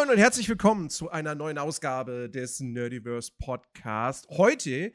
Moin 0.00 0.08
und 0.08 0.16
herzlich 0.18 0.48
willkommen 0.48 0.88
zu 0.88 1.10
einer 1.10 1.34
neuen 1.34 1.58
Ausgabe 1.58 2.30
des 2.30 2.58
Nerdiverse 2.60 3.32
Podcast. 3.38 4.26
Heute 4.30 4.94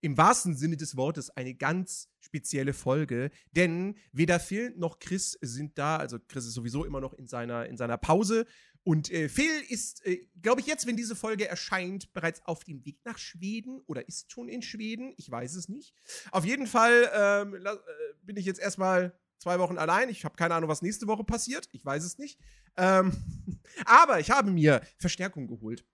im 0.00 0.16
wahrsten 0.16 0.56
Sinne 0.56 0.78
des 0.78 0.96
Wortes 0.96 1.28
eine 1.28 1.54
ganz 1.54 2.08
spezielle 2.20 2.72
Folge, 2.72 3.30
denn 3.52 3.98
weder 4.12 4.40
Phil 4.40 4.72
noch 4.74 5.00
Chris 5.00 5.36
sind 5.42 5.76
da. 5.76 5.98
Also 5.98 6.18
Chris 6.18 6.46
ist 6.46 6.54
sowieso 6.54 6.86
immer 6.86 7.02
noch 7.02 7.12
in 7.12 7.26
seiner, 7.26 7.66
in 7.66 7.76
seiner 7.76 7.98
Pause. 7.98 8.46
Und 8.84 9.10
äh, 9.12 9.28
Phil 9.28 9.52
ist, 9.68 10.06
äh, 10.06 10.26
glaube 10.40 10.62
ich, 10.62 10.66
jetzt, 10.66 10.86
wenn 10.86 10.96
diese 10.96 11.14
Folge 11.14 11.46
erscheint, 11.46 12.14
bereits 12.14 12.40
auf 12.46 12.64
dem 12.64 12.86
Weg 12.86 13.04
nach 13.04 13.18
Schweden 13.18 13.82
oder 13.86 14.08
ist 14.08 14.32
schon 14.32 14.48
in 14.48 14.62
Schweden. 14.62 15.12
Ich 15.18 15.30
weiß 15.30 15.56
es 15.56 15.68
nicht. 15.68 15.92
Auf 16.30 16.46
jeden 16.46 16.66
Fall 16.66 17.10
ähm, 17.12 17.54
äh, 17.54 17.76
bin 18.22 18.38
ich 18.38 18.46
jetzt 18.46 18.60
erstmal 18.60 19.12
zwei 19.38 19.58
Wochen 19.58 19.78
allein. 19.78 20.08
Ich 20.08 20.24
habe 20.24 20.36
keine 20.36 20.54
Ahnung, 20.54 20.68
was 20.68 20.82
nächste 20.82 21.06
Woche 21.06 21.24
passiert. 21.24 21.68
Ich 21.72 21.84
weiß 21.84 22.04
es 22.04 22.18
nicht. 22.18 22.38
Ähm, 22.76 23.12
aber 23.84 24.20
ich 24.20 24.30
habe 24.30 24.50
mir 24.50 24.82
Verstärkung 24.98 25.46
geholt, 25.46 25.84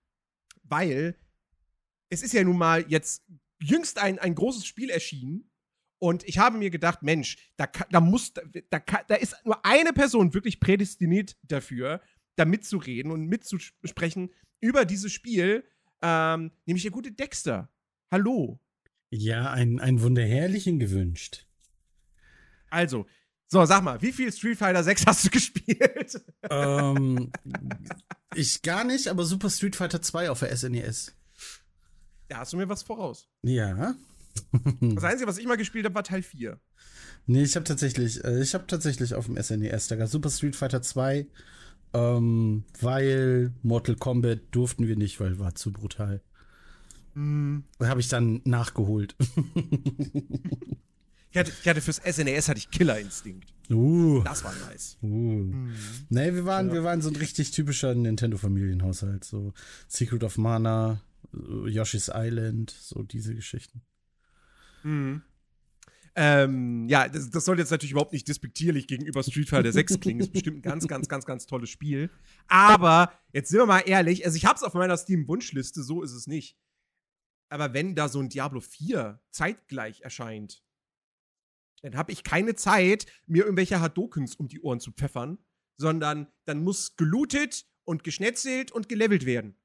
weil 0.63 1.15
es 2.09 2.21
ist 2.21 2.33
ja 2.33 2.43
nun 2.43 2.57
mal 2.57 2.85
jetzt 2.87 3.23
jüngst 3.59 3.99
ein, 3.99 4.19
ein 4.19 4.35
großes 4.35 4.65
Spiel 4.65 4.89
erschienen. 4.89 5.49
Und 5.97 6.23
ich 6.25 6.37
habe 6.37 6.57
mir 6.57 6.69
gedacht, 6.69 7.03
Mensch, 7.03 7.37
da, 7.57 7.67
da 7.89 7.99
muss, 7.99 8.33
da, 8.33 8.79
da 9.07 9.15
ist 9.15 9.35
nur 9.45 9.65
eine 9.65 9.93
Person 9.93 10.33
wirklich 10.33 10.59
prädestiniert 10.59 11.37
dafür, 11.43 12.01
da 12.35 12.45
mitzureden 12.45 13.11
und 13.11 13.27
mitzusprechen 13.27 14.31
über 14.59 14.85
dieses 14.85 15.13
Spiel, 15.13 15.63
ähm, 16.01 16.51
nämlich 16.65 16.83
der 16.83 16.91
gute 16.91 17.11
Dexter. 17.11 17.69
Hallo. 18.11 18.59
Ja, 19.09 19.51
ein, 19.51 19.79
ein 19.79 20.01
Wunderherrlichen 20.01 20.79
gewünscht. 20.79 21.47
Also, 22.69 23.07
so, 23.47 23.63
sag 23.65 23.83
mal, 23.83 24.01
wie 24.01 24.11
viel 24.11 24.31
Street 24.31 24.57
Fighter 24.57 24.83
6 24.83 25.05
hast 25.05 25.25
du 25.25 25.29
gespielt? 25.31 26.21
Ähm, 26.49 27.31
ich 28.35 28.61
gar 28.61 28.83
nicht, 28.83 29.07
aber 29.07 29.23
Super 29.25 29.49
Street 29.49 29.75
Fighter 29.75 30.01
2 30.01 30.29
auf 30.29 30.39
der 30.39 30.55
SNES. 30.55 31.13
Da 32.27 32.37
hast 32.37 32.53
du 32.53 32.57
mir 32.57 32.69
was 32.69 32.83
voraus. 32.83 33.27
Ja. 33.43 33.95
Das 34.81 35.03
Einzige, 35.03 35.27
was 35.27 35.37
ich 35.37 35.45
mal 35.45 35.57
gespielt 35.57 35.85
habe, 35.85 35.95
war 35.95 36.03
Teil 36.03 36.23
4. 36.23 36.59
Nee, 37.27 37.43
ich 37.43 37.55
habe 37.55 37.63
tatsächlich, 37.63 38.23
äh, 38.23 38.41
ich 38.41 38.53
habe 38.53 38.67
tatsächlich 38.67 39.15
auf 39.15 39.25
dem 39.25 39.41
SNES, 39.41 39.87
da 39.87 39.95
gab 39.95 40.09
Super 40.09 40.29
Street 40.29 40.55
Fighter 40.55 40.81
2, 40.81 41.27
ähm, 41.93 42.63
weil 42.81 43.53
Mortal 43.63 43.95
Kombat 43.95 44.41
durften 44.51 44.87
wir 44.87 44.95
nicht, 44.95 45.19
weil 45.19 45.39
war 45.39 45.55
zu 45.55 45.71
brutal. 45.71 46.21
Mm. 47.13 47.59
Habe 47.81 48.01
ich 48.01 48.09
dann 48.09 48.41
nachgeholt. 48.43 49.15
ich, 51.35 51.39
hatte, 51.39 51.51
ich 51.61 51.67
hatte 51.67 51.81
fürs 51.81 51.97
SNES 51.97 52.47
hatte 52.47 52.59
ich 52.59 52.71
Killer 52.71 52.97
Instinct. 52.97 53.53
Uh. 53.69 54.21
Das 54.23 54.43
war 54.45 54.53
nice. 54.69 54.97
Uh. 55.01 55.07
Mhm. 55.07 55.75
Nee, 56.07 56.33
wir 56.33 56.45
waren, 56.45 56.69
ja. 56.69 56.75
wir 56.75 56.83
waren 56.85 57.01
so 57.01 57.09
ein 57.09 57.15
richtig 57.17 57.51
typischer 57.51 57.93
Nintendo-Familienhaushalt. 57.93 59.25
So 59.25 59.53
Secret 59.89 60.23
of 60.23 60.37
Mana, 60.37 61.01
Yoshi's 61.33 62.09
Island, 62.13 62.69
so 62.69 63.03
diese 63.03 63.35
Geschichten. 63.35 63.81
Mhm. 64.83 65.23
Ähm, 66.17 66.87
ja, 66.87 67.09
das, 67.09 67.29
das, 67.29 67.43
soll 67.43 67.59
jetzt 67.59 67.71
natürlich 67.71 67.91
überhaupt 67.91 68.13
nicht 68.13 68.29
despektierlich 68.29 68.87
gegenüber 68.87 69.21
Street 69.21 69.49
Fighter 69.49 69.73
6 69.73 69.99
klingen. 69.99 70.21
Ist 70.21 70.31
bestimmt 70.31 70.59
ein 70.59 70.61
ganz, 70.61 70.87
ganz, 70.87 71.09
ganz, 71.09 71.25
ganz 71.25 71.45
tolles 71.45 71.69
Spiel. 71.69 72.09
Aber 72.47 73.11
jetzt 73.33 73.49
sind 73.49 73.59
wir 73.59 73.65
mal 73.65 73.81
ehrlich, 73.81 74.23
also 74.23 74.37
ich 74.37 74.45
hab's 74.45 74.63
auf 74.63 74.73
meiner 74.73 74.95
Steam-Wunschliste, 74.95 75.83
so 75.83 76.01
ist 76.01 76.13
es 76.13 76.27
nicht. 76.27 76.57
Aber 77.49 77.73
wenn 77.73 77.95
da 77.95 78.07
so 78.07 78.21
ein 78.21 78.29
Diablo 78.29 78.61
4 78.61 79.19
zeitgleich 79.31 80.01
erscheint, 80.01 80.63
dann 81.81 81.95
habe 81.95 82.11
ich 82.11 82.23
keine 82.23 82.55
Zeit, 82.55 83.05
mir 83.27 83.43
irgendwelche 83.43 83.79
Hadokens 83.79 84.35
um 84.35 84.47
die 84.47 84.59
Ohren 84.61 84.79
zu 84.79 84.91
pfeffern, 84.91 85.37
sondern 85.77 86.27
dann 86.45 86.63
muss 86.63 86.95
gelootet 86.95 87.65
und 87.83 88.03
geschnetzelt 88.03 88.71
und 88.71 88.89
gelevelt 88.89 89.25
werden. 89.25 89.55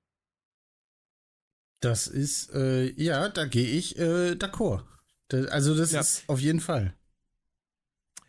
Das 1.80 2.06
ist, 2.06 2.52
äh, 2.52 2.92
ja, 2.92 3.30
da 3.30 3.46
gehe 3.46 3.66
ich 3.66 3.98
äh, 3.98 4.32
d'accord. 4.32 4.84
Also 5.32 5.74
das 5.74 5.92
ja. 5.92 6.00
ist 6.00 6.24
auf 6.28 6.40
jeden 6.40 6.60
Fall. 6.60 6.94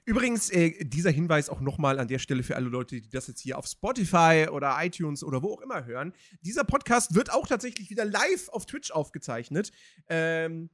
Übrigens, 0.05 0.49
äh, 0.49 0.83
dieser 0.83 1.11
Hinweis 1.11 1.49
auch 1.49 1.61
nochmal 1.61 1.99
an 1.99 2.07
der 2.07 2.19
Stelle 2.19 2.43
für 2.43 2.55
alle 2.55 2.69
Leute, 2.69 3.01
die 3.01 3.09
das 3.09 3.27
jetzt 3.27 3.41
hier 3.41 3.57
auf 3.57 3.67
Spotify 3.67 4.47
oder 4.51 4.75
iTunes 4.79 5.23
oder 5.23 5.43
wo 5.43 5.53
auch 5.53 5.61
immer 5.61 5.85
hören. 5.85 6.13
Dieser 6.41 6.63
Podcast 6.63 7.13
wird 7.13 7.31
auch 7.31 7.47
tatsächlich 7.47 7.89
wieder 7.89 8.05
live 8.05 8.49
auf 8.49 8.65
Twitch 8.65 8.91
aufgezeichnet. 8.91 9.71
Ähm, 10.07 10.69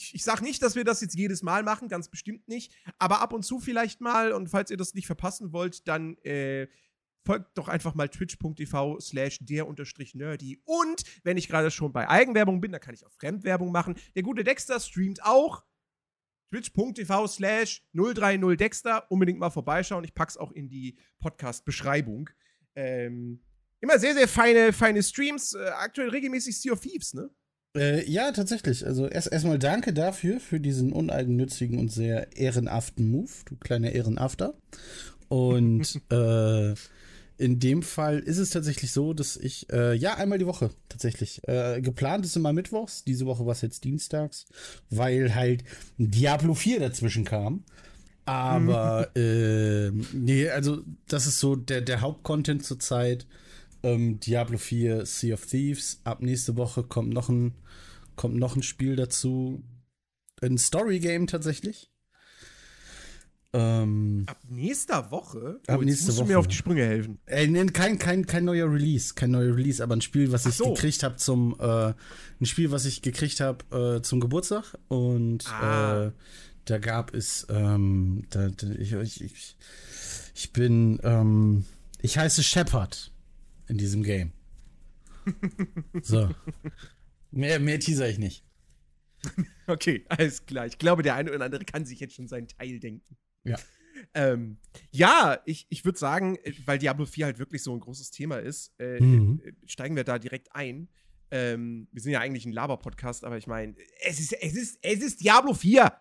ich, 0.00 0.14
ich 0.14 0.24
sage 0.24 0.42
nicht, 0.42 0.62
dass 0.62 0.74
wir 0.74 0.84
das 0.84 1.00
jetzt 1.00 1.14
jedes 1.14 1.42
Mal 1.42 1.62
machen, 1.62 1.88
ganz 1.88 2.08
bestimmt 2.08 2.48
nicht. 2.48 2.72
Aber 2.98 3.20
ab 3.20 3.32
und 3.32 3.44
zu 3.44 3.60
vielleicht 3.60 4.00
mal. 4.00 4.32
Und 4.32 4.48
falls 4.48 4.70
ihr 4.70 4.76
das 4.76 4.94
nicht 4.94 5.06
verpassen 5.06 5.52
wollt, 5.52 5.86
dann 5.86 6.16
äh, 6.18 6.68
folgt 7.24 7.56
doch 7.58 7.68
einfach 7.68 7.94
mal 7.94 8.08
twitch.tv 8.08 8.98
slash 9.00 9.38
der 9.40 9.66
unterstrich 9.66 10.14
nerdy. 10.14 10.60
Und 10.64 11.02
wenn 11.22 11.36
ich 11.36 11.48
gerade 11.48 11.70
schon 11.70 11.92
bei 11.92 12.08
Eigenwerbung 12.08 12.60
bin, 12.60 12.72
dann 12.72 12.80
kann 12.80 12.94
ich 12.94 13.04
auch 13.04 13.12
Fremdwerbung 13.12 13.72
machen. 13.72 13.96
Der 14.14 14.22
gute 14.22 14.44
Dexter 14.44 14.80
streamt 14.80 15.22
auch 15.22 15.62
twitch.tv 16.50 17.26
slash 17.26 17.82
030dexter. 17.94 19.04
Unbedingt 19.08 19.38
mal 19.38 19.50
vorbeischauen. 19.50 20.04
Ich 20.04 20.14
pack's 20.14 20.36
auch 20.36 20.52
in 20.52 20.68
die 20.68 20.98
Podcast-Beschreibung. 21.20 22.30
Ähm, 22.74 23.44
immer 23.80 23.98
sehr, 23.98 24.14
sehr 24.14 24.28
feine, 24.28 24.72
feine 24.72 25.02
Streams. 25.02 25.54
Äh, 25.54 25.68
aktuell 25.68 26.08
regelmäßig 26.08 26.58
Sea 26.60 26.72
of 26.72 26.80
Thieves, 26.80 27.14
ne? 27.14 27.30
Äh, 27.76 28.08
ja, 28.10 28.32
tatsächlich. 28.32 28.86
Also 28.86 29.06
erst 29.06 29.32
erstmal 29.32 29.58
danke 29.58 29.92
dafür, 29.92 30.40
für 30.40 30.60
diesen 30.60 30.92
uneigennützigen 30.92 31.78
und 31.78 31.92
sehr 31.92 32.36
ehrenhaften 32.36 33.10
Move, 33.10 33.30
du 33.44 33.56
kleiner 33.56 33.92
Ehrenafter. 33.92 34.54
Und 35.28 36.00
äh, 36.10 36.74
in 37.38 37.58
dem 37.58 37.82
Fall 37.82 38.18
ist 38.18 38.38
es 38.38 38.50
tatsächlich 38.50 38.92
so, 38.92 39.14
dass 39.14 39.36
ich, 39.36 39.72
äh, 39.72 39.94
ja, 39.94 40.14
einmal 40.14 40.38
die 40.38 40.46
Woche 40.46 40.70
tatsächlich. 40.88 41.40
Äh, 41.48 41.80
geplant 41.80 42.26
ist 42.26 42.36
immer 42.36 42.52
mittwochs, 42.52 43.04
diese 43.04 43.24
Woche 43.24 43.46
war 43.46 43.52
es 43.52 43.62
jetzt 43.62 43.84
dienstags, 43.84 44.46
weil 44.90 45.34
halt 45.34 45.64
Diablo 45.96 46.54
4 46.54 46.80
dazwischen 46.80 47.24
kam. 47.24 47.64
Aber, 48.26 49.08
mhm. 49.14 49.22
äh, 49.22 49.90
nee, 50.12 50.48
also 50.50 50.82
das 51.08 51.26
ist 51.26 51.40
so 51.40 51.56
der, 51.56 51.80
der 51.80 52.00
Hauptcontent 52.00 52.64
zurzeit. 52.64 53.26
Ähm, 53.82 54.20
Diablo 54.20 54.58
4, 54.58 55.06
Sea 55.06 55.34
of 55.34 55.46
Thieves. 55.46 56.00
Ab 56.04 56.20
nächste 56.20 56.56
Woche 56.56 56.82
kommt 56.82 57.12
noch 57.12 57.28
ein, 57.28 57.54
kommt 58.16 58.36
noch 58.36 58.56
ein 58.56 58.62
Spiel 58.62 58.96
dazu. 58.96 59.62
Ein 60.42 60.58
Story-Game 60.58 61.26
tatsächlich. 61.26 61.90
Ähm, 63.52 64.24
ab 64.26 64.38
nächster 64.48 65.10
Woche? 65.10 65.60
Oh, 65.66 65.72
ab 65.72 65.80
nächste 65.80 66.06
musst 66.06 66.18
Woche. 66.18 66.26
du 66.26 66.32
mir 66.32 66.38
auf 66.38 66.46
die 66.46 66.54
Sprünge 66.54 66.84
helfen. 66.84 67.18
Äh, 67.26 67.48
nee, 67.48 67.66
kein, 67.66 67.98
kein, 67.98 68.24
kein 68.24 68.44
neuer 68.44 68.70
Release, 68.70 69.14
kein 69.14 69.32
neuer 69.32 69.56
Release, 69.56 69.82
aber 69.82 69.96
ein 69.96 70.02
Spiel, 70.02 70.30
was 70.30 70.46
ich 70.46 70.54
so. 70.54 70.72
gekriegt 70.72 71.02
habe 71.02 71.16
zum, 71.16 71.56
äh, 71.58 71.92
ein 72.40 72.46
Spiel, 72.46 72.70
was 72.70 72.84
ich 72.84 73.02
gekriegt 73.02 73.40
habe 73.40 73.96
äh, 73.96 74.02
zum 74.02 74.20
Geburtstag 74.20 74.78
und 74.86 75.50
ah. 75.50 76.06
äh, 76.06 76.12
da 76.66 76.78
gab 76.78 77.12
es, 77.12 77.46
ähm, 77.50 78.22
da, 78.30 78.50
da, 78.50 78.68
ich, 78.78 78.92
ich, 78.92 79.56
ich 80.34 80.52
bin, 80.52 81.00
ähm, 81.02 81.64
ich 82.02 82.18
heiße 82.18 82.44
Shepard 82.44 83.09
in 83.70 83.78
diesem 83.78 84.02
Game. 84.02 84.32
so. 86.02 86.28
Mehr, 87.30 87.60
mehr 87.60 87.78
teaser 87.78 88.08
ich 88.08 88.18
nicht. 88.18 88.44
Okay, 89.66 90.04
alles 90.08 90.46
klar. 90.46 90.66
Ich 90.66 90.78
glaube, 90.78 91.04
der 91.04 91.14
eine 91.14 91.32
oder 91.32 91.44
andere 91.44 91.64
kann 91.64 91.84
sich 91.84 92.00
jetzt 92.00 92.16
schon 92.16 92.26
seinen 92.26 92.48
Teil 92.48 92.80
denken. 92.80 93.16
Ja. 93.44 93.56
Ähm, 94.14 94.56
ja, 94.90 95.40
ich, 95.44 95.66
ich 95.68 95.84
würde 95.84 95.98
sagen, 95.98 96.36
äh, 96.42 96.52
weil 96.64 96.78
Diablo 96.78 97.06
4 97.06 97.26
halt 97.26 97.38
wirklich 97.38 97.62
so 97.62 97.72
ein 97.72 97.78
großes 97.78 98.10
Thema 98.10 98.38
ist, 98.38 98.74
äh, 98.80 98.98
mhm. 98.98 99.40
Äh, 99.44 99.52
steigen 99.66 99.94
wir 99.94 100.02
da 100.02 100.18
direkt 100.18 100.54
ein. 100.56 100.88
Ähm, 101.30 101.86
wir 101.92 102.02
sind 102.02 102.10
ja 102.10 102.20
eigentlich 102.20 102.46
ein 102.46 102.52
Laber-Podcast, 102.52 103.24
aber 103.24 103.36
ich 103.36 103.46
meine, 103.46 103.76
es 104.00 104.18
ist, 104.18 104.32
es, 104.32 104.56
ist, 104.56 104.78
es 104.82 105.02
ist 105.02 105.22
Diablo 105.22 105.54
4. 105.54 105.92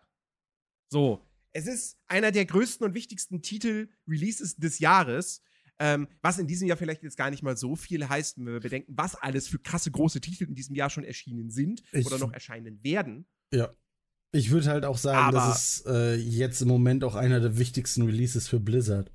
So, 0.89 1.23
es 1.51 1.67
ist 1.67 1.99
einer 2.07 2.31
der 2.31 2.45
größten 2.45 2.87
und 2.87 2.95
wichtigsten 2.95 3.43
Titel-Releases 3.43 4.55
des 4.55 4.79
Jahres. 4.79 5.43
Ähm, 5.79 6.07
was 6.21 6.37
in 6.37 6.47
diesem 6.47 6.67
Jahr 6.67 6.77
vielleicht 6.77 7.03
jetzt 7.03 7.17
gar 7.17 7.29
nicht 7.29 7.41
mal 7.41 7.55
so 7.55 7.75
viel 7.75 8.07
heißt, 8.07 8.37
wenn 8.37 8.45
wir 8.45 8.59
bedenken, 8.59 8.93
was 8.95 9.15
alles 9.15 9.47
für 9.47 9.59
krasse 9.59 9.89
große 9.91 10.19
Titel 10.19 10.43
in 10.43 10.55
diesem 10.55 10.75
Jahr 10.75 10.89
schon 10.89 11.05
erschienen 11.05 11.49
sind 11.49 11.81
ich, 11.93 12.05
oder 12.05 12.17
noch 12.17 12.33
erscheinen 12.33 12.83
werden. 12.83 13.25
Ja. 13.53 13.73
Ich 14.31 14.51
würde 14.51 14.67
halt 14.67 14.85
auch 14.85 14.97
sagen, 14.97 15.17
Aber 15.17 15.37
das 15.37 15.77
ist 15.77 15.87
äh, 15.87 16.15
jetzt 16.15 16.61
im 16.61 16.67
Moment 16.67 17.03
auch 17.03 17.15
einer 17.15 17.39
der 17.39 17.57
wichtigsten 17.57 18.03
Releases 18.03 18.47
für 18.47 18.59
Blizzard. 18.59 19.11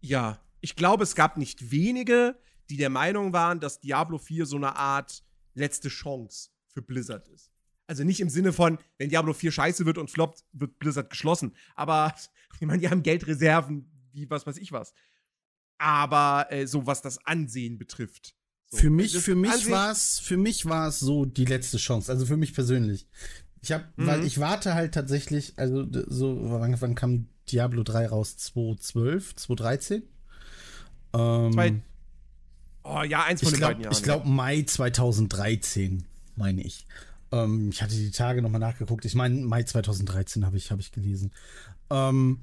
Ja, 0.00 0.40
ich 0.60 0.74
glaube, 0.74 1.04
es 1.04 1.14
gab 1.14 1.36
nicht 1.36 1.70
wenige, 1.70 2.36
die 2.68 2.76
der 2.76 2.90
Meinung 2.90 3.32
waren, 3.32 3.60
dass 3.60 3.80
Diablo 3.80 4.18
4 4.18 4.46
so 4.46 4.56
eine 4.56 4.76
Art 4.76 5.22
letzte 5.54 5.88
Chance 5.88 6.50
für 6.66 6.82
Blizzard 6.82 7.28
ist. 7.28 7.52
Also 7.86 8.04
nicht 8.04 8.20
im 8.20 8.28
Sinne 8.28 8.52
von, 8.52 8.78
wenn 8.98 9.08
Diablo 9.08 9.32
4 9.32 9.52
scheiße 9.52 9.86
wird 9.86 9.98
und 9.98 10.10
floppt, 10.10 10.44
wird 10.52 10.78
Blizzard 10.78 11.10
geschlossen. 11.10 11.54
Aber 11.74 12.14
ich 12.60 12.66
meine, 12.66 12.80
die 12.80 12.88
haben 12.88 13.02
Geldreserven, 13.02 13.90
wie 14.20 14.30
was 14.30 14.46
weiß 14.46 14.58
ich 14.58 14.72
was. 14.72 14.92
Aber 15.78 16.46
äh, 16.50 16.66
so 16.66 16.86
was 16.86 17.02
das 17.02 17.24
Ansehen 17.24 17.78
betrifft, 17.78 18.34
so. 18.70 18.76
Für 18.76 18.90
mich, 18.90 19.16
für 19.16 19.34
mich 19.34 19.70
war 19.70 19.90
es, 19.90 20.18
für 20.18 20.36
mich 20.36 20.66
war 20.66 20.88
es 20.88 21.00
so 21.00 21.24
die 21.24 21.46
letzte 21.46 21.78
Chance. 21.78 22.12
Also 22.12 22.26
für 22.26 22.36
mich 22.36 22.52
persönlich. 22.52 23.06
Ich 23.62 23.72
habe, 23.72 23.84
mhm. 23.96 24.06
weil 24.06 24.24
ich 24.24 24.40
warte 24.40 24.74
halt 24.74 24.92
tatsächlich, 24.92 25.54
also 25.56 25.86
so, 26.06 26.38
wann, 26.50 26.78
wann 26.80 26.94
kam 26.94 27.28
Diablo 27.50 27.82
3 27.82 28.08
raus? 28.08 28.36
2012, 28.36 29.36
2013? 29.36 30.02
Ähm, 31.14 31.82
Oh 32.84 33.02
ja, 33.02 33.24
eins 33.24 33.42
von 33.42 33.50
den 33.50 33.58
glaub, 33.58 33.70
beiden 33.70 33.82
Jahren. 33.84 33.92
Ich 33.92 34.02
glaube 34.02 34.28
Mai 34.28 34.62
2013, 34.62 36.04
meine 36.36 36.62
ich. 36.62 36.86
Ähm, 37.32 37.70
ich 37.70 37.82
hatte 37.82 37.94
die 37.94 38.10
Tage 38.10 38.40
nochmal 38.40 38.60
nachgeguckt. 38.60 39.04
Ich 39.04 39.14
meine, 39.14 39.34
Mai 39.44 39.62
2013 39.62 40.46
habe 40.46 40.56
ich, 40.56 40.70
hab 40.70 40.78
ich 40.78 40.92
gelesen. 40.92 41.32
Ähm, 41.90 42.40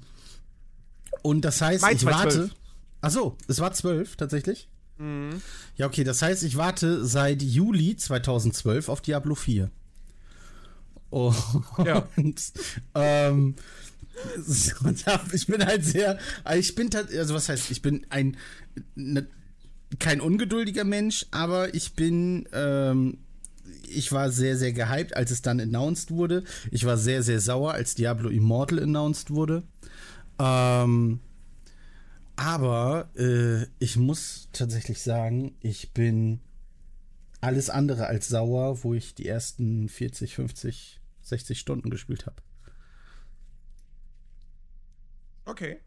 und 1.26 1.44
das 1.44 1.60
heißt, 1.60 1.82
Mai 1.82 1.92
ich 1.92 2.00
2012. 2.00 2.38
warte. 2.50 2.54
Ach 3.02 3.10
so, 3.10 3.36
es 3.48 3.60
war 3.60 3.72
12 3.72 4.16
tatsächlich. 4.16 4.68
Mhm. 4.98 5.42
Ja, 5.76 5.86
okay, 5.86 6.04
das 6.04 6.22
heißt, 6.22 6.42
ich 6.42 6.56
warte 6.56 7.04
seit 7.04 7.42
Juli 7.42 7.96
2012 7.96 8.88
auf 8.88 9.00
Diablo 9.00 9.34
4. 9.34 9.70
Und 11.10 11.34
Ja. 11.84 12.08
ähm, 12.94 13.54
ich 15.32 15.46
bin 15.46 15.64
halt 15.64 15.84
sehr, 15.84 16.18
also 16.44 16.58
ich 16.60 16.74
bin 16.74 16.90
also 16.94 17.34
was 17.34 17.48
heißt, 17.48 17.70
ich 17.70 17.82
bin 17.82 18.06
ein 18.08 18.36
ne, 18.94 19.26
kein 19.98 20.20
ungeduldiger 20.20 20.84
Mensch, 20.84 21.26
aber 21.30 21.74
ich 21.74 21.92
bin 21.94 22.48
ähm, 22.52 23.18
ich 23.88 24.10
war 24.12 24.30
sehr, 24.30 24.56
sehr 24.56 24.72
gehypt, 24.72 25.16
als 25.16 25.30
es 25.30 25.42
dann 25.42 25.60
announced 25.60 26.10
wurde. 26.10 26.44
Ich 26.70 26.84
war 26.86 26.96
sehr, 26.96 27.22
sehr 27.22 27.40
sauer, 27.40 27.72
als 27.72 27.94
Diablo 27.94 28.28
Immortal 28.30 28.82
announced 28.82 29.30
wurde. 29.30 29.62
Ähm, 30.38 31.20
aber 32.36 33.10
äh, 33.16 33.66
ich 33.78 33.96
muss 33.96 34.48
tatsächlich 34.52 35.00
sagen, 35.00 35.56
ich 35.60 35.92
bin 35.92 36.40
alles 37.40 37.70
andere 37.70 38.06
als 38.06 38.28
sauer, 38.28 38.82
wo 38.84 38.94
ich 38.94 39.14
die 39.14 39.26
ersten 39.26 39.88
40, 39.88 40.34
50, 40.34 41.00
60 41.22 41.58
Stunden 41.58 41.90
gespielt 41.90 42.26
habe. 42.26 42.42
Okay. 45.44 45.80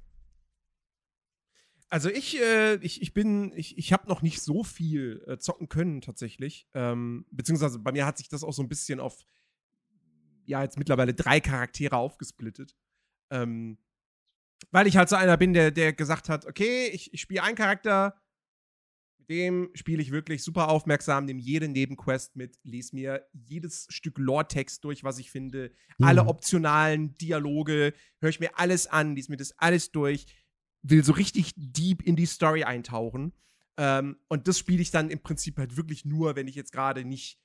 Also 1.90 2.10
ich, 2.10 2.40
äh, 2.40 2.75
ich, 2.75 3.01
ich 3.01 3.13
bin, 3.13 3.51
ich, 3.56 3.78
ich 3.78 3.94
habe 3.94 4.07
noch 4.07 4.22
nicht 4.22 4.42
so 4.42 4.63
viel 4.63 5.24
äh, 5.28 5.38
zocken 5.38 5.69
können 5.69 6.01
tatsächlich. 6.01 6.68
Ähm, 6.74 7.25
beziehungsweise 7.31 7.80
bei 7.80 7.92
mir 7.92 8.06
hat 8.06 8.18
sich 8.18 8.30
das 8.30 8.44
auch 8.44 8.54
so 8.54 8.62
ein 8.62 8.69
bisschen 8.69 9.00
auf, 9.00 9.25
ja, 10.46 10.62
jetzt 10.62 10.78
mittlerweile 10.78 11.13
drei 11.13 11.40
Charaktere 11.40 11.98
aufgesplittet. 11.98 12.75
Ähm, 13.31 13.80
weil 14.71 14.88
ich 14.88 14.97
halt 14.97 15.09
so 15.09 15.15
einer 15.15 15.38
bin, 15.38 15.53
der, 15.53 15.71
der 15.71 15.94
gesagt 15.94 16.29
hat, 16.29 16.45
okay, 16.45 16.88
ich, 16.88 17.13
ich 17.13 17.21
spiele 17.21 17.44
einen 17.44 17.56
Charakter, 17.56 18.21
mit 19.19 19.29
dem 19.29 19.69
spiele 19.73 20.01
ich 20.01 20.11
wirklich 20.11 20.44
super 20.44 20.69
aufmerksam, 20.69 21.25
nehme 21.25 21.39
jede 21.39 21.67
Nebenquest 21.67 22.35
mit, 22.35 22.57
lese 22.63 22.95
mir 22.95 23.25
jedes 23.33 23.85
Stück 23.89 24.17
Lore-Text 24.17 24.83
durch, 24.83 25.03
was 25.03 25.19
ich 25.19 25.31
finde, 25.31 25.71
alle 26.01 26.23
Mhm. 26.23 26.29
optionalen 26.29 27.17
Dialoge, 27.17 27.94
höre 28.21 28.29
ich 28.29 28.39
mir 28.39 28.57
alles 28.57 28.88
an, 28.88 29.15
lese 29.15 29.31
mir 29.31 29.38
das 29.38 29.53
alles 29.57 29.91
durch, 29.91 30.25
will 30.81 31.03
so 31.03 31.13
richtig 31.13 31.53
deep 31.55 32.01
in 32.01 32.15
die 32.15 32.25
Story 32.25 32.63
eintauchen. 32.63 33.33
Ähm, 33.77 34.17
und 34.27 34.47
das 34.47 34.59
spiele 34.59 34.81
ich 34.81 34.91
dann 34.91 35.09
im 35.09 35.19
Prinzip 35.19 35.57
halt 35.57 35.77
wirklich 35.77 36.05
nur, 36.05 36.35
wenn 36.35 36.47
ich 36.47 36.55
jetzt 36.55 36.71
gerade 36.71 37.05
nicht 37.05 37.39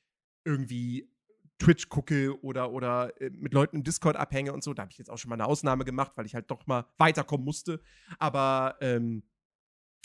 irgendwie 0.44 1.10
Twitch 1.58 1.88
gucke 1.88 2.38
oder, 2.42 2.72
oder 2.72 3.20
äh, 3.20 3.30
mit 3.30 3.54
Leuten 3.54 3.76
im 3.76 3.84
Discord 3.84 4.16
abhänge 4.16 4.52
und 4.52 4.64
so. 4.64 4.74
Da 4.74 4.82
habe 4.82 4.92
ich 4.92 4.98
jetzt 4.98 5.10
auch 5.10 5.18
schon 5.18 5.28
mal 5.28 5.36
eine 5.36 5.46
Ausnahme 5.46 5.84
gemacht, 5.84 6.12
weil 6.16 6.26
ich 6.26 6.34
halt 6.34 6.50
doch 6.50 6.66
mal 6.66 6.86
weiterkommen 6.98 7.44
musste. 7.44 7.80
Aber 8.18 8.76
ähm, 8.80 9.22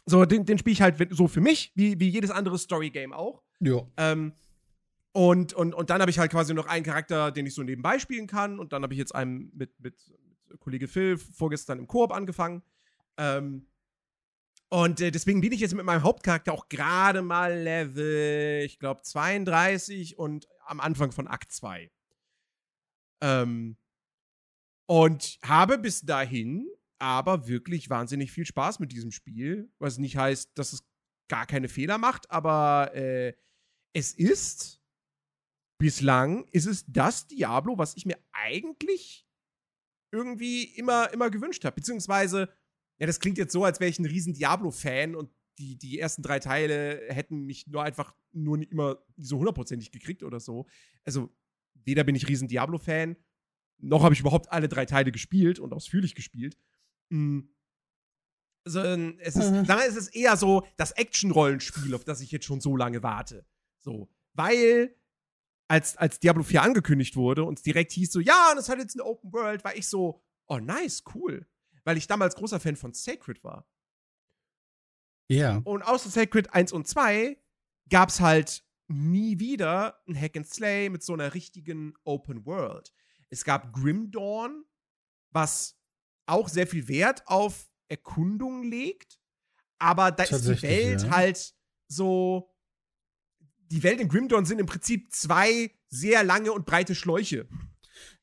so, 0.05 0.25
den, 0.25 0.45
den 0.45 0.57
spiele 0.57 0.73
ich 0.73 0.81
halt 0.81 1.07
so 1.11 1.27
für 1.27 1.41
mich, 1.41 1.71
wie, 1.75 1.99
wie 1.99 2.09
jedes 2.09 2.31
andere 2.31 2.57
Story-Game 2.57 3.13
auch. 3.13 3.43
Ja. 3.59 3.81
Ähm, 3.97 4.33
und, 5.11 5.53
und, 5.53 5.73
und 5.73 5.89
dann 5.89 6.01
habe 6.01 6.11
ich 6.11 6.19
halt 6.19 6.31
quasi 6.31 6.53
noch 6.53 6.67
einen 6.67 6.85
Charakter, 6.85 7.31
den 7.31 7.45
ich 7.45 7.53
so 7.53 7.63
nebenbei 7.63 7.99
spielen 7.99 8.27
kann. 8.27 8.59
Und 8.59 8.73
dann 8.73 8.83
habe 8.83 8.93
ich 8.93 8.99
jetzt 8.99 9.13
einen 9.13 9.51
mit, 9.55 9.79
mit, 9.79 9.95
mit 10.47 10.59
Kollege 10.59 10.87
Phil 10.87 11.17
vorgestern 11.17 11.79
im 11.79 11.87
Koop 11.87 12.11
angefangen. 12.11 12.61
Ähm, 13.17 13.67
und 14.69 15.01
äh, 15.01 15.11
deswegen 15.11 15.41
bin 15.41 15.51
ich 15.51 15.61
jetzt 15.61 15.73
mit 15.73 15.85
meinem 15.85 16.03
Hauptcharakter 16.03 16.53
auch 16.53 16.69
gerade 16.69 17.21
mal 17.21 17.53
Level, 17.53 18.63
ich 18.63 18.79
glaube, 18.79 19.01
32 19.01 20.17
und 20.17 20.47
am 20.65 20.79
Anfang 20.79 21.11
von 21.11 21.27
Akt 21.27 21.51
2. 21.51 21.91
Ähm, 23.21 23.77
und 24.87 25.39
habe 25.43 25.77
bis 25.77 26.01
dahin 26.01 26.67
aber 26.99 27.47
wirklich 27.47 27.89
wahnsinnig 27.89 28.31
viel 28.31 28.45
Spaß 28.45 28.79
mit 28.79 28.91
diesem 28.91 29.11
Spiel, 29.11 29.71
was 29.79 29.97
nicht 29.97 30.17
heißt, 30.17 30.51
dass 30.55 30.73
es 30.73 30.83
gar 31.29 31.45
keine 31.45 31.69
Fehler 31.69 31.97
macht, 31.97 32.29
aber 32.29 32.93
äh, 32.93 33.33
es 33.93 34.13
ist 34.13 34.79
bislang 35.79 36.45
ist 36.51 36.65
es 36.67 36.85
das 36.87 37.27
Diablo, 37.27 37.77
was 37.77 37.95
ich 37.95 38.05
mir 38.05 38.17
eigentlich 38.31 39.25
irgendwie 40.11 40.63
immer, 40.63 41.11
immer 41.13 41.29
gewünscht 41.29 41.63
habe. 41.65 41.75
Beziehungsweise, 41.75 42.49
ja, 42.99 43.07
das 43.07 43.19
klingt 43.19 43.37
jetzt 43.37 43.53
so, 43.53 43.63
als 43.63 43.79
wäre 43.79 43.89
ich 43.89 43.99
ein 43.99 44.05
riesen 44.05 44.33
Diablo-Fan 44.33 45.15
und 45.15 45.29
die, 45.57 45.77
die 45.77 45.99
ersten 45.99 46.21
drei 46.21 46.39
Teile 46.39 47.01
hätten 47.09 47.45
mich 47.45 47.67
nur 47.67 47.83
einfach 47.83 48.15
nur 48.31 48.57
nicht 48.57 48.71
immer 48.71 49.03
so 49.17 49.37
hundertprozentig 49.37 49.91
gekriegt 49.91 50.23
oder 50.23 50.39
so. 50.39 50.67
Also, 51.03 51.29
weder 51.73 52.03
bin 52.03 52.15
ich 52.15 52.27
riesen 52.27 52.47
Diablo-Fan, 52.47 53.17
noch 53.79 54.03
habe 54.03 54.13
ich 54.13 54.19
überhaupt 54.19 54.51
alle 54.51 54.67
drei 54.67 54.85
Teile 54.85 55.11
gespielt 55.11 55.59
und 55.59 55.73
ausführlich 55.73 56.15
gespielt. 56.15 56.57
Mm. 57.09 57.39
Sondern 58.65 59.17
es 59.19 59.35
ist, 59.35 59.51
Mhm. 59.51 59.65
dann 59.65 59.79
ist 59.79 59.95
es 59.95 60.09
eher 60.09 60.35
so 60.37 60.65
das 60.77 60.91
Action-Rollenspiel, 60.91 61.95
auf 61.95 62.03
das 62.03 62.21
ich 62.21 62.31
jetzt 62.31 62.45
schon 62.45 62.61
so 62.61 62.75
lange 62.75 63.01
warte. 63.03 63.45
So, 63.79 64.09
weil 64.33 64.95
als, 65.69 65.95
als 65.97 66.19
Diablo 66.19 66.43
4 66.43 66.61
angekündigt 66.61 67.15
wurde 67.15 67.43
und 67.45 67.57
es 67.59 67.63
direkt 67.63 67.93
hieß 67.93 68.11
so, 68.11 68.19
ja, 68.19 68.51
und 68.51 68.57
es 68.57 68.69
hat 68.69 68.79
jetzt 68.79 68.95
eine 68.95 69.05
Open 69.05 69.31
World, 69.31 69.63
war 69.63 69.75
ich 69.75 69.87
so, 69.87 70.21
oh 70.47 70.57
nice, 70.59 71.03
cool. 71.15 71.47
Weil 71.89 71.97
ich 71.97 72.05
damals 72.05 72.35
großer 72.35 72.59
Fan 72.59 72.75
von 72.75 72.93
Sacred 72.93 73.43
war. 73.43 73.67
Ja. 75.27 75.59
Und 75.63 75.81
außer 75.81 76.11
Sacred 76.11 76.53
1 76.53 76.71
und 76.71 76.87
2 76.87 77.35
gab 77.89 78.09
es 78.09 78.19
halt 78.19 78.63
nie 78.87 79.39
wieder 79.39 79.99
ein 80.07 80.15
Hack 80.15 80.37
and 80.37 80.47
Slay 80.47 80.89
mit 80.89 81.01
so 81.01 81.13
einer 81.13 81.33
richtigen 81.33 81.95
Open 82.03 82.45
World. 82.45 82.93
Es 83.31 83.43
gab 83.43 83.73
Grim 83.73 84.11
Dawn, 84.11 84.65
was 85.31 85.79
auch 86.27 86.47
sehr 86.47 86.67
viel 86.67 86.87
Wert 86.87 87.23
auf 87.25 87.71
Erkundung 87.87 88.61
legt, 88.61 89.19
aber 89.79 90.11
da 90.11 90.25
ist 90.25 90.47
die 90.47 90.61
Welt 90.61 91.01
ja. 91.01 91.09
halt 91.09 91.55
so. 91.87 92.53
Die 93.71 93.81
Welt 93.81 93.99
in 93.99 94.09
Grim 94.09 94.27
Dawn 94.27 94.45
sind 94.45 94.59
im 94.59 94.67
Prinzip 94.67 95.11
zwei 95.11 95.71
sehr 95.87 96.23
lange 96.23 96.51
und 96.51 96.67
breite 96.67 96.93
Schläuche. 96.93 97.49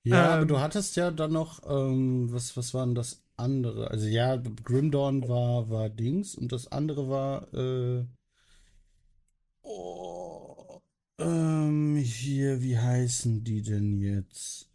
Ja, 0.03 0.35
aber 0.35 0.43
Ähm, 0.43 0.49
du 0.49 0.61
hattest 0.61 0.97
ja 0.97 1.11
dann 1.11 1.33
noch, 1.33 1.63
ähm, 1.69 2.33
was, 2.33 2.57
was 2.57 2.75
war 2.75 2.87
denn 2.87 2.95
das 2.95 3.23
andere? 3.37 3.91
Also 3.91 4.07
ja, 4.07 4.37
Grim 4.37 4.91
Dawn 4.91 5.29
war, 5.29 5.69
war 5.71 5.91
Dings 5.91 6.35
und 6.35 6.53
das 6.53 6.71
andere 6.73 7.09
war, 7.09 7.53
äh, 7.55 8.05
oh, 9.63 10.81
ähm, 11.19 11.97
hier, 11.97 12.61
wie 12.63 12.79
heißen 12.79 13.45
die 13.45 13.63
denn 13.63 13.99
jetzt? 14.01 14.69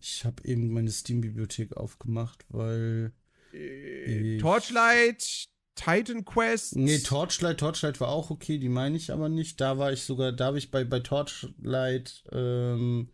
Ich 0.00 0.24
habe 0.24 0.44
eben 0.44 0.72
meine 0.72 0.90
Steam-Bibliothek 0.90 1.76
aufgemacht, 1.76 2.44
weil, 2.48 3.12
Äh, 3.52 4.38
Torchlight, 4.38 5.46
Titan 5.76 6.24
Quest. 6.24 6.76
nee, 6.76 6.98
Torchlight, 6.98 7.58
Torchlight 7.60 8.00
war 8.00 8.08
auch 8.08 8.30
okay, 8.30 8.58
die 8.58 8.68
meine 8.68 8.96
ich 8.96 9.12
aber 9.12 9.28
nicht. 9.28 9.60
Da 9.60 9.78
war 9.78 9.92
ich 9.92 10.02
sogar, 10.02 10.32
da 10.32 10.46
habe 10.46 10.58
ich 10.58 10.70
bei, 10.70 10.84
bei 10.84 11.00
Torchlight, 11.00 12.24
ähm, 12.32 13.10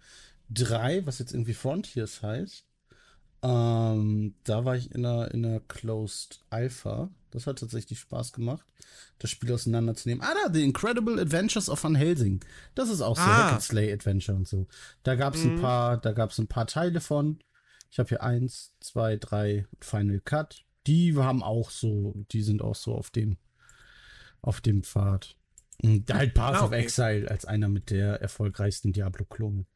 3, 0.50 1.07
was 1.07 1.19
jetzt 1.19 1.33
irgendwie 1.33 1.54
Frontiers 1.54 2.23
heißt. 2.23 2.64
Ähm, 3.42 4.35
da 4.45 4.64
war 4.64 4.76
ich 4.76 4.95
in 4.95 5.04
einer, 5.07 5.30
in 5.33 5.45
einer 5.45 5.61
Closed 5.61 6.40
Alpha. 6.50 7.11
Das 7.30 7.47
hat 7.47 7.61
tatsächlich 7.61 8.00
Spaß 8.00 8.33
gemacht, 8.33 8.66
das 9.19 9.30
Spiel 9.30 9.52
auseinanderzunehmen. 9.52 10.23
Ah, 10.25 10.35
da, 10.45 10.52
The 10.52 10.64
Incredible 10.64 11.19
Adventures 11.21 11.69
of 11.71 11.83
Van 11.85 11.95
Helsing. 11.95 12.40
Das 12.75 12.90
ist 12.90 13.00
auch 13.00 13.16
so 13.16 13.23
Ah. 13.23 13.45
Hack 13.47 13.52
and 13.54 13.62
Slay 13.62 13.92
Adventure 13.92 14.37
und 14.37 14.49
so. 14.49 14.66
Da 15.04 15.14
gab 15.14 15.35
es 15.37 15.45
ein 15.45 15.54
Mhm. 15.54 15.61
paar, 15.61 15.97
da 15.99 16.12
gab 16.12 16.30
es 16.33 16.38
ein 16.38 16.49
paar 16.49 16.66
Teile 16.66 17.00
von. 17.00 17.38
Ich 17.90 17.99
habe 17.99 18.09
hier 18.09 18.23
eins, 18.23 18.75
zwei, 18.80 19.16
drei 19.16 19.66
Final 19.80 20.21
Cut. 20.21 20.64
Die 20.87 21.16
haben 21.16 21.42
auch 21.42 21.71
so, 21.71 22.14
die 22.33 22.42
sind 22.42 22.62
auch 22.62 22.75
so 22.75 22.95
auf 22.95 23.11
dem, 23.11 23.37
auf 24.42 24.61
dem 24.61 24.83
Pfad. 24.83 25.37
Und 25.83 26.12
halt 26.12 26.35
Path 26.35 26.57
Ah, 26.57 26.61
of 26.64 26.66
okay. 26.69 26.83
Exile 26.83 27.30
als 27.30 27.45
einer 27.45 27.69
mit 27.69 27.90
der 27.90 28.21
erfolgreichsten 28.21 28.92
Diablo-Klone. 28.92 29.66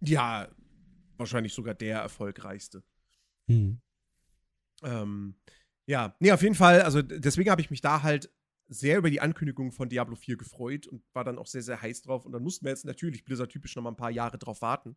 Ja, 0.00 0.48
wahrscheinlich 1.16 1.54
sogar 1.54 1.74
der 1.74 1.98
erfolgreichste. 1.98 2.82
Hm. 3.48 3.80
Ähm, 4.82 5.34
ja, 5.86 6.14
nee, 6.20 6.32
auf 6.32 6.42
jeden 6.42 6.54
Fall, 6.54 6.82
also 6.82 7.02
deswegen 7.02 7.50
habe 7.50 7.60
ich 7.60 7.70
mich 7.70 7.80
da 7.80 8.02
halt 8.02 8.30
sehr 8.68 8.98
über 8.98 9.10
die 9.10 9.20
Ankündigung 9.20 9.72
von 9.72 9.88
Diablo 9.88 10.14
4 10.14 10.36
gefreut 10.36 10.86
und 10.86 11.02
war 11.14 11.24
dann 11.24 11.38
auch 11.38 11.46
sehr, 11.46 11.62
sehr 11.62 11.80
heiß 11.80 12.02
drauf. 12.02 12.26
Und 12.26 12.32
dann 12.32 12.42
mussten 12.42 12.66
wir 12.66 12.70
jetzt 12.70 12.84
natürlich 12.84 13.24
Blizzard-typisch 13.24 13.74
noch 13.76 13.82
mal 13.82 13.90
ein 13.90 13.96
paar 13.96 14.10
Jahre 14.10 14.38
drauf 14.38 14.60
warten. 14.60 14.96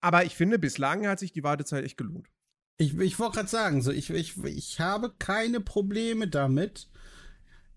Aber 0.00 0.24
ich 0.24 0.36
finde, 0.36 0.58
bislang 0.58 1.06
hat 1.06 1.18
sich 1.18 1.32
die 1.32 1.42
Wartezeit 1.42 1.84
echt 1.84 1.96
gelohnt. 1.96 2.28
Ich, 2.76 2.96
ich 2.98 3.18
wollte 3.18 3.36
gerade 3.36 3.48
sagen, 3.48 3.82
so 3.82 3.90
ich, 3.90 4.10
ich, 4.10 4.36
ich 4.44 4.78
habe 4.78 5.12
keine 5.18 5.60
Probleme 5.60 6.28
damit, 6.28 6.88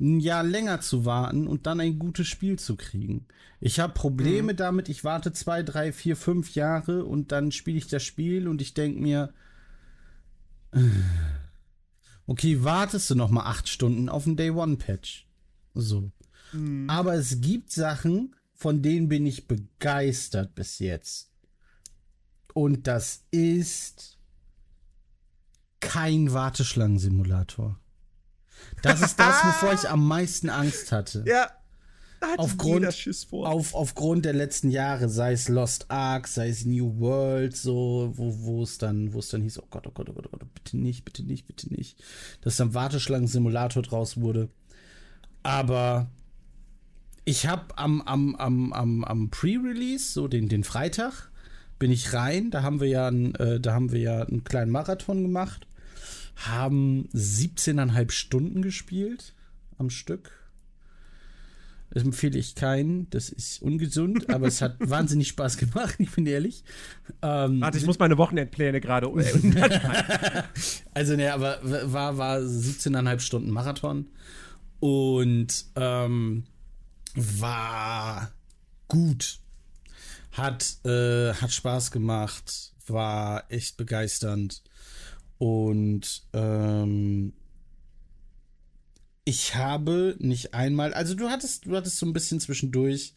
ein 0.01 0.19
Jahr 0.19 0.43
länger 0.43 0.81
zu 0.81 1.05
warten 1.05 1.47
und 1.47 1.67
dann 1.67 1.79
ein 1.79 1.99
gutes 1.99 2.27
Spiel 2.27 2.57
zu 2.57 2.75
kriegen. 2.75 3.27
Ich 3.59 3.79
habe 3.79 3.93
Probleme 3.93 4.53
Mhm. 4.53 4.57
damit, 4.57 4.89
ich 4.89 5.03
warte 5.03 5.31
zwei, 5.31 5.61
drei, 5.61 5.93
vier, 5.93 6.15
fünf 6.17 6.55
Jahre 6.55 7.05
und 7.05 7.31
dann 7.31 7.51
spiele 7.51 7.77
ich 7.77 7.87
das 7.87 8.03
Spiel 8.03 8.47
und 8.47 8.61
ich 8.61 8.73
denke 8.73 8.99
mir, 8.99 9.33
okay, 12.25 12.63
wartest 12.63 13.09
du 13.09 13.15
noch 13.15 13.29
mal 13.29 13.45
acht 13.45 13.69
Stunden 13.69 14.09
auf 14.09 14.25
einen 14.25 14.37
Day 14.37 14.49
One 14.49 14.77
Patch? 14.77 15.27
So. 15.73 16.11
Mhm. 16.51 16.89
Aber 16.89 17.13
es 17.13 17.39
gibt 17.41 17.71
Sachen, 17.71 18.35
von 18.53 18.81
denen 18.81 19.07
bin 19.07 19.25
ich 19.25 19.47
begeistert 19.47 20.55
bis 20.55 20.79
jetzt. 20.79 21.31
Und 22.53 22.87
das 22.87 23.25
ist 23.31 24.17
kein 25.79 26.33
Warteschlangensimulator. 26.33 27.79
Das 28.81 29.01
ist 29.01 29.19
das, 29.19 29.43
wovor 29.43 29.73
ich 29.73 29.89
am 29.89 30.07
meisten 30.07 30.49
Angst 30.49 30.91
hatte. 30.91 31.23
Ja. 31.27 31.49
Aufgrund, 32.37 32.85
auf, 33.31 33.73
aufgrund 33.73 34.25
der 34.25 34.33
letzten 34.33 34.69
Jahre, 34.69 35.09
sei 35.09 35.33
es 35.33 35.49
Lost 35.49 35.89
Ark, 35.89 36.27
sei 36.27 36.49
es 36.49 36.65
New 36.65 36.99
World, 36.99 37.57
so, 37.57 38.11
wo, 38.15 38.37
wo 38.41 38.63
es 38.63 38.77
dann, 38.77 39.11
wo 39.13 39.19
es 39.19 39.29
dann 39.29 39.41
hieß, 39.41 39.57
oh 39.59 39.65
Gott, 39.71 39.87
oh 39.87 39.91
Gott, 39.91 40.07
oh 40.07 40.13
Gott, 40.13 40.27
oh 40.27 40.37
Gott, 40.37 40.53
bitte 40.53 40.77
nicht, 40.77 41.03
bitte 41.03 41.23
nicht, 41.23 41.47
bitte 41.47 41.73
nicht, 41.73 42.03
dass 42.41 42.57
dann 42.57 42.75
Warteschlangen-Simulator 42.75 43.81
draus 43.81 44.17
wurde. 44.17 44.49
Aber 45.41 46.11
ich 47.25 47.47
habe 47.47 47.75
am, 47.77 48.03
am, 48.03 48.35
am, 48.35 48.71
am, 48.71 49.03
am 49.03 49.29
Pre-Release, 49.31 50.13
so 50.13 50.27
den, 50.27 50.47
den 50.47 50.63
Freitag, 50.63 51.31
bin 51.79 51.91
ich 51.91 52.13
rein. 52.13 52.51
Da 52.51 52.61
haben 52.61 52.79
wir 52.79 52.87
ja, 52.87 53.07
ein, 53.07 53.33
äh, 53.35 53.59
da 53.59 53.73
haben 53.73 53.91
wir 53.91 53.99
ja 53.99 54.21
einen 54.21 54.43
kleinen 54.43 54.71
Marathon 54.71 55.23
gemacht 55.23 55.65
haben 56.35 57.07
17,5 57.13 58.11
Stunden 58.11 58.61
gespielt 58.61 59.33
am 59.77 59.89
Stück. 59.89 60.31
Das 61.93 62.03
empfehle 62.03 62.39
ich 62.39 62.55
keinen. 62.55 63.09
Das 63.09 63.29
ist 63.29 63.61
ungesund, 63.61 64.29
aber 64.33 64.47
es 64.47 64.61
hat 64.61 64.77
wahnsinnig 64.79 65.27
Spaß 65.27 65.57
gemacht, 65.57 65.95
ich 65.99 66.11
bin 66.11 66.25
ehrlich. 66.25 66.63
Ähm, 67.21 67.61
Warte, 67.61 67.77
ich 67.77 67.85
muss 67.85 67.99
meine 67.99 68.17
Wochenendpläne 68.17 68.79
gerade. 68.79 69.07
also, 70.93 71.15
ne, 71.15 71.33
aber 71.33 71.59
war, 71.91 72.17
war 72.17 72.39
17,5 72.39 73.19
Stunden 73.19 73.51
Marathon 73.51 74.07
und 74.79 75.65
ähm, 75.75 76.45
war 77.15 78.31
gut. 78.87 79.39
Hat, 80.31 80.77
äh, 80.85 81.33
hat 81.33 81.51
Spaß 81.51 81.91
gemacht, 81.91 82.73
war 82.87 83.51
echt 83.51 83.75
begeisternd. 83.75 84.63
Und 85.41 86.21
ähm, 86.33 87.33
ich 89.25 89.55
habe 89.55 90.15
nicht 90.19 90.53
einmal, 90.53 90.93
also 90.93 91.15
du 91.15 91.29
hattest, 91.29 91.65
du 91.65 91.75
hattest 91.75 91.97
so 91.97 92.05
ein 92.05 92.13
bisschen 92.13 92.39
zwischendurch, 92.39 93.15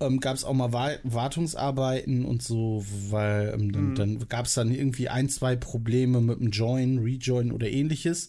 ähm, 0.00 0.20
gab 0.20 0.36
es 0.36 0.44
auch 0.44 0.52
mal 0.52 0.98
Wartungsarbeiten 1.02 2.26
und 2.26 2.42
so, 2.42 2.84
weil 3.08 3.54
ähm, 3.54 3.72
dann, 3.72 3.88
mhm. 3.88 3.94
dann 3.94 4.28
gab 4.28 4.44
es 4.44 4.52
dann 4.52 4.70
irgendwie 4.70 5.08
ein, 5.08 5.30
zwei 5.30 5.56
Probleme 5.56 6.20
mit 6.20 6.40
dem 6.40 6.50
Join, 6.50 6.98
Rejoin 6.98 7.52
oder 7.52 7.70
ähnliches. 7.70 8.28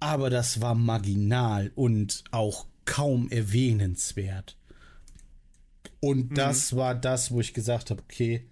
Aber 0.00 0.30
das 0.30 0.62
war 0.62 0.74
marginal 0.74 1.70
und 1.74 2.24
auch 2.30 2.64
kaum 2.86 3.28
erwähnenswert. 3.28 4.56
Und 6.00 6.30
mhm. 6.30 6.34
das 6.34 6.74
war 6.76 6.94
das, 6.94 7.30
wo 7.30 7.40
ich 7.40 7.52
gesagt 7.52 7.90
habe, 7.90 8.00
okay, 8.00 8.46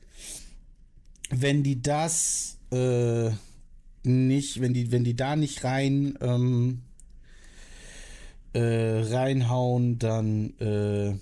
wenn 1.30 1.62
die 1.62 1.80
das 1.80 2.58
äh, 2.72 3.30
nicht, 4.02 4.60
wenn 4.60 4.74
die, 4.74 4.92
wenn 4.92 5.04
die 5.04 5.16
da 5.16 5.36
nicht 5.36 5.64
rein 5.64 6.16
ähm, 6.20 6.82
äh, 8.52 9.02
reinhauen, 9.02 9.98
dann 9.98 10.58
äh, 10.58 11.16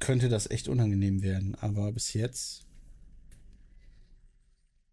könnte 0.00 0.28
das 0.28 0.50
echt 0.50 0.68
unangenehm 0.68 1.22
werden. 1.22 1.56
Aber 1.60 1.92
bis 1.92 2.12
jetzt. 2.12 2.62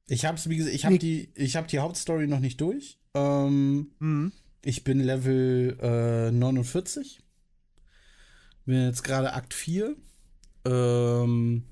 Ich 0.08 0.26
hab's, 0.26 0.50
wie 0.50 0.58
gesagt, 0.58 0.76
ich 0.76 0.86
habe 0.86 1.00
die, 1.00 1.30
ich 1.36 1.56
habe 1.56 1.68
die 1.68 1.80
Hauptstory 1.80 2.28
noch 2.28 2.40
nicht 2.40 2.60
durch. 2.60 3.00
Ähm, 3.14 3.92
mhm. 4.00 4.32
Ich 4.64 4.84
bin 4.84 5.00
Level 5.00 5.78
äh, 5.82 6.32
49. 6.32 7.20
Bin 8.66 8.86
jetzt 8.86 9.04
gerade 9.04 9.34
Akt 9.34 9.54
4. 9.54 9.96
Ähm, 10.66 11.64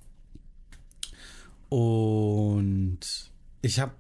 und 1.70 3.00
ich 3.62 3.80
habe 3.80 3.94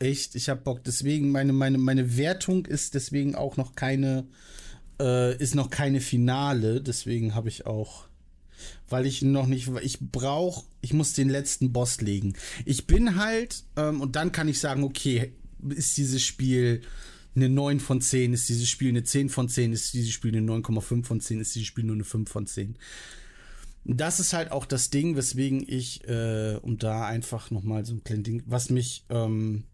echt, 0.00 0.34
ich 0.34 0.48
habe 0.48 0.60
Bock. 0.60 0.84
Deswegen, 0.84 1.30
meine, 1.30 1.52
meine, 1.52 1.78
meine 1.78 2.16
Wertung 2.16 2.66
ist 2.66 2.94
deswegen 2.94 3.34
auch 3.34 3.56
noch 3.56 3.74
keine, 3.74 4.26
äh, 5.00 5.36
ist 5.36 5.54
noch 5.54 5.70
keine 5.70 6.00
Finale. 6.00 6.80
Deswegen 6.80 7.34
habe 7.34 7.48
ich 7.48 7.66
auch, 7.66 8.06
weil 8.88 9.06
ich 9.06 9.22
noch 9.22 9.46
nicht, 9.46 9.70
ich 9.82 10.00
brauche, 10.00 10.66
ich 10.80 10.92
muss 10.92 11.12
den 11.12 11.28
letzten 11.28 11.72
Boss 11.72 12.00
legen. 12.00 12.34
Ich 12.64 12.86
bin 12.86 13.16
halt, 13.16 13.64
ähm, 13.76 14.00
und 14.00 14.16
dann 14.16 14.32
kann 14.32 14.48
ich 14.48 14.60
sagen, 14.60 14.84
okay, 14.84 15.32
ist 15.68 15.96
dieses 15.96 16.22
Spiel 16.22 16.82
eine 17.34 17.48
9 17.48 17.80
von 17.80 18.00
10, 18.00 18.32
ist 18.32 18.48
dieses 18.48 18.68
Spiel 18.68 18.88
eine 18.88 19.04
10 19.04 19.28
von 19.28 19.48
10, 19.48 19.72
ist 19.72 19.92
dieses 19.94 20.10
Spiel 20.10 20.34
eine 20.34 20.46
9,5 20.46 21.04
von 21.04 21.20
10, 21.20 21.40
ist 21.40 21.54
dieses 21.54 21.68
Spiel 21.68 21.84
nur 21.84 21.94
eine 21.94 22.04
5 22.04 22.30
von 22.30 22.46
10. 22.46 22.76
Das 23.84 24.18
ist 24.18 24.32
halt 24.32 24.50
auch 24.50 24.64
das 24.64 24.90
Ding, 24.90 25.16
weswegen 25.16 25.64
ich, 25.66 26.06
äh, 26.08 26.58
um 26.60 26.78
da 26.78 27.06
einfach 27.06 27.50
nochmal 27.50 27.84
so 27.84 27.94
ein 27.94 28.02
kleines 28.02 28.24
Ding, 28.24 28.42
was 28.46 28.70
mich, 28.70 29.04
ähm, 29.10 29.64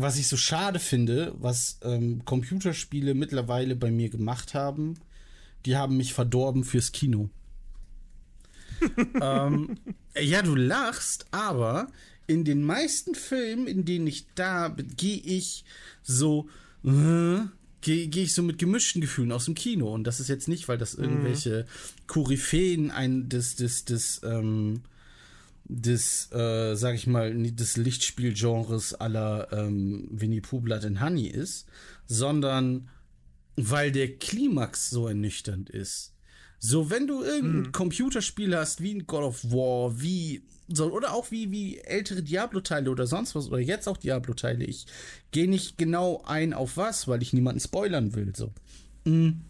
was 0.00 0.18
ich 0.18 0.28
so 0.28 0.36
schade 0.36 0.78
finde, 0.78 1.34
was 1.38 1.78
ähm, 1.82 2.24
Computerspiele 2.24 3.14
mittlerweile 3.14 3.76
bei 3.76 3.90
mir 3.90 4.08
gemacht 4.08 4.54
haben, 4.54 4.94
die 5.66 5.76
haben 5.76 5.96
mich 5.96 6.14
verdorben 6.14 6.64
fürs 6.64 6.92
Kino. 6.92 7.30
ähm, 9.20 9.76
ja, 10.20 10.42
du 10.42 10.54
lachst, 10.54 11.26
aber 11.30 11.88
in 12.26 12.44
den 12.44 12.62
meisten 12.62 13.14
Filmen, 13.14 13.66
in 13.66 13.84
denen 13.84 14.06
ich 14.06 14.26
da 14.34 14.68
bin, 14.68 14.94
gehe 14.96 15.18
ich 15.18 15.64
so, 16.02 16.48
äh, 16.84 17.40
gehe 17.80 18.08
geh 18.08 18.22
ich 18.22 18.34
so 18.34 18.42
mit 18.42 18.58
gemischten 18.58 19.00
Gefühlen 19.00 19.32
aus 19.32 19.46
dem 19.46 19.54
Kino. 19.54 19.92
Und 19.92 20.04
das 20.04 20.20
ist 20.20 20.28
jetzt 20.28 20.48
nicht, 20.48 20.68
weil 20.68 20.78
das 20.78 20.96
mhm. 20.96 21.04
irgendwelche 21.04 21.66
Koryphäen 22.06 22.90
ein, 22.90 23.28
des, 23.28 23.56
des, 23.56 23.84
des, 23.84 24.20
ähm, 24.22 24.82
des, 25.68 26.32
äh, 26.32 26.74
sag 26.74 26.94
ich 26.94 27.06
mal, 27.06 27.34
des 27.34 27.76
Lichtspielgenres 27.76 28.94
aller 28.94 29.48
ähm, 29.52 30.08
Winnie 30.10 30.40
Pooh 30.40 30.60
Blood 30.60 30.84
and 30.84 31.00
Honey 31.00 31.26
ist, 31.26 31.66
sondern 32.06 32.88
weil 33.56 33.92
der 33.92 34.16
Klimax 34.16 34.90
so 34.90 35.08
ernüchternd 35.08 35.68
ist. 35.68 36.14
So, 36.58 36.90
wenn 36.90 37.06
du 37.06 37.22
irgendein 37.22 37.64
hm. 37.66 37.72
Computerspiel 37.72 38.56
hast, 38.56 38.82
wie 38.82 38.94
ein 38.94 39.06
God 39.06 39.22
of 39.22 39.44
War, 39.44 40.00
wie 40.00 40.42
so, 40.68 40.92
oder 40.92 41.14
auch 41.14 41.30
wie, 41.30 41.50
wie 41.50 41.78
ältere 41.78 42.22
Diablo-Teile 42.22 42.90
oder 42.90 43.06
sonst 43.06 43.34
was, 43.34 43.48
oder 43.48 43.58
jetzt 43.58 43.88
auch 43.88 43.96
Diablo-Teile, 43.96 44.64
ich 44.64 44.86
gehe 45.30 45.48
nicht 45.48 45.78
genau 45.78 46.22
ein 46.26 46.52
auf 46.52 46.76
was, 46.76 47.08
weil 47.08 47.22
ich 47.22 47.32
niemanden 47.32 47.60
spoilern 47.60 48.14
will, 48.14 48.32
so. 48.36 48.52
Mm. 49.04 49.40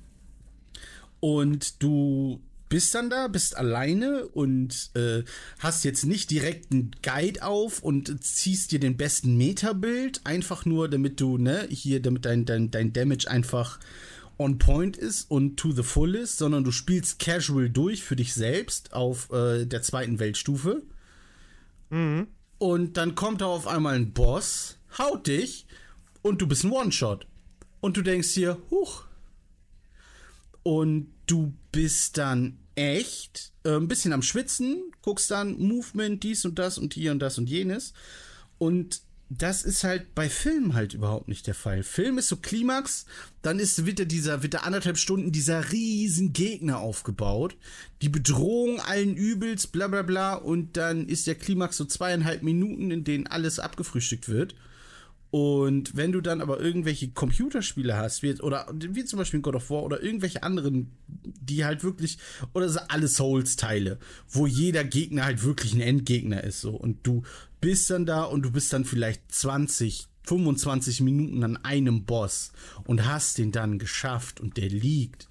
Und 1.20 1.82
du 1.82 2.40
bist 2.68 2.94
dann 2.94 3.10
da, 3.10 3.28
bist 3.28 3.56
alleine 3.56 4.26
und 4.28 4.90
äh, 4.94 5.24
hast 5.58 5.84
jetzt 5.84 6.04
nicht 6.04 6.30
direkt 6.30 6.72
einen 6.72 6.90
Guide 7.02 7.42
auf 7.42 7.82
und 7.82 8.22
ziehst 8.22 8.72
dir 8.72 8.80
den 8.80 8.96
besten 8.96 9.36
Metabild, 9.36 10.20
einfach 10.24 10.64
nur, 10.64 10.88
damit 10.88 11.20
du, 11.20 11.38
ne, 11.38 11.66
hier, 11.70 12.00
damit 12.00 12.24
dein, 12.24 12.44
dein, 12.44 12.70
dein 12.70 12.92
Damage 12.92 13.30
einfach 13.30 13.78
on 14.38 14.58
point 14.58 14.96
ist 14.96 15.30
und 15.30 15.56
to 15.56 15.72
the 15.72 15.82
full 15.82 16.14
ist, 16.14 16.38
sondern 16.38 16.64
du 16.64 16.70
spielst 16.70 17.18
casual 17.18 17.68
durch 17.68 18.04
für 18.04 18.16
dich 18.16 18.34
selbst 18.34 18.92
auf 18.92 19.30
äh, 19.32 19.66
der 19.66 19.82
zweiten 19.82 20.18
Weltstufe. 20.18 20.82
Mhm. 21.90 22.28
Und 22.58 22.96
dann 22.96 23.14
kommt 23.14 23.40
da 23.40 23.46
auf 23.46 23.66
einmal 23.66 23.96
ein 23.96 24.12
Boss, 24.12 24.78
haut 24.98 25.26
dich 25.26 25.66
und 26.22 26.40
du 26.40 26.46
bist 26.46 26.64
ein 26.64 26.70
One-Shot. 26.70 27.26
Und 27.80 27.96
du 27.96 28.02
denkst 28.02 28.30
hier, 28.30 28.58
huch. 28.70 29.04
Und 30.62 31.12
du 31.28 31.54
bist 31.70 32.18
dann 32.18 32.58
echt 32.74 33.52
äh, 33.64 33.76
ein 33.76 33.88
bisschen 33.88 34.12
am 34.12 34.22
Schwitzen, 34.22 34.92
guckst 35.02 35.30
dann 35.30 35.58
Movement, 35.58 36.22
dies 36.22 36.44
und 36.44 36.58
das 36.58 36.78
und 36.78 36.94
hier 36.94 37.12
und 37.12 37.20
das 37.20 37.38
und 37.38 37.48
jenes. 37.48 37.92
Und 38.58 39.02
das 39.30 39.62
ist 39.62 39.84
halt 39.84 40.14
bei 40.14 40.30
Filmen 40.30 40.72
halt 40.72 40.94
überhaupt 40.94 41.28
nicht 41.28 41.46
der 41.46 41.54
Fall. 41.54 41.82
Film 41.82 42.16
ist 42.16 42.28
so 42.28 42.36
Klimax, 42.36 43.04
dann 43.42 43.58
ist 43.58 43.84
wieder 43.84 44.06
dieser, 44.06 44.42
wieder 44.42 44.64
anderthalb 44.64 44.96
Stunden 44.96 45.32
dieser 45.32 45.70
riesen 45.70 46.32
Gegner 46.32 46.78
aufgebaut. 46.78 47.56
Die 48.00 48.08
Bedrohung 48.08 48.80
allen 48.80 49.16
Übels, 49.16 49.66
bla 49.66 49.88
bla 49.88 50.02
bla. 50.02 50.34
Und 50.34 50.78
dann 50.78 51.06
ist 51.06 51.26
der 51.26 51.34
Klimax 51.34 51.76
so 51.76 51.84
zweieinhalb 51.84 52.42
Minuten, 52.42 52.90
in 52.90 53.04
denen 53.04 53.26
alles 53.26 53.58
abgefrühstückt 53.58 54.28
wird. 54.28 54.54
Und 55.30 55.94
wenn 55.94 56.12
du 56.12 56.22
dann 56.22 56.40
aber 56.40 56.58
irgendwelche 56.60 57.10
Computerspiele 57.10 57.96
hast, 57.96 58.22
wie, 58.22 58.40
oder 58.40 58.66
wie 58.72 59.04
zum 59.04 59.18
Beispiel 59.18 59.40
God 59.40 59.56
of 59.56 59.68
War 59.68 59.82
oder 59.82 60.02
irgendwelche 60.02 60.42
anderen, 60.42 60.92
die 61.06 61.64
halt 61.64 61.84
wirklich, 61.84 62.18
oder 62.54 62.68
so 62.68 62.80
alle 62.88 63.08
Souls-Teile, 63.08 63.98
wo 64.28 64.46
jeder 64.46 64.84
Gegner 64.84 65.26
halt 65.26 65.42
wirklich 65.44 65.74
ein 65.74 65.82
Endgegner 65.82 66.42
ist, 66.44 66.62
so. 66.62 66.70
Und 66.70 67.06
du 67.06 67.22
bist 67.60 67.90
dann 67.90 68.06
da 68.06 68.22
und 68.22 68.42
du 68.42 68.50
bist 68.50 68.72
dann 68.72 68.86
vielleicht 68.86 69.30
20, 69.30 70.08
25 70.24 71.02
Minuten 71.02 71.44
an 71.44 71.58
einem 71.58 72.04
Boss 72.04 72.52
und 72.84 73.06
hast 73.06 73.36
den 73.36 73.52
dann 73.52 73.78
geschafft 73.78 74.40
und 74.40 74.56
der 74.56 74.70
liegt, 74.70 75.28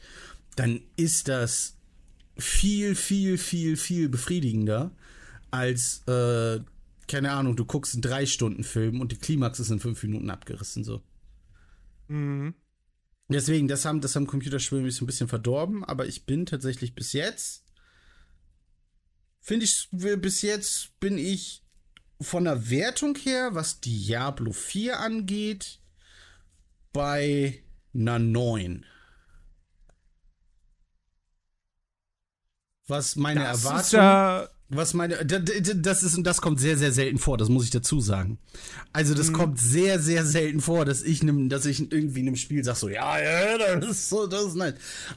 dann 0.56 0.82
ist 0.96 1.27
das 1.27 1.75
viel, 2.38 2.94
viel, 2.94 3.38
viel, 3.38 3.77
viel 3.77 4.10
befriedigender 4.10 4.92
als 5.50 6.04
äh, 6.08 6.60
keine 7.08 7.32
Ahnung, 7.32 7.56
du 7.56 7.66
guckst 7.66 7.94
einen 7.94 8.02
drei 8.02 8.26
Stunden 8.26 8.64
Film 8.64 9.02
und 9.02 9.12
die 9.12 9.18
Klimax 9.18 9.60
ist 9.60 9.70
in 9.70 9.80
fünf 9.80 10.02
Minuten 10.04 10.30
abgerissen 10.30 10.84
so. 10.84 11.02
Mhm. 12.08 12.54
Deswegen, 13.30 13.68
das 13.68 13.84
haben, 13.86 14.00
das 14.00 14.16
haben 14.16 14.28
Computerspiele 14.28 14.82
mich 14.82 14.96
so 14.96 15.04
ein 15.04 15.08
bisschen 15.08 15.28
verdorben, 15.28 15.84
aber 15.84 16.06
ich 16.06 16.26
bin 16.26 16.46
tatsächlich 16.46 16.96
bis 16.96 17.12
jetzt, 17.14 17.66
finde 19.42 19.66
ich, 19.66 19.90
bis 19.92 20.42
jetzt 20.42 20.98
bin 21.00 21.18
ich 21.18 21.64
von 22.22 22.46
der 22.46 22.70
Wertung 22.70 23.16
her, 23.16 23.54
was 23.54 23.82
Diablo 23.82 24.52
4 24.52 25.00
angeht, 25.00 25.82
bei 26.94 27.62
einer 27.94 28.18
9. 28.20 28.86
Was 32.88 33.18
meine 33.18 33.42
Das 33.42 33.66
Erwartung. 33.66 33.82
ist 33.82 33.92
ja 33.92 34.50
Was 34.70 34.94
meine, 34.94 35.26
das 35.26 36.04
ist 36.04 36.18
und 36.18 36.26
das 36.26 36.42
kommt 36.42 36.60
sehr 36.60 36.78
sehr 36.78 36.92
selten 36.92 37.20
vor, 37.20 37.38
das 37.38 37.48
muss 37.48 37.64
ich 37.64 37.70
dazu 37.70 38.02
sagen. 38.02 38.38
Also 38.92 39.14
das 39.14 39.32
kommt 39.32 39.60
sehr 39.60 39.98
sehr 40.00 40.26
selten 40.26 40.60
vor, 40.60 40.84
dass 40.84 41.04
ich 41.04 41.24
nem, 41.24 41.48
dass 41.48 41.66
ich 41.66 41.80
irgendwie 41.92 42.20
in 42.20 42.28
einem 42.28 42.36
Spiel 42.36 42.64
sag 42.66 42.76
so, 42.76 42.90
ja, 42.90 43.18
ja, 43.18 43.58
das 43.78 43.92
ist 43.92 44.10
so, 44.10 44.28
das 44.28 44.48
ist 44.48 44.56
nett. 44.56 44.76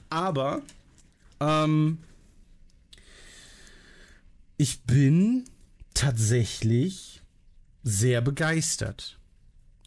Aber 0.09 0.63
ähm, 1.41 1.99
ich 4.57 4.83
bin 4.83 5.45
tatsächlich 5.95 7.23
sehr 7.83 8.21
begeistert. 8.21 9.19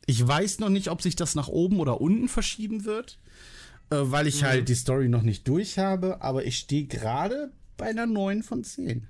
Ich 0.06 0.28
weiß 0.28 0.60
noch 0.60 0.70
nicht, 0.70 0.90
ob 0.90 1.02
sich 1.02 1.16
das 1.16 1.36
nach 1.36 1.48
oben 1.48 1.80
oder 1.80 2.02
unten 2.02 2.28
verschieben 2.28 2.84
wird, 2.84 3.18
äh, 3.92 3.96
weil 3.98 4.28
ich 4.28 4.44
halt 4.44 4.68
die 4.68 4.76
Story 4.76 5.08
noch 5.08 5.22
nicht 5.22 5.48
durch 5.48 5.80
habe, 5.80 6.22
aber 6.22 6.44
ich 6.44 6.58
stehe 6.58 6.86
gerade 6.86 7.54
bei 7.78 7.86
einer 7.86 8.08
9 8.08 8.44
von 8.44 8.66
10. 8.66 9.08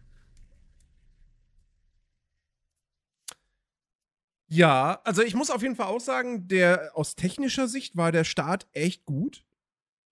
Ja, 4.54 5.02
also 5.04 5.24
ich 5.24 5.34
muss 5.34 5.50
auf 5.50 5.64
jeden 5.64 5.76
Fall 5.76 5.88
auch 5.88 6.00
sagen, 6.00 6.48
der 6.48 6.92
aus 6.94 7.16
technischer 7.16 7.68
Sicht 7.68 7.98
war 7.98 8.12
der 8.12 8.24
Start 8.24 8.68
echt 8.74 9.04
gut. 9.06 9.44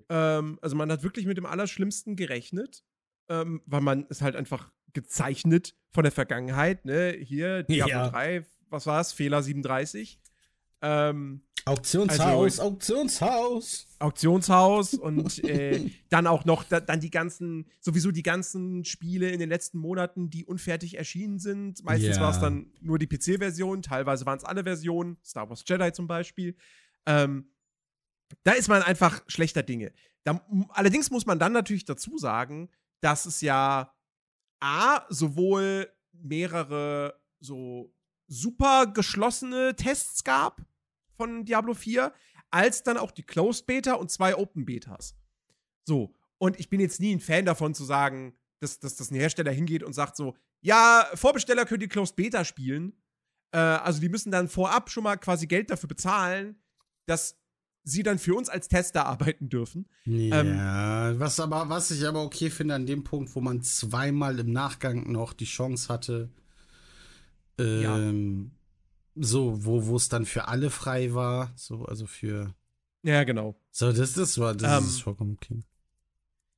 Ähm, 0.10 0.58
also 0.64 0.76
man 0.76 0.92
hat 0.92 1.04
wirklich 1.04 1.28
mit 1.28 1.38
dem 1.38 1.46
Allerschlimmsten 1.46 2.16
gerechnet, 2.16 2.84
ähm, 3.30 3.62
weil 3.68 3.82
man 3.82 4.08
ist 4.08 4.24
halt 4.24 4.36
einfach 4.36 4.72
gezeichnet 4.94 5.76
von 5.92 6.04
der 6.04 6.12
Vergangenheit. 6.12 6.86
Ne? 6.86 7.12
Hier 7.22 7.62
Diablo 7.62 7.94
Ja. 7.94 8.10
3, 8.10 8.44
was 8.70 8.88
war's? 8.88 9.14
Fehler 9.14 9.44
37. 9.44 10.20
Ähm, 10.82 11.44
Auktionshaus, 11.65 12.60
Auktionshaus. 12.60 13.88
Auktionshaus 14.00 14.94
und 14.96 15.44
äh, 15.44 15.91
dann 16.10 16.25
auch 16.25 16.46
noch 16.46 16.63
da, 16.63 16.80
dann 16.80 17.00
die 17.00 17.12
ganzen, 17.12 17.68
sowieso 17.80 18.12
die 18.12 18.24
ganzen 18.24 18.84
Spiele 18.84 19.30
in 19.30 19.39
den 19.39 19.50
letzten 19.50 19.77
Monaten, 19.77 20.30
die 20.30 20.44
unfertig 20.46 20.98
erschienen 20.98 21.38
sind. 21.39 21.84
Meistens 21.84 22.15
Ja. 22.18 22.22
war 22.24 22.32
es 22.32 22.39
dann 22.39 22.72
nur 22.82 22.98
die 22.98 23.08
PC-Version, 23.08 23.82
teilweise 23.84 24.25
waren 24.25 24.38
es 24.39 24.44
alle 24.44 24.63
Versionen, 24.63 25.18
Star 25.24 25.50
Wars 25.50 25.63
Jedi 25.68 25.91
zum 25.94 26.08
Beispiel. 26.08 26.56
Ähm, 27.06 27.51
da 28.44 28.53
ist 28.53 28.68
man 28.68 28.82
einfach 28.82 29.22
schlechter 29.27 29.62
Dinge. 29.62 29.91
Da, 30.24 30.44
allerdings 30.70 31.12
muss 31.12 31.25
man 31.25 31.38
dann 31.39 31.53
natürlich 31.53 31.86
dazu 31.86 32.18
sagen, 32.18 32.70
dass 33.01 33.25
es 33.25 33.41
ja 33.41 33.94
A, 34.60 35.06
sowohl 35.10 35.91
mehrere 36.12 37.20
so 37.39 37.94
super 38.27 38.88
geschlossene 38.88 39.75
Tests 39.75 40.24
gab 40.24 40.62
von 41.15 41.46
Diablo 41.46 41.74
4, 41.74 42.13
als 42.50 42.84
dann 42.84 42.98
auch 42.98 43.12
die 43.12 43.24
Closed 43.24 43.65
Beta 43.65 43.94
und 43.94 44.12
zwei 44.12 44.36
Open 44.36 44.65
Betas. 44.65 45.15
So, 45.86 46.13
und 46.38 46.60
ich 46.60 46.70
bin 46.70 46.80
jetzt 46.80 47.00
nie 47.00 47.13
ein 47.13 47.20
Fan 47.20 47.46
davon 47.46 47.74
zu 47.74 47.84
sagen, 47.84 48.36
dass, 48.60 48.80
dass, 48.80 48.96
dass 48.96 49.12
ein 49.12 49.15
Hersteller 49.15 49.51
hingeht 49.51 49.84
und 49.84 49.94
sagt 49.94 50.15
so, 50.15 50.36
ja, 50.62 51.07
Vorbesteller 51.16 51.66
können 51.66 51.79
die 51.79 51.88
Closed 51.88 52.16
Beta 52.16 52.46
spielen. 52.46 52.94
Äh, 53.51 53.57
also 53.57 54.00
die 54.00 54.09
müssen 54.09 54.31
dann 54.31 54.48
vorab 54.48 54.90
schon 54.90 55.03
mal 55.03 55.18
quasi 55.18 55.48
Geld 55.48 55.70
dafür 55.72 55.88
bezahlen, 55.88 56.62
dass 57.05 57.38
sie 57.83 58.03
dann 58.03 58.20
für 58.20 58.36
uns 58.36 58.50
als 58.50 58.68
Tester 58.68 59.05
arbeiten 59.05 59.50
dürfen. 59.50 59.88
Ja, 60.05 61.20
was 61.20 61.40
aber, 61.40 61.68
was 61.70 61.90
ich 61.92 62.05
aber 62.05 62.24
okay 62.24 62.50
finde 62.50 62.75
an 62.75 62.86
dem 62.86 63.03
Punkt, 63.03 63.36
wo 63.36 63.42
man 63.42 63.62
zweimal 63.62 64.40
im 64.40 64.51
Nachgang 64.51 65.12
noch 65.12 65.33
die 65.33 65.46
Chance 65.46 65.92
hatte, 65.92 66.29
ähm, 67.57 68.51
so, 69.16 69.66
wo, 69.66 69.86
wo 69.86 69.96
es 69.96 70.10
dann 70.10 70.26
für 70.26 70.48
alle 70.48 70.70
frei 70.70 71.14
war, 71.14 71.52
so, 71.56 71.86
also 71.86 72.06
für, 72.08 72.54
Ja, 73.04 73.24
genau. 73.24 73.56
so, 73.72 73.92
das, 73.92 74.14
das 74.14 74.38
war, 74.38 74.56
das 74.56 74.84
Ähm, 74.84 74.88
ist 74.88 75.02
vollkommen 75.02 75.38
okay. 75.42 75.64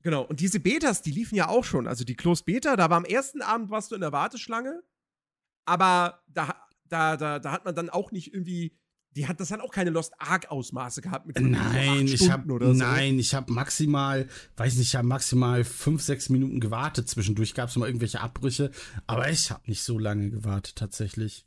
Genau, 0.04 0.24
und 0.24 0.42
diese 0.42 0.60
Betas, 0.60 1.02
die 1.02 1.12
liefen 1.12 1.36
ja 1.36 1.48
auch 1.48 1.64
schon. 1.64 1.88
Also 1.88 2.04
die 2.04 2.16
Closed 2.16 2.46
Beta, 2.46 2.76
da 2.76 2.90
war 2.90 2.98
am 2.98 3.06
ersten 3.06 3.42
Abend 3.42 3.70
warst 3.70 3.92
du 3.92 3.96
in 3.96 4.02
der 4.02 4.12
Warteschlange, 4.12 4.84
aber 5.66 6.22
da, 6.28 6.56
da, 6.90 7.16
da, 7.16 7.40
da 7.40 7.52
hat 7.52 7.64
man 7.64 7.74
dann 7.74 7.90
auch 7.90 8.12
nicht 8.12 8.34
irgendwie, 8.34 8.74
die 9.16 9.28
hat 9.28 9.40
das 9.40 9.52
hat 9.52 9.62
auch 9.62 9.72
keine 9.72 9.92
Lost 9.92 10.14
Ark 10.18 10.52
Ausmaße 10.52 11.02
gehabt 11.02 11.26
mit 11.26 11.40
Nein, 11.40 12.08
ich 12.08 12.30
habe 12.30 12.44
so. 12.50 12.74
nein, 12.74 13.18
ich 13.18 13.34
habe 13.34 13.54
maximal, 13.54 14.28
weiß 14.58 14.76
nicht, 14.76 14.88
ich 14.88 14.96
habe 14.98 15.08
maximal 15.08 15.64
fünf, 15.64 16.02
sechs 16.02 16.28
Minuten 16.30 16.60
gewartet. 16.60 17.08
Zwischendurch 17.08 17.54
gab 17.54 17.70
es 17.70 17.76
mal 17.78 17.86
irgendwelche 17.86 18.20
Abbrüche, 18.20 18.72
aber 19.08 19.30
ich 19.30 19.52
habe 19.52 19.62
nicht 19.68 19.84
so 19.84 19.98
lange 20.00 20.32
gewartet 20.32 20.76
tatsächlich. 20.76 21.46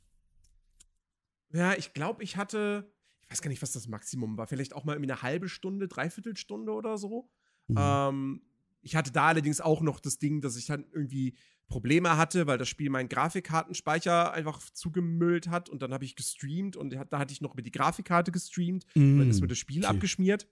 Ja, 1.52 1.74
ich 1.74 1.92
glaube, 1.92 2.22
ich 2.22 2.36
hatte, 2.36 2.90
ich 3.22 3.30
weiß 3.30 3.42
gar 3.42 3.48
nicht, 3.50 3.62
was 3.62 3.72
das 3.72 3.88
Maximum 3.88 4.36
war, 4.36 4.46
vielleicht 4.46 4.74
auch 4.74 4.84
mal 4.84 4.94
irgendwie 4.94 5.12
eine 5.12 5.22
halbe 5.22 5.48
Stunde, 5.48 5.88
dreiviertel 5.88 6.36
Stunde 6.36 6.72
oder 6.72 6.98
so. 6.98 7.30
Mhm. 7.68 7.76
Ähm, 7.78 8.42
ich 8.82 8.94
hatte 8.94 9.12
da 9.12 9.28
allerdings 9.28 9.60
auch 9.60 9.80
noch 9.80 10.00
das 10.00 10.18
Ding, 10.18 10.40
dass 10.40 10.56
ich 10.56 10.66
dann 10.66 10.86
irgendwie 10.92 11.36
Probleme 11.68 12.16
hatte, 12.16 12.46
weil 12.46 12.58
das 12.58 12.68
Spiel 12.68 12.90
meinen 12.90 13.08
Grafikkartenspeicher 13.08 14.32
einfach 14.32 14.60
zugemüllt 14.70 15.48
hat 15.48 15.68
und 15.68 15.82
dann 15.82 15.92
habe 15.92 16.04
ich 16.04 16.14
gestreamt 16.14 16.76
und 16.76 16.90
da 16.90 17.18
hatte 17.18 17.32
ich 17.32 17.40
noch 17.40 17.54
mit 17.54 17.66
die 17.66 17.72
Grafikkarte 17.72 18.30
gestreamt 18.30 18.86
und 18.94 19.18
dann 19.18 19.30
ist 19.30 19.40
mir 19.40 19.48
das 19.48 19.58
Spiel 19.58 19.84
okay. 19.84 19.88
abgeschmiert. 19.88 20.46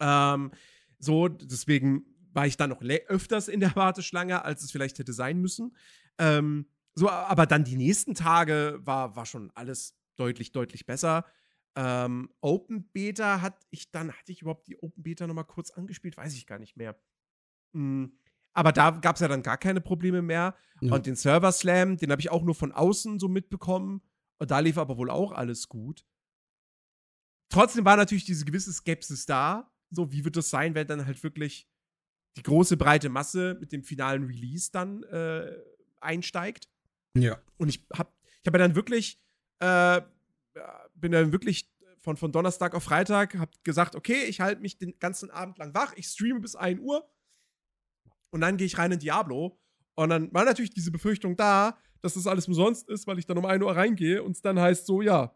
Ähm, 0.00 0.52
so, 0.98 1.28
deswegen 1.28 2.04
war 2.32 2.46
ich 2.46 2.56
dann 2.56 2.70
noch 2.70 2.82
öfters 2.82 3.48
in 3.48 3.60
der 3.60 3.74
Warteschlange, 3.76 4.44
als 4.44 4.62
es 4.62 4.70
vielleicht 4.70 4.98
hätte 4.98 5.12
sein 5.12 5.38
müssen. 5.40 5.76
Ähm, 6.18 6.66
so, 6.98 7.08
aber 7.08 7.46
dann 7.46 7.62
die 7.62 7.76
nächsten 7.76 8.14
Tage 8.14 8.80
war, 8.82 9.14
war 9.14 9.24
schon 9.24 9.52
alles 9.54 9.96
deutlich, 10.16 10.50
deutlich 10.50 10.84
besser. 10.84 11.24
Ähm, 11.76 12.28
Open 12.40 12.90
Beta 12.90 13.40
hatte 13.40 13.64
ich 13.70 13.92
dann, 13.92 14.10
hatte 14.10 14.32
ich 14.32 14.42
überhaupt 14.42 14.66
die 14.66 14.82
Open 14.82 15.04
Beta 15.04 15.28
noch 15.28 15.34
mal 15.34 15.44
kurz 15.44 15.70
angespielt? 15.70 16.16
Weiß 16.16 16.34
ich 16.34 16.46
gar 16.46 16.58
nicht 16.58 16.76
mehr. 16.76 17.00
Mm, 17.72 18.06
aber 18.52 18.72
da 18.72 18.90
gab 18.90 19.14
es 19.14 19.20
ja 19.20 19.28
dann 19.28 19.44
gar 19.44 19.58
keine 19.58 19.80
Probleme 19.80 20.22
mehr. 20.22 20.56
Ja. 20.80 20.92
Und 20.92 21.06
den 21.06 21.14
Server 21.14 21.52
Slam, 21.52 21.96
den 21.98 22.10
habe 22.10 22.20
ich 22.20 22.30
auch 22.30 22.42
nur 22.42 22.56
von 22.56 22.72
außen 22.72 23.20
so 23.20 23.28
mitbekommen. 23.28 24.02
Und 24.38 24.50
da 24.50 24.58
lief 24.58 24.76
aber 24.76 24.96
wohl 24.96 25.10
auch 25.10 25.30
alles 25.30 25.68
gut. 25.68 26.04
Trotzdem 27.48 27.84
war 27.84 27.96
natürlich 27.96 28.24
diese 28.24 28.44
gewisse 28.44 28.72
Skepsis 28.72 29.24
da. 29.24 29.72
So, 29.90 30.10
wie 30.10 30.24
wird 30.24 30.36
das 30.36 30.50
sein, 30.50 30.74
wenn 30.74 30.88
dann 30.88 31.06
halt 31.06 31.22
wirklich 31.22 31.68
die 32.36 32.42
große 32.42 32.76
breite 32.76 33.08
Masse 33.08 33.56
mit 33.60 33.70
dem 33.70 33.84
finalen 33.84 34.24
Release 34.24 34.70
dann 34.72 35.04
äh, 35.04 35.56
einsteigt? 36.00 36.68
Ja. 37.22 37.38
Und 37.56 37.68
ich 37.68 37.86
habe 37.94 38.10
ich 38.42 38.46
hab 38.46 38.54
ja 38.54 38.58
dann 38.58 38.74
wirklich, 38.74 39.20
äh, 39.60 40.00
bin 40.94 41.12
dann 41.12 41.32
wirklich 41.32 41.70
von, 41.98 42.16
von 42.16 42.32
Donnerstag 42.32 42.74
auf 42.74 42.84
Freitag, 42.84 43.36
hab 43.38 43.52
gesagt, 43.64 43.94
okay, 43.96 44.24
ich 44.24 44.40
halte 44.40 44.62
mich 44.62 44.78
den 44.78 44.98
ganzen 44.98 45.30
Abend 45.30 45.58
lang 45.58 45.74
wach, 45.74 45.92
ich 45.96 46.06
streame 46.06 46.40
bis 46.40 46.54
1 46.56 46.80
Uhr 46.80 47.08
und 48.30 48.40
dann 48.40 48.56
gehe 48.56 48.66
ich 48.66 48.78
rein 48.78 48.92
in 48.92 48.98
Diablo. 48.98 49.60
Und 49.94 50.10
dann 50.10 50.32
war 50.32 50.44
natürlich 50.44 50.70
diese 50.70 50.92
Befürchtung 50.92 51.36
da, 51.36 51.76
dass 52.00 52.14
das 52.14 52.26
alles 52.28 52.46
umsonst 52.46 52.88
ist, 52.88 53.06
weil 53.08 53.18
ich 53.18 53.26
dann 53.26 53.36
um 53.38 53.44
1 53.44 53.62
Uhr 53.64 53.74
reingehe 53.74 54.22
und 54.22 54.32
es 54.32 54.42
dann 54.42 54.58
heißt 54.58 54.86
so, 54.86 55.02
ja, 55.02 55.34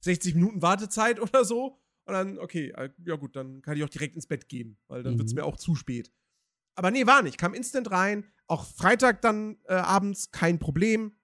60 0.00 0.34
Minuten 0.34 0.62
Wartezeit 0.62 1.20
oder 1.20 1.44
so. 1.44 1.78
Und 2.04 2.14
dann, 2.14 2.38
okay, 2.38 2.72
äh, 2.76 2.90
ja 3.04 3.16
gut, 3.16 3.36
dann 3.36 3.62
kann 3.62 3.76
ich 3.76 3.84
auch 3.84 3.88
direkt 3.88 4.14
ins 4.16 4.26
Bett 4.26 4.48
gehen, 4.48 4.76
weil 4.88 5.02
dann 5.02 5.14
Mhm. 5.14 5.18
wird 5.18 5.28
es 5.28 5.34
mir 5.34 5.44
auch 5.44 5.56
zu 5.56 5.74
spät. 5.74 6.12
Aber 6.74 6.90
nee, 6.90 7.06
war 7.06 7.22
nicht. 7.22 7.38
Kam 7.38 7.54
instant 7.54 7.90
rein. 7.90 8.24
Auch 8.52 8.66
Freitag 8.66 9.22
dann 9.22 9.56
äh, 9.64 9.72
abends 9.72 10.30
kein 10.30 10.58
Problem. 10.58 11.16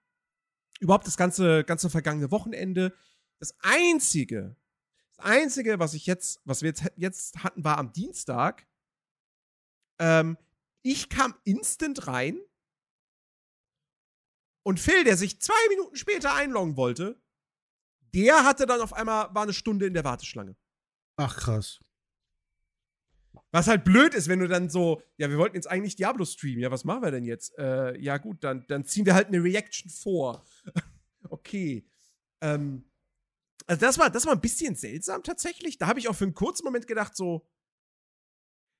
Überhaupt 0.81 1.07
das 1.07 1.19
ganze, 1.19 1.63
ganze 1.63 1.91
vergangene 1.91 2.31
Wochenende. 2.31 2.97
Das 3.39 3.55
einzige, 3.61 4.57
das 5.15 5.27
einzige, 5.27 5.79
was 5.79 5.93
ich 5.93 6.07
jetzt, 6.07 6.41
was 6.47 6.63
wir 6.63 6.71
jetzt, 6.71 6.91
jetzt 6.97 7.45
hatten, 7.45 7.63
war 7.65 7.77
am 7.77 7.93
Dienstag. 7.93 8.67
Ähm, 9.99 10.39
ich 10.81 11.11
kam 11.11 11.35
instant 11.45 12.07
rein. 12.07 12.41
Und 14.63 14.81
Phil, 14.81 15.05
der 15.05 15.19
sich 15.19 15.39
zwei 15.39 15.69
Minuten 15.69 15.97
später 15.97 16.33
einloggen 16.33 16.79
wollte, 16.79 17.21
der 18.15 18.45
hatte 18.45 18.65
dann 18.65 18.81
auf 18.81 18.95
einmal, 18.95 19.35
war 19.35 19.43
eine 19.43 19.53
Stunde 19.53 19.87
in 19.87 19.93
der 19.93 20.05
Warteschlange. 20.05 20.57
Ach 21.17 21.37
krass. 21.37 21.79
Was 23.51 23.67
halt 23.67 23.85
blöd 23.85 24.13
ist, 24.15 24.29
wenn 24.29 24.41
du 24.41 24.49
dann 24.49 24.69
so, 24.69 25.01
ja, 25.17 25.31
wir 25.31 25.39
wollten 25.39 25.57
jetzt 25.57 25.71
eigentlich 25.71 25.97
Diablo 25.97 26.25
streamen, 26.27 26.61
ja, 26.61 26.71
was 26.71 26.85
machen 26.85 27.03
wir 27.03 27.11
denn 27.11 27.25
jetzt? 27.25 27.57
Äh, 27.59 27.99
ja, 27.99 28.19
gut, 28.19 28.45
dann, 28.45 28.67
dann 28.69 28.85
ziehen 28.85 29.07
wir 29.07 29.15
halt 29.15 29.29
eine 29.29 29.43
Reaction 29.43 29.91
vor. 29.91 30.45
okay. 31.31 31.89
Ähm, 32.43 32.85
also 33.67 33.81
das 33.81 33.99
war, 33.99 34.11
das 34.11 34.27
war 34.27 34.35
ein 34.35 34.41
bisschen 34.41 34.75
seltsam 34.77 35.23
tatsächlich. 35.23 35.79
Da 35.79 35.87
habe 35.87 35.99
ich 35.99 36.09
auch 36.09 36.15
für 36.17 36.25
einen 36.25 36.35
kurzen 36.35 36.65
Moment 36.65 36.87
gedacht, 36.87 37.17
so, 37.17 37.47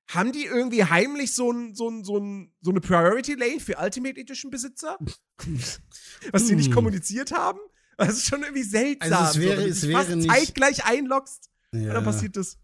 haben 0.07 0.31
die 0.31 0.45
irgendwie 0.45 0.83
heimlich 0.83 1.33
so, 1.33 1.51
ein, 1.51 1.75
so, 1.75 1.89
ein, 1.89 2.03
so, 2.03 2.17
ein, 2.17 2.51
so 2.61 2.71
eine 2.71 2.81
Priority 2.81 3.33
Lane 3.35 3.59
für 3.59 3.77
Ultimate 3.77 4.19
Edition 4.19 4.49
Besitzer? 4.51 4.97
was 6.31 6.47
sie 6.47 6.55
nicht 6.55 6.67
Hm. 6.67 6.73
kommuniziert 6.75 7.31
haben? 7.31 7.59
Das 7.97 8.13
ist 8.13 8.27
schon 8.27 8.41
irgendwie 8.43 8.63
seltsam. 8.63 9.13
Also 9.13 9.39
es 9.39 9.45
wäre- 9.45 9.55
so, 9.55 9.57
wenn 9.57 9.65
du 9.65 9.71
es 9.71 9.87
wäre 9.87 10.15
nicht- 10.15 10.29
zeitgleich 10.31 10.85
einloggst, 10.85 11.49
Ja. 11.73 11.79
und 11.89 11.93
dann 11.95 12.03
passiert 12.03 12.37
das. 12.37 12.57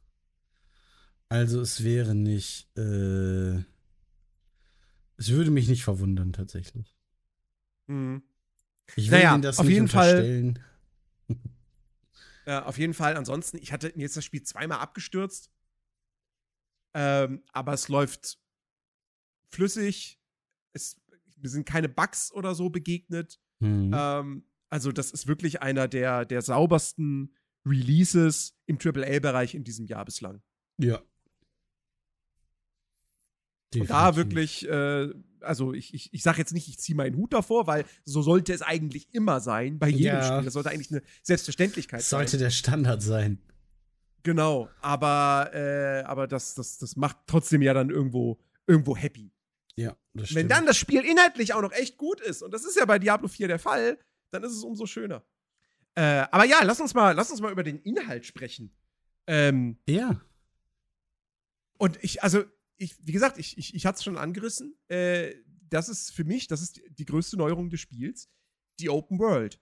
Also 1.36 1.60
es 1.60 1.84
wäre 1.84 2.16
nicht, 2.16 2.70
äh, 2.78 3.56
es 5.18 5.30
würde 5.30 5.52
mich 5.52 5.68
nicht 5.68 5.84
verwundern 5.84 6.32
tatsächlich. 6.32 6.96
Mhm. 7.88 8.24
Ich 8.96 9.12
will 9.12 9.18
Naja, 9.20 9.34
Ihnen 9.34 9.42
das 9.42 9.60
auf 9.60 9.66
nicht 9.66 9.74
jeden 9.74 9.88
Fall- 9.90 10.10
unterstellen. 10.16 10.60
Äh, 12.48 12.60
auf 12.60 12.78
jeden 12.78 12.94
Fall, 12.94 13.18
ansonsten, 13.18 13.58
ich 13.58 13.74
hatte 13.74 13.92
mir 13.96 14.04
jetzt 14.04 14.16
das 14.18 14.24
Spiel 14.24 14.44
zweimal 14.44 14.78
abgestürzt. 14.78 15.50
Ähm, 16.94 17.42
aber 17.52 17.74
es 17.74 17.88
läuft 17.90 18.38
flüssig. 19.50 20.20
Es, 20.72 21.02
mir 21.38 21.50
sind 21.50 21.66
keine 21.66 21.90
Bugs 21.90 22.32
oder 22.32 22.54
so 22.54 22.70
begegnet. 22.70 23.40
Hm. 23.62 23.92
Ähm, 23.96 24.46
also, 24.70 24.92
das 24.92 25.10
ist 25.10 25.26
wirklich 25.26 25.64
einer 25.64 25.88
der, 25.88 26.24
der 26.24 26.44
saubersten 26.44 27.34
Releases 27.66 28.56
im 28.68 28.78
AAA-Bereich 28.78 29.56
in 29.56 29.64
diesem 29.64 29.88
Jahr 29.88 30.06
bislang. 30.06 30.44
ja. 30.78 31.02
Und 33.82 33.90
da 33.90 34.12
Definitiv. 34.12 34.36
wirklich, 34.36 34.70
äh, 34.70 35.10
also 35.42 35.74
ich, 35.74 35.94
ich, 35.94 36.14
ich 36.14 36.24
sage 36.24 36.40
jetzt 36.40 36.54
nicht, 36.54 36.68
ich 36.68 36.80
ziehe 36.80 36.96
meinen 36.96 37.16
Hut 37.18 37.34
davor, 37.34 37.68
weil 37.68 37.86
so 38.04 38.22
sollte 38.22 38.54
es 38.54 38.62
eigentlich 38.62 39.14
immer 39.14 39.40
sein, 39.40 39.78
bei 39.80 39.88
jedem 39.90 40.16
Ja. 40.16 40.24
Spiel. 40.24 40.46
Das 40.46 40.54
sollte 40.54 40.70
eigentlich 40.72 40.92
eine 40.92 41.02
Selbstverständlichkeit 41.24 42.00
Das 42.00 42.10
sein. 42.10 42.20
sollte 42.20 42.38
der 42.38 42.50
Standard 42.50 43.02
sein. 43.02 43.40
Genau, 44.24 44.70
aber, 44.82 45.52
äh, 45.54 46.02
aber 46.04 46.26
das, 46.28 46.56
das, 46.56 46.80
das 46.80 46.96
macht 46.96 47.18
trotzdem 47.28 47.62
ja 47.62 47.74
dann 47.76 47.92
irgendwo, 47.92 48.40
irgendwo 48.66 48.98
happy. 48.98 49.32
Ja, 49.76 49.96
das 50.14 50.34
Wenn 50.34 50.48
dann 50.48 50.66
das 50.66 50.78
Spiel 50.78 51.02
inhaltlich 51.06 51.54
auch 51.54 51.62
noch 51.62 51.74
echt 51.74 51.98
gut 51.98 52.22
ist, 52.22 52.42
und 52.42 52.52
das 52.54 52.66
ist 52.66 52.76
ja 52.76 52.86
bei 52.86 52.98
Diablo 52.98 53.28
4 53.28 53.48
der 53.48 53.60
Fall, 53.60 54.00
dann 54.32 54.42
ist 54.44 54.54
es 54.54 54.64
umso 54.64 54.86
schöner. 54.88 55.24
Äh, 55.94 56.26
aber 56.32 56.46
ja, 56.46 56.58
lass 56.64 56.82
uns 56.82 56.94
mal, 56.96 57.12
lass 57.14 57.30
uns 57.30 57.40
mal 57.42 57.52
über 57.52 57.62
den 57.64 57.78
Inhalt 57.80 58.26
sprechen. 58.26 58.72
Ähm, 59.28 59.78
Ja. 59.88 60.20
und 61.78 62.04
ich, 62.04 62.24
also, 62.24 62.44
ich, 62.78 62.96
wie 63.06 63.12
gesagt, 63.12 63.38
ich, 63.38 63.58
ich, 63.58 63.74
ich 63.74 63.86
hatte 63.86 63.98
es 63.98 64.04
schon 64.04 64.18
angerissen. 64.18 64.78
Äh, 64.88 65.36
das 65.70 65.90
ist 65.90 66.12
für 66.12 66.24
mich, 66.24 66.48
das 66.48 66.62
ist 66.62 66.78
die, 66.78 66.84
die 66.90 67.06
größte 67.06 67.38
Neuerung 67.38 67.70
des 67.70 67.80
Spiels, 67.80 68.30
die 68.80 68.90
Open 68.90 69.20
World. 69.20 69.60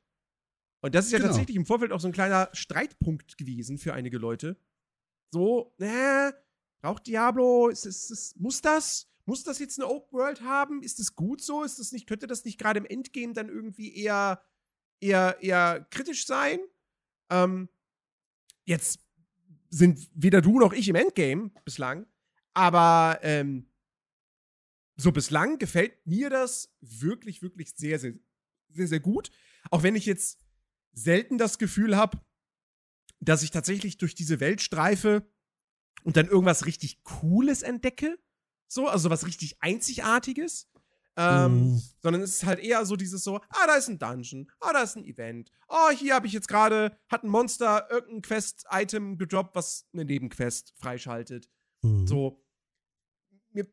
Und 0.81 0.95
das 0.95 1.05
ist 1.05 1.11
ja 1.11 1.17
Genau. 1.19 1.29
tatsächlich 1.29 1.55
im 1.55 1.65
Vorfeld 1.65 1.91
auch 1.91 1.99
so 2.01 2.07
ein 2.07 2.13
kleiner 2.13 2.49
Streitpunkt 2.53 3.37
gewesen 3.37 3.77
für 3.77 3.93
einige 3.93 4.17
Leute. 4.17 4.57
So, 5.31 5.73
äh, 5.79 6.31
braucht 6.81 7.07
Diablo, 7.07 7.69
ist, 7.69 7.85
ist, 7.85 8.11
ist, 8.11 8.39
muss 8.39 8.61
das? 8.61 9.09
Muss 9.25 9.43
das 9.43 9.59
jetzt 9.59 9.79
eine 9.79 9.89
Open 9.89 10.19
World 10.19 10.41
haben? 10.41 10.83
Ist 10.83 10.99
das 10.99 11.15
gut 11.15 11.41
so? 11.41 11.63
Ist 11.63 11.79
das 11.79 11.93
nicht, 11.93 12.07
könnte 12.07 12.27
das 12.27 12.43
nicht 12.43 12.59
gerade 12.59 12.79
im 12.79 12.85
Endgame 12.85 13.31
dann 13.33 13.47
irgendwie 13.47 13.95
eher, 13.95 14.43
eher, 14.99 15.37
eher 15.41 15.87
kritisch 15.89 16.25
sein? 16.25 16.59
Ähm, 17.29 17.69
jetzt 18.65 18.99
sind 19.69 20.09
weder 20.13 20.41
du 20.41 20.59
noch 20.59 20.73
ich 20.73 20.89
im 20.89 20.95
Endgame 20.95 21.51
bislang, 21.63 22.05
aber 22.53 23.19
ähm, 23.21 23.67
so 24.95 25.11
bislang 25.11 25.57
gefällt 25.57 26.05
mir 26.05 26.29
das 26.29 26.73
wirklich, 26.81 27.41
wirklich 27.41 27.73
sehr, 27.75 27.99
sehr, 27.99 28.13
sehr, 28.69 28.87
sehr 28.87 28.99
gut. 28.99 29.31
Auch 29.71 29.83
wenn 29.83 29.95
ich 29.95 30.05
jetzt 30.05 30.39
selten 30.93 31.37
das 31.37 31.57
Gefühl 31.57 31.97
habe, 31.97 32.21
dass 33.19 33.43
ich 33.43 33.51
tatsächlich 33.51 33.97
durch 33.97 34.15
diese 34.15 34.39
Welt 34.39 34.61
streife 34.61 35.27
und 36.03 36.17
dann 36.17 36.27
irgendwas 36.27 36.65
richtig 36.65 37.03
Cooles 37.03 37.61
entdecke. 37.61 38.19
So, 38.67 38.87
also 38.87 39.09
was 39.09 39.25
richtig 39.25 39.61
Einzigartiges. 39.61 40.69
Ähm, 41.15 41.73
Mhm. 41.73 41.81
Sondern 42.01 42.21
es 42.23 42.37
ist 42.37 42.45
halt 42.45 42.59
eher 42.59 42.85
so 42.85 42.95
dieses 42.95 43.23
so, 43.23 43.37
ah, 43.37 43.67
da 43.67 43.75
ist 43.75 43.87
ein 43.87 43.99
Dungeon, 43.99 44.49
ah, 44.59 44.73
da 44.73 44.81
ist 44.81 44.95
ein 44.95 45.05
Event, 45.05 45.51
oh, 45.67 45.91
hier 45.91 46.15
habe 46.15 46.25
ich 46.25 46.33
jetzt 46.33 46.47
gerade, 46.47 46.97
hat 47.07 47.23
ein 47.23 47.29
Monster 47.29 47.87
irgendein 47.91 48.23
Quest-Item 48.23 49.17
gedroppt, 49.19 49.55
was 49.55 49.87
eine 49.93 50.05
Nebenquest 50.05 50.73
freischaltet. 50.75 51.49
Mhm. 51.83 52.07
So, 52.07 52.43
mir, 53.51 53.67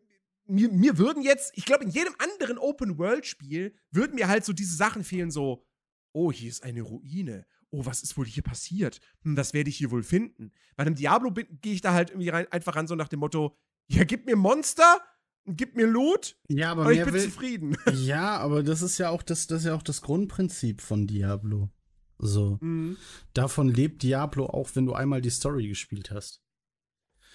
mir, 0.47 0.71
mir 0.71 0.99
würden 0.99 1.23
jetzt, 1.23 1.53
ich 1.57 1.65
glaube, 1.65 1.85
in 1.85 1.91
jedem 1.91 2.15
anderen 2.19 2.59
Open-World-Spiel 2.59 3.75
würden 3.91 4.17
mir 4.17 4.29
halt 4.29 4.45
so 4.45 4.53
diese 4.53 4.77
Sachen 4.77 5.05
fehlen, 5.05 5.31
so, 5.31 5.65
oh, 6.13 6.31
hier 6.31 6.51
ist 6.51 6.63
eine 6.63 6.83
Ruine. 6.83 7.47
Oh, 7.71 7.87
was 7.87 8.03
ist 8.03 8.17
wohl 8.17 8.27
hier 8.27 8.43
passiert? 8.43 9.01
Hm, 9.23 9.37
was 9.37 9.55
werde 9.55 9.71
ich 9.71 9.77
hier 9.77 9.93
wohl 9.93 10.03
finden? 10.03 10.53
Bei 10.77 10.83
einem 10.85 10.97
Diablo 10.97 11.33
gehe 11.33 11.73
ich 11.73 11.81
da 11.81 11.93
halt 11.93 12.11
irgendwie 12.11 12.31
rein, 12.31 12.47
einfach 12.51 12.75
ran, 12.75 12.89
so 12.89 12.97
nach 12.97 13.09
dem 13.09 13.21
Motto: 13.21 13.57
Ja, 13.87 14.03
gib 14.03 14.27
mir 14.27 14.35
Monster, 14.35 15.01
gib 15.47 15.77
mir 15.77 15.87
Loot, 15.87 16.37
Ja, 16.49 16.73
aber 16.73 16.83
aber 16.83 16.93
ich 16.93 17.05
bin 17.05 17.15
will, 17.15 17.23
zufrieden. 17.23 17.77
Ja, 17.95 18.39
aber 18.39 18.65
das 18.65 18.83
ist 18.83 18.99
ja 18.99 19.11
auch 19.11 19.23
das, 19.23 19.47
das 19.47 19.61
ist 19.61 19.67
ja 19.67 19.75
auch 19.77 19.85
das 19.85 20.03
Grundprinzip 20.03 20.81
von 20.81 21.07
Diablo. 21.07 21.71
So. 22.19 22.59
Mhm. 22.61 22.97
Davon 23.35 23.69
lebt 23.69 24.03
Diablo 24.03 24.47
auch, 24.47 24.71
wenn 24.75 24.87
du 24.87 24.93
einmal 24.93 25.21
die 25.23 25.31
Story 25.31 25.69
gespielt 25.69 26.11
hast. 26.11 26.43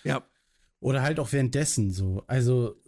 Ja. 0.03 0.27
Oder 0.85 1.01
halt 1.01 1.19
auch 1.19 1.33
währenddessen 1.33 1.89
so. 1.89 2.23
Also 2.27 2.79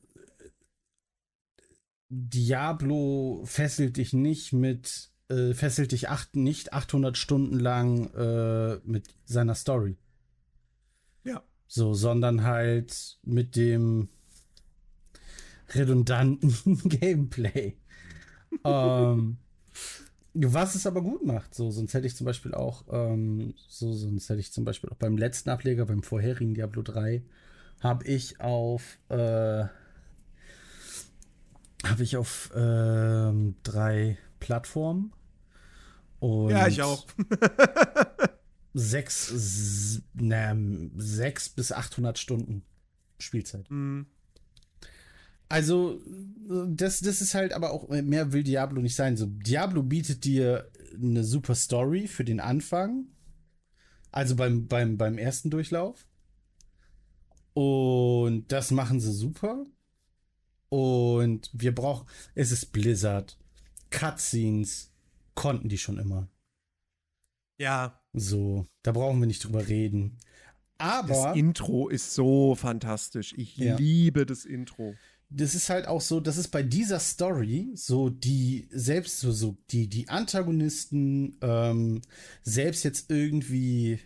Diablo 2.10 3.42
fesselt 3.44 3.98
dich 3.98 4.14
nicht 4.14 4.54
mit, 4.54 5.10
äh, 5.30 5.56
fesselt 5.56 5.94
dich 5.94 6.08
acht, 6.08 6.36
nicht 6.36 6.74
800 6.74 7.18
Stunden 7.18 7.60
lang 7.60 8.14
äh, 8.14 8.80
mit 8.86 9.08
seiner 9.26 9.56
Story. 9.56 9.98
Ja. 11.24 11.42
So, 11.66 11.96
sondern 11.96 12.44
halt 12.44 13.18
mit 13.24 13.56
dem 13.56 14.10
redundanten 15.70 16.54
Gameplay. 16.90 17.78
ähm, 18.64 19.38
was 20.36 20.76
es 20.76 20.86
aber 20.86 21.02
gut 21.02 21.26
macht, 21.26 21.56
so, 21.56 21.72
sonst 21.72 21.96
hätte 21.96 22.06
ich 22.06 22.16
zum 22.16 22.26
Beispiel 22.26 22.54
auch, 22.54 22.84
ähm, 22.92 23.56
so, 23.68 23.92
sonst 23.92 24.30
hätte 24.30 24.40
ich 24.40 24.54
zum 24.54 24.66
Beispiel 24.66 24.92
auch 24.92 24.98
beim 24.98 25.18
letzten 25.18 25.50
Ableger, 25.50 25.88
beim 25.88 26.04
vorherigen 26.04 26.54
Diablo 26.54 26.84
3, 26.84 27.24
habe 27.82 28.06
ich 28.06 28.40
auf, 28.40 29.00
äh, 29.10 29.66
habe 31.86 32.04
ich 32.04 32.18
auf 32.18 32.52
ähm, 32.56 33.56
drei 33.63 34.18
Plattformen 34.40 35.13
und 36.20 36.50
Ja, 36.50 36.68
ich 36.68 36.82
auch. 36.82 37.06
sechs, 38.74 40.02
na, 40.13 40.56
sechs 40.98 41.50
bis 41.50 41.72
800 41.72 42.18
Stunden 42.18 42.63
Spielzeit. 43.20 43.70
Mhm. 43.70 44.08
Also, 45.50 46.02
das, 46.68 47.00
das 47.00 47.22
ist 47.22 47.34
halt 47.34 47.54
aber 47.54 47.72
auch, 47.72 47.88
mehr 47.88 48.34
will 48.34 48.44
Diablo 48.44 48.82
nicht 48.82 48.96
sein. 48.96 49.16
So, 49.16 49.28
Diablo 49.28 49.82
bietet 49.82 50.26
dir 50.26 50.70
eine 50.94 51.24
super 51.24 51.56
Story 51.56 52.08
für 52.08 52.26
den 52.26 52.40
Anfang. 52.40 53.06
Also 54.12 54.36
beim, 54.36 54.68
beim, 54.68 54.98
beim 54.98 55.18
ersten 55.18 55.50
Durchlauf. 55.50 56.06
Und 57.58 58.52
das 58.52 58.70
machen 58.70 59.00
sie 59.00 59.12
super. 59.12 59.65
Und 60.70 61.50
wir 61.54 61.74
brauchen, 61.74 62.06
es 62.36 62.52
ist 62.52 62.67
Blizzard. 62.72 63.36
Cutscenes 63.89 64.91
konnten 65.34 65.67
die 65.67 65.80
schon 65.80 65.98
immer. 65.98 66.28
Ja. 67.58 68.00
So, 68.13 68.67
da 68.84 68.91
brauchen 68.91 69.20
wir 69.20 69.26
nicht 69.26 69.43
drüber 69.43 69.67
reden. 69.67 70.20
Aber. 70.78 71.08
Das 71.08 71.36
Intro 71.36 71.89
ist 71.89 72.13
so 72.13 72.54
fantastisch. 72.54 73.34
Ich 73.36 73.58
Ja. 73.58 73.76
liebe 73.76 74.28
das 74.28 74.46
Intro. 74.46 74.93
das 75.30 75.56
ist 75.56 75.70
halt 75.72 75.88
auch 75.88 76.02
so, 76.02 76.20
das 76.20 76.38
ist 76.38 76.50
bei 76.50 76.62
dieser 76.62 77.00
Story 77.00 77.72
so 77.74 78.10
die 78.10 78.67
selbst 78.72 79.20
so, 79.20 79.32
so 79.32 79.58
die 79.72 79.88
die 79.89 80.08
Antagonisten 80.10 81.38
ähm, 81.41 82.02
selbst 82.43 82.84
jetzt 82.84 83.10
irgendwie 83.12 84.00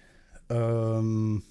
ähm, 0.49 1.43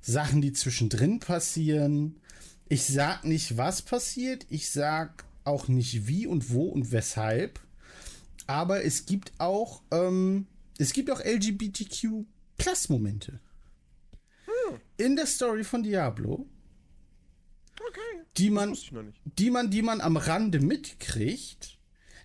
Sachen, 0.00 0.40
die 0.40 0.52
zwischendrin 0.52 1.20
passieren. 1.20 2.20
Ich 2.68 2.84
sag 2.84 3.24
nicht, 3.24 3.56
was 3.56 3.82
passiert. 3.82 4.46
Ich 4.48 4.70
sag 4.70 5.24
auch 5.44 5.68
nicht 5.68 6.06
wie 6.06 6.26
und 6.26 6.50
wo 6.50 6.64
und 6.64 6.92
weshalb. 6.92 7.60
Aber 8.46 8.84
es 8.84 9.06
gibt 9.06 9.32
auch 9.38 9.82
ähm, 9.90 10.46
es 10.78 10.92
gibt 10.92 11.10
auch 11.10 11.20
LGBTQ 11.24 12.24
Plus 12.56 12.88
Momente 12.88 13.40
in 14.96 15.16
der 15.16 15.26
Story 15.26 15.64
von 15.64 15.82
Diablo 15.82 16.46
Okay. 17.88 18.24
die 18.36 18.50
man, 18.50 18.76
die 19.24 19.50
man, 19.50 19.70
die 19.70 19.80
man 19.80 20.02
am 20.02 20.18
Rande 20.18 20.60
mitkriegt, 20.60 21.78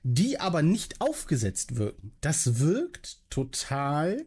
die 0.04 0.38
aber 0.38 0.62
nicht 0.62 1.00
aufgesetzt 1.00 1.78
wirken. 1.78 2.12
Das 2.20 2.60
wirkt 2.60 3.20
total, 3.30 4.26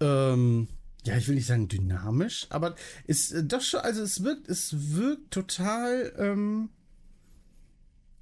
ähm, 0.00 0.66
ja, 1.04 1.16
ich 1.16 1.26
will 1.28 1.34
nicht 1.34 1.46
sagen 1.46 1.68
dynamisch, 1.68 2.46
aber 2.50 2.76
es 3.06 3.32
äh, 3.32 3.42
doch 3.44 3.62
schon, 3.62 3.80
also 3.80 4.02
es 4.02 4.22
wirkt, 4.22 4.48
es 4.48 4.94
wirkt 4.94 5.32
total 5.32 6.12
ähm, 6.18 6.70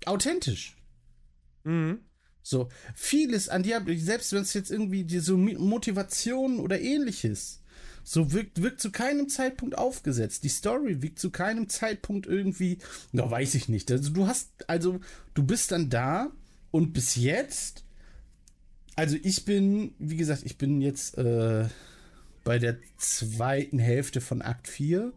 authentisch. 0.07 0.77
Mhm. 1.65 2.01
So, 2.43 2.71
vieles 2.95 3.51
an 3.51 3.63
Diablo, 3.63 3.95
selbst 3.97 4.33
wenn 4.33 4.43
es 4.43 4.55
jetzt 4.55 4.71
irgendwie 4.71 5.05
die 5.05 5.19
so 5.19 5.37
Mi- 5.37 5.59
Motivation 5.59 6.59
oder 6.59 6.81
ähnliches, 6.81 7.63
so 8.03 8.33
wirkt, 8.33 8.63
wirkt 8.63 8.81
zu 8.81 8.91
keinem 8.91 9.29
Zeitpunkt 9.29 9.77
aufgesetzt. 9.77 10.43
Die 10.43 10.49
Story 10.49 11.03
wirkt 11.03 11.19
zu 11.19 11.31
keinem 11.31 11.69
Zeitpunkt 11.69 12.27
irgendwie, 12.27 12.79
na, 13.13 13.31
weiß 13.31 13.55
ich 13.57 13.69
nicht. 13.69 13.91
Also 13.93 14.11
du 14.11 14.27
hast, 14.27 14.51
also 14.69 15.01
du 15.35 15.43
bist 15.43 15.71
dann 15.71 15.91
da 15.91 16.33
und 16.71 16.95
bis 16.95 17.15
jetzt, 17.15 17.85
also 18.97 19.19
ich 19.23 19.45
bin, 19.45 19.95
wie 19.99 20.17
gesagt, 20.17 20.43
ich 20.45 20.57
bin 20.57 20.81
jetzt 20.81 21.19
äh, 21.19 21.69
bei 22.45 22.59
der 22.59 22.79
zweiten 22.97 23.79
Hälfte 23.79 24.21
von 24.21 24.43
Akt 24.43 24.69
4. 24.69 25.13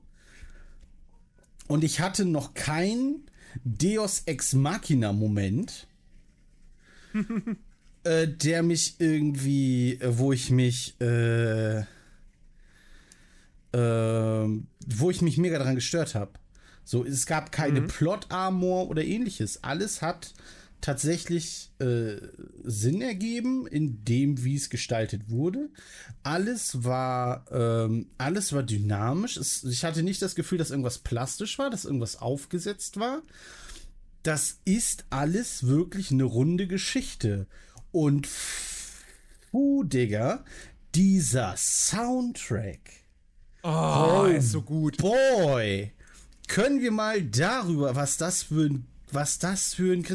Und 1.67 1.83
ich 1.83 1.99
hatte 1.99 2.25
noch 2.25 2.53
keinen 2.53 3.25
Deus 3.63 4.23
Ex 4.25 4.53
Machina 4.53 5.13
Moment, 5.13 5.87
äh, 8.03 8.27
der 8.27 8.63
mich 8.63 8.95
irgendwie, 8.99 9.93
äh, 9.93 10.17
wo 10.17 10.33
ich 10.33 10.49
mich, 10.49 10.99
äh, 10.99 11.79
äh, 11.79 11.85
wo 13.71 15.09
ich 15.09 15.21
mich 15.21 15.37
mega 15.37 15.57
daran 15.59 15.75
gestört 15.75 16.15
habe. 16.15 16.31
So, 16.83 17.05
es 17.05 17.25
gab 17.25 17.51
keine 17.51 17.81
mhm. 17.81 17.87
Plot-Armor 17.87 18.89
oder 18.89 19.03
ähnliches. 19.03 19.63
Alles 19.63 20.01
hat 20.01 20.33
tatsächlich 20.83 21.71
äh, 21.79 22.17
Sinn 22.61 23.01
ergeben 23.01 23.65
in 23.67 24.03
dem, 24.03 24.43
wie 24.43 24.57
es 24.57 24.69
gestaltet 24.69 25.29
wurde. 25.29 25.69
Alles 26.23 26.83
war, 26.83 27.45
ähm, 27.51 28.09
alles 28.17 28.51
war 28.51 28.63
dynamisch. 28.63 29.37
Es, 29.37 29.63
ich 29.63 29.85
hatte 29.85 30.03
nicht 30.03 30.21
das 30.21 30.35
Gefühl, 30.35 30.57
dass 30.57 30.71
irgendwas 30.71 30.97
plastisch 30.97 31.57
war, 31.57 31.69
dass 31.69 31.85
irgendwas 31.85 32.17
aufgesetzt 32.17 32.99
war. 32.99 33.21
Das 34.23 34.59
ist 34.65 35.05
alles 35.09 35.65
wirklich 35.65 36.11
eine 36.11 36.25
runde 36.25 36.67
Geschichte. 36.67 37.47
Und 37.93 38.27
puh, 39.51 39.85
Digga, 39.85 40.43
dieser 40.95 41.55
Soundtrack. 41.55 42.91
Oh, 43.63 44.23
oh 44.23 44.25
ist 44.25 44.51
so 44.51 44.61
gut. 44.61 44.97
Boy, 44.97 45.93
können 46.49 46.81
wir 46.81 46.91
mal 46.91 47.23
darüber, 47.23 47.95
was 47.95 48.17
das 48.17 48.43
für 48.43 48.65
ein, 48.65 48.85
was 49.13 49.39
das 49.39 49.75
für 49.75 49.93
ein, 49.93 50.05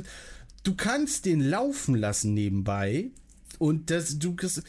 du 0.63 0.75
kannst 0.75 1.25
den 1.25 1.41
laufen 1.41 1.95
lassen 1.95 2.35
nebenbei 2.35 3.11
und 3.59 3.91
das, 3.91 4.19
du, 4.19 4.35
das 4.35 4.63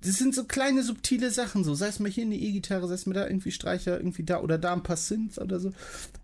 sind 0.00 0.34
so 0.34 0.44
kleine 0.44 0.82
subtile 0.82 1.30
Sachen, 1.30 1.62
so 1.62 1.74
sei 1.74 1.88
es 1.88 2.00
mal 2.00 2.10
hier 2.10 2.24
eine 2.24 2.36
E-Gitarre, 2.36 2.88
sei 2.88 2.94
es 2.94 3.06
mal 3.06 3.14
da 3.14 3.26
irgendwie 3.26 3.52
Streicher, 3.52 3.96
irgendwie 3.98 4.24
da 4.24 4.40
oder 4.40 4.58
da 4.58 4.72
ein 4.72 4.82
paar 4.82 4.96
Synths 4.96 5.38
oder 5.38 5.60
so. 5.60 5.72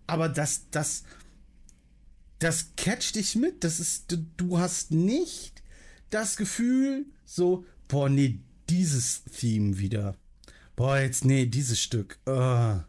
Aber 0.07 0.28
das, 0.28 0.62
das, 0.70 1.04
das 2.40 2.72
catcht 2.76 3.14
dich 3.14 3.37
mit. 3.37 3.62
Das 3.62 3.78
ist, 3.78 4.11
du, 4.11 4.26
du 4.37 4.59
hast 4.59 4.90
nicht 4.90 5.62
das 6.11 6.37
Gefühl, 6.37 7.07
so, 7.24 7.64
boah, 7.87 8.09
nee, 8.09 8.40
dieses 8.68 9.22
Theme 9.24 9.78
wieder. 9.78 10.16
Boah, 10.74 10.98
jetzt, 10.98 11.24
nee, 11.24 11.46
dieses 11.46 11.80
Stück. 11.80 12.18
Oh. 12.26 12.80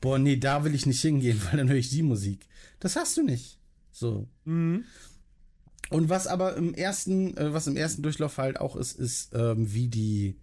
Boah, 0.00 0.18
nee, 0.18 0.36
da 0.36 0.64
will 0.64 0.74
ich 0.74 0.84
nicht 0.84 1.00
hingehen, 1.00 1.40
weil 1.50 1.56
dann 1.56 1.68
höre 1.68 1.76
ich 1.76 1.90
die 1.90 2.02
Musik. 2.02 2.46
Das 2.78 2.96
hast 2.96 3.16
du 3.16 3.22
nicht. 3.22 3.58
So. 3.90 4.28
Mhm. 4.44 4.84
Und 5.90 6.08
was 6.08 6.26
aber 6.26 6.56
im 6.56 6.74
ersten, 6.74 7.36
äh, 7.36 7.52
was 7.52 7.66
im 7.66 7.76
ersten 7.76 8.02
Durchlauf 8.02 8.38
halt 8.38 8.60
auch 8.60 8.76
ist, 8.76 8.98
ist, 8.98 9.34
ähm, 9.34 9.72
wie 9.72 9.88
die, 9.88 10.36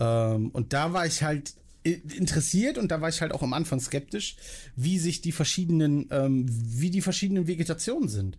ähm, 0.00 0.50
und 0.50 0.72
da 0.72 0.92
war 0.92 1.06
ich 1.06 1.22
halt 1.22 1.54
interessiert 1.84 2.78
und 2.78 2.90
da 2.90 3.00
war 3.00 3.08
ich 3.08 3.20
halt 3.20 3.32
auch 3.32 3.42
am 3.42 3.52
Anfang 3.52 3.80
skeptisch, 3.80 4.36
wie 4.76 4.98
sich 4.98 5.20
die 5.20 5.32
verschiedenen, 5.32 6.06
ähm, 6.10 6.46
wie 6.48 6.90
die 6.90 7.00
verschiedenen 7.02 7.46
Vegetationen 7.46 8.08
sind. 8.08 8.38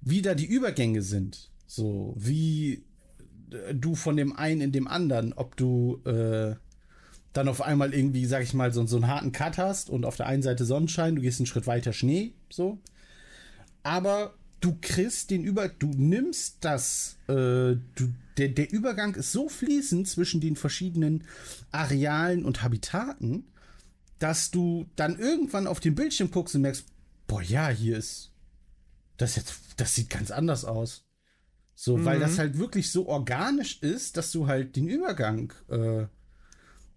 Wie 0.00 0.22
da 0.22 0.34
die 0.34 0.46
Übergänge 0.46 1.02
sind. 1.02 1.50
So, 1.66 2.14
wie 2.16 2.84
äh, 3.50 3.74
du 3.74 3.94
von 3.94 4.16
dem 4.16 4.36
einen 4.36 4.60
in 4.60 4.72
dem 4.72 4.88
anderen, 4.88 5.32
ob 5.32 5.56
du 5.56 6.00
äh, 6.04 6.56
dann 7.32 7.48
auf 7.48 7.62
einmal 7.62 7.94
irgendwie, 7.94 8.24
sag 8.26 8.42
ich 8.42 8.54
mal, 8.54 8.72
so, 8.72 8.84
so 8.86 8.96
einen 8.96 9.08
harten 9.08 9.32
Cut 9.32 9.58
hast 9.58 9.90
und 9.90 10.04
auf 10.04 10.16
der 10.16 10.26
einen 10.26 10.42
Seite 10.42 10.64
Sonnenschein, 10.64 11.16
du 11.16 11.22
gehst 11.22 11.38
einen 11.38 11.46
Schritt 11.46 11.66
weiter 11.66 11.92
Schnee, 11.92 12.32
so. 12.50 12.78
Aber 13.82 14.34
du 14.60 14.76
kriegst 14.80 15.30
den 15.30 15.44
Über, 15.44 15.68
du 15.68 15.86
nimmst 15.86 16.58
das, 16.60 17.16
äh, 17.28 17.32
du, 17.76 18.14
der, 18.36 18.48
der 18.48 18.72
Übergang 18.72 19.14
ist 19.14 19.32
so 19.32 19.48
fließend 19.48 20.08
zwischen 20.08 20.40
den 20.40 20.56
verschiedenen 20.56 21.24
Arealen 21.72 22.44
und 22.44 22.62
Habitaten, 22.62 23.44
dass 24.18 24.50
du 24.50 24.86
dann 24.96 25.18
irgendwann 25.18 25.66
auf 25.66 25.80
den 25.80 25.94
Bildschirm 25.94 26.30
guckst 26.30 26.54
und 26.54 26.62
merkst, 26.62 26.84
boah, 27.26 27.42
ja, 27.42 27.68
hier 27.68 27.98
ist, 27.98 28.32
das 29.16 29.36
jetzt, 29.36 29.54
das 29.76 29.94
sieht 29.94 30.10
ganz 30.10 30.30
anders 30.30 30.64
aus. 30.64 31.04
So, 31.74 31.98
mhm. 31.98 32.04
weil 32.06 32.20
das 32.20 32.38
halt 32.38 32.58
wirklich 32.58 32.90
so 32.90 33.06
organisch 33.06 33.82
ist, 33.82 34.16
dass 34.16 34.32
du 34.32 34.46
halt 34.46 34.76
den 34.76 34.88
Übergang 34.88 35.52
äh, 35.68 36.06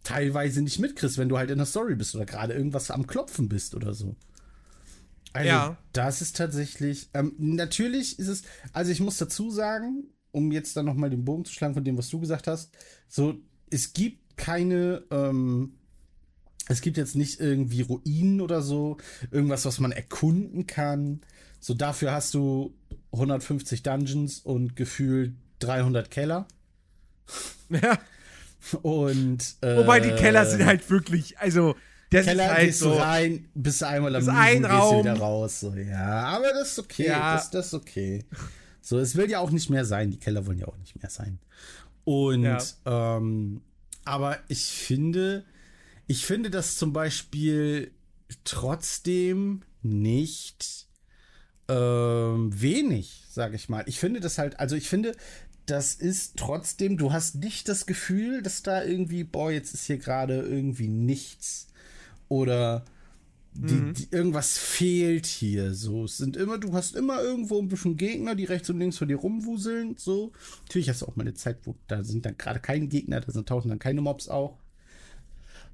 teilweise 0.03 0.61
nicht 0.61 0.79
mitkriegst, 0.79 1.17
wenn 1.17 1.27
du 1.27 1.37
halt 1.37 1.51
in 1.51 1.57
der 1.57 1.67
Story 1.67 1.95
bist 1.95 2.15
oder 2.15 2.25
gerade 2.25 2.53
irgendwas 2.53 2.89
am 2.89 3.05
Klopfen 3.05 3.49
bist 3.49 3.75
oder 3.75 3.93
so. 3.93 4.15
Also, 5.33 5.47
ja. 5.47 5.77
das 5.93 6.21
ist 6.21 6.35
tatsächlich. 6.37 7.09
Ähm, 7.13 7.33
natürlich 7.37 8.17
ist 8.19 8.27
es. 8.27 8.43
Also, 8.73 8.91
ich 8.91 8.99
muss 8.99 9.17
dazu 9.17 9.51
sagen, 9.51 10.05
um 10.31 10.51
jetzt 10.51 10.75
dann 10.75 10.85
nochmal 10.85 11.09
den 11.09 11.25
Bogen 11.25 11.45
zu 11.45 11.53
schlagen 11.53 11.73
von 11.73 11.83
dem, 11.83 11.97
was 11.97 12.09
du 12.09 12.19
gesagt 12.19 12.47
hast. 12.47 12.71
So, 13.07 13.35
es 13.69 13.93
gibt 13.93 14.37
keine. 14.37 15.03
Ähm, 15.11 15.73
es 16.67 16.81
gibt 16.81 16.97
jetzt 16.97 17.15
nicht 17.15 17.39
irgendwie 17.39 17.81
Ruinen 17.81 18.41
oder 18.41 18.61
so. 18.61 18.97
Irgendwas, 19.31 19.65
was 19.65 19.79
man 19.79 19.91
erkunden 19.91 20.67
kann. 20.67 21.21
So, 21.59 21.73
dafür 21.73 22.11
hast 22.11 22.33
du 22.33 22.75
150 23.11 23.83
Dungeons 23.83 24.39
und 24.39 24.75
gefühlt 24.75 25.33
300 25.59 26.09
Keller. 26.11 26.47
Ja. 27.69 27.99
Und. 28.81 29.57
Äh, 29.61 29.77
Wobei 29.77 29.99
die 29.99 30.09
Keller 30.09 30.43
sind 30.47 30.65
halt 30.65 30.89
wirklich. 30.89 31.37
Also 31.37 31.75
das 32.09 32.25
Keller 32.25 32.45
ist 32.45 32.51
halt 32.51 32.65
gehst 32.65 32.79
so, 32.79 32.91
du 32.91 32.97
rein, 32.97 33.49
bist 33.53 33.83
einmal 33.83 34.15
am 34.15 34.29
ein 34.29 34.65
Raum. 34.65 34.99
wieder 34.99 35.17
raus. 35.17 35.59
So, 35.59 35.73
ja, 35.75 36.23
aber 36.23 36.51
das 36.53 36.71
ist 36.71 36.79
okay. 36.79 37.07
Ja. 37.07 37.35
Das, 37.35 37.51
das 37.51 37.67
ist 37.67 37.73
okay. 37.73 38.25
So, 38.81 38.97
es 38.97 39.15
will 39.15 39.29
ja 39.29 39.39
auch 39.39 39.51
nicht 39.51 39.69
mehr 39.69 39.85
sein. 39.85 40.09
Die 40.09 40.17
Keller 40.17 40.45
wollen 40.47 40.57
ja 40.57 40.67
auch 40.67 40.77
nicht 40.77 40.99
mehr 41.01 41.09
sein. 41.09 41.39
Und, 42.05 42.43
ja. 42.43 42.57
ähm, 42.85 43.61
aber 44.05 44.39
ich 44.47 44.65
finde, 44.65 45.45
ich 46.07 46.25
finde 46.25 46.49
das 46.49 46.77
zum 46.77 46.93
Beispiel 46.93 47.91
trotzdem 48.43 49.61
nicht 49.83 50.87
ähm, 51.67 52.49
wenig, 52.59 53.25
sage 53.29 53.55
ich 53.55 53.69
mal. 53.69 53.83
Ich 53.85 53.99
finde 53.99 54.19
das 54.19 54.39
halt, 54.39 54.59
also 54.59 54.75
ich 54.75 54.89
finde, 54.89 55.15
das 55.67 55.93
ist 55.93 56.37
trotzdem, 56.37 56.97
du 56.97 57.13
hast 57.13 57.35
nicht 57.35 57.69
das 57.69 57.85
Gefühl, 57.85 58.41
dass 58.41 58.63
da 58.63 58.83
irgendwie, 58.83 59.23
boah, 59.23 59.51
jetzt 59.51 59.75
ist 59.75 59.85
hier 59.85 59.99
gerade 59.99 60.41
irgendwie 60.41 60.87
nichts 60.87 61.68
oder 62.29 62.85
die, 63.53 63.73
mhm. 63.73 63.93
die, 63.93 64.07
irgendwas 64.11 64.57
fehlt 64.57 65.25
hier. 65.25 65.73
So, 65.73 66.05
es 66.05 66.17
sind 66.17 66.37
immer, 66.37 66.57
du 66.57 66.73
hast 66.73 66.95
immer 66.95 67.21
irgendwo 67.21 67.59
ein 67.59 67.67
bisschen 67.67 67.97
Gegner, 67.97 68.35
die 68.35 68.45
rechts 68.45 68.69
und 68.69 68.79
links 68.79 68.97
vor 68.97 69.07
dir 69.07 69.17
rumwuseln. 69.17 69.95
So, 69.97 70.31
natürlich 70.63 70.89
hast 70.89 71.01
du 71.01 71.07
auch 71.07 71.15
mal 71.15 71.23
eine 71.23 71.33
Zeit, 71.33 71.57
wo 71.63 71.75
da 71.87 72.03
sind 72.03 72.25
dann 72.25 72.37
gerade 72.37 72.59
keine 72.59 72.87
Gegner, 72.87 73.19
da 73.19 73.31
sind 73.31 73.49
tauchen 73.49 73.69
dann 73.69 73.79
keine 73.79 74.01
Mobs 74.01 74.29
auch. 74.29 74.57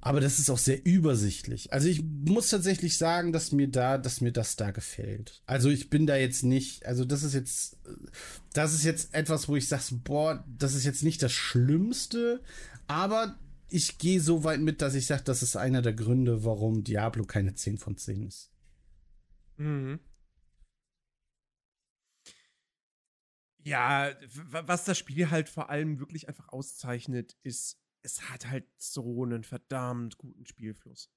Aber 0.01 0.21
das 0.21 0.37
ist 0.37 0.51
auch 0.51 0.59
sehr 0.59 0.85
übersichtlich. 0.85 1.73
Also 1.73 1.87
ich 1.87 2.03
muss 2.03 2.49
tatsächlich 2.49 2.95
sagen, 2.95 3.33
dass 3.33 3.51
mir 3.51 3.67
da, 3.67 3.97
dass 3.97 4.21
mir 4.21 4.31
das 4.31 4.55
da 4.55 4.69
gefällt. 4.69 5.41
Also 5.47 5.69
ich 5.69 5.89
bin 5.89 6.05
da 6.05 6.15
jetzt 6.15 6.43
nicht, 6.43 6.85
also 6.85 7.05
das 7.05 7.23
ist 7.23 7.33
jetzt, 7.33 7.77
das 8.53 8.75
ist 8.75 8.83
jetzt 8.83 9.15
etwas, 9.15 9.49
wo 9.49 9.55
ich 9.55 9.67
sage, 9.67 9.83
boah, 10.03 10.43
das 10.59 10.75
ist 10.75 10.85
jetzt 10.85 11.01
nicht 11.01 11.23
das 11.23 11.31
Schlimmste, 11.31 12.39
aber 12.87 13.35
ich 13.67 13.97
gehe 13.97 14.21
so 14.21 14.43
weit 14.43 14.59
mit, 14.59 14.81
dass 14.81 14.95
ich 14.95 15.07
sage, 15.07 15.23
das 15.23 15.41
ist 15.43 15.55
einer 15.55 15.81
der 15.81 15.93
Gründe, 15.93 16.43
warum 16.43 16.83
Diablo 16.83 17.25
keine 17.25 17.55
10 17.55 17.77
von 17.77 17.97
10 17.97 18.23
ist. 18.23 18.51
Mhm. 19.57 19.99
Ja, 23.63 24.11
was 24.49 24.85
das 24.85 24.97
Spiel 24.97 25.31
halt 25.31 25.49
vor 25.49 25.69
allem 25.69 25.99
wirklich 25.99 26.27
einfach 26.27 26.49
auszeichnet, 26.49 27.35
ist, 27.41 27.81
es 28.03 28.29
hat 28.29 28.47
halt 28.47 28.67
so 28.77 29.23
einen 29.23 29.43
verdammt 29.43 30.19
guten 30.19 30.45
Spielfluss. 30.45 31.11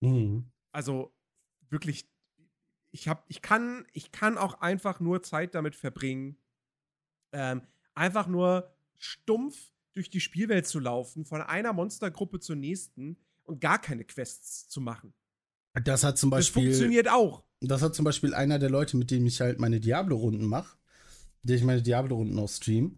Mhm. 0.00 0.50
Also 0.72 1.14
wirklich, 1.68 2.10
ich 2.90 3.06
hab, 3.08 3.28
ich 3.28 3.42
kann, 3.42 3.86
ich 3.92 4.12
kann 4.12 4.38
auch 4.38 4.62
einfach 4.62 5.00
nur 5.00 5.22
Zeit 5.22 5.54
damit 5.54 5.74
verbringen, 5.74 6.38
ähm, 7.32 7.60
einfach 7.94 8.26
nur 8.26 8.74
stumpf 8.96 9.72
durch 9.98 10.10
die 10.10 10.20
Spielwelt 10.20 10.68
zu 10.68 10.78
laufen, 10.78 11.24
von 11.24 11.42
einer 11.42 11.72
Monstergruppe 11.72 12.38
zur 12.38 12.54
nächsten 12.54 13.16
und 13.42 13.60
gar 13.60 13.80
keine 13.80 14.04
Quests 14.04 14.68
zu 14.68 14.80
machen. 14.80 15.12
Das 15.82 16.04
hat 16.04 16.18
zum 16.18 16.30
Beispiel. 16.30 16.68
Das 16.68 16.76
funktioniert 16.76 17.10
auch. 17.10 17.42
Das 17.60 17.82
hat 17.82 17.96
zum 17.96 18.04
Beispiel 18.04 18.32
einer 18.32 18.60
der 18.60 18.70
Leute, 18.70 18.96
mit 18.96 19.10
denen 19.10 19.26
ich 19.26 19.40
halt 19.40 19.58
meine 19.58 19.80
Diablo-Runden 19.80 20.46
mache, 20.46 20.78
der 21.42 21.56
ich 21.56 21.64
meine 21.64 21.82
Diablo-Runden 21.82 22.38
auch 22.38 22.48
stream. 22.48 22.96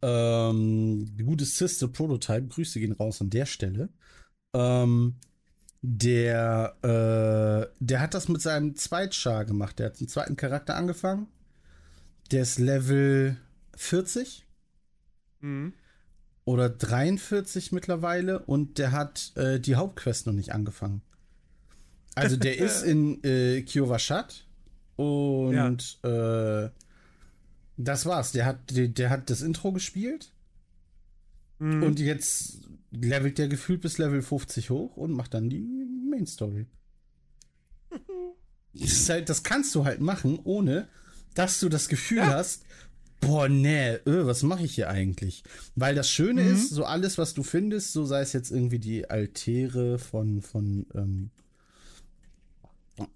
Ähm, 0.00 1.04
die 1.18 1.24
gute 1.24 1.44
Sister 1.44 1.86
Prototype, 1.86 2.48
Grüße 2.48 2.80
gehen 2.80 2.92
raus 2.92 3.20
an 3.20 3.28
der 3.28 3.44
Stelle. 3.44 3.90
Ähm, 4.54 5.16
der, 5.82 6.76
äh, 6.80 7.74
der 7.78 8.00
hat 8.00 8.14
das 8.14 8.28
mit 8.28 8.40
seinem 8.40 8.74
Zweitschar 8.74 9.44
gemacht. 9.44 9.78
Der 9.78 9.86
hat 9.86 9.98
einen 9.98 10.08
zweiten 10.08 10.36
Charakter 10.36 10.76
angefangen. 10.76 11.26
Der 12.30 12.40
ist 12.40 12.58
Level 12.58 13.36
40. 13.76 14.46
Mhm 15.40 15.74
oder 16.48 16.68
43 16.68 17.72
mittlerweile 17.72 18.40
und 18.40 18.78
der 18.78 18.92
hat 18.92 19.32
äh, 19.36 19.60
die 19.60 19.76
Hauptquest 19.76 20.26
noch 20.26 20.32
nicht 20.32 20.52
angefangen. 20.52 21.02
Also 22.14 22.36
der 22.36 22.58
ist 22.58 22.82
in 22.82 23.22
äh, 23.22 23.62
Kiovashat 23.62 24.46
und 24.96 25.98
ja. 26.02 26.64
äh, 26.64 26.70
das 27.76 28.06
war's. 28.06 28.32
Der 28.32 28.46
hat, 28.46 28.74
der, 28.74 28.88
der, 28.88 29.10
hat 29.10 29.30
das 29.30 29.42
Intro 29.42 29.72
gespielt 29.72 30.32
Mhm. 31.58 31.82
Und 31.82 32.00
jetzt 32.00 32.58
levelt 32.90 33.38
der 33.38 33.48
gefühlt 33.48 33.80
bis 33.80 33.98
Level 33.98 34.22
50 34.22 34.70
hoch 34.70 34.96
und 34.96 35.12
macht 35.12 35.34
dann 35.34 35.50
die 35.50 35.66
Main 36.08 36.26
Story. 36.26 36.66
das, 38.74 39.08
halt, 39.08 39.28
das, 39.28 39.42
kannst 39.42 39.74
du 39.74 39.84
halt 39.84 40.00
machen, 40.00 40.38
ohne 40.44 40.88
dass 41.34 41.60
du 41.60 41.68
das 41.68 41.88
Gefühl 41.88 42.18
ja. 42.18 42.34
hast, 42.34 42.64
boah, 43.20 43.48
nee, 43.48 43.98
öh, 44.06 44.26
was 44.26 44.42
mache 44.42 44.64
ich 44.64 44.74
hier 44.74 44.88
eigentlich? 44.88 45.42
Weil 45.74 45.94
das 45.94 46.10
Schöne 46.10 46.42
mhm. 46.42 46.52
ist, 46.52 46.70
so 46.70 46.84
alles, 46.84 47.18
was 47.18 47.34
du 47.34 47.42
findest, 47.42 47.92
so 47.92 48.04
sei 48.04 48.20
es 48.20 48.32
jetzt 48.32 48.50
irgendwie 48.50 48.78
die 48.78 49.08
Altäre 49.08 49.98
von, 49.98 50.42
von, 50.42 50.86
ähm, 50.94 51.30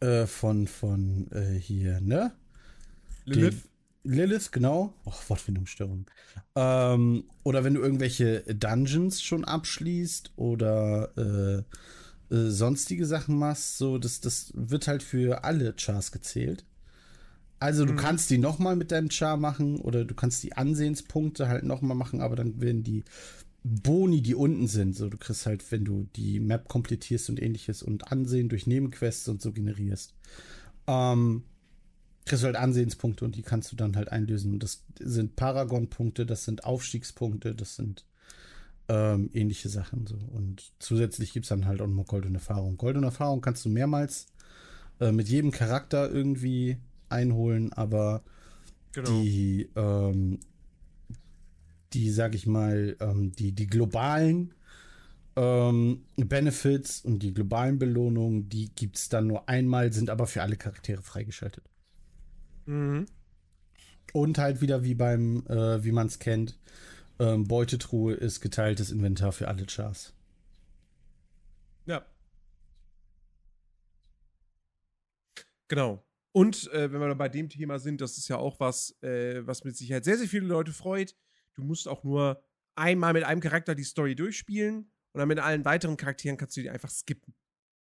äh, 0.00 0.26
von, 0.26 0.66
von, 0.66 1.30
äh, 1.32 1.58
hier, 1.58 2.00
ne? 2.00 2.32
Lilith. 3.24 3.68
Lilith, 4.04 4.50
genau. 4.50 4.94
Och, 5.06 5.28
Wortfindungsstörung. 5.28 6.06
Ähm, 6.56 7.24
oder 7.44 7.62
wenn 7.62 7.74
du 7.74 7.80
irgendwelche 7.80 8.42
Dungeons 8.42 9.22
schon 9.22 9.44
abschließt 9.44 10.32
oder 10.36 11.12
äh, 11.16 12.34
äh, 12.34 12.50
sonstige 12.50 13.06
Sachen 13.06 13.38
machst, 13.38 13.78
so, 13.78 13.98
das, 13.98 14.20
das 14.20 14.52
wird 14.54 14.88
halt 14.88 15.02
für 15.02 15.44
alle 15.44 15.74
Chars 15.76 16.10
gezählt. 16.10 16.64
Also 17.62 17.85
du 17.85 17.92
mhm. 17.92 17.96
kannst 17.96 18.29
die 18.31 18.38
nochmal 18.38 18.75
mit 18.75 18.90
deinem 18.90 19.09
Char 19.09 19.37
machen 19.37 19.77
oder 19.81 20.05
du 20.05 20.14
kannst 20.14 20.42
die 20.42 20.55
Ansehenspunkte 20.55 21.48
halt 21.48 21.62
nochmal 21.62 21.96
machen, 21.96 22.20
aber 22.20 22.35
dann 22.35 22.61
werden 22.61 22.83
die 22.83 23.05
Boni, 23.62 24.20
die 24.20 24.35
unten 24.35 24.66
sind, 24.66 24.96
so 24.96 25.09
du 25.09 25.16
kriegst 25.16 25.46
halt, 25.46 25.70
wenn 25.70 25.85
du 25.85 26.09
die 26.16 26.40
Map 26.40 26.68
komplettierst 26.68 27.31
und 27.31 27.40
ähnliches 27.40 27.85
und 27.85 28.11
Ansehen 28.11 28.48
durch 28.48 28.66
Nebenquests 28.66 29.29
und 29.29 29.40
so 29.40 29.53
generierst, 29.53 30.12
ähm, 30.88 31.44
kriegst 32.25 32.42
du 32.42 32.46
halt 32.46 32.57
Ansehenspunkte 32.57 33.25
und 33.25 33.37
die 33.37 33.42
kannst 33.42 33.70
du 33.70 33.77
dann 33.77 33.94
halt 33.94 34.11
einlösen. 34.11 34.55
Und 34.55 34.64
das 34.64 34.83
sind 34.98 35.37
Paragon-Punkte, 35.37 36.27
das 36.27 36.44
sind 36.44 36.64
Aufstiegspunkte, 36.64 37.55
das 37.55 37.77
sind 37.77 38.05
ähm, 38.88 39.31
ähnliche 39.35 39.68
Sachen 39.68 40.09
so. 40.09 40.16
Und 40.33 40.72
zusätzlich 40.81 41.33
gibt 41.33 41.44
es 41.44 41.51
dann 41.51 41.66
halt 41.66 41.81
auch 41.81 41.87
noch 41.87 42.07
Goldene 42.07 42.38
Erfahrung. 42.38 42.77
Goldene 42.77 43.07
Erfahrung 43.07 43.40
kannst 43.40 43.64
du 43.64 43.68
mehrmals 43.68 44.27
äh, 44.98 45.12
mit 45.12 45.29
jedem 45.29 45.53
Charakter 45.53 46.11
irgendwie 46.11 46.79
einholen, 47.12 47.72
aber 47.72 48.22
genau. 48.92 49.11
die, 49.11 49.70
ähm, 49.77 50.40
die, 51.92 52.11
sag 52.11 52.35
ich 52.35 52.46
mal, 52.46 52.96
ähm, 53.01 53.33
die, 53.33 53.53
die 53.53 53.66
globalen 53.66 54.55
ähm, 55.37 56.05
Benefits 56.16 57.01
und 57.05 57.20
die 57.20 57.33
globalen 57.33 57.79
Belohnungen, 57.79 58.48
die 58.48 58.70
gibt 58.75 58.96
es 58.96 59.09
dann 59.09 59.27
nur 59.27 59.48
einmal, 59.48 59.92
sind 59.92 60.11
aber 60.11 60.27
für 60.27 60.42
alle 60.42 60.57
Charaktere 60.57 61.03
freigeschaltet. 61.03 61.64
Mhm. 62.66 63.07
Und 64.12 64.38
halt 64.38 64.61
wieder 64.61 64.85
wie 64.85 64.94
beim, 64.94 65.46
äh, 65.46 65.83
wie 65.85 65.92
man 65.92 66.07
es 66.07 66.18
kennt, 66.18 66.59
ähm, 67.18 67.44
Beutetruhe 67.44 68.14
ist 68.14 68.40
geteiltes 68.40 68.90
Inventar 68.90 69.33
für 69.33 69.48
alle 69.48 69.64
Chars. 69.66 70.12
Ja. 71.87 72.05
Genau. 75.68 76.05
Und 76.32 76.72
äh, 76.72 76.90
wenn 76.90 77.00
wir 77.00 77.08
dann 77.08 77.18
bei 77.18 77.28
dem 77.28 77.48
Thema 77.48 77.78
sind, 77.78 78.00
das 78.00 78.16
ist 78.16 78.28
ja 78.28 78.38
auch 78.38 78.58
was, 78.58 78.96
äh, 79.02 79.46
was 79.46 79.64
mit 79.64 79.76
Sicherheit 79.76 80.04
sehr, 80.04 80.16
sehr 80.16 80.28
viele 80.28 80.46
Leute 80.46 80.72
freut. 80.72 81.14
Du 81.54 81.62
musst 81.62 81.86
auch 81.86 82.04
nur 82.04 82.42
einmal 82.74 83.12
mit 83.12 83.24
einem 83.24 83.40
Charakter 83.40 83.74
die 83.74 83.84
Story 83.84 84.14
durchspielen 84.14 84.90
und 85.12 85.18
dann 85.18 85.28
mit 85.28 85.38
allen 85.38 85.64
weiteren 85.64 85.98
Charakteren 85.98 86.38
kannst 86.38 86.56
du 86.56 86.62
die 86.62 86.70
einfach 86.70 86.90
skippen. 86.90 87.34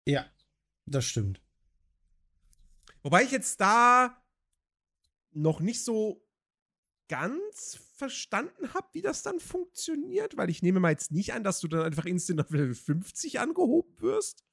Ja, 0.06 0.28
das 0.86 1.06
stimmt. 1.06 1.42
Wobei 3.02 3.24
ich 3.24 3.32
jetzt 3.32 3.60
da 3.60 4.24
noch 5.32 5.60
nicht 5.60 5.84
so 5.84 6.24
ganz 7.08 7.80
verstanden 7.96 8.74
habe, 8.74 8.88
wie 8.94 9.02
das 9.02 9.24
dann 9.24 9.40
funktioniert, 9.40 10.38
weil 10.38 10.50
ich 10.50 10.62
nehme 10.62 10.80
mal 10.80 10.92
jetzt 10.92 11.12
nicht 11.12 11.34
an, 11.34 11.44
dass 11.44 11.60
du 11.60 11.68
dann 11.68 11.82
einfach 11.82 12.06
instant 12.06 12.42
auf 12.42 12.50
Level 12.52 12.76
50 12.76 13.40
angehoben 13.40 14.00
wirst. 14.02 14.44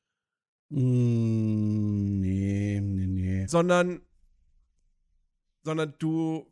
Mm, 0.71 2.21
nee, 2.21 2.81
nee, 2.81 3.07
Sondern, 3.49 4.01
sondern 5.63 5.95
du, 5.99 6.47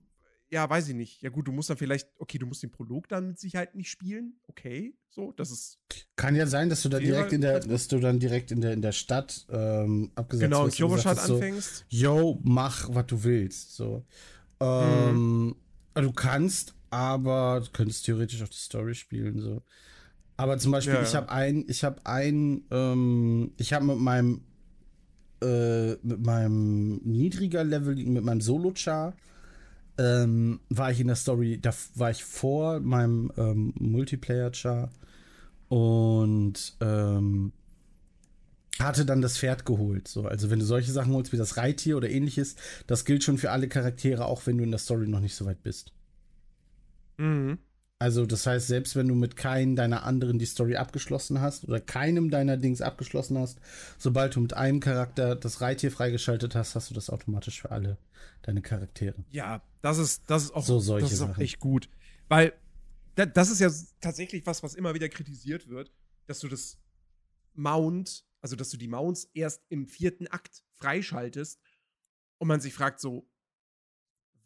ja, 0.51 0.69
weiß 0.69 0.89
ich 0.89 0.95
nicht. 0.95 1.23
Ja, 1.23 1.31
gut, 1.31 1.49
du 1.49 1.53
musst 1.53 1.71
dann 1.71 1.77
vielleicht, 1.77 2.09
okay, 2.19 2.39
du 2.39 2.47
musst 2.47 2.63
den 2.63 2.71
Prolog 2.71 3.09
dann 3.09 3.29
mit 3.29 3.39
Sicherheit 3.39 3.75
nicht 3.75 3.91
spielen. 3.91 4.35
Okay, 4.49 4.95
so, 5.11 5.33
das 5.33 5.51
ist. 5.51 5.79
Kann 6.17 6.35
ja 6.35 6.47
sein, 6.47 6.69
dass 6.69 6.83
du 6.83 6.89
dann 6.89 7.03
direkt 7.03 7.33
in 7.33 7.41
der, 7.41 7.61
dass 7.61 7.89
du 7.89 7.99
dann 7.99 8.19
direkt 8.19 8.51
in 8.51 8.61
der, 8.61 8.73
in 8.73 8.83
der 8.83 8.93
Stadt 8.93 9.47
ähm, 9.51 10.13
abgesetzt 10.15 10.51
genau, 10.51 10.67
wirst. 10.67 10.77
Genau, 10.77 10.89
in 10.89 11.01
Kyoboshad 11.01 11.19
anfängst. 11.19 11.77
So, 11.77 11.85
Yo, 11.89 12.41
mach, 12.43 12.89
was 12.93 13.07
du 13.07 13.25
willst. 13.25 13.77
So. 13.77 14.05
Ähm, 14.61 15.47
mhm. 15.47 15.57
Du 15.95 16.13
kannst, 16.13 16.75
aber 16.91 17.63
du 17.65 17.71
könntest 17.73 18.05
theoretisch 18.05 18.43
auch 18.43 18.49
die 18.49 18.57
Story 18.57 18.95
spielen. 18.95 19.41
So. 19.41 19.63
Aber 20.37 20.59
zum 20.59 20.73
Beispiel, 20.73 20.95
ja, 20.95 21.03
ich 21.03 21.15
habe 21.15 21.31
ein, 21.31 21.65
ich 21.69 21.85
habe 21.85 22.05
ein, 22.05 22.65
ähm, 22.71 23.53
ich 23.59 23.73
habe 23.73 23.85
mit 23.85 23.99
meinem, 23.99 24.45
äh, 25.43 25.99
mit 26.03 26.25
meinem 26.25 27.01
niedriger 27.05 27.65
Level, 27.65 27.97
mit 27.97 28.25
meinem 28.25 28.41
Solo-Char, 28.41 29.15
ähm, 29.99 30.61
war 30.71 30.91
ich 30.91 31.01
in 31.01 31.09
der 31.09 31.17
Story, 31.17 31.59
da 31.61 31.73
war 31.95 32.11
ich 32.11 32.25
vor 32.25 32.81
meinem 32.81 33.31
ähm, 33.37 33.75
Multiplayer-Char 33.79 34.91
und 35.69 36.77
ähm, 36.81 37.53
hatte 38.79 39.05
dann 39.05 39.23
das 39.23 39.39
Pferd 39.39 39.67
geholt. 39.67 40.09
So, 40.09 40.25
also 40.27 40.51
wenn 40.51 40.59
du 40.59 40.65
solche 40.65 40.93
Sachen 40.93 41.13
holst 41.13 41.33
wie 41.33 41.37
das 41.37 41.57
Reittier 41.57 41.97
oder 41.97 42.11
ähnliches, 42.11 42.57
das 42.87 43.05
gilt 43.05 43.23
schon 43.23 43.39
für 43.39 43.51
alle 43.51 43.69
Charaktere, 43.69 44.25
auch 44.25 44.47
wenn 44.47 44.59
du 44.59 44.65
in 44.65 44.71
der 44.71 44.79
Story 44.79 45.09
noch 45.09 45.21
nicht 45.21 45.35
so 45.35 45.45
weit 45.45 45.63
bist. 45.63 45.93
Mhm. 47.19 47.59
Also 48.03 48.27
das 48.27 48.49
heißt, 48.49 48.67
selbst 48.67 48.97
wenn 48.97 49.07
du 49.07 49.15
mit 49.15 49.37
keinem 49.37 49.77
deiner 49.77 50.03
anderen 50.03 50.41
die 50.41 50.45
Story 50.45 50.75
abgeschlossen 50.75 51.41
hast 51.41 51.63
oder 51.69 51.81
keinem 51.81 52.33
deiner 52.33 52.57
Dings 52.57 52.83
abgeschlossen 52.83 53.39
hast, 53.39 53.61
sobald 53.97 54.35
du 54.35 54.41
mit 54.41 54.55
einem 54.55 54.81
Charakter 54.81 55.37
das 55.37 55.61
Reittier 55.61 55.93
freigeschaltet 55.93 56.57
hast, 56.57 56.75
hast 56.75 56.91
du 56.91 56.95
das 56.95 57.11
automatisch 57.11 57.63
für 57.63 57.71
alle 57.71 57.99
deine 58.43 58.61
Charaktere. 58.61 59.25
Ja, 59.31 59.63
das 59.83 59.99
ist 59.99 60.25
das 60.27 60.43
ist 60.43 60.51
auch 60.51 60.65
so 60.65 60.81
solche 60.81 61.05
das 61.05 61.13
ist 61.13 61.23
auch 61.23 61.39
echt 61.39 61.61
gut, 61.61 61.89
weil 62.27 62.53
das 63.15 63.51
ist 63.51 63.61
ja 63.61 63.71
tatsächlich 64.01 64.45
was, 64.47 64.65
was 64.65 64.75
immer 64.75 64.95
wieder 64.95 65.09
kritisiert 65.09 65.69
wird, 65.69 65.93
dass 66.27 66.41
du 66.41 66.49
das 66.49 66.79
Mount 67.55 68.25
also 68.41 68.57
dass 68.57 68.71
du 68.71 68.79
die 68.79 68.89
Mounts 68.89 69.31
erst 69.33 69.63
im 69.69 69.87
vierten 69.87 70.27
Akt 70.27 70.65
freischaltest 70.75 71.61
und 72.39 72.49
man 72.49 72.61
sich 72.61 72.75
fragt 72.75 72.99
so, 72.99 73.31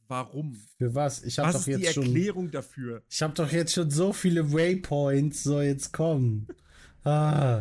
warum? 0.08 0.54
Für 0.78 0.94
was? 0.94 1.22
Ich 1.22 1.38
habe 1.38 1.52
doch 1.52 1.66
jetzt 1.66 1.80
die 1.80 1.86
Erklärung 1.86 2.44
schon, 2.46 2.52
dafür? 2.52 3.02
Ich 3.08 3.22
habe 3.22 3.34
doch 3.34 3.50
jetzt 3.50 3.72
schon 3.72 3.90
so 3.90 4.12
viele 4.12 4.52
Waypoints, 4.52 5.42
so 5.42 5.60
jetzt 5.60 5.92
kommen. 5.92 6.46
ah. 7.04 7.60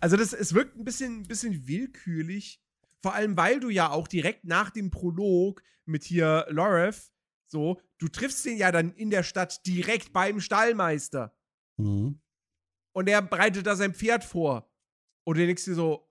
Also 0.00 0.16
das, 0.16 0.32
es 0.32 0.54
wirkt 0.54 0.76
ein 0.76 0.84
bisschen, 0.84 1.24
bisschen 1.24 1.66
willkürlich, 1.66 2.62
vor 3.02 3.14
allem 3.14 3.36
weil 3.36 3.60
du 3.60 3.68
ja 3.68 3.90
auch 3.90 4.08
direkt 4.08 4.44
nach 4.44 4.70
dem 4.70 4.90
Prolog 4.90 5.62
mit 5.84 6.04
hier 6.04 6.46
Loreth, 6.48 7.10
so, 7.46 7.80
du 7.98 8.08
triffst 8.08 8.44
den 8.44 8.56
ja 8.56 8.70
dann 8.70 8.92
in 8.92 9.10
der 9.10 9.24
Stadt 9.24 9.66
direkt 9.66 10.12
beim 10.12 10.40
Stallmeister. 10.40 11.36
Mhm. 11.76 12.20
Und 12.92 13.08
er 13.08 13.22
bereitet 13.22 13.66
da 13.66 13.76
sein 13.76 13.94
Pferd 13.94 14.24
vor. 14.24 14.72
Und 15.24 15.36
du 15.36 15.46
denkst 15.46 15.64
dir 15.64 15.74
so, 15.74 16.08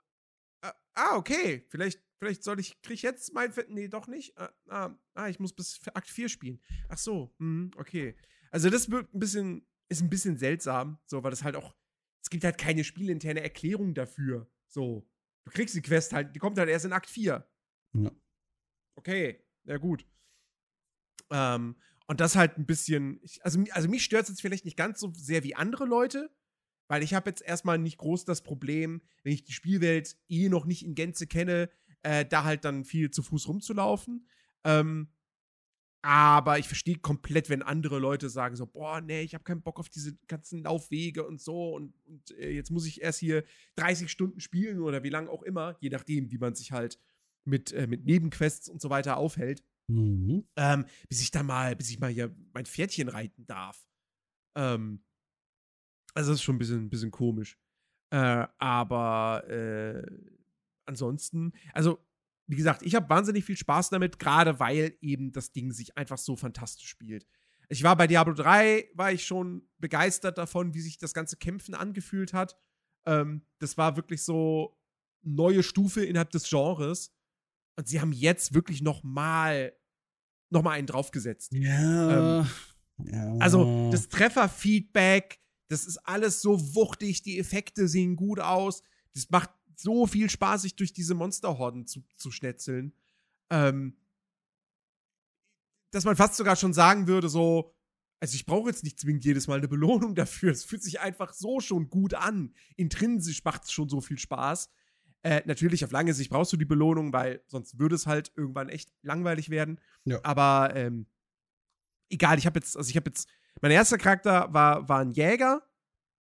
ah, 0.61 0.73
ah, 0.93 1.15
okay, 1.15 1.65
vielleicht, 1.69 2.01
vielleicht 2.19 2.43
soll 2.43 2.59
ich, 2.59 2.81
krieg 2.81 2.95
ich 2.95 3.01
jetzt 3.01 3.33
mein 3.33 3.51
Fit? 3.51 3.69
Nee, 3.69 3.87
doch 3.87 4.07
nicht. 4.07 4.37
Ah, 4.37 4.53
ah, 4.67 4.95
ah, 5.15 5.29
ich 5.29 5.39
muss 5.39 5.53
bis 5.53 5.79
Akt 5.93 6.09
4 6.09 6.29
spielen. 6.29 6.61
Ach 6.89 6.97
so, 6.97 7.33
mh, 7.39 7.71
okay. 7.77 8.15
Also 8.51 8.69
das 8.69 8.91
wird 8.91 9.13
ein 9.13 9.19
bisschen, 9.19 9.67
ist 9.87 10.01
ein 10.01 10.09
bisschen 10.09 10.37
seltsam, 10.37 10.99
so, 11.05 11.23
weil 11.23 11.31
das 11.31 11.43
halt 11.43 11.55
auch, 11.55 11.75
es 12.21 12.29
gibt 12.29 12.43
halt 12.43 12.57
keine 12.57 12.83
spielinterne 12.83 13.41
Erklärung 13.41 13.93
dafür. 13.93 14.49
So. 14.67 15.07
Du 15.45 15.51
kriegst 15.51 15.75
die 15.75 15.81
Quest 15.81 16.13
halt, 16.13 16.35
die 16.35 16.39
kommt 16.39 16.57
halt 16.57 16.69
erst 16.69 16.85
in 16.85 16.93
Akt 16.93 17.09
4. 17.09 17.47
Ja. 17.93 18.11
Okay, 18.95 19.43
ja 19.63 19.77
gut. 19.77 20.05
Ähm, 21.31 21.75
und 22.07 22.19
das 22.19 22.35
halt 22.35 22.57
ein 22.57 22.65
bisschen, 22.65 23.21
also, 23.41 23.63
also 23.71 23.87
mich 23.87 24.03
stört 24.03 24.23
es 24.23 24.29
jetzt 24.29 24.41
vielleicht 24.41 24.65
nicht 24.65 24.77
ganz 24.77 24.99
so 24.99 25.11
sehr 25.13 25.43
wie 25.43 25.55
andere 25.55 25.85
Leute, 25.85 26.29
weil 26.87 27.03
ich 27.03 27.13
habe 27.13 27.29
jetzt 27.29 27.43
erstmal 27.43 27.77
nicht 27.77 27.99
groß 27.99 28.25
das 28.25 28.41
Problem, 28.41 29.01
wenn 29.23 29.31
ich 29.31 29.43
die 29.43 29.53
Spielwelt 29.53 30.17
eh 30.27 30.49
noch 30.49 30.65
nicht 30.65 30.83
in 30.83 30.95
Gänze 30.95 31.27
kenne, 31.27 31.69
äh, 32.03 32.25
da 32.25 32.43
halt 32.43 32.65
dann 32.65 32.85
viel 32.85 33.11
zu 33.11 33.23
Fuß 33.23 33.47
rumzulaufen. 33.47 34.27
Ähm, 34.63 35.09
aber 36.01 36.59
ich 36.59 36.67
verstehe 36.67 36.97
komplett, 36.97 37.49
wenn 37.49 37.61
andere 37.61 37.99
Leute 37.99 38.29
sagen 38.29 38.55
so, 38.55 38.65
boah, 38.65 39.01
nee, 39.01 39.21
ich 39.21 39.33
habe 39.33 39.43
keinen 39.43 39.61
Bock 39.61 39.79
auf 39.79 39.89
diese 39.89 40.15
ganzen 40.27 40.63
Laufwege 40.63 41.27
und 41.27 41.41
so 41.41 41.75
und, 41.75 41.93
und 42.05 42.31
äh, 42.37 42.51
jetzt 42.51 42.71
muss 42.71 42.85
ich 42.85 43.01
erst 43.01 43.19
hier 43.19 43.43
30 43.75 44.09
Stunden 44.09 44.39
spielen 44.39 44.79
oder 44.79 45.03
wie 45.03 45.09
lange 45.09 45.29
auch 45.29 45.43
immer, 45.43 45.75
je 45.81 45.89
nachdem, 45.89 46.31
wie 46.31 46.37
man 46.37 46.55
sich 46.55 46.71
halt 46.71 46.99
mit, 47.43 47.73
äh, 47.73 47.85
mit 47.85 48.05
Nebenquests 48.05 48.69
und 48.69 48.81
so 48.81 48.89
weiter 48.89 49.17
aufhält. 49.17 49.63
Mhm. 49.89 50.47
Ähm, 50.55 50.85
bis 51.09 51.21
ich 51.21 51.31
da 51.31 51.43
mal, 51.43 51.75
bis 51.75 51.89
ich 51.89 51.99
mal 51.99 52.11
hier 52.11 52.33
mein 52.53 52.65
Pferdchen 52.65 53.09
reiten 53.09 53.45
darf. 53.45 53.85
Ähm, 54.55 55.03
also, 56.13 56.31
das 56.31 56.39
ist 56.39 56.43
schon 56.43 56.55
ein 56.55 56.59
bisschen, 56.59 56.85
ein 56.85 56.89
bisschen 56.89 57.11
komisch. 57.11 57.57
Äh, 58.11 58.47
aber 58.57 59.43
äh, 59.47 60.03
ansonsten, 60.89 61.53
also, 61.73 62.05
wie 62.47 62.57
gesagt, 62.57 62.81
ich 62.81 62.95
habe 62.95 63.09
wahnsinnig 63.09 63.45
viel 63.45 63.55
Spaß 63.55 63.91
damit, 63.91 64.19
gerade 64.19 64.59
weil 64.59 64.97
eben 65.01 65.31
das 65.31 65.53
Ding 65.53 65.71
sich 65.71 65.97
einfach 65.97 66.17
so 66.17 66.35
fantastisch 66.35 66.89
spielt. 66.89 67.25
Ich 67.69 67.83
war 67.83 67.95
bei 67.95 68.07
Diablo 68.07 68.33
3, 68.33 68.89
war 68.95 69.11
ich 69.11 69.25
schon 69.25 69.69
begeistert 69.77 70.39
davon, 70.39 70.73
wie 70.73 70.81
sich 70.81 70.97
das 70.97 71.13
ganze 71.13 71.37
Kämpfen 71.37 71.75
angefühlt 71.75 72.33
hat. 72.33 72.57
Ähm, 73.05 73.45
das 73.59 73.77
war 73.77 73.95
wirklich 73.95 74.23
so 74.23 74.75
neue 75.21 75.61
Stufe 75.61 76.03
innerhalb 76.03 76.31
des 76.31 76.49
Genres. 76.49 77.13
Und 77.77 77.87
sie 77.87 78.01
haben 78.01 78.11
jetzt 78.11 78.55
wirklich 78.55 78.81
noch 78.81 79.03
mal, 79.03 79.73
noch 80.49 80.63
mal 80.63 80.71
einen 80.71 80.87
draufgesetzt. 80.87 81.53
Ja. 81.53 82.41
Ähm, 82.41 82.47
ja. 83.05 83.35
Also 83.39 83.91
das 83.91 84.09
Trefferfeedback, 84.09 85.39
das 85.69 85.85
ist 85.85 85.97
alles 85.97 86.41
so 86.41 86.75
wuchtig, 86.75 87.21
die 87.21 87.37
Effekte 87.37 87.87
sehen 87.87 88.15
gut 88.15 88.39
aus. 88.39 88.81
Das 89.13 89.29
macht 89.29 89.51
so 89.81 90.07
viel 90.07 90.29
Spaß, 90.29 90.63
sich 90.63 90.75
durch 90.75 90.93
diese 90.93 91.15
Monsterhorden 91.15 91.87
zu, 91.87 92.03
zu 92.17 92.31
schnetzeln. 92.31 92.93
Ähm, 93.49 93.95
dass 95.91 96.05
man 96.05 96.15
fast 96.15 96.35
sogar 96.35 96.55
schon 96.55 96.73
sagen 96.73 97.07
würde, 97.07 97.29
so, 97.29 97.73
also 98.19 98.35
ich 98.35 98.45
brauche 98.45 98.69
jetzt 98.69 98.83
nicht 98.83 98.99
zwingend 98.99 99.25
jedes 99.25 99.47
Mal 99.47 99.57
eine 99.57 99.67
Belohnung 99.67 100.15
dafür. 100.15 100.51
Es 100.51 100.63
fühlt 100.63 100.83
sich 100.83 100.99
einfach 100.99 101.33
so 101.33 101.59
schon 101.59 101.89
gut 101.89 102.13
an. 102.13 102.53
Intrinsisch 102.75 103.43
macht 103.43 103.63
es 103.63 103.71
schon 103.71 103.89
so 103.89 104.01
viel 104.01 104.19
Spaß. 104.19 104.69
Äh, 105.21 105.41
natürlich, 105.45 105.83
auf 105.83 105.91
lange 105.91 106.13
Sicht 106.13 106.29
brauchst 106.29 106.53
du 106.53 106.57
die 106.57 106.65
Belohnung, 106.65 107.11
weil 107.11 107.43
sonst 107.47 107.77
würde 107.77 107.95
es 107.95 108.07
halt 108.07 108.31
irgendwann 108.35 108.69
echt 108.69 108.93
langweilig 109.01 109.49
werden. 109.49 109.79
Ja. 110.05 110.19
Aber 110.23 110.75
ähm, 110.75 111.07
egal, 112.09 112.37
ich 112.37 112.45
habe 112.45 112.59
jetzt, 112.59 112.77
also 112.77 112.89
ich 112.89 112.95
habe 112.95 113.09
jetzt, 113.09 113.27
mein 113.61 113.71
erster 113.71 113.97
Charakter 113.97 114.53
war, 114.53 114.87
war 114.87 114.99
ein 114.99 115.11
Jäger. 115.11 115.61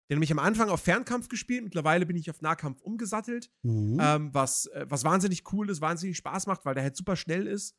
Den 0.09 0.19
habe 0.19 0.25
ich 0.25 0.33
am 0.33 0.39
Anfang 0.39 0.69
auf 0.69 0.81
Fernkampf 0.81 1.29
gespielt. 1.29 1.65
Mittlerweile 1.65 2.07
bin 2.07 2.17
ich 2.17 2.31
auf 2.31 2.41
Nahkampf 2.41 2.81
umgesattelt. 2.81 3.51
Mhm. 3.63 3.99
Ähm, 4.01 4.35
was, 4.35 4.67
äh, 4.67 4.87
was 4.89 5.05
wahnsinnig 5.05 5.53
cool 5.53 5.69
ist, 5.69 5.81
wahnsinnig 5.81 6.17
Spaß 6.17 6.47
macht, 6.47 6.65
weil 6.65 6.75
der 6.75 6.85
halt 6.85 6.97
super 6.97 7.17
schnell 7.17 7.47
ist. 7.47 7.77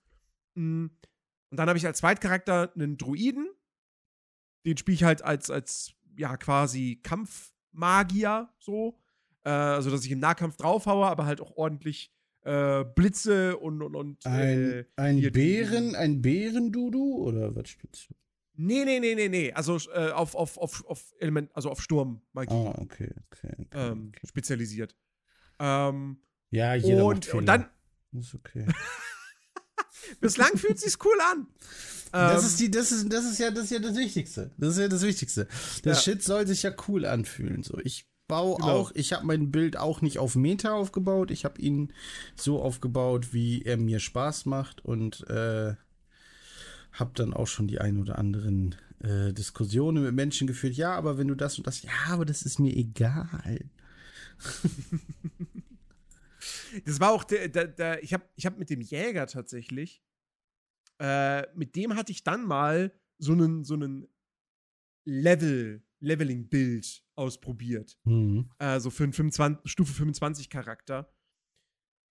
Mm. 0.56 0.88
Und 1.50 1.58
dann 1.58 1.70
habe 1.70 1.78
ich 1.78 1.86
als 1.86 2.00
Zweitcharakter 2.00 2.74
einen 2.76 2.98
Druiden. 2.98 3.48
Den 4.66 4.76
spiele 4.76 4.96
ich 4.96 5.04
halt 5.04 5.22
als, 5.22 5.50
als 5.50 5.94
ja, 6.18 6.36
quasi 6.36 7.00
Kampfmagier 7.02 8.50
so. 8.60 9.00
Äh, 9.46 9.50
also, 9.50 9.90
dass 9.90 10.04
ich 10.04 10.12
im 10.12 10.20
Nahkampf 10.20 10.58
draufhaue, 10.58 11.08
aber 11.08 11.26
halt 11.26 11.40
auch 11.40 11.56
ordentlich 11.56 12.14
äh, 12.42 12.84
Blitze 12.84 13.58
und. 13.58 13.82
und, 13.82 13.96
und 13.96 14.26
ein 14.26 14.72
äh, 14.72 14.86
ein 14.98 15.32
Bären, 15.32 15.96
ein 15.96 16.22
Bärendudu 16.22 17.24
oder 17.24 17.56
was 17.56 17.70
spielst 17.70 18.10
du? 18.10 18.16
Nee, 18.58 18.84
nee, 18.86 19.00
nee, 19.00 19.16
nee, 19.16 19.30
nee. 19.30 19.54
Also 19.54 19.78
äh, 19.94 20.10
auf, 20.12 20.34
auf, 20.36 20.58
auf, 20.58 20.84
auf 20.86 21.14
Element, 21.20 21.52
also 21.56 21.70
auf 21.70 21.82
Sturmmagie 21.82 22.54
Ah, 22.54 22.76
okay, 22.80 23.14
okay. 23.32 23.54
okay, 23.60 23.68
ähm, 23.72 24.12
okay. 24.16 24.28
spezialisiert. 24.28 24.96
Ähm, 25.60 26.18
Ja, 26.50 26.74
jeder 26.76 27.04
macht 27.04 27.16
und, 27.16 27.26
Fehler. 27.26 27.38
und 27.38 27.46
dann, 27.46 27.70
ist 28.14 28.34
okay. 28.36 28.66
bislang 30.22 30.58
fühlt 30.58 30.80
sich's 30.80 30.98
cool 31.04 31.18
an. 31.32 31.48
Das 32.12 32.42
Ähm, 32.44 32.48
ist 32.48 32.60
die, 32.60 32.72
das 32.72 32.92
ist, 32.92 33.12
das 33.12 33.26
ist 33.26 33.38
ja, 33.40 33.52
das 33.52 33.66
ist 33.66 33.72
ja 33.72 33.80
das 33.80 33.96
Wichtigste. 33.98 34.52
Das 34.58 34.70
ist 34.72 34.80
ja 34.80 34.88
das 34.88 35.02
Wichtigste. 35.04 35.48
Das 35.84 35.98
Ja. 36.06 36.14
Shit 36.14 36.24
soll 36.24 36.48
sich 36.48 36.64
ja 36.64 36.72
cool 36.88 37.06
anfühlen. 37.06 37.64
So, 37.64 37.78
ich 37.80 38.08
baue 38.28 38.58
Genau. 38.58 38.70
auch, 38.70 38.92
ich 38.96 39.14
habe 39.14 39.26
mein 39.26 39.52
Bild 39.52 39.78
auch 39.78 40.02
nicht 40.02 40.18
auf 40.20 40.36
Meta 40.36 40.74
aufgebaut. 40.74 41.32
Ich 41.32 41.46
habe 41.46 41.62
ihn 41.62 41.94
so 42.36 42.62
aufgebaut, 42.62 43.34
wie 43.34 43.62
er 43.64 43.78
mir 43.78 44.00
Spaß 44.00 44.46
macht 44.46 44.84
und 44.84 45.28
äh, 45.30 45.76
habe 47.00 47.12
dann 47.16 47.34
auch 47.34 47.48
schon 47.48 47.68
die 47.68 47.80
ein 47.80 47.98
oder 47.98 48.18
anderen 48.18 48.76
äh, 49.00 49.34
Diskussionen 49.34 50.04
mit 50.04 50.14
Menschen 50.14 50.48
geführt. 50.48 50.76
Ja, 50.76 50.96
aber 50.96 51.18
wenn 51.18 51.28
du 51.28 51.36
das 51.36 51.58
und 51.58 51.68
das, 51.68 51.82
ja, 51.84 51.92
aber 52.10 52.26
das 52.26 52.44
ist 52.44 52.60
mir 52.60 52.76
egal. 52.76 53.66
Das 56.86 57.00
war 57.00 57.12
auch 57.12 57.24
der, 57.24 57.48
der, 57.50 57.68
der 57.68 58.04
ich 58.04 58.14
habe 58.14 58.26
ich 58.36 58.46
hab 58.46 58.58
mit 58.58 58.70
dem 58.70 58.82
Jäger 58.82 59.28
tatsächlich, 59.28 60.04
äh, 61.00 61.44
mit 61.56 61.76
dem 61.76 61.96
hatte 61.96 62.12
ich 62.12 62.24
dann 62.24 62.46
mal 62.46 62.92
so 63.18 63.34
einen 63.34 63.64
so 63.64 63.74
einen 63.74 64.08
Level, 65.06 65.84
Leveling-Bild 66.00 67.04
ausprobiert. 67.16 67.98
Hm. 68.04 68.50
Äh, 68.60 68.80
so 68.80 68.90
für 68.90 69.04
einen 69.04 69.14
25, 69.14 69.72
Stufe 69.72 69.94
25 69.94 70.50
Charakter. 70.50 71.10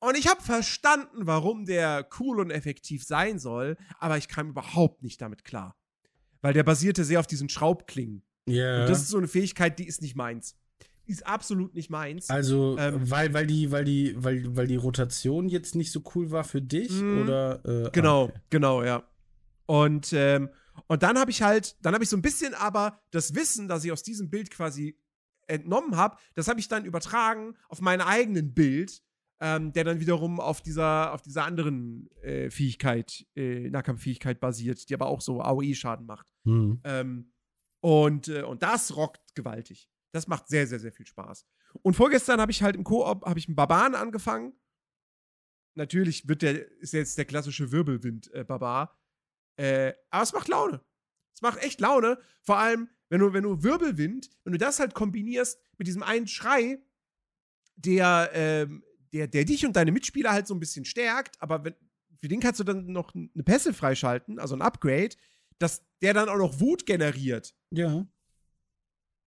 Und 0.00 0.16
ich 0.16 0.26
habe 0.26 0.42
verstanden, 0.42 1.26
warum 1.26 1.66
der 1.66 2.08
cool 2.18 2.40
und 2.40 2.50
effektiv 2.50 3.04
sein 3.04 3.38
soll, 3.38 3.76
aber 3.98 4.16
ich 4.16 4.28
kam 4.28 4.50
überhaupt 4.50 5.02
nicht 5.02 5.20
damit 5.20 5.44
klar. 5.44 5.76
Weil 6.40 6.54
der 6.54 6.64
basierte 6.64 7.04
sehr 7.04 7.20
auf 7.20 7.26
diesen 7.26 7.50
Schraubklingen. 7.50 8.22
Ja. 8.46 8.82
Und 8.82 8.88
das 8.88 9.02
ist 9.02 9.08
so 9.08 9.18
eine 9.18 9.28
Fähigkeit, 9.28 9.78
die 9.78 9.86
ist 9.86 10.00
nicht 10.00 10.16
meins. 10.16 10.56
Die 11.06 11.12
ist 11.12 11.26
absolut 11.26 11.74
nicht 11.74 11.90
meins. 11.90 12.30
Also, 12.30 12.78
Ähm, 12.78 13.10
weil, 13.10 13.34
weil, 13.34 13.46
die, 13.46 13.70
weil, 13.70 13.84
die, 13.84 14.14
weil, 14.16 14.56
weil 14.56 14.66
die 14.66 14.76
Rotation 14.76 15.48
jetzt 15.48 15.74
nicht 15.74 15.92
so 15.92 16.02
cool 16.14 16.30
war 16.30 16.44
für 16.44 16.62
dich? 16.62 16.90
Mhm. 16.90 17.22
Oder? 17.22 17.64
Äh, 17.64 17.90
Genau, 17.90 18.22
ah, 18.22 18.24
okay. 18.24 18.40
genau, 18.48 18.82
ja. 18.82 19.02
Und, 19.66 20.12
ähm, 20.14 20.48
und 20.86 21.02
dann 21.02 21.18
habe 21.18 21.30
ich 21.30 21.42
halt, 21.42 21.76
dann 21.82 21.92
habe 21.92 22.04
ich 22.04 22.10
so 22.10 22.16
ein 22.16 22.22
bisschen 22.22 22.54
aber 22.54 23.00
das 23.10 23.34
Wissen, 23.34 23.68
das 23.68 23.84
ich 23.84 23.92
aus 23.92 24.02
diesem 24.02 24.30
Bild 24.30 24.50
quasi 24.50 24.98
entnommen 25.46 25.96
habe, 25.96 26.16
das 26.34 26.48
habe 26.48 26.58
ich 26.58 26.68
dann 26.68 26.84
übertragen 26.84 27.54
auf 27.68 27.80
meinen 27.80 28.00
eigenen 28.00 28.54
Bild, 28.54 29.02
ähm, 29.40 29.72
der 29.72 29.84
dann 29.84 30.00
wiederum 30.00 30.38
auf 30.38 30.60
dieser, 30.60 31.12
auf 31.12 31.22
dieser 31.22 31.44
anderen 31.44 32.10
äh, 32.22 32.50
Fähigkeit, 32.50 33.26
äh, 33.34 33.70
Nahkampffähigkeit 33.70 34.38
basiert, 34.38 34.88
die 34.88 34.94
aber 34.94 35.06
auch 35.06 35.22
so 35.22 35.40
AOE-Schaden 35.40 36.04
macht. 36.06 36.32
Hm. 36.44 36.80
Ähm, 36.84 37.32
und, 37.82 38.28
äh, 38.28 38.42
und 38.42 38.62
das 38.62 38.94
rockt 38.96 39.34
gewaltig. 39.34 39.90
Das 40.12 40.26
macht 40.26 40.48
sehr, 40.48 40.66
sehr, 40.66 40.78
sehr 40.78 40.92
viel 40.92 41.06
Spaß. 41.06 41.46
Und 41.82 41.94
vorgestern 41.94 42.40
habe 42.40 42.52
ich 42.52 42.62
halt 42.62 42.76
im 42.76 42.84
Koop, 42.84 43.24
habe 43.24 43.38
ich 43.38 43.48
einen 43.48 43.56
Barbaren 43.56 43.94
angefangen. 43.94 44.52
Natürlich 45.74 46.28
wird 46.28 46.42
der, 46.42 46.70
ist 46.80 46.92
jetzt 46.92 47.16
der 47.16 47.24
klassische 47.24 47.72
Wirbelwind-Barbar. 47.72 48.98
Äh, 49.56 49.94
aber 50.10 50.22
es 50.22 50.32
macht 50.32 50.48
Laune. 50.48 50.84
Es 51.34 51.40
macht 51.40 51.62
echt 51.62 51.80
Laune. 51.80 52.18
Vor 52.42 52.58
allem, 52.58 52.90
wenn 53.08 53.20
du, 53.20 53.32
wenn 53.32 53.44
du 53.44 53.62
Wirbelwind, 53.62 54.30
wenn 54.44 54.52
du 54.52 54.58
das 54.58 54.80
halt 54.80 54.94
kombinierst 54.94 55.62
mit 55.78 55.86
diesem 55.86 56.02
einen 56.02 56.26
Schrei, 56.26 56.82
der, 57.76 58.30
ähm, 58.34 58.84
der, 59.12 59.26
der 59.26 59.44
dich 59.44 59.66
und 59.66 59.74
deine 59.76 59.92
Mitspieler 59.92 60.32
halt 60.32 60.46
so 60.46 60.54
ein 60.54 60.60
bisschen 60.60 60.84
stärkt, 60.84 61.40
aber 61.40 61.64
wenn, 61.64 61.74
für 62.20 62.28
den 62.28 62.40
kannst 62.40 62.60
du 62.60 62.64
dann 62.64 62.86
noch 62.86 63.14
eine 63.14 63.42
Pässe 63.44 63.72
freischalten, 63.72 64.38
also 64.38 64.54
ein 64.54 64.62
Upgrade, 64.62 65.16
dass 65.58 65.82
der 66.02 66.14
dann 66.14 66.28
auch 66.28 66.36
noch 66.38 66.60
Wut 66.60 66.86
generiert. 66.86 67.54
Ja. 67.70 68.06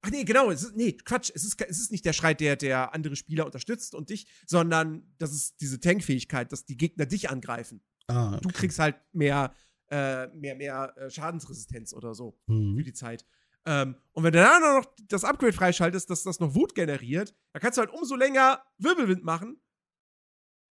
Ach 0.05 0.09
nee, 0.09 0.23
genau, 0.25 0.51
es 0.51 0.63
ist, 0.63 0.75
nee, 0.75 0.93
Quatsch, 0.93 1.31
es 1.34 1.45
ist, 1.45 1.59
es 1.61 1.79
ist 1.79 1.91
nicht 1.91 2.03
der 2.05 2.11
Schrei, 2.11 2.34
der, 2.34 2.57
der 2.57 2.93
andere 2.93 3.15
Spieler 3.15 3.45
unterstützt 3.45 3.95
und 3.95 4.09
dich, 4.09 4.27
sondern 4.45 5.13
das 5.17 5.31
ist 5.31 5.61
diese 5.61 5.79
Tankfähigkeit, 5.79 6.51
dass 6.51 6.65
die 6.65 6.75
Gegner 6.75 7.05
dich 7.05 7.29
angreifen. 7.29 7.81
Ah, 8.07 8.38
Du 8.41 8.49
kriegst 8.49 8.79
halt 8.79 8.97
mehr, 9.13 9.53
äh, 9.89 10.27
mehr, 10.27 10.55
mehr 10.55 10.93
äh, 10.97 11.09
Schadensresistenz 11.09 11.93
oder 11.93 12.13
so 12.15 12.38
für 12.45 12.51
Hm. 12.53 12.84
die 12.84 12.91
Zeit. 12.93 13.25
Ähm, 13.65 13.95
und 14.11 14.25
wenn 14.25 14.34
du 14.34 14.39
dann 14.39 14.61
noch 14.61 14.86
das 15.07 15.23
Upgrade 15.23 15.53
freischaltest, 15.53 16.09
dass 16.09 16.23
das 16.23 16.41
noch 16.41 16.53
Wut 16.53 16.75
generiert, 16.75 17.34
dann 17.53 17.61
kannst 17.61 17.77
du 17.77 17.81
halt 17.81 17.93
umso 17.93 18.17
länger 18.17 18.61
Wirbelwind 18.77 19.23
machen. 19.23 19.61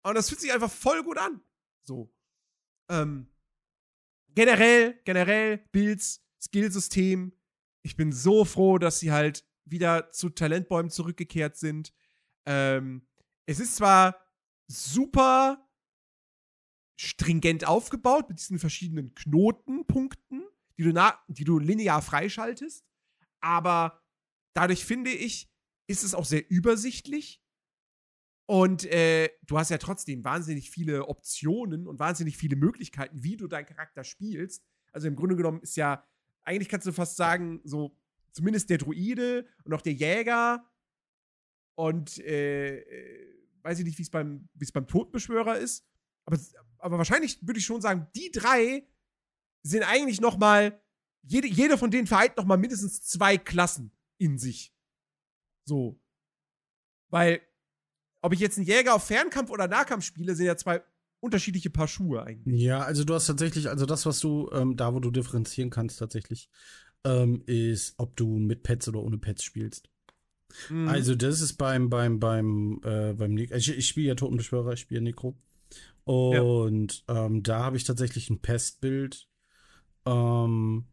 Und 0.09 0.15
das 0.15 0.29
fühlt 0.29 0.41
sich 0.41 0.53
einfach 0.53 0.71
voll 0.71 1.03
gut 1.03 1.19
an. 1.19 1.41
So. 1.87 2.13
Ähm, 2.91 3.29
generell, 4.35 5.01
generell, 5.05 5.59
Builds, 5.73 6.25
Skillsystem. 6.41 7.33
Ich 7.83 7.97
bin 7.97 8.13
so 8.13 8.45
froh, 8.45 8.79
dass 8.79 9.01
sie 9.01 9.13
halt 9.13 9.45
wieder 9.65 10.11
zu 10.13 10.31
Talentbäumen 10.31 10.91
zurückgekehrt 10.91 11.57
sind. 11.57 11.93
Ähm, 12.47 13.07
es 13.47 13.61
ist 13.61 13.77
zwar 13.77 14.17
super 14.67 15.69
stringent 16.99 17.67
aufgebaut 17.67 18.29
mit 18.29 18.39
diesen 18.39 18.59
verschiedenen 18.59 19.15
Knotenpunkten, 19.15 20.47
die 20.77 20.83
du, 20.83 21.13
die 21.29 21.45
du 21.45 21.59
linear 21.59 22.03
freischaltest, 22.03 22.85
aber 23.41 24.03
dadurch 24.55 24.85
finde 24.85 25.11
ich, 25.11 25.49
ist 25.87 26.03
es 26.03 26.15
auch 26.15 26.25
sehr 26.25 26.51
übersichtlich. 26.51 27.43
Und 28.49 28.87
äh, 28.87 29.29
du 29.47 29.59
hast 29.59 29.71
ja 29.71 29.77
trotzdem 29.77 30.25
wahnsinnig 30.25 30.71
viele 30.71 31.07
Optionen 31.07 31.87
und 31.87 31.99
wahnsinnig 31.99 32.39
viele 32.39 32.57
Möglichkeiten, 32.57 33.23
wie 33.23 33.37
du 33.37 33.47
deinen 33.47 33.67
Charakter 33.67 34.05
spielst. 34.05 34.65
Also 34.91 35.07
im 35.07 35.17
Grunde 35.17 35.37
genommen 35.37 35.61
ist 35.61 35.77
ja, 35.77 36.03
eigentlich 36.41 36.71
kannst 36.71 36.87
du 36.87 36.93
fast 36.93 37.17
sagen, 37.17 37.61
so 37.65 37.95
zumindest 38.33 38.71
der 38.71 38.79
Druide 38.79 39.47
und 39.65 39.75
auch 39.75 39.83
der 39.83 39.93
Jäger 39.93 40.67
und 41.75 42.17
äh, 42.21 42.79
äh, 42.79 43.35
weiß 43.61 43.81
ich 43.81 43.85
nicht, 43.85 43.99
wie 43.99 44.03
es 44.03 44.09
beim, 44.09 44.49
wie's 44.55 44.73
beim 44.73 44.87
Todbeschwörer 44.87 45.59
ist. 45.59 45.87
Aber, 46.25 46.39
aber 46.79 46.97
wahrscheinlich 46.97 47.47
würde 47.47 47.59
ich 47.59 47.67
schon 47.67 47.83
sagen, 47.83 48.07
die 48.17 48.31
drei 48.31 48.89
sind 49.63 49.83
eigentlich 49.83 50.23
noch 50.23 50.39
mal 50.39 50.81
jede, 51.23 51.49
jede 51.49 51.77
von 51.77 51.91
denen 51.91 52.07
vereint 52.07 52.39
noch 52.39 52.47
mal 52.47 52.57
mindestens 52.57 53.03
zwei 53.03 53.37
Klassen 53.37 53.93
in 54.17 54.39
sich. 54.39 54.75
So. 55.67 56.01
Weil, 57.11 57.43
ob 58.23 58.33
ich 58.33 58.41
jetzt 58.41 58.59
einen 58.59 58.67
Jäger 58.67 58.95
auf 58.95 59.05
Fernkampf 59.05 59.51
oder 59.51 59.69
Nahkampf 59.69 60.05
spiele, 60.05 60.35
sind 60.35 60.47
ja 60.47 60.57
zwei 60.57 60.83
unterschiedliche 61.21 61.71
Paar 61.71 61.89
Schuhe 61.89 62.23
eigentlich. 62.23 62.61
Ja, 62.61 62.81
also 62.81 63.05
du 63.05 63.15
hast 63.15 63.27
tatsächlich, 63.27 63.69
also 63.69 63.87
das, 63.87 64.07
was 64.07 64.21
du, 64.21 64.51
ähm, 64.53 64.77
da 64.77 64.95
wo 64.95 65.01
du 65.01 65.11
differenzieren 65.11 65.71
kannst 65.71 65.99
tatsächlich, 65.99 66.49
ähm, 67.05 67.43
ist, 67.47 67.95
ob 67.99 68.17
du 68.17 68.39
mit 68.39 68.63
Pets 68.63 68.89
oder 68.89 69.03
ohne 69.03 69.19
Pets 69.19 69.43
spielst. 69.43 69.91
Mhm. 70.69 70.89
Also 70.89 71.15
das 71.15 71.41
ist 71.41 71.55
beim, 71.55 71.91
beim, 71.91 72.21
beim, 72.21 72.81
äh, 72.85 73.13
beim 73.15 73.35
Nek 73.35 73.51
ich, 73.53 73.69
ich 73.69 73.89
spiele 73.89 74.09
ja 74.09 74.15
Totenbeschwörer, 74.15 74.73
ich 74.73 74.81
spiele 74.81 75.01
Necro. 75.01 75.37
Und 76.05 77.05
ähm, 77.09 77.43
da 77.43 77.65
habe 77.65 77.77
ich 77.77 77.85
tatsächlich 77.85 78.31
ein 78.31 78.41
Pestbild. 78.41 79.29
Ähm, 80.07 80.87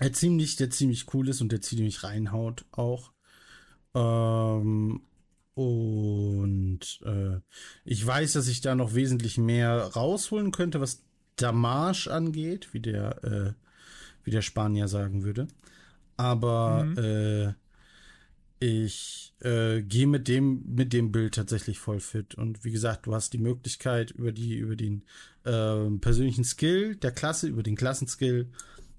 der 0.00 0.12
ziemlich, 0.14 0.56
der 0.56 0.70
ziemlich 0.70 1.12
cool 1.12 1.28
ist 1.28 1.42
und 1.42 1.52
der 1.52 1.60
ziemlich 1.60 2.02
reinhaut 2.04 2.64
auch. 2.72 3.12
Ähm, 3.94 5.02
und 5.54 6.80
äh, 7.04 7.38
ich 7.84 8.04
weiß, 8.04 8.32
dass 8.32 8.48
ich 8.48 8.60
da 8.60 8.74
noch 8.74 8.94
wesentlich 8.94 9.38
mehr 9.38 9.76
rausholen 9.78 10.50
könnte, 10.50 10.80
was 10.80 11.02
Damage 11.36 12.08
angeht, 12.10 12.72
wie 12.72 12.80
der, 12.80 13.24
äh, 13.24 13.52
wie 14.24 14.30
der 14.30 14.42
Spanier 14.42 14.88
sagen 14.88 15.22
würde. 15.22 15.46
Aber 16.16 16.84
mhm. 16.84 16.98
äh, 16.98 17.54
ich 18.58 19.34
äh, 19.40 19.82
gehe 19.82 20.06
mit 20.06 20.26
dem, 20.26 20.64
mit 20.66 20.92
dem 20.92 21.12
Bild 21.12 21.34
tatsächlich 21.34 21.78
voll 21.78 22.00
fit. 22.00 22.34
Und 22.34 22.64
wie 22.64 22.72
gesagt, 22.72 23.06
du 23.06 23.14
hast 23.14 23.32
die 23.32 23.38
Möglichkeit 23.38 24.10
über 24.10 24.32
die, 24.32 24.56
über 24.56 24.74
den 24.74 25.02
äh, 25.44 25.90
persönlichen 26.00 26.44
Skill 26.44 26.96
der 26.96 27.12
Klasse, 27.12 27.46
über 27.46 27.62
den 27.62 27.76
Klassenskill, 27.76 28.48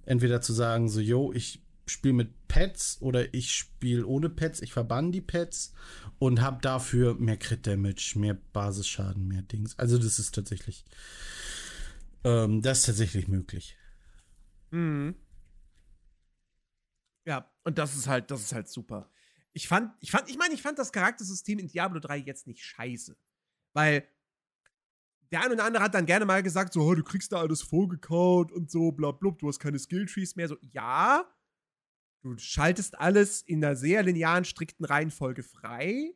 entweder 0.06 0.42
zu 0.42 0.54
sagen, 0.54 0.88
so, 0.88 1.00
yo, 1.00 1.34
ich 1.34 1.62
spiele 1.86 2.14
mit 2.14 2.48
Pets 2.48 2.98
oder 3.02 3.34
ich 3.34 3.52
spiele 3.52 4.06
ohne 4.06 4.30
Pets, 4.30 4.62
ich 4.62 4.74
verbann 4.74 5.12
die 5.12 5.22
Pets 5.22 5.74
und 6.20 6.42
habe 6.42 6.62
dafür 6.62 7.16
mehr 7.16 7.38
Crit 7.38 7.68
Damage, 7.68 8.14
mehr 8.16 8.34
Basisschaden, 8.34 9.28
mehr 9.28 9.42
Dings. 9.42 9.78
Also 9.78 9.98
das 9.98 10.20
ist 10.20 10.34
tatsächlich, 10.34 10.86
ähm, 12.24 12.62
das 12.62 12.80
ist 12.80 12.86
tatsächlich 12.86 13.28
möglich. 13.28 13.78
Mhm. 14.72 15.16
Ja, 17.26 17.52
und 17.64 17.78
das 17.78 17.96
ist 17.96 18.08
halt, 18.08 18.32
das 18.32 18.42
ist 18.42 18.54
halt 18.54 18.68
super. 18.68 19.10
Ich 19.54 19.68
fand, 19.68 19.94
ich 20.00 20.12
fand, 20.12 20.30
ich 20.30 20.38
meine, 20.38 20.54
ich 20.54 20.62
fand 20.62 20.78
das 20.78 20.92
Charaktersystem 20.92 21.60
in 21.60 21.68
Diablo 21.68 22.00
3 22.00 22.18
jetzt 22.18 22.46
nicht 22.46 22.64
scheiße. 22.64 23.18
Weil 23.74 24.08
der 25.32 25.42
eine 25.42 25.54
oder 25.54 25.66
andere 25.66 25.84
hat 25.84 25.94
dann 25.94 26.06
gerne 26.06 26.26
mal 26.26 26.44
gesagt, 26.44 26.74
so, 26.74 26.82
oh, 26.82 26.94
du 26.94 27.04
kriegst 27.04 27.32
da 27.32 27.40
alles 27.40 27.62
vorgekaut 27.62 28.52
und 28.52 28.70
so, 28.70 28.92
bla, 28.92 29.12
bla, 29.12 29.32
du 29.32 29.48
hast 29.48 29.60
keine 29.60 29.80
Skilltrees 29.80 30.36
mehr. 30.36 30.48
So, 30.48 30.58
ja, 30.62 31.26
du 32.26 32.38
schaltest 32.38 33.00
alles 33.00 33.42
in 33.42 33.64
einer 33.64 33.76
sehr 33.76 34.04
linearen, 34.04 34.46
strikten 34.46 34.86
Reihenfolge 34.86 35.44
frei. 35.44 36.14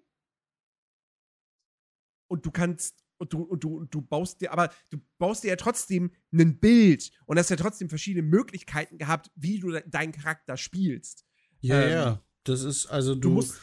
Und 2.27 2.45
du 2.45 2.51
kannst, 2.51 3.03
und 3.17 3.33
du, 3.33 3.43
und 3.43 3.63
du, 3.63 3.77
und 3.77 3.93
du 3.93 4.01
baust 4.01 4.41
dir, 4.41 4.51
aber 4.51 4.71
du 4.89 4.99
baust 5.17 5.43
dir 5.43 5.49
ja 5.49 5.55
trotzdem 5.55 6.11
ein 6.31 6.59
Bild 6.59 7.11
und 7.25 7.37
hast 7.37 7.49
ja 7.49 7.55
trotzdem 7.55 7.89
verschiedene 7.89 8.25
Möglichkeiten 8.25 8.97
gehabt, 8.97 9.31
wie 9.35 9.59
du 9.59 9.71
deinen 9.87 10.11
Charakter 10.11 10.57
spielst. 10.57 11.25
Ja, 11.59 11.81
ähm, 11.81 11.91
ja. 11.91 12.23
Das 12.43 12.63
ist, 12.63 12.87
also 12.87 13.15
du, 13.15 13.21
du 13.21 13.29
musst 13.29 13.59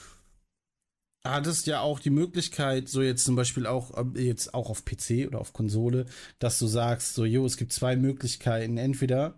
hattest 1.24 1.66
ja 1.66 1.80
auch 1.80 1.98
die 1.98 2.10
Möglichkeit, 2.10 2.88
so 2.88 3.02
jetzt 3.02 3.24
zum 3.24 3.36
Beispiel 3.36 3.66
auch, 3.66 3.96
äh, 3.96 4.20
jetzt 4.22 4.54
auch 4.54 4.70
auf 4.70 4.84
PC 4.84 5.26
oder 5.26 5.40
auf 5.40 5.52
Konsole, 5.52 6.06
dass 6.38 6.58
du 6.58 6.66
sagst, 6.66 7.14
so, 7.14 7.24
jo, 7.24 7.44
es 7.44 7.56
gibt 7.56 7.72
zwei 7.72 7.96
Möglichkeiten. 7.96 8.76
Entweder 8.76 9.34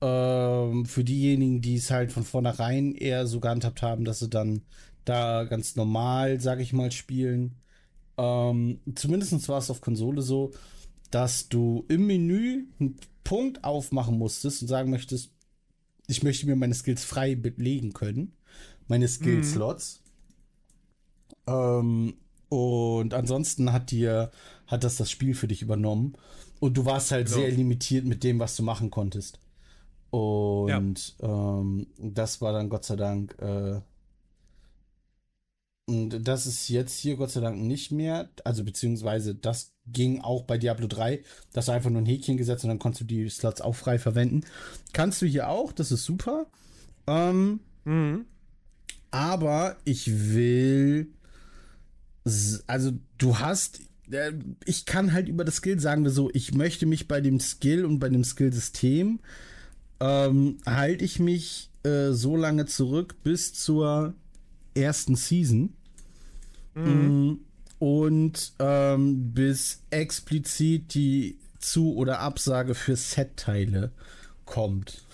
ähm, 0.00 0.86
für 0.86 1.04
diejenigen, 1.04 1.60
die 1.60 1.76
es 1.76 1.90
halt 1.90 2.12
von 2.12 2.24
vornherein 2.24 2.94
eher 2.94 3.26
so 3.26 3.40
gehandhabt 3.40 3.82
haben, 3.82 4.04
dass 4.04 4.20
sie 4.20 4.28
dann 4.28 4.62
da 5.04 5.44
ganz 5.44 5.76
normal, 5.76 6.40
sag 6.40 6.60
ich 6.60 6.72
mal, 6.72 6.92
spielen. 6.92 7.56
Ähm, 8.16 8.80
zumindest 8.94 9.48
war 9.48 9.58
es 9.58 9.70
auf 9.70 9.80
Konsole 9.80 10.22
so, 10.22 10.52
dass 11.10 11.48
du 11.48 11.84
im 11.88 12.06
Menü 12.06 12.66
einen 12.78 12.96
Punkt 13.24 13.64
aufmachen 13.64 14.18
musstest 14.18 14.62
und 14.62 14.68
sagen 14.68 14.90
möchtest, 14.90 15.32
ich 16.06 16.22
möchte 16.22 16.46
mir 16.46 16.56
meine 16.56 16.74
Skills 16.74 17.04
frei 17.04 17.34
belegen 17.34 17.92
können. 17.92 18.32
Meine 18.86 19.08
Skill-Slots. 19.08 20.00
Mhm. 21.46 21.52
Ähm, 21.52 22.14
und 22.48 23.12
ansonsten 23.12 23.72
hat 23.72 23.90
dir, 23.90 24.30
hat 24.66 24.84
das 24.84 24.96
das 24.96 25.10
Spiel 25.10 25.34
für 25.34 25.48
dich 25.48 25.60
übernommen. 25.60 26.14
Und 26.60 26.76
du 26.76 26.84
warst 26.84 27.10
halt 27.10 27.26
genau. 27.26 27.38
sehr 27.38 27.50
limitiert 27.50 28.04
mit 28.04 28.24
dem, 28.24 28.38
was 28.38 28.56
du 28.56 28.62
machen 28.62 28.90
konntest. 28.90 29.38
Und 30.10 31.16
ja. 31.20 31.58
ähm, 31.60 31.86
das 31.98 32.40
war 32.40 32.52
dann 32.52 32.68
Gott 32.68 32.84
sei 32.84 32.96
Dank. 32.96 33.36
Äh, 33.40 33.80
und 35.86 36.28
das 36.28 36.46
ist 36.46 36.68
jetzt 36.68 36.98
hier 36.98 37.16
Gott 37.16 37.30
sei 37.30 37.40
Dank 37.40 37.58
nicht 37.58 37.92
mehr. 37.92 38.28
Also 38.44 38.64
beziehungsweise 38.64 39.34
das 39.34 39.72
ging 39.86 40.20
auch 40.20 40.42
bei 40.42 40.58
Diablo 40.58 40.86
3. 40.86 41.22
Das 41.52 41.66
du 41.66 41.72
einfach 41.72 41.90
nur 41.90 42.02
ein 42.02 42.06
Häkchen 42.06 42.36
gesetzt 42.36 42.64
und 42.64 42.68
dann 42.68 42.78
konntest 42.78 43.02
du 43.02 43.04
die 43.06 43.28
Slots 43.28 43.60
auch 43.60 43.74
frei 43.74 43.98
verwenden. 43.98 44.42
Kannst 44.92 45.22
du 45.22 45.26
hier 45.26 45.48
auch, 45.48 45.72
das 45.72 45.90
ist 45.90 46.04
super. 46.04 46.46
Ähm, 47.06 47.60
mhm. 47.84 48.26
Aber 49.10 49.76
ich 49.84 50.34
will 50.34 51.10
also 52.66 52.92
du 53.18 53.38
hast, 53.38 53.80
äh, 54.10 54.32
ich 54.64 54.86
kann 54.86 55.12
halt 55.12 55.28
über 55.28 55.44
das 55.44 55.56
Skill 55.56 55.80
sagen 55.80 56.04
wir 56.04 56.10
so, 56.10 56.30
ich 56.32 56.54
möchte 56.54 56.86
mich 56.86 57.08
bei 57.08 57.20
dem 57.20 57.40
Skill 57.40 57.84
und 57.84 57.98
bei 57.98 58.08
dem 58.08 58.24
Skillsystem 58.24 59.20
ähm, 60.00 60.58
halte 60.66 61.04
ich 61.04 61.18
mich 61.18 61.70
äh, 61.84 62.12
so 62.12 62.36
lange 62.36 62.66
zurück 62.66 63.16
bis 63.22 63.52
zur 63.54 64.14
ersten 64.74 65.16
Season. 65.16 65.74
Mhm. 66.74 67.28
Mm, 67.28 67.38
und 67.78 68.52
ähm, 68.58 69.32
bis 69.32 69.82
explizit 69.90 70.94
die 70.94 71.38
Zu- 71.58 71.94
oder 71.94 72.20
Absage 72.20 72.74
für 72.74 72.96
Set-Teile 72.96 73.92
kommt. 74.44 75.04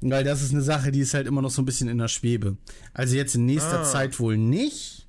Weil 0.00 0.24
das 0.24 0.42
ist 0.42 0.52
eine 0.52 0.62
Sache, 0.62 0.92
die 0.92 1.00
ist 1.00 1.14
halt 1.14 1.26
immer 1.26 1.42
noch 1.42 1.50
so 1.50 1.62
ein 1.62 1.64
bisschen 1.64 1.88
in 1.88 1.98
der 1.98 2.08
Schwebe. 2.08 2.56
Also 2.92 3.16
jetzt 3.16 3.34
in 3.34 3.46
nächster 3.46 3.80
ah. 3.80 3.84
Zeit 3.84 4.20
wohl 4.20 4.36
nicht. 4.36 5.03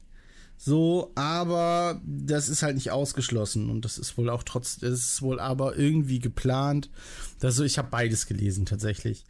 So, 0.66 1.12
aber 1.14 2.02
das 2.04 2.50
ist 2.50 2.64
halt 2.64 2.74
nicht 2.74 2.90
ausgeschlossen 2.90 3.70
und 3.70 3.86
das 3.86 4.00
ist 4.00 4.18
wohl 4.18 4.32
auch 4.32 4.42
trotz, 4.42 4.80
das 4.80 4.94
ist 4.94 5.22
wohl 5.22 5.40
aber 5.40 5.78
irgendwie 5.78 6.18
geplant. 6.18 6.90
Also 7.44 7.64
ich 7.64 7.78
habe 7.78 7.90
beides 7.92 8.26
gelesen 8.26 8.66
tatsächlich. 8.66 9.26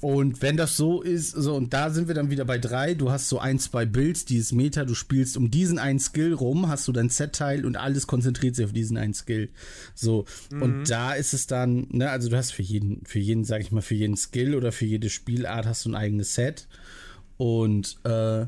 Und 0.00 0.40
wenn 0.40 0.56
das 0.56 0.76
so 0.76 1.02
ist, 1.02 1.32
so 1.32 1.56
und 1.56 1.74
da 1.74 1.90
sind 1.90 2.06
wir 2.06 2.14
dann 2.14 2.30
wieder 2.30 2.44
bei 2.44 2.58
drei, 2.58 2.94
du 2.94 3.10
hast 3.10 3.28
so 3.28 3.40
ein, 3.40 3.58
zwei 3.58 3.84
Builds, 3.84 4.24
dieses 4.24 4.52
Meta, 4.52 4.84
du 4.84 4.94
spielst 4.94 5.36
um 5.36 5.50
diesen 5.50 5.80
einen 5.80 5.98
Skill 5.98 6.34
rum, 6.34 6.68
hast 6.68 6.86
du 6.86 6.92
dein 6.92 7.08
Set-Teil 7.08 7.66
und 7.66 7.74
alles 7.74 8.06
konzentriert 8.06 8.54
sich 8.54 8.64
auf 8.64 8.72
diesen 8.72 8.96
einen 8.98 9.14
Skill. 9.14 9.48
So, 9.96 10.26
mhm. 10.52 10.62
und 10.62 10.84
da 10.88 11.14
ist 11.14 11.34
es 11.34 11.48
dann, 11.48 11.88
ne, 11.90 12.10
also 12.10 12.28
du 12.28 12.36
hast 12.36 12.52
für 12.52 12.62
jeden, 12.62 13.04
für 13.06 13.18
jeden, 13.18 13.42
sag 13.42 13.60
ich 13.60 13.72
mal, 13.72 13.82
für 13.82 13.96
jeden 13.96 14.16
Skill 14.16 14.54
oder 14.54 14.70
für 14.70 14.86
jede 14.86 15.10
Spielart 15.10 15.66
hast 15.66 15.84
du 15.84 15.90
ein 15.90 15.96
eigenes 15.96 16.36
Set. 16.36 16.68
Und 17.38 17.98
äh, 18.04 18.46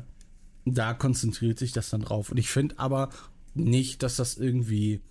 da 0.65 0.93
konzentriert 0.93 1.59
sich 1.59 1.71
das 1.71 1.89
dann 1.89 2.01
drauf. 2.01 2.31
Und 2.31 2.37
ich 2.37 2.49
finde 2.49 2.79
aber 2.79 3.09
nicht, 3.53 4.03
dass 4.03 4.15
das 4.15 4.37
irgendwie 4.37 5.01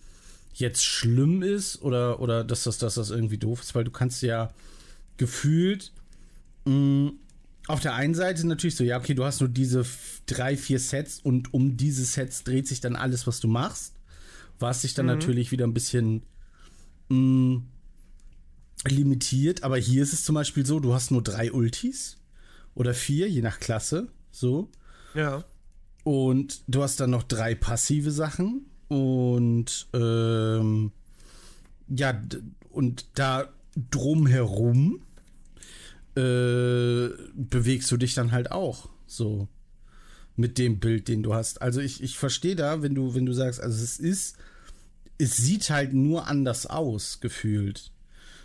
jetzt 0.52 0.84
schlimm 0.84 1.42
ist 1.42 1.82
oder, 1.82 2.20
oder 2.20 2.44
dass, 2.44 2.64
das, 2.64 2.78
dass 2.78 2.94
das 2.94 3.10
irgendwie 3.10 3.38
doof 3.38 3.62
ist, 3.62 3.74
weil 3.74 3.84
du 3.84 3.90
kannst 3.90 4.22
ja 4.22 4.52
gefühlt 5.16 5.92
mh, 6.64 6.72
mm, 6.74 7.18
auf 7.66 7.80
der 7.80 7.94
einen 7.94 8.14
Seite 8.14 8.46
natürlich 8.46 8.76
so, 8.76 8.84
ja, 8.84 8.98
okay, 8.98 9.14
du 9.14 9.24
hast 9.24 9.40
nur 9.40 9.48
diese 9.48 9.86
drei, 10.26 10.56
vier 10.56 10.78
Sets 10.78 11.18
und 11.20 11.54
um 11.54 11.76
diese 11.76 12.04
Sets 12.04 12.44
dreht 12.44 12.68
sich 12.68 12.80
dann 12.80 12.94
alles, 12.94 13.26
was 13.26 13.40
du 13.40 13.48
machst. 13.48 13.94
Was 14.58 14.82
sich 14.82 14.94
dann 14.94 15.06
mhm. 15.06 15.12
natürlich 15.12 15.50
wieder 15.50 15.66
ein 15.66 15.74
bisschen 15.74 16.22
mh, 17.08 17.16
mm, 17.16 17.66
limitiert. 18.86 19.62
Aber 19.62 19.78
hier 19.78 20.02
ist 20.02 20.12
es 20.12 20.24
zum 20.24 20.34
Beispiel 20.34 20.66
so, 20.66 20.78
du 20.78 20.92
hast 20.92 21.10
nur 21.10 21.22
drei 21.22 21.52
Ultis 21.52 22.18
oder 22.74 22.92
vier, 22.92 23.30
je 23.30 23.40
nach 23.40 23.58
Klasse. 23.60 24.08
So. 24.30 24.70
Ja. 25.14 25.44
Und 26.02 26.62
du 26.66 26.82
hast 26.82 27.00
dann 27.00 27.10
noch 27.10 27.22
drei 27.22 27.54
passive 27.54 28.10
Sachen. 28.10 28.66
Und 28.88 29.88
ähm, 29.94 30.92
ja, 31.88 32.20
und 32.70 33.06
da 33.14 33.48
drumherum 33.90 35.02
äh, 36.16 37.08
bewegst 37.34 37.90
du 37.90 37.96
dich 37.96 38.14
dann 38.14 38.32
halt 38.32 38.52
auch 38.52 38.88
so 39.06 39.48
mit 40.36 40.58
dem 40.58 40.80
Bild, 40.80 41.08
den 41.08 41.22
du 41.22 41.34
hast. 41.34 41.62
Also 41.62 41.80
ich, 41.80 42.02
ich 42.02 42.18
verstehe 42.18 42.56
da, 42.56 42.82
wenn 42.82 42.94
du, 42.94 43.14
wenn 43.14 43.26
du 43.26 43.32
sagst, 43.32 43.60
also 43.60 43.82
es 43.82 43.98
ist, 43.98 44.36
es 45.18 45.36
sieht 45.36 45.70
halt 45.70 45.92
nur 45.92 46.26
anders 46.26 46.66
aus, 46.66 47.20
gefühlt. 47.20 47.92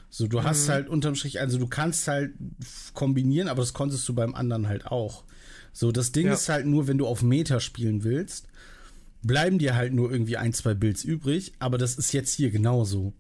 So, 0.09 0.27
du 0.27 0.39
mhm. 0.39 0.43
hast 0.43 0.69
halt 0.69 0.87
unterm 0.87 1.15
Strich, 1.15 1.39
also 1.39 1.57
du 1.57 1.67
kannst 1.67 2.07
halt 2.07 2.33
kombinieren, 2.93 3.47
aber 3.47 3.61
das 3.61 3.73
konntest 3.73 4.07
du 4.07 4.13
beim 4.13 4.35
anderen 4.35 4.67
halt 4.67 4.87
auch. 4.87 5.23
So, 5.73 5.91
das 5.91 6.11
Ding 6.11 6.27
ja. 6.27 6.33
ist 6.33 6.49
halt 6.49 6.65
nur, 6.65 6.87
wenn 6.87 6.97
du 6.97 7.07
auf 7.07 7.21
Meta 7.21 7.59
spielen 7.59 8.03
willst, 8.03 8.47
bleiben 9.21 9.59
dir 9.59 9.75
halt 9.75 9.93
nur 9.93 10.11
irgendwie 10.11 10.37
ein, 10.37 10.53
zwei 10.53 10.73
Builds 10.73 11.03
übrig, 11.03 11.53
aber 11.59 11.77
das 11.77 11.95
ist 11.95 12.13
jetzt 12.13 12.33
hier 12.33 12.51
genauso 12.51 13.13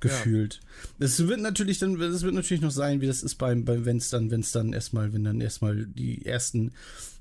gefühlt. 0.00 0.60
Es 0.98 1.18
ja. 1.18 1.28
wird 1.28 1.40
natürlich 1.40 1.78
dann, 1.78 2.00
es 2.00 2.22
wird 2.22 2.34
natürlich 2.34 2.62
noch 2.62 2.70
sein, 2.70 3.00
wie 3.00 3.06
das 3.06 3.22
ist 3.22 3.36
beim, 3.36 3.64
beim 3.64 3.84
wenn 3.84 3.96
es 3.96 4.10
dann, 4.10 4.30
wenn 4.30 4.40
es 4.40 4.52
dann 4.52 4.72
erstmal, 4.72 5.12
wenn 5.12 5.24
dann 5.24 5.40
erstmal 5.40 5.86
die 5.86 6.26
ersten 6.26 6.72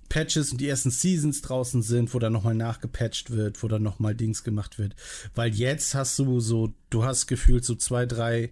Patches 0.10 0.52
und 0.52 0.62
die 0.62 0.68
ersten 0.68 0.92
Seasons 0.92 1.42
draußen 1.42 1.82
sind, 1.82 2.14
wo 2.14 2.20
dann 2.20 2.34
nochmal 2.34 2.56
nachgepatcht 2.56 3.32
wird, 3.32 3.64
wo 3.64 3.68
dann 3.68 3.84
nochmal 3.84 4.16
Dings 4.16 4.44
gemacht 4.44 4.78
wird. 4.78 4.96
Weil 5.34 5.54
jetzt 5.56 5.96
hast 5.96 6.20
du 6.20 6.40
so, 6.40 6.74
du 6.90 7.04
hast 7.04 7.28
gefühlt 7.28 7.66
so 7.66 7.76
zwei, 7.76 8.06
drei 8.06 8.52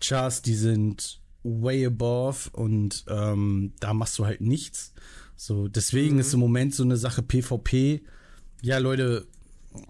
Chars, 0.00 0.42
die 0.42 0.54
sind 0.54 1.20
way 1.42 1.86
above 1.86 2.50
und 2.52 3.04
ähm, 3.08 3.72
da 3.80 3.94
machst 3.94 4.18
du 4.18 4.26
halt 4.26 4.40
nichts. 4.40 4.92
So, 5.40 5.68
deswegen 5.68 6.16
mhm. 6.16 6.20
ist 6.20 6.34
im 6.34 6.40
Moment 6.40 6.74
so 6.74 6.82
eine 6.82 6.98
Sache 6.98 7.22
PvP. 7.22 8.02
Ja, 8.60 8.76
Leute, 8.76 9.26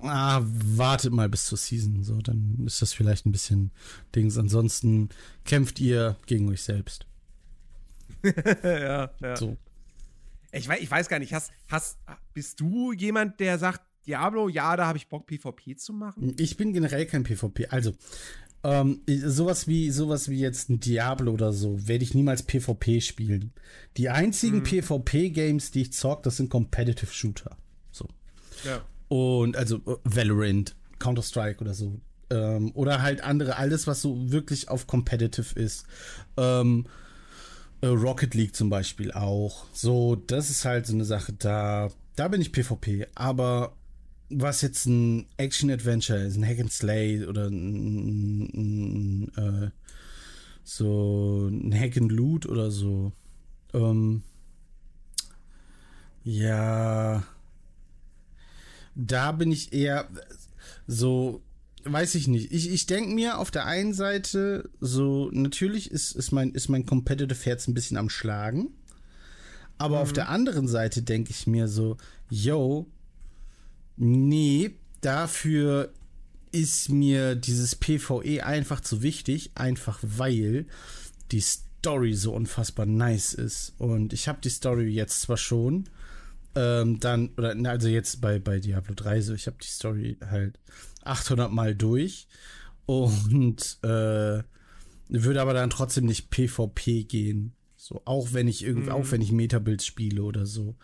ah, 0.00 0.42
wartet 0.44 1.12
mal 1.12 1.28
bis 1.28 1.46
zur 1.46 1.58
Season. 1.58 2.04
So, 2.04 2.18
dann 2.18 2.62
ist 2.66 2.80
das 2.82 2.92
vielleicht 2.92 3.26
ein 3.26 3.32
bisschen 3.32 3.72
Dings. 4.14 4.38
Ansonsten 4.38 5.08
kämpft 5.44 5.80
ihr 5.80 6.16
gegen 6.26 6.48
euch 6.50 6.62
selbst. 6.62 7.04
ja, 8.62 9.10
ja. 9.20 9.36
So. 9.36 9.56
Ich 10.52 10.68
weiß, 10.68 10.80
ich 10.82 10.90
weiß 10.90 11.08
gar 11.08 11.18
nicht, 11.18 11.34
hast, 11.34 11.50
hast, 11.66 11.98
bist 12.32 12.60
du 12.60 12.92
jemand, 12.92 13.40
der 13.40 13.58
sagt, 13.58 13.80
Diablo, 14.06 14.48
ja, 14.48 14.76
da 14.76 14.86
habe 14.86 14.98
ich 14.98 15.08
Bock, 15.08 15.26
PvP 15.26 15.74
zu 15.74 15.92
machen? 15.92 16.32
Ich 16.38 16.56
bin 16.56 16.72
generell 16.72 17.06
kein 17.06 17.24
PvP. 17.24 17.66
Also, 17.66 17.92
ähm, 18.62 19.00
sowas 19.06 19.68
wie 19.68 19.90
sowas 19.90 20.28
wie 20.28 20.38
jetzt 20.38 20.68
ein 20.68 20.80
Diablo 20.80 21.32
oder 21.32 21.52
so 21.52 21.88
werde 21.88 22.04
ich 22.04 22.14
niemals 22.14 22.42
PvP 22.42 23.00
spielen. 23.00 23.52
Die 23.96 24.10
einzigen 24.10 24.58
mhm. 24.58 24.64
PvP-Games, 24.64 25.70
die 25.70 25.82
ich 25.82 25.92
zock, 25.92 26.22
das 26.22 26.36
sind 26.36 26.50
Competitive 26.50 27.12
Shooter. 27.12 27.56
So. 27.90 28.06
Ja. 28.64 28.82
Und 29.08 29.56
also 29.56 29.76
äh, 29.76 29.96
Valorant, 30.04 30.76
Counter-Strike 30.98 31.60
oder 31.60 31.74
so. 31.74 32.00
Ähm, 32.28 32.70
oder 32.74 33.02
halt 33.02 33.22
andere, 33.22 33.56
alles, 33.56 33.86
was 33.86 34.02
so 34.02 34.30
wirklich 34.30 34.68
auf 34.68 34.86
Competitive 34.86 35.58
ist. 35.58 35.86
Ähm, 36.36 36.86
äh, 37.80 37.86
Rocket 37.86 38.34
League 38.34 38.54
zum 38.54 38.68
Beispiel 38.68 39.10
auch. 39.12 39.64
So, 39.72 40.16
das 40.16 40.50
ist 40.50 40.66
halt 40.66 40.86
so 40.86 40.94
eine 40.94 41.06
Sache, 41.06 41.32
da, 41.32 41.90
da 42.16 42.28
bin 42.28 42.42
ich 42.42 42.52
PvP. 42.52 43.06
Aber 43.14 43.72
was 44.30 44.62
jetzt 44.62 44.86
ein 44.86 45.26
Action-Adventure 45.36 46.20
ist, 46.20 46.36
ein 46.36 46.46
Hack 46.46 46.60
and 46.60 46.72
Slay 46.72 47.24
oder 47.26 47.48
ein, 47.48 48.44
ein, 48.54 49.32
ein 49.36 49.64
äh, 49.64 49.70
so 50.62 51.48
ein 51.48 51.74
Hack 51.74 51.96
and 51.96 52.12
Loot 52.12 52.46
oder 52.46 52.70
so. 52.70 53.12
Ähm, 53.74 54.22
ja, 56.22 57.24
da 58.94 59.32
bin 59.32 59.50
ich 59.50 59.72
eher 59.72 60.08
so, 60.86 61.42
weiß 61.84 62.14
ich 62.14 62.28
nicht. 62.28 62.52
Ich, 62.52 62.70
ich 62.70 62.86
denke 62.86 63.12
mir 63.14 63.38
auf 63.38 63.50
der 63.50 63.66
einen 63.66 63.94
Seite 63.94 64.70
so, 64.80 65.28
natürlich 65.32 65.90
ist, 65.90 66.12
ist, 66.12 66.30
mein, 66.30 66.52
ist 66.52 66.68
mein 66.68 66.86
Competitive 66.86 67.44
Herz 67.44 67.66
ein 67.66 67.74
bisschen 67.74 67.96
am 67.96 68.10
Schlagen. 68.10 68.68
Aber 69.78 69.96
mhm. 69.96 70.02
auf 70.02 70.12
der 70.12 70.28
anderen 70.28 70.68
Seite 70.68 71.02
denke 71.02 71.30
ich 71.30 71.46
mir 71.46 71.66
so, 71.66 71.96
yo, 72.28 72.86
nee, 74.00 74.74
dafür 75.02 75.92
ist 76.52 76.88
mir 76.88 77.36
dieses 77.36 77.76
PvE 77.76 78.44
einfach 78.44 78.80
zu 78.80 79.02
wichtig, 79.02 79.52
einfach 79.54 80.00
weil 80.02 80.66
die 81.30 81.40
Story 81.40 82.14
so 82.14 82.34
unfassbar 82.34 82.86
nice 82.86 83.34
ist. 83.34 83.74
Und 83.78 84.12
ich 84.12 84.26
habe 84.26 84.40
die 84.42 84.50
Story 84.50 84.88
jetzt 84.88 85.20
zwar 85.20 85.36
schon, 85.36 85.88
ähm, 86.56 86.98
dann, 86.98 87.30
oder 87.36 87.54
also 87.70 87.88
jetzt 87.88 88.20
bei, 88.20 88.38
bei 88.40 88.58
Diablo 88.58 88.94
3 88.94 89.20
so, 89.20 89.34
ich 89.34 89.46
habe 89.46 89.58
die 89.62 89.68
Story 89.68 90.18
halt 90.28 90.58
800 91.04 91.52
Mal 91.52 91.76
durch 91.76 92.26
und 92.86 93.78
äh, 93.82 94.42
würde 95.08 95.40
aber 95.40 95.54
dann 95.54 95.70
trotzdem 95.70 96.06
nicht 96.06 96.30
PvP 96.30 97.04
gehen. 97.04 97.54
So, 97.76 98.02
auch 98.04 98.32
wenn 98.32 98.48
ich 98.48 98.64
irgendwie, 98.64 98.90
mhm. 98.90 98.96
auch 98.96 99.10
wenn 99.10 99.22
ich 99.22 99.32
Metabuilds 99.32 99.86
spiele 99.86 100.22
oder 100.22 100.46
so. 100.46 100.74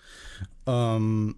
Ähm, 0.66 1.36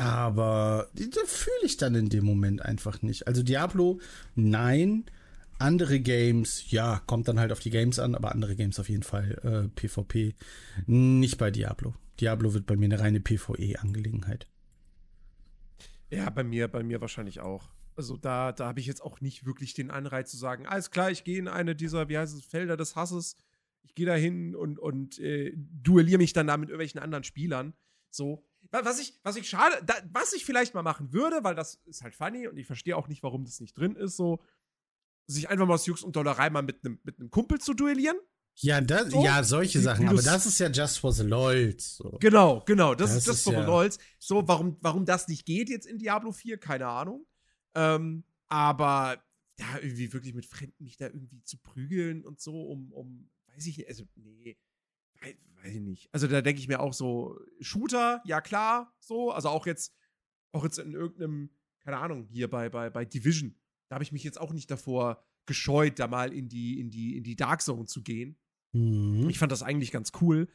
aber 0.00 0.88
da 0.94 1.20
fühle 1.26 1.66
ich 1.66 1.76
dann 1.76 1.94
in 1.94 2.08
dem 2.08 2.24
Moment 2.24 2.62
einfach 2.62 3.02
nicht. 3.02 3.28
Also 3.28 3.42
Diablo, 3.42 4.00
nein. 4.34 5.04
Andere 5.58 6.00
Games, 6.00 6.70
ja, 6.70 7.02
kommt 7.06 7.28
dann 7.28 7.38
halt 7.38 7.52
auf 7.52 7.60
die 7.60 7.68
Games 7.68 7.98
an, 7.98 8.14
aber 8.14 8.32
andere 8.32 8.56
Games 8.56 8.80
auf 8.80 8.88
jeden 8.88 9.02
Fall 9.02 9.38
äh, 9.44 9.68
PvP. 9.68 10.34
Nicht 10.86 11.36
bei 11.36 11.50
Diablo. 11.50 11.94
Diablo 12.18 12.54
wird 12.54 12.64
bei 12.64 12.76
mir 12.76 12.86
eine 12.86 12.98
reine 12.98 13.20
PvE-Angelegenheit. 13.20 14.48
Ja, 16.08 16.30
bei 16.30 16.44
mir, 16.44 16.66
bei 16.68 16.82
mir 16.82 17.02
wahrscheinlich 17.02 17.40
auch. 17.40 17.68
Also 17.94 18.16
da, 18.16 18.52
da 18.52 18.68
habe 18.68 18.80
ich 18.80 18.86
jetzt 18.86 19.02
auch 19.02 19.20
nicht 19.20 19.44
wirklich 19.44 19.74
den 19.74 19.90
Anreiz 19.90 20.30
zu 20.30 20.38
sagen, 20.38 20.66
alles 20.66 20.90
klar, 20.90 21.10
ich 21.10 21.24
gehe 21.24 21.38
in 21.38 21.46
eine 21.46 21.76
dieser, 21.76 22.08
wie 22.08 22.16
heißt 22.16 22.34
es, 22.34 22.42
Felder 22.42 22.78
des 22.78 22.96
Hasses. 22.96 23.36
Ich 23.82 23.94
gehe 23.94 24.06
da 24.06 24.14
hin 24.14 24.56
und, 24.56 24.78
und 24.78 25.18
äh, 25.18 25.52
duelliere 25.54 26.16
mich 26.16 26.32
dann 26.32 26.46
da 26.46 26.56
mit 26.56 26.70
irgendwelchen 26.70 27.00
anderen 27.00 27.24
Spielern. 27.24 27.74
So, 28.10 28.46
was 28.70 29.00
ich, 29.00 29.18
was 29.22 29.36
ich 29.36 29.48
schade, 29.48 29.82
da, 29.84 29.94
was 30.12 30.32
ich 30.32 30.44
vielleicht 30.44 30.74
mal 30.74 30.82
machen 30.82 31.12
würde, 31.12 31.42
weil 31.42 31.54
das 31.54 31.80
ist 31.86 32.02
halt 32.02 32.14
funny 32.14 32.46
und 32.46 32.56
ich 32.56 32.66
verstehe 32.66 32.96
auch 32.96 33.08
nicht, 33.08 33.22
warum 33.22 33.44
das 33.44 33.60
nicht 33.60 33.76
drin 33.76 33.96
ist, 33.96 34.16
so, 34.16 34.40
sich 35.26 35.48
einfach 35.48 35.66
mal 35.66 35.74
aus 35.74 35.86
Jux 35.86 36.02
und 36.02 36.16
Dollerei 36.16 36.50
mal 36.50 36.62
mit 36.62 36.84
einem 36.84 37.00
mit 37.02 37.30
Kumpel 37.30 37.60
zu 37.60 37.74
duellieren. 37.74 38.16
Ja, 38.56 38.80
das, 38.80 39.10
so. 39.10 39.24
ja, 39.24 39.42
solche 39.42 39.80
Sachen, 39.80 40.08
aber 40.08 40.22
das 40.22 40.44
ist 40.44 40.58
ja 40.58 40.68
just 40.68 40.98
for 40.98 41.12
the 41.12 41.22
lols. 41.22 41.96
So. 41.96 42.18
Genau, 42.20 42.62
genau, 42.66 42.94
das, 42.94 43.10
das 43.10 43.18
ist 43.18 43.26
just 43.26 43.44
for 43.44 43.52
ja. 43.54 43.62
the 43.62 43.66
lols. 43.66 43.98
So, 44.18 44.46
warum, 44.46 44.76
warum 44.80 45.04
das 45.06 45.28
nicht 45.28 45.46
geht 45.46 45.70
jetzt 45.70 45.86
in 45.86 45.98
Diablo 45.98 46.32
4, 46.32 46.58
keine 46.58 46.86
Ahnung. 46.86 47.26
Ähm, 47.74 48.24
aber 48.48 49.22
ja, 49.58 49.78
irgendwie 49.80 50.12
wirklich 50.12 50.34
mit 50.34 50.46
Fremden 50.46 50.84
mich 50.84 50.96
da 50.96 51.06
irgendwie 51.06 51.42
zu 51.44 51.58
prügeln 51.58 52.24
und 52.24 52.40
so, 52.40 52.62
um, 52.62 52.92
um, 52.92 53.30
weiß 53.54 53.66
ich 53.66 53.78
nicht, 53.78 53.88
also, 53.88 54.04
nee, 54.16 54.58
weiß 55.62 55.74
ich 55.74 55.80
nicht. 55.80 56.08
Also 56.12 56.26
da 56.26 56.42
denke 56.42 56.60
ich 56.60 56.68
mir 56.68 56.80
auch 56.80 56.92
so, 56.92 57.38
Shooter, 57.60 58.22
ja 58.24 58.40
klar, 58.40 58.94
so. 59.00 59.30
Also 59.30 59.48
auch 59.48 59.66
jetzt, 59.66 59.94
auch 60.52 60.64
jetzt 60.64 60.78
in 60.78 60.92
irgendeinem, 60.92 61.50
keine 61.80 61.98
Ahnung, 61.98 62.26
hier 62.30 62.48
bei, 62.48 62.68
bei, 62.68 62.90
bei 62.90 63.04
Division, 63.04 63.54
da 63.88 63.94
habe 63.94 64.04
ich 64.04 64.12
mich 64.12 64.24
jetzt 64.24 64.40
auch 64.40 64.52
nicht 64.52 64.70
davor 64.70 65.24
gescheut, 65.46 65.98
da 65.98 66.06
mal 66.06 66.32
in 66.32 66.48
die, 66.48 66.78
in 66.78 66.90
die, 66.90 67.16
in 67.16 67.24
die 67.24 67.36
Dark 67.36 67.62
Zone 67.62 67.86
zu 67.86 68.02
gehen. 68.02 68.38
Mhm. 68.72 69.28
Ich 69.28 69.38
fand 69.38 69.52
das 69.52 69.62
eigentlich 69.62 69.90
ganz 69.90 70.12
cool. 70.20 70.48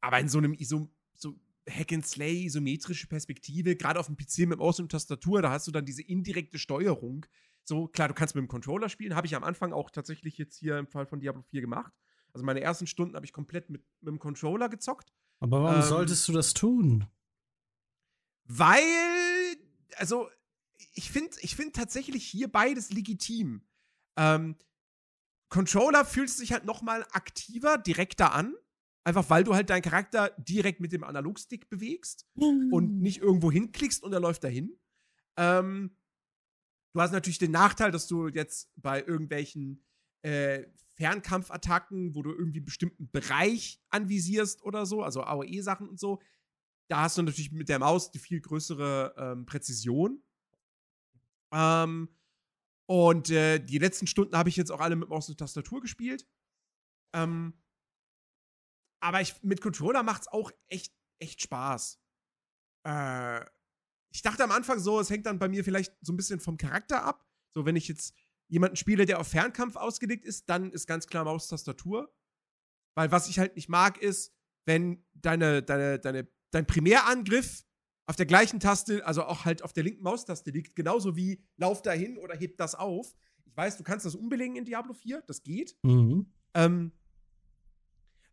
Aber 0.00 0.18
in 0.18 0.28
so 0.28 0.38
einem 0.38 0.54
Iso, 0.54 0.90
so 1.14 1.38
Hack 1.68 1.92
and 1.92 2.06
Slay, 2.06 2.44
isometrische 2.44 3.06
Perspektive, 3.06 3.76
gerade 3.76 4.00
auf 4.00 4.06
dem 4.06 4.16
PC 4.16 4.48
mit 4.48 4.58
Maus 4.58 4.80
und 4.80 4.90
Tastatur, 4.90 5.42
da 5.42 5.50
hast 5.50 5.66
du 5.66 5.70
dann 5.70 5.84
diese 5.84 6.02
indirekte 6.02 6.58
Steuerung. 6.58 7.26
So, 7.62 7.86
klar, 7.86 8.08
du 8.08 8.14
kannst 8.14 8.34
mit 8.34 8.42
dem 8.42 8.48
Controller 8.48 8.88
spielen, 8.88 9.14
habe 9.14 9.26
ich 9.26 9.36
am 9.36 9.44
Anfang 9.44 9.72
auch 9.72 9.90
tatsächlich 9.90 10.38
jetzt 10.38 10.56
hier 10.56 10.78
im 10.78 10.88
Fall 10.88 11.06
von 11.06 11.20
Diablo 11.20 11.42
4 11.42 11.60
gemacht. 11.60 11.92
Also 12.32 12.44
meine 12.44 12.60
ersten 12.60 12.86
Stunden 12.86 13.14
habe 13.16 13.26
ich 13.26 13.32
komplett 13.32 13.70
mit, 13.70 13.82
mit 14.00 14.08
dem 14.08 14.18
Controller 14.18 14.68
gezockt. 14.68 15.12
Aber 15.40 15.62
warum 15.62 15.80
ähm, 15.80 15.88
solltest 15.88 16.28
du 16.28 16.32
das 16.32 16.54
tun? 16.54 17.06
Weil, 18.44 18.82
also, 19.96 20.28
ich 20.94 21.10
finde 21.10 21.36
ich 21.40 21.56
find 21.56 21.74
tatsächlich 21.74 22.26
hier 22.26 22.48
beides 22.48 22.90
legitim. 22.90 23.62
Ähm, 24.16 24.56
Controller 25.48 26.04
fühlt 26.04 26.30
sich 26.30 26.52
halt 26.52 26.64
noch 26.64 26.82
mal 26.82 27.06
aktiver, 27.12 27.78
direkter 27.78 28.32
an. 28.32 28.54
Einfach 29.02 29.30
weil 29.30 29.44
du 29.44 29.54
halt 29.54 29.70
deinen 29.70 29.82
Charakter 29.82 30.30
direkt 30.36 30.80
mit 30.80 30.92
dem 30.92 31.04
Analogstick 31.04 31.70
bewegst 31.70 32.26
und 32.70 33.00
nicht 33.00 33.18
irgendwo 33.18 33.50
hinklickst 33.50 34.02
und 34.02 34.12
er 34.12 34.20
läuft 34.20 34.44
dahin. 34.44 34.78
Ähm, 35.38 35.96
du 36.92 37.00
hast 37.00 37.12
natürlich 37.12 37.38
den 37.38 37.50
Nachteil, 37.50 37.90
dass 37.90 38.06
du 38.06 38.28
jetzt 38.28 38.70
bei 38.76 39.02
irgendwelchen 39.02 39.82
äh, 40.22 40.66
Fernkampfattacken, 41.00 42.14
wo 42.14 42.22
du 42.22 42.30
irgendwie 42.30 42.58
einen 42.58 42.66
bestimmten 42.66 43.10
Bereich 43.10 43.80
anvisierst 43.88 44.62
oder 44.62 44.84
so, 44.84 45.02
also 45.02 45.22
AOE-Sachen 45.22 45.88
und 45.88 45.98
so, 45.98 46.20
da 46.90 47.02
hast 47.02 47.16
du 47.16 47.22
natürlich 47.22 47.52
mit 47.52 47.70
der 47.70 47.78
Maus 47.78 48.10
die 48.10 48.18
viel 48.18 48.40
größere 48.40 49.14
ähm, 49.16 49.46
Präzision. 49.46 50.22
Ähm, 51.54 52.14
und 52.86 53.30
äh, 53.30 53.60
die 53.60 53.78
letzten 53.78 54.06
Stunden 54.06 54.36
habe 54.36 54.50
ich 54.50 54.56
jetzt 54.56 54.70
auch 54.70 54.80
alle 54.80 54.96
mit 54.96 55.08
Maus 55.08 55.28
und 55.30 55.38
Tastatur 55.38 55.80
gespielt. 55.80 56.28
Ähm, 57.14 57.54
aber 59.02 59.22
ich, 59.22 59.42
mit 59.42 59.62
Controller 59.62 60.02
macht 60.02 60.22
es 60.22 60.28
auch 60.28 60.52
echt, 60.68 60.92
echt 61.18 61.40
Spaß. 61.40 61.98
Äh, 62.86 63.46
ich 64.12 64.20
dachte 64.20 64.44
am 64.44 64.50
Anfang 64.50 64.80
so, 64.80 65.00
es 65.00 65.08
hängt 65.08 65.24
dann 65.24 65.38
bei 65.38 65.48
mir 65.48 65.64
vielleicht 65.64 65.94
so 66.02 66.12
ein 66.12 66.16
bisschen 66.16 66.40
vom 66.40 66.58
Charakter 66.58 67.04
ab. 67.04 67.26
So, 67.54 67.64
wenn 67.64 67.76
ich 67.76 67.88
jetzt 67.88 68.14
jemanden 68.50 68.76
spiele, 68.76 69.06
der 69.06 69.20
auf 69.20 69.28
Fernkampf 69.28 69.76
ausgelegt 69.76 70.24
ist, 70.24 70.50
dann 70.50 70.72
ist 70.72 70.86
ganz 70.86 71.06
klar 71.06 71.24
Maustastatur. 71.24 72.12
Weil 72.94 73.10
was 73.12 73.28
ich 73.28 73.38
halt 73.38 73.56
nicht 73.56 73.68
mag, 73.68 73.98
ist, 74.02 74.34
wenn 74.66 75.04
deine, 75.14 75.62
deine, 75.62 75.98
deine, 75.98 76.28
dein 76.50 76.66
Primärangriff 76.66 77.64
auf 78.06 78.16
der 78.16 78.26
gleichen 78.26 78.58
Taste, 78.58 79.06
also 79.06 79.24
auch 79.24 79.44
halt 79.44 79.62
auf 79.62 79.72
der 79.72 79.84
linken 79.84 80.02
Maustaste 80.02 80.50
liegt, 80.50 80.74
genauso 80.74 81.16
wie 81.16 81.44
lauf 81.56 81.80
dahin 81.80 82.18
oder 82.18 82.36
heb 82.36 82.56
das 82.58 82.74
auf. 82.74 83.14
Ich 83.44 83.56
weiß, 83.56 83.76
du 83.76 83.84
kannst 83.84 84.04
das 84.04 84.16
umbelegen 84.16 84.56
in 84.56 84.64
Diablo 84.64 84.92
4, 84.94 85.22
das 85.28 85.42
geht. 85.42 85.76
Mhm. 85.82 86.32
Ähm, 86.54 86.92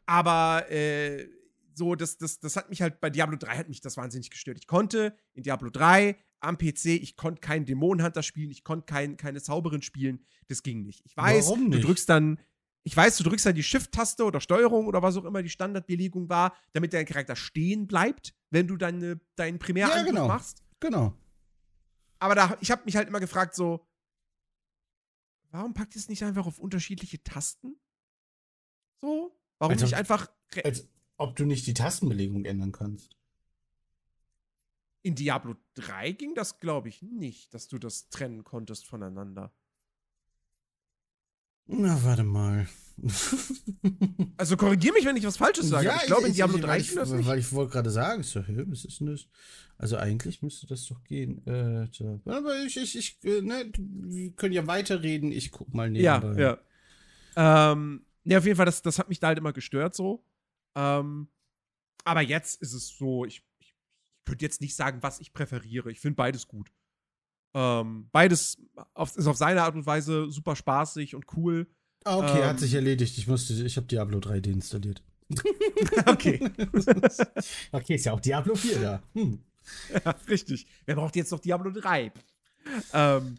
aber 0.07 0.69
äh, 0.71 1.29
so, 1.75 1.93
das, 1.93 2.17
das, 2.17 2.39
das 2.39 2.55
hat 2.55 2.69
mich 2.69 2.81
halt, 2.81 2.99
bei 2.99 3.11
Diablo 3.11 3.37
3 3.37 3.55
hat 3.55 3.69
mich 3.69 3.81
das 3.81 3.97
wahnsinnig 3.97 4.31
gestört. 4.31 4.57
Ich 4.59 4.65
konnte 4.65 5.15
in 5.35 5.43
Diablo 5.43 5.69
3 5.69 6.17
am 6.39 6.57
PC, 6.57 6.85
ich 6.85 7.15
konnte 7.15 7.41
keinen 7.41 7.65
Dämonenhunter 7.65 8.23
spielen, 8.23 8.51
ich 8.51 8.63
konnte 8.63 8.85
kein, 8.85 9.17
keine 9.17 9.41
Zauberin 9.41 9.81
spielen. 9.81 10.23
Das 10.47 10.63
ging 10.63 10.83
nicht. 10.83 11.05
Ich 11.05 11.17
weiß, 11.17 11.47
Warum 11.47 11.69
nicht? 11.69 11.83
du 11.83 11.87
drückst 11.87 12.07
dann, 12.09 12.39
ich 12.83 12.95
weiß, 12.95 13.17
du 13.17 13.23
drückst 13.23 13.45
dann 13.45 13.55
die 13.55 13.63
Shift-Taste 13.63 14.23
oder 14.23 14.39
Steuerung 14.39 14.87
oder 14.87 15.01
was 15.01 15.17
auch 15.17 15.25
immer 15.25 15.43
die 15.43 15.49
Standardbelegung 15.49 16.29
war, 16.29 16.55
damit 16.73 16.93
dein 16.93 17.05
Charakter 17.05 17.35
stehen 17.35 17.87
bleibt, 17.87 18.33
wenn 18.49 18.67
du 18.67 18.77
deine, 18.77 19.19
deinen 19.35 19.59
Primärangriff 19.59 20.05
ja, 20.05 20.11
genau. 20.11 20.27
machst. 20.27 20.63
Genau. 20.79 21.13
Aber 22.19 22.35
da, 22.35 22.57
ich 22.61 22.71
habe 22.71 22.83
mich 22.85 22.95
halt 22.95 23.07
immer 23.07 23.19
gefragt, 23.19 23.55
so, 23.55 23.85
warum 25.51 25.73
packt 25.73 25.95
ihr 25.95 25.99
es 25.99 26.09
nicht 26.09 26.23
einfach 26.23 26.45
auf 26.45 26.59
unterschiedliche 26.59 27.21
Tasten? 27.23 27.75
So? 29.01 29.35
Warum 29.59 29.73
also, 29.73 29.85
nicht 29.85 29.95
einfach. 29.95 30.31
Als 30.63 30.87
ob 31.17 31.35
du 31.35 31.45
nicht 31.45 31.65
die 31.67 31.73
Tastenbelegung 31.73 32.45
ändern 32.45 32.71
kannst. 32.71 33.17
In 35.07 35.15
Diablo 35.15 35.55
3 35.75 36.11
ging 36.11 36.35
das, 36.35 36.59
glaube 36.59 36.89
ich, 36.89 37.01
nicht, 37.01 37.53
dass 37.53 37.69
du 37.69 37.77
das 37.77 38.09
trennen 38.09 38.43
konntest 38.43 38.85
voneinander. 38.85 39.53
Na, 41.67 42.03
warte 42.03 42.23
mal. 42.23 42.67
Also 44.37 44.57
korrigier 44.57 44.91
mich, 44.93 45.05
wenn 45.05 45.15
ich 45.15 45.25
was 45.25 45.37
Falsches 45.37 45.69
sage. 45.69 45.91
aber 45.91 46.01
ich 46.01 46.07
glaube, 46.07 46.27
in 46.27 46.33
Diablo 46.33 46.57
3 46.57 46.77
ich, 46.79 46.87
ging 46.89 46.97
das 46.97 47.09
nicht. 47.11 47.25
Weil 47.25 47.39
ich 47.39 47.51
wollte 47.53 47.71
gerade 47.71 47.89
sagen, 47.89 48.21
so, 48.23 48.41
hä, 48.41 48.65
was 48.67 48.83
ist 48.85 48.99
denn 48.99 49.07
das? 49.07 49.27
Also 49.77 49.95
eigentlich 49.97 50.41
müsste 50.41 50.67
das 50.67 50.85
doch 50.87 51.01
gehen. 51.05 51.45
Äh, 51.47 51.87
so. 51.91 52.19
Aber 52.25 52.57
ich, 52.65 52.75
ich, 52.77 52.97
ich, 52.97 53.17
äh, 53.23 53.41
ne, 53.41 53.71
wir 53.77 54.31
können 54.33 54.53
ja 54.53 54.67
weiterreden. 54.67 55.31
Ich 55.31 55.51
guck 55.51 55.73
mal 55.73 55.95
Ja, 55.95 56.19
nebenbei. 56.19 56.41
ja. 57.35 57.71
Ähm, 57.71 58.05
ja, 58.25 58.39
auf 58.39 58.45
jeden 58.45 58.57
Fall, 58.57 58.65
das, 58.65 58.81
das 58.81 58.99
hat 58.99 59.07
mich 59.09 59.19
da 59.19 59.27
halt 59.27 59.37
immer 59.37 59.53
gestört 59.53 59.95
so. 59.95 60.23
Ähm, 60.75 61.29
aber 62.03 62.21
jetzt 62.21 62.61
ist 62.61 62.73
es 62.73 62.89
so, 62.97 63.25
ich 63.25 63.46
könnte 64.27 64.45
jetzt 64.45 64.61
nicht 64.61 64.75
sagen, 64.75 65.01
was 65.01 65.19
ich 65.19 65.33
präferiere. 65.33 65.91
Ich 65.91 65.99
finde 65.99 66.15
beides 66.15 66.47
gut. 66.47 66.71
Ähm, 67.55 68.09
beides 68.11 68.57
auf, 68.93 69.15
ist 69.15 69.25
auf 69.25 69.37
seine 69.37 69.63
Art 69.63 69.73
und 69.73 69.85
Weise 69.85 70.29
super 70.29 70.55
spaßig 70.55 71.15
und 71.15 71.25
cool. 71.35 71.67
Ah, 72.03 72.17
okay, 72.17 72.41
Ähm. 72.41 72.45
hat 72.45 72.59
sich 72.59 72.73
erledigt. 72.73 73.17
Ich 73.17 73.27
musste, 73.27 73.53
ich 73.53 73.77
habe 73.77 73.87
Diablo 73.87 74.19
3 74.19 74.41
deinstalliert. 74.41 75.01
okay. 76.05 76.39
okay, 77.71 77.95
ist 77.95 78.05
ja 78.05 78.11
auch 78.11 78.19
Diablo 78.19 78.55
4 78.55 78.79
da. 78.79 79.03
Hm. 79.13 79.43
Ja, 80.05 80.15
richtig. 80.29 80.67
Wer 80.85 80.95
braucht 80.95 81.15
jetzt 81.15 81.31
noch 81.31 81.39
Diablo 81.39 81.71
3? 81.71 82.11
Ähm, 82.93 83.37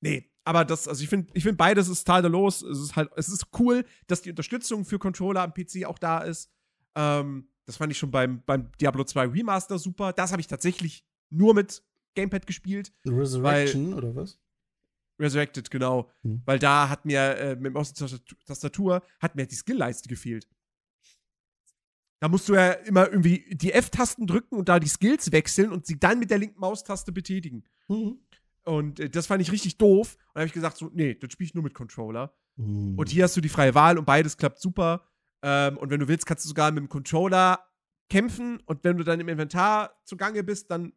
nee, 0.00 0.30
aber 0.44 0.64
das, 0.64 0.88
also 0.88 1.02
ich 1.02 1.08
finde, 1.08 1.30
ich 1.34 1.42
finde 1.42 1.56
beides 1.56 1.88
ist 1.88 2.04
tadellos. 2.04 2.62
Es 2.62 2.78
ist 2.78 2.96
halt, 2.96 3.10
es 3.16 3.28
ist 3.28 3.48
cool, 3.58 3.84
dass 4.06 4.22
die 4.22 4.30
Unterstützung 4.30 4.84
für 4.84 4.98
Controller 4.98 5.42
am 5.42 5.52
PC 5.52 5.84
auch 5.84 5.98
da 5.98 6.20
ist. 6.20 6.50
Ähm, 6.94 7.48
das 7.68 7.76
fand 7.76 7.92
ich 7.92 7.98
schon 7.98 8.10
beim, 8.10 8.42
beim 8.46 8.72
Diablo 8.80 9.04
2 9.04 9.26
Remaster 9.26 9.78
super. 9.78 10.14
Das 10.14 10.32
habe 10.32 10.40
ich 10.40 10.46
tatsächlich 10.46 11.04
nur 11.28 11.52
mit 11.52 11.82
Gamepad 12.14 12.46
gespielt. 12.46 12.94
Resurrection 13.06 13.92
oder 13.92 14.16
was? 14.16 14.40
Resurrected, 15.20 15.70
genau. 15.70 16.10
Hm. 16.22 16.40
Weil 16.46 16.58
da 16.58 16.88
hat 16.88 17.04
mir 17.04 17.36
äh, 17.36 17.56
mit 17.56 17.74
Maus 17.74 17.90
und 17.90 18.24
Tastatur 18.46 19.02
hat 19.20 19.34
mir 19.34 19.44
die 19.44 19.54
Skillleiste 19.54 20.08
gefehlt. 20.08 20.48
Da 22.20 22.28
musst 22.28 22.48
du 22.48 22.54
ja 22.54 22.72
immer 22.72 23.06
irgendwie 23.06 23.44
die 23.54 23.74
F-Tasten 23.74 24.26
drücken 24.26 24.56
und 24.56 24.70
da 24.70 24.80
die 24.80 24.88
Skills 24.88 25.30
wechseln 25.30 25.70
und 25.70 25.84
sie 25.84 26.00
dann 26.00 26.20
mit 26.20 26.30
der 26.30 26.38
linken 26.38 26.60
Maustaste 26.60 27.12
betätigen. 27.12 27.64
Mhm. 27.88 28.18
Und 28.64 28.98
äh, 28.98 29.10
das 29.10 29.26
fand 29.26 29.42
ich 29.42 29.52
richtig 29.52 29.76
doof. 29.76 30.14
Und 30.14 30.36
da 30.36 30.40
habe 30.40 30.46
ich 30.46 30.54
gesagt, 30.54 30.78
so, 30.78 30.90
nee, 30.94 31.16
das 31.16 31.32
spiele 31.32 31.48
ich 31.48 31.54
nur 31.54 31.64
mit 31.64 31.74
Controller. 31.74 32.34
Mhm. 32.56 32.98
Und 32.98 33.10
hier 33.10 33.24
hast 33.24 33.36
du 33.36 33.42
die 33.42 33.50
freie 33.50 33.74
Wahl 33.74 33.98
und 33.98 34.06
beides 34.06 34.38
klappt 34.38 34.58
super. 34.58 35.06
Ähm, 35.42 35.76
und 35.76 35.90
wenn 35.90 36.00
du 36.00 36.08
willst, 36.08 36.26
kannst 36.26 36.44
du 36.44 36.48
sogar 36.48 36.70
mit 36.70 36.82
dem 36.82 36.88
Controller 36.88 37.64
kämpfen. 38.08 38.60
Und 38.66 38.84
wenn 38.84 38.96
du 38.96 39.04
dann 39.04 39.20
im 39.20 39.28
Inventar 39.28 40.00
zugange 40.04 40.42
bist, 40.42 40.70
dann 40.70 40.92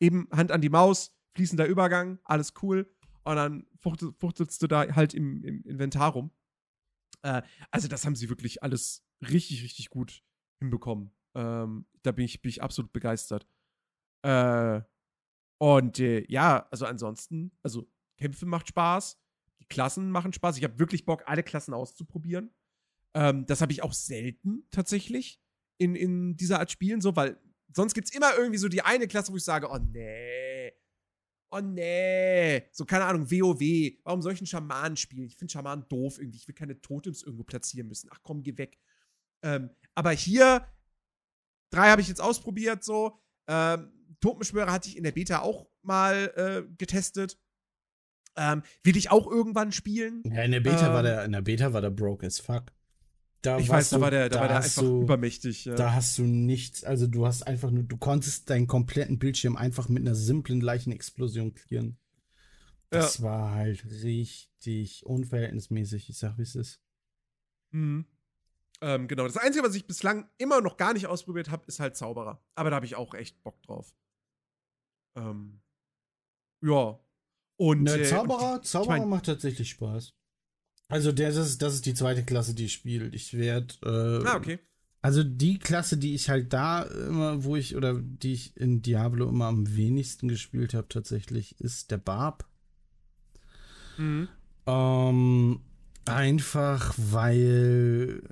eben 0.00 0.28
Hand 0.32 0.52
an 0.52 0.60
die 0.60 0.68
Maus, 0.68 1.16
fließender 1.34 1.66
Übergang, 1.66 2.18
alles 2.24 2.54
cool. 2.62 2.90
Und 3.24 3.36
dann 3.36 3.66
fuchtel, 3.76 4.12
fuchtelst 4.18 4.62
du 4.62 4.66
da 4.66 4.94
halt 4.94 5.14
im, 5.14 5.44
im 5.44 5.62
Inventar 5.64 6.12
rum. 6.12 6.30
Äh, 7.22 7.42
also, 7.70 7.88
das 7.88 8.04
haben 8.04 8.16
sie 8.16 8.28
wirklich 8.28 8.62
alles 8.62 9.04
richtig, 9.20 9.62
richtig 9.62 9.90
gut 9.90 10.22
hinbekommen. 10.58 11.12
Ähm, 11.34 11.86
da 12.02 12.12
bin 12.12 12.24
ich, 12.24 12.42
bin 12.42 12.50
ich 12.50 12.62
absolut 12.62 12.92
begeistert. 12.92 13.46
Äh, 14.22 14.80
und 15.58 16.00
äh, 16.00 16.24
ja, 16.28 16.66
also 16.70 16.86
ansonsten, 16.86 17.52
also 17.62 17.88
Kämpfe 18.18 18.46
macht 18.46 18.68
Spaß, 18.68 19.20
die 19.60 19.66
Klassen 19.66 20.10
machen 20.10 20.32
Spaß. 20.32 20.58
Ich 20.58 20.64
habe 20.64 20.78
wirklich 20.78 21.04
Bock, 21.04 21.22
alle 21.26 21.42
Klassen 21.42 21.74
auszuprobieren. 21.74 22.50
Ähm, 23.14 23.46
das 23.46 23.60
habe 23.60 23.72
ich 23.72 23.82
auch 23.82 23.92
selten 23.92 24.66
tatsächlich 24.70 25.40
in, 25.78 25.94
in 25.94 26.36
dieser 26.36 26.60
Art 26.60 26.70
Spielen 26.70 27.00
so, 27.00 27.14
weil 27.16 27.38
sonst 27.74 27.94
gibt 27.94 28.08
es 28.08 28.14
immer 28.14 28.36
irgendwie 28.36 28.58
so 28.58 28.68
die 28.68 28.82
eine 28.82 29.08
Klasse, 29.08 29.32
wo 29.32 29.36
ich 29.36 29.44
sage, 29.44 29.68
oh 29.70 29.78
nee, 29.78 30.72
oh 31.50 31.60
nee, 31.60 32.66
so 32.72 32.84
keine 32.84 33.04
Ahnung, 33.04 33.30
WoW, 33.30 33.98
warum 34.04 34.22
soll 34.22 34.32
ich 34.32 34.40
einen 34.40 34.46
Schamanen 34.46 34.96
spielen? 34.96 35.26
Ich 35.26 35.36
finde 35.36 35.52
Schamanen 35.52 35.86
doof 35.88 36.18
irgendwie, 36.18 36.38
ich 36.38 36.48
will 36.48 36.54
keine 36.54 36.80
Totems 36.80 37.22
irgendwo 37.22 37.44
platzieren 37.44 37.88
müssen. 37.88 38.08
Ach 38.12 38.20
komm, 38.22 38.42
geh 38.42 38.56
weg. 38.56 38.78
Ähm, 39.42 39.70
aber 39.94 40.12
hier, 40.12 40.66
drei 41.70 41.90
habe 41.90 42.00
ich 42.00 42.08
jetzt 42.08 42.20
ausprobiert 42.20 42.84
so. 42.84 43.18
Ähm, 43.48 43.92
Totenbeschwörer 44.20 44.72
hatte 44.72 44.88
ich 44.88 44.96
in 44.96 45.04
der 45.04 45.12
Beta 45.12 45.40
auch 45.40 45.68
mal 45.82 46.32
äh, 46.36 46.74
getestet. 46.78 47.38
Ähm, 48.36 48.62
will 48.82 48.96
ich 48.96 49.10
auch 49.10 49.26
irgendwann 49.26 49.72
spielen. 49.72 50.22
Ja, 50.24 50.42
in 50.42 50.52
der 50.52 50.60
Beta 50.60 50.86
Ähm, 50.86 50.92
war 50.94 51.02
der, 51.02 51.24
in 51.24 51.32
der 51.32 51.42
Beta 51.42 51.72
war 51.72 51.82
der 51.82 51.90
broke 51.90 52.24
as 52.24 52.38
fuck. 52.38 52.72
Da 53.42 53.58
ich 53.58 53.68
weiß, 53.68 53.90
da 53.90 53.96
du- 53.96 54.02
war 54.02 54.10
der, 54.10 54.28
da 54.28 54.40
war 54.40 54.48
der 54.48 54.56
einfach 54.58 54.82
du, 54.82 55.02
übermächtig. 55.02 55.64
Ja. 55.64 55.74
Da 55.74 55.92
hast 55.94 56.16
du 56.16 56.22
nichts, 56.22 56.84
also 56.84 57.06
du 57.08 57.26
hast 57.26 57.42
einfach 57.46 57.70
nur, 57.72 57.82
du 57.82 57.96
konntest 57.96 58.48
deinen 58.50 58.68
kompletten 58.68 59.18
Bildschirm 59.18 59.56
einfach 59.56 59.88
mit 59.88 60.02
einer 60.02 60.14
simplen 60.14 60.60
Leichenexplosion 60.60 61.52
clearen. 61.54 61.98
Das 62.90 63.22
war 63.22 63.52
halt 63.52 63.84
richtig 63.86 65.04
unverhältnismäßig, 65.06 66.08
ich 66.10 66.18
sag, 66.18 66.36
wie 66.38 66.42
es 66.42 66.54
ist. 66.54 66.80
Mhm. 67.70 68.06
Ähm, 68.82 69.08
genau. 69.08 69.24
Das 69.26 69.36
Einzige, 69.38 69.64
was 69.66 69.74
ich 69.74 69.86
bislang 69.86 70.28
immer 70.38 70.60
noch 70.60 70.76
gar 70.76 70.92
nicht 70.92 71.06
ausprobiert 71.06 71.50
habe, 71.50 71.64
ist 71.66 71.80
halt 71.80 71.96
Zauberer. 71.96 72.44
Aber 72.54 72.70
da 72.70 72.76
habe 72.76 72.86
ich 72.86 72.94
auch 72.96 73.14
echt 73.14 73.42
Bock 73.42 73.62
drauf. 73.62 73.94
Ähm, 75.16 75.62
ja. 76.60 76.98
Und 77.56 77.82
Ne, 77.84 77.94
äh, 78.00 78.04
Zauberer, 78.04 78.54
und 78.56 78.66
Zauberer 78.66 78.94
ich 78.96 79.00
mein, 79.00 79.08
macht 79.08 79.26
tatsächlich 79.26 79.70
Spaß. 79.70 80.14
Also 80.92 81.10
das 81.10 81.36
ist, 81.36 81.62
das 81.62 81.72
ist 81.72 81.86
die 81.86 81.94
zweite 81.94 82.22
Klasse, 82.22 82.52
die 82.54 82.66
ich 82.66 82.74
spiele. 82.74 83.08
Ich 83.08 83.32
werde, 83.32 83.74
äh, 83.82 84.28
Ah, 84.28 84.36
okay. 84.36 84.58
also 85.00 85.24
die 85.24 85.58
Klasse, 85.58 85.96
die 85.96 86.14
ich 86.14 86.28
halt 86.28 86.52
da 86.52 86.82
immer, 86.82 87.44
wo 87.44 87.56
ich, 87.56 87.76
oder 87.76 87.98
die 87.98 88.34
ich 88.34 88.54
in 88.58 88.82
Diablo 88.82 89.26
immer 89.30 89.46
am 89.46 89.74
wenigsten 89.74 90.28
gespielt 90.28 90.74
habe 90.74 90.88
tatsächlich, 90.88 91.58
ist 91.60 91.90
der 91.90 91.96
Barb. 91.96 92.44
Mhm. 93.96 94.28
Ähm, 94.66 95.60
einfach 96.04 96.94
weil 96.98 98.22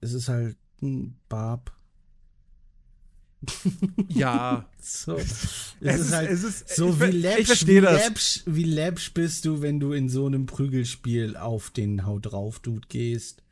es 0.00 0.14
ist 0.14 0.30
halt 0.30 0.56
ein 0.80 1.18
Barb. 1.28 1.73
Ja. 4.08 4.68
So. 4.80 5.16
Es, 5.16 5.76
Es 5.80 6.00
ist 6.00 6.12
halt 6.12 6.30
es 6.30 6.44
ist, 6.44 6.68
so 6.76 6.90
ich, 6.90 7.00
wie 7.00 7.10
läppsch, 7.10 7.66
wie, 7.66 7.80
das. 7.80 8.06
läppsch, 8.06 8.42
wie 8.46 8.64
läppsch 8.64 9.12
bist 9.14 9.44
du, 9.44 9.62
wenn 9.62 9.80
du 9.80 9.92
in 9.92 10.08
so 10.08 10.26
einem 10.26 10.46
Prügelspiel 10.46 11.36
auf 11.36 11.70
den 11.70 12.04
Hau 12.06 12.18
drauf 12.18 12.60
Dude 12.60 12.86
gehst. 12.88 13.42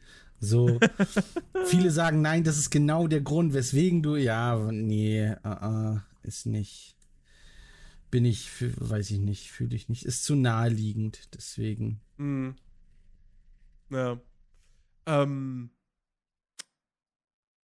So. 0.41 0.79
Viele 1.67 1.91
sagen, 1.91 2.21
nein, 2.21 2.45
das 2.45 2.59
ist 2.59 2.71
genau 2.71 3.07
der 3.07 3.21
Grund, 3.21 3.55
weswegen 3.55 4.03
du, 4.03 4.17
ja, 4.17 4.57
nee, 4.71 5.31
uh 5.31 5.49
-uh, 5.49 6.01
ist 6.23 6.47
nicht. 6.47 6.97
Bin 8.11 8.25
ich, 8.25 8.51
weiß 8.61 9.11
ich 9.11 9.19
nicht, 9.19 9.51
fühle 9.51 9.75
ich 9.75 9.89
nicht. 9.89 10.05
Ist 10.05 10.25
zu 10.25 10.35
naheliegend, 10.35 11.29
deswegen. 11.35 12.01
Mhm. 12.19 12.57
Ja. 13.91 14.21
Ähm. 15.07 15.71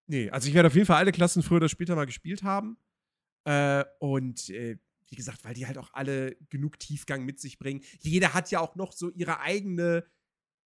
Nee, 0.08 0.30
also 0.30 0.48
ich 0.48 0.54
werde 0.54 0.66
auf 0.68 0.74
jeden 0.74 0.86
Fall 0.86 0.96
alle 0.96 1.12
Klassen 1.12 1.42
früher 1.42 1.58
oder 1.58 1.68
später 1.68 1.94
mal 1.94 2.06
gespielt 2.06 2.42
haben. 2.42 2.76
Äh, 3.44 3.84
und 4.00 4.48
äh, 4.50 4.78
wie 5.10 5.16
gesagt, 5.16 5.44
weil 5.44 5.54
die 5.54 5.66
halt 5.66 5.78
auch 5.78 5.92
alle 5.94 6.36
genug 6.50 6.78
Tiefgang 6.78 7.24
mit 7.24 7.40
sich 7.40 7.58
bringen. 7.58 7.82
Jeder 8.00 8.34
hat 8.34 8.50
ja 8.50 8.60
auch 8.60 8.74
noch 8.74 8.92
so 8.92 9.10
ihre 9.10 9.40
eigene 9.40 10.04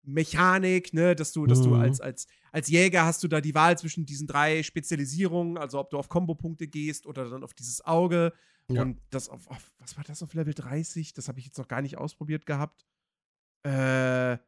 Mechanik, 0.05 0.93
ne, 0.95 1.15
dass 1.15 1.33
du, 1.33 1.47
dass 1.47 1.63
du 1.63 1.71
Mhm. 1.71 1.81
als, 1.81 2.01
als, 2.01 2.27
als 2.51 2.69
Jäger 2.69 3.05
hast 3.05 3.23
du 3.23 3.29
da 3.29 3.41
die 3.41 3.55
Wahl 3.55 3.79
zwischen 3.79 4.05
diesen 4.05 4.27
drei 4.27 4.63
Spezialisierungen, 4.65 5.57
also 5.59 5.79
ob 5.79 5.91
du 5.91 5.99
auf 5.99 6.09
Kombopunkte 6.09 6.67
gehst 6.67 7.07
oder 7.07 7.29
dann 7.31 7.45
auf 7.45 7.55
dieses 7.55 7.85
Auge. 7.85 8.33
Ja. 8.69 8.83
Und 8.83 9.01
das 9.11 9.29
auf, 9.29 9.47
auf, 9.49 9.71
was 9.79 9.97
war 9.97 10.05
das 10.05 10.23
auf 10.23 10.35
Level 10.35 10.55
30? 10.55 11.15
Das 11.15 11.29
habe 11.29 11.39
ich 11.39 11.47
jetzt 11.47 11.59
noch 11.59 11.69
gar 11.69 11.83
nicht 11.83 11.99
ausprobiert 11.99 12.47
gehabt. 12.47 12.85
Äh, 13.65 14.39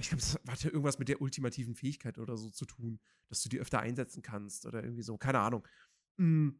ich 0.00 0.08
glaube, 0.08 0.22
das 0.22 0.38
hat 0.48 0.62
ja 0.64 0.70
irgendwas 0.70 0.98
mit 0.98 1.08
der 1.08 1.20
ultimativen 1.20 1.74
Fähigkeit 1.74 2.18
oder 2.18 2.36
so 2.36 2.50
zu 2.50 2.64
tun, 2.64 3.00
dass 3.28 3.42
du 3.42 3.48
die 3.48 3.60
öfter 3.60 3.80
einsetzen 3.80 4.22
kannst 4.22 4.66
oder 4.66 4.82
irgendwie 4.82 5.02
so, 5.02 5.16
keine 5.18 5.40
Ahnung. 5.40 5.66
Mm. 6.16 6.50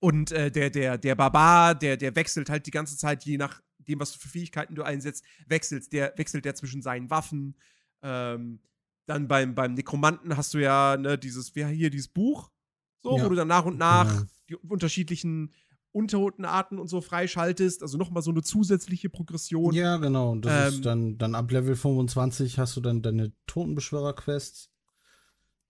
Und 0.00 0.32
äh, 0.32 0.50
der, 0.50 0.70
der, 0.70 0.96
der 0.96 1.14
Barbar, 1.14 1.74
der, 1.74 1.96
der 1.96 2.16
wechselt 2.16 2.48
halt 2.48 2.66
die 2.66 2.70
ganze 2.70 2.96
Zeit, 2.96 3.24
je 3.24 3.36
nachdem, 3.36 4.00
was 4.00 4.12
du 4.12 4.18
für 4.18 4.28
Fähigkeiten 4.28 4.74
du 4.74 4.82
einsetzt, 4.82 5.24
wechselt 5.46 5.92
der, 5.92 6.14
wechselt 6.16 6.44
der 6.44 6.54
zwischen 6.54 6.80
seinen 6.80 7.10
Waffen. 7.10 7.54
Ähm, 8.02 8.60
dann 9.06 9.28
beim, 9.28 9.54
beim 9.54 9.74
Nekromanten 9.74 10.36
hast 10.36 10.54
du 10.54 10.58
ja 10.58 10.96
ne, 10.96 11.18
dieses, 11.18 11.54
wie 11.54 11.66
hier, 11.66 11.90
dieses 11.90 12.08
Buch, 12.08 12.50
so, 13.02 13.16
Ja. 13.16 13.24
wo 13.24 13.28
du 13.28 13.34
dann 13.34 13.48
nach 13.48 13.64
und 13.66 13.78
nach 13.78 14.08
Genau. 14.08 14.30
die 14.48 14.56
unterschiedlichen 14.56 15.52
Untertotenarten 15.92 16.78
und 16.78 16.88
so 16.88 17.00
freischaltest, 17.00 17.82
also 17.82 17.98
nochmal 17.98 18.22
so 18.22 18.30
eine 18.30 18.42
zusätzliche 18.42 19.08
Progression. 19.10 19.74
Ja, 19.74 19.96
genau. 19.96 20.34
Das 20.36 20.52
Ähm, 20.52 20.74
ist 20.74 20.84
dann, 20.86 21.18
dann 21.18 21.34
ab 21.34 21.50
Level 21.50 21.74
25 21.76 22.58
hast 22.58 22.76
du 22.76 22.80
dann 22.80 23.02
deine 23.02 23.32
Totenbeschwörer-Quests. 23.46 24.70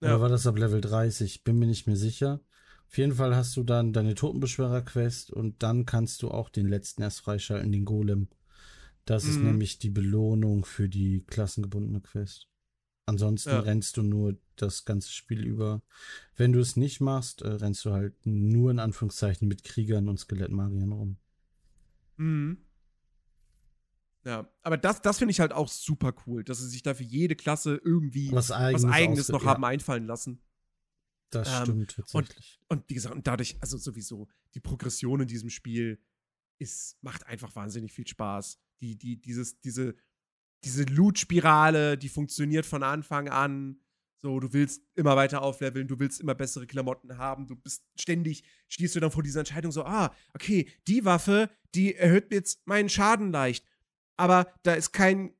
Ja. 0.01 0.09
Oder 0.09 0.21
war 0.21 0.29
das 0.29 0.47
ab 0.47 0.57
Level 0.57 0.81
30? 0.81 1.43
Bin 1.43 1.59
mir 1.59 1.67
nicht 1.67 1.87
mehr 1.87 1.95
sicher. 1.95 2.41
Auf 2.87 2.97
jeden 2.97 3.13
Fall 3.15 3.35
hast 3.35 3.55
du 3.55 3.63
dann 3.63 3.93
deine 3.93 4.15
Totenbeschwörer-Quest 4.15 5.31
und 5.31 5.63
dann 5.63 5.85
kannst 5.85 6.21
du 6.23 6.29
auch 6.29 6.49
den 6.49 6.67
letzten 6.67 7.01
erst 7.03 7.21
freischalten, 7.21 7.71
den 7.71 7.85
Golem. 7.85 8.27
Das 9.05 9.25
ist 9.25 9.41
Mhm. 9.41 9.47
nämlich 9.49 9.79
die 9.79 9.89
Belohnung 9.89 10.65
für 10.65 10.89
die 10.89 11.23
klassengebundene 11.25 12.01
Quest. 12.01 12.47
Ansonsten 13.05 13.49
Ja. 13.51 13.59
rennst 13.61 13.97
du 13.97 14.03
nur 14.03 14.37
das 14.61 14.85
ganze 14.85 15.11
Spiel 15.11 15.45
über. 15.45 15.81
Wenn 16.35 16.53
du 16.53 16.59
es 16.59 16.75
nicht 16.75 17.01
machst, 17.01 17.41
äh, 17.41 17.49
rennst 17.49 17.85
du 17.85 17.91
halt 17.91 18.13
nur 18.25 18.71
in 18.71 18.79
Anführungszeichen 18.79 19.47
mit 19.47 19.63
Kriegern 19.63 20.09
und 20.09 20.19
Skelettmagiern 20.19 20.91
rum. 20.91 21.17
Mhm. 22.17 22.57
Ja, 24.23 24.47
aber 24.61 24.77
das, 24.77 25.01
das 25.01 25.17
finde 25.17 25.31
ich 25.31 25.39
halt 25.39 25.51
auch 25.51 25.67
super 25.67 26.13
cool, 26.25 26.43
dass 26.43 26.59
sie 26.59 26.69
sich 26.69 26.83
da 26.83 26.93
für 26.93 27.03
jede 27.03 27.35
Klasse 27.35 27.81
irgendwie 27.83 28.31
Was 28.31 28.51
Eigenes, 28.51 28.83
was 28.83 28.91
Eigenes 28.91 29.29
noch 29.29 29.43
ja. 29.43 29.49
haben 29.49 29.65
einfallen 29.65 30.05
lassen. 30.05 30.39
Das 31.31 31.47
Ähm, 31.47 31.63
stimmt 31.63 31.95
tatsächlich. 31.95 32.59
Und 32.67 32.83
wie 32.87 32.93
gesagt, 32.93 33.15
und 33.15 33.25
dadurch, 33.25 33.57
also 33.61 33.77
sowieso, 33.77 34.27
die 34.53 34.59
Progression 34.59 35.21
in 35.21 35.27
diesem 35.27 35.49
Spiel 35.49 35.99
ist, 36.59 37.01
macht 37.01 37.25
einfach 37.25 37.55
wahnsinnig 37.55 37.93
viel 37.93 38.05
Spaß. 38.05 38.59
Die, 38.81 38.97
die, 38.97 39.19
dieses, 39.19 39.59
diese, 39.61 39.95
diese 40.63 40.83
Loot-Spirale, 40.83 41.97
die 41.97 42.09
funktioniert 42.09 42.65
von 42.65 42.83
Anfang 42.83 43.29
an. 43.29 43.79
So, 44.21 44.39
du 44.39 44.53
willst 44.53 44.83
immer 44.93 45.15
weiter 45.15 45.41
aufleveln, 45.41 45.87
du 45.87 45.99
willst 45.99 46.21
immer 46.21 46.35
bessere 46.35 46.67
Klamotten 46.67 47.17
haben, 47.17 47.47
du 47.47 47.55
bist 47.55 47.83
ständig, 47.99 48.43
stehst 48.67 48.95
du 48.95 48.99
dann 48.99 49.09
vor 49.09 49.23
dieser 49.23 49.39
Entscheidung 49.39 49.71
so, 49.71 49.83
ah, 49.83 50.13
okay, 50.35 50.69
die 50.87 51.05
Waffe, 51.05 51.49
die 51.73 51.95
erhöht 51.95 52.29
mir 52.29 52.35
jetzt 52.35 52.65
meinen 52.67 52.87
Schaden 52.87 53.31
leicht. 53.31 53.65
Aber 54.17 54.53
da 54.61 54.73
ist 54.73 54.91
kein, 54.91 55.33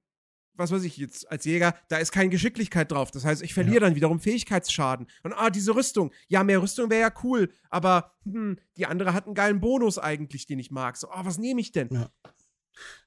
was 0.56 0.72
weiß 0.72 0.84
ich 0.84 0.98
jetzt 0.98 1.30
als 1.30 1.46
Jäger, 1.46 1.76
da 1.90 1.98
ist 1.98 2.12
keine 2.12 2.30
Geschicklichkeit 2.30 2.92
drauf. 2.92 3.12
Das 3.12 3.24
heißt, 3.24 3.44
ich 3.44 3.54
verliere 3.54 3.82
dann 3.82 3.96
wiederum 3.96 4.20
Fähigkeitsschaden. 4.20 5.06
Und 5.22 5.34
ah, 5.34 5.52
diese 5.52 5.76
Rüstung. 5.76 6.12
Ja, 6.28 6.44
mehr 6.44 6.64
Rüstung 6.64 6.90
wäre 6.90 7.02
ja 7.02 7.14
cool, 7.24 7.54
aber 7.70 8.16
hm, 8.24 8.58
die 8.78 8.88
andere 8.88 9.14
hat 9.14 9.28
einen 9.28 9.36
geilen 9.36 9.62
Bonus 9.62 10.00
eigentlich, 10.00 10.48
den 10.48 10.58
ich 10.58 10.72
mag. 10.72 10.98
So, 10.98 11.12
ah, 11.12 11.24
was 11.24 11.38
nehme 11.38 11.62
ich 11.62 11.72
denn? 11.72 11.90
Ja. 11.92 12.12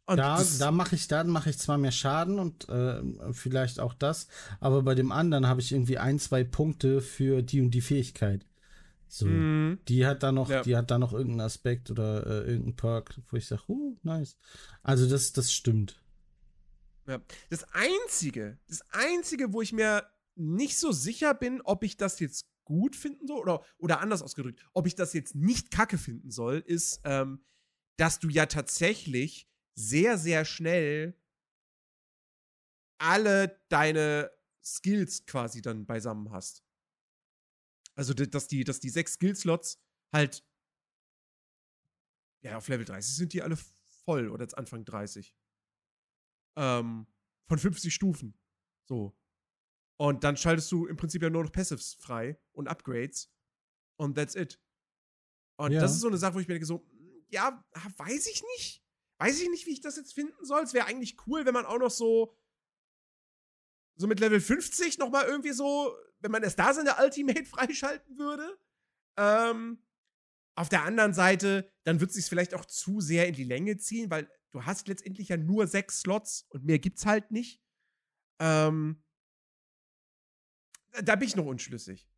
Und 0.07 0.19
da 0.19 0.43
da 0.59 0.71
mache 0.71 0.95
ich, 0.97 1.09
dann 1.09 1.29
mache 1.29 1.49
ich 1.51 1.59
zwar 1.59 1.79
mehr 1.79 1.93
Schaden 1.93 2.39
und 2.39 2.69
äh, 2.69 3.01
vielleicht 3.33 3.81
auch 3.81 3.95
das, 3.95 4.29
aber 4.61 4.83
bei 4.83 4.95
dem 4.95 5.13
anderen 5.13 5.49
habe 5.49 5.61
ich 5.63 5.73
irgendwie 5.73 5.97
ein, 5.99 6.19
zwei 6.19 6.45
Punkte 6.45 7.01
für 7.01 7.43
die 7.43 7.61
und 7.63 7.71
die 7.71 7.81
Fähigkeit. 7.81 8.45
So. 9.09 9.27
Mhm. 9.27 9.79
Die 9.89 10.05
hat 10.07 10.23
da 10.23 10.33
noch, 10.33 10.51
Ja. 10.51 10.63
die 10.63 10.77
hat 10.77 10.91
da 10.91 10.99
noch 10.99 11.13
irgendeinen 11.13 11.47
Aspekt 11.47 11.91
oder 11.91 12.27
äh, 12.27 12.51
irgendeinen 12.51 12.77
Perk, 12.77 13.21
wo 13.29 13.37
ich 13.37 13.47
sage, 13.47 13.63
uh, 13.69 13.97
nice. 14.03 14.37
Also 14.83 15.09
das, 15.09 15.33
das 15.33 15.53
stimmt. 15.53 16.03
Ja. 17.07 17.21
Das 17.49 17.65
Einzige, 17.73 18.59
das 18.69 18.83
Einzige, 18.91 19.53
wo 19.53 19.63
ich 19.63 19.73
mir 19.73 20.05
nicht 20.35 20.77
so 20.79 20.91
sicher 20.93 21.33
bin, 21.33 21.61
ob 21.63 21.83
ich 21.85 21.97
das 21.97 22.19
jetzt 22.21 22.47
gut 22.65 22.97
finden 22.97 23.27
soll 23.27 23.41
oder, 23.41 23.63
oder 23.79 24.01
anders 24.01 24.23
ausgedrückt, 24.23 24.61
ob 24.73 24.87
ich 24.87 24.95
das 24.95 25.13
jetzt 25.13 25.35
nicht 25.35 25.71
kacke 25.71 25.97
finden 25.99 26.31
soll, 26.31 26.63
ist, 26.67 27.01
ähm, 27.05 27.45
dass 27.97 28.19
du 28.19 28.29
ja 28.29 28.47
tatsächlich 28.47 29.47
sehr, 29.75 30.19
sehr 30.19 30.45
schnell 30.45 31.19
alle 32.99 33.61
deine 33.69 34.31
Skills 34.65 35.27
quasi 35.27 35.61
dann 35.63 35.87
beisammen 35.87 36.31
hast. 36.31 36.65
Also, 37.97 38.15
dass 38.15 38.49
die, 38.49 38.65
dass 38.65 38.81
die 38.81 38.89
sechs 38.91 39.15
Skill-Slots 39.15 39.81
halt 40.13 40.45
ja, 42.45 42.59
auf 42.59 42.69
Level 42.69 42.85
30 42.85 43.17
sind 43.17 43.33
die 43.33 43.43
alle 43.43 43.57
voll 44.05 44.29
oder 44.29 44.45
jetzt 44.45 44.57
Anfang 44.57 44.85
30 44.85 45.35
ähm, 46.57 47.07
von 47.49 47.59
50 47.59 47.93
Stufen. 47.93 48.39
So. 48.85 49.19
Und 49.97 50.25
dann 50.25 50.37
schaltest 50.37 50.71
du 50.71 50.87
im 50.87 50.97
Prinzip 50.97 51.23
ja 51.23 51.31
nur 51.31 51.45
noch 51.45 51.53
Passives 51.53 51.95
frei 51.95 52.39
und 52.53 52.69
Upgrades. 52.69 53.33
Und 53.97 54.15
that's 54.17 54.35
it. 54.35 54.61
Und 55.57 55.73
Ja. 55.73 55.81
das 55.81 55.93
ist 55.93 56.01
so 56.01 56.09
eine 56.09 56.19
Sache, 56.19 56.35
wo 56.35 56.41
ich 56.41 56.49
mir 56.49 56.55
denke, 56.55 56.67
so, 56.67 56.79
mm, 56.79 57.27
ja, 57.31 57.65
weiß 57.97 58.27
ich 58.27 58.43
nicht. 58.57 58.84
Weiß 59.25 59.41
ich 59.41 59.49
nicht, 59.49 59.67
wie 59.67 59.73
ich 59.73 59.81
das 59.81 59.97
jetzt 59.97 60.13
finden 60.13 60.45
soll. 60.45 60.63
Es 60.63 60.75
wäre 60.75 60.87
eigentlich 60.87 61.17
cool, 61.27 61.47
wenn 61.47 61.55
man 61.55 61.65
auch 61.67 61.79
noch 61.79 61.91
so, 61.91 62.37
so 63.97 64.07
mit 64.07 64.21
Level 64.21 64.41
50 64.41 64.99
noch 64.99 65.11
mal 65.11 65.25
irgendwie 65.25 65.53
so, 65.53 65.97
wenn 66.21 66.31
man 66.31 66.43
erst 66.43 66.59
da 66.59 66.75
seine 66.75 66.97
Ultimate 67.03 67.45
freischalten 67.47 68.19
würde. 68.19 68.59
Ähm, 69.17 69.83
auf 70.57 70.69
der 70.69 70.85
anderen 70.85 71.15
Seite, 71.15 71.71
dann 71.85 72.01
wird 72.01 72.11
es 72.11 72.17
sich 72.17 72.27
vielleicht 72.27 72.55
auch 72.55 72.65
zu 72.65 73.01
sehr 73.01 73.27
in 73.27 73.35
die 73.35 73.45
Länge 73.45 73.77
ziehen, 73.79 74.11
weil 74.11 74.31
du 74.53 74.65
hast 74.65 74.89
letztendlich 74.89 75.29
ja 75.29 75.37
nur 75.37 75.67
sechs 75.67 76.01
Slots 76.01 76.47
und 76.51 76.65
mehr 76.65 76.79
gibt's 76.79 77.07
halt 77.07 77.31
nicht. 77.31 77.63
Ähm, 78.41 79.03
da 81.03 81.17
bin 81.17 81.29
ich 81.29 81.37
noch 81.37 81.47
unschlüssig. 81.47 82.09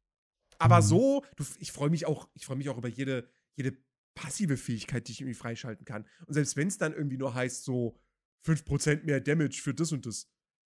Aber 0.59 0.79
Mhm. 0.79 0.83
so, 0.83 1.25
du, 1.37 1.45
ich 1.59 1.73
freue 1.73 1.91
mich 1.91 2.07
auch, 2.07 2.29
ich 2.35 2.47
freue 2.47 2.57
mich 2.57 2.69
auch 2.69 2.79
über 2.79 2.89
jede, 2.89 3.31
jede 3.55 3.77
passive 4.17 4.57
Fähigkeit, 4.57 5.07
die 5.07 5.13
ich 5.13 5.21
irgendwie 5.21 5.35
freischalten 5.39 5.85
kann. 5.85 6.05
Und 6.27 6.35
selbst 6.35 6.57
wenn 6.57 6.67
es 6.67 6.79
dann 6.79 6.93
irgendwie 6.93 7.19
nur 7.19 7.35
heißt, 7.35 7.63
so 7.65 7.97
5% 8.45 9.05
mehr 9.05 9.21
Damage 9.21 9.61
für 9.63 9.75
das 9.75 9.93
und 9.93 10.05
das. 10.07 10.29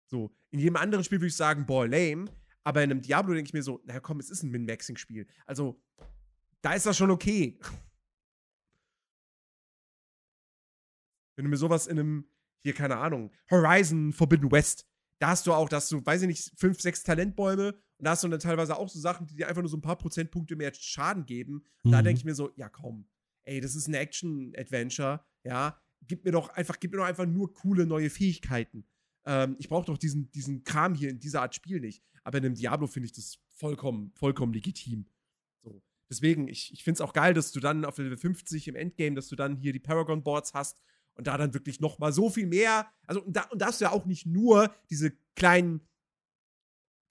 So, 0.07 0.33
in 0.51 0.59
jedem 0.59 0.75
anderen 0.77 1.03
Spiel 1.03 1.19
würde 1.19 1.27
ich 1.27 1.35
sagen, 1.35 1.65
boah, 1.65 1.85
lame. 1.87 2.25
Aber 2.63 2.83
in 2.83 2.91
einem 2.91 3.01
Diablo 3.01 3.33
denke 3.33 3.47
ich 3.49 3.53
mir 3.53 3.63
so, 3.63 3.81
naja, 3.85 3.99
komm, 3.99 4.19
es 4.19 4.29
ist 4.29 4.43
ein 4.43 4.51
Min-Maxing-Spiel. 4.51 5.27
Also, 5.45 5.81
da 6.61 6.73
ist 6.73 6.85
das 6.85 6.95
schon 6.97 7.09
okay. 7.11 7.59
Wenn 11.35 11.45
du 11.45 11.49
mir 11.49 11.57
sowas 11.57 11.87
in 11.87 11.97
einem, 11.99 12.25
hier, 12.59 12.73
keine 12.73 12.97
Ahnung, 12.97 13.31
Horizon 13.49 14.13
Forbidden 14.13 14.51
West, 14.51 14.85
da 15.19 15.29
hast 15.29 15.47
du 15.47 15.53
auch, 15.53 15.69
dass 15.69 15.89
du, 15.89 16.05
weiß 16.05 16.21
ich 16.23 16.27
nicht, 16.27 16.51
fünf, 16.59 16.81
sechs 16.81 17.03
Talentbäume 17.03 17.73
und 17.73 18.05
da 18.05 18.11
hast 18.11 18.23
du 18.23 18.27
dann 18.27 18.39
teilweise 18.39 18.75
auch 18.77 18.89
so 18.89 18.99
Sachen, 18.99 19.27
die 19.27 19.35
dir 19.35 19.47
einfach 19.47 19.61
nur 19.61 19.69
so 19.69 19.77
ein 19.77 19.81
paar 19.81 19.97
Prozentpunkte 19.97 20.55
mehr 20.55 20.73
Schaden 20.73 21.25
geben. 21.25 21.63
Und 21.83 21.91
da 21.91 21.99
Mhm. 22.01 22.05
denke 22.05 22.19
ich 22.19 22.25
mir 22.25 22.35
so, 22.35 22.51
ja 22.55 22.69
komm, 22.69 23.07
ey, 23.45 23.61
das 23.61 23.75
ist 23.75 23.87
ein 23.87 23.93
Action-Adventure, 23.93 25.23
ja, 25.43 25.79
gib 26.07 26.25
mir 26.25 26.31
doch 26.31 26.49
einfach, 26.49 26.79
gib 26.79 26.91
mir 26.91 26.97
doch 26.97 27.05
einfach 27.05 27.25
nur 27.25 27.53
coole 27.53 27.85
neue 27.85 28.09
Fähigkeiten. 28.09 28.85
Ähm, 29.25 29.55
ich 29.59 29.69
brauche 29.69 29.85
doch 29.85 29.97
diesen, 29.97 30.31
diesen 30.31 30.63
Kram 30.63 30.95
hier 30.95 31.09
in 31.09 31.19
dieser 31.19 31.41
Art 31.41 31.55
Spiel 31.55 31.79
nicht. 31.79 32.03
Aber 32.23 32.37
in 32.37 32.45
einem 32.45 32.55
Diablo 32.55 32.87
finde 32.87 33.07
ich 33.07 33.13
das 33.13 33.39
vollkommen, 33.49 34.11
vollkommen 34.15 34.53
legitim. 34.53 35.05
So. 35.63 35.81
Deswegen, 36.09 36.47
ich, 36.47 36.71
ich 36.73 36.83
finde 36.83 36.97
es 36.97 37.01
auch 37.01 37.13
geil, 37.13 37.33
dass 37.33 37.51
du 37.51 37.59
dann 37.59 37.85
auf 37.85 37.97
Level 37.97 38.17
50 38.17 38.67
im 38.67 38.75
Endgame, 38.75 39.15
dass 39.15 39.27
du 39.27 39.35
dann 39.35 39.57
hier 39.57 39.73
die 39.73 39.79
Paragon-Boards 39.79 40.53
hast 40.53 40.77
und 41.15 41.27
da 41.27 41.37
dann 41.37 41.53
wirklich 41.53 41.79
noch 41.79 41.99
mal 41.99 42.11
so 42.11 42.29
viel 42.29 42.47
mehr, 42.47 42.91
also 43.05 43.23
und 43.23 43.35
da, 43.35 43.43
und 43.43 43.61
da 43.61 43.67
hast 43.67 43.81
du 43.81 43.85
ja 43.85 43.91
auch 43.91 44.05
nicht 44.05 44.25
nur 44.25 44.73
diese 44.89 45.11
kleinen 45.35 45.81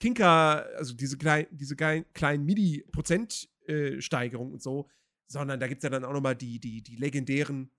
Kinker, 0.01 0.67
also 0.77 0.95
diese, 0.95 1.19
klein, 1.19 1.47
diese 1.51 1.77
klein, 1.77 2.07
kleinen 2.15 2.45
MIDI-Prozentsteigerungen 2.47 4.55
und 4.55 4.63
so, 4.63 4.89
sondern 5.31 5.61
da 5.61 5.69
gibt 5.69 5.79
es 5.79 5.85
ja 5.85 5.91
dann 5.91 6.05
auch 6.05 6.13
noch 6.13 6.21
mal 6.21 6.35
die, 6.35 6.59
die, 6.59 6.83
die 6.83 6.97
legendären 6.97 7.71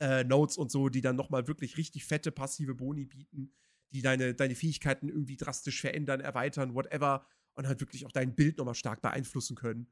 äh, 0.00 0.24
Notes 0.24 0.56
und 0.56 0.70
so, 0.72 0.88
die 0.88 1.02
dann 1.02 1.16
noch 1.16 1.28
mal 1.28 1.46
wirklich 1.46 1.76
richtig 1.76 2.06
fette 2.06 2.32
passive 2.32 2.74
Boni 2.74 3.04
bieten, 3.04 3.52
die 3.92 4.00
deine, 4.00 4.34
deine 4.34 4.54
Fähigkeiten 4.54 5.10
irgendwie 5.10 5.36
drastisch 5.36 5.82
verändern, 5.82 6.20
erweitern, 6.20 6.74
whatever, 6.74 7.26
und 7.54 7.66
halt 7.66 7.80
wirklich 7.80 8.06
auch 8.06 8.12
dein 8.12 8.34
Bild 8.34 8.56
noch 8.56 8.64
mal 8.64 8.74
stark 8.74 9.02
beeinflussen 9.02 9.54
können. 9.54 9.86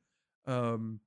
Ähm, 0.47 1.01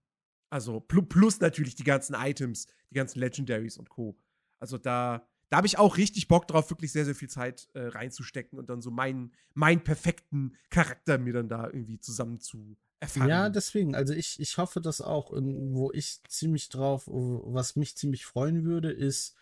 also 0.52 0.80
pl 0.80 1.02
plus 1.02 1.40
natürlich 1.40 1.74
die 1.74 1.84
ganzen 1.84 2.14
Items, 2.14 2.68
die 2.92 2.96
ganzen 2.96 3.20
Legendaries 3.20 3.78
und 3.78 3.90
Co. 3.90 4.16
Also 4.60 4.78
da, 4.78 5.28
da 5.50 5.58
habe 5.58 5.66
ich 5.66 5.80
auch 5.80 5.98
richtig 5.98 6.28
Bock 6.28 6.48
drauf, 6.48 6.70
wirklich 6.70 6.92
sehr, 6.92 7.06
sehr 7.06 7.16
viel 7.16 7.30
Zeit 7.30 7.68
äh, 7.74 7.88
reinzustecken 7.88 8.60
und 8.60 8.70
dann 8.70 8.80
so 8.80 8.92
meinen, 8.92 9.34
meinen 9.56 9.84
perfekten 9.84 10.56
Charakter 10.70 11.18
mir 11.18 11.34
dann 11.34 11.50
da 11.50 11.66
irgendwie 11.66 12.00
zusammen 12.00 12.40
zu 12.40 12.78
erfahren. 13.04 13.30
Ja, 13.30 13.50
deswegen. 13.50 13.96
Also 13.96 14.14
ich, 14.14 14.40
ich 14.40 14.58
hoffe 14.58 14.82
das 14.82 15.02
auch, 15.02 15.32
wo 15.32 15.92
ich 15.92 16.22
ziemlich 16.28 16.70
drauf, 16.70 17.04
was 17.08 17.76
mich 17.76 17.96
ziemlich 17.96 18.26
freuen 18.26 18.66
würde, 18.66 18.92
ist, 18.92 19.36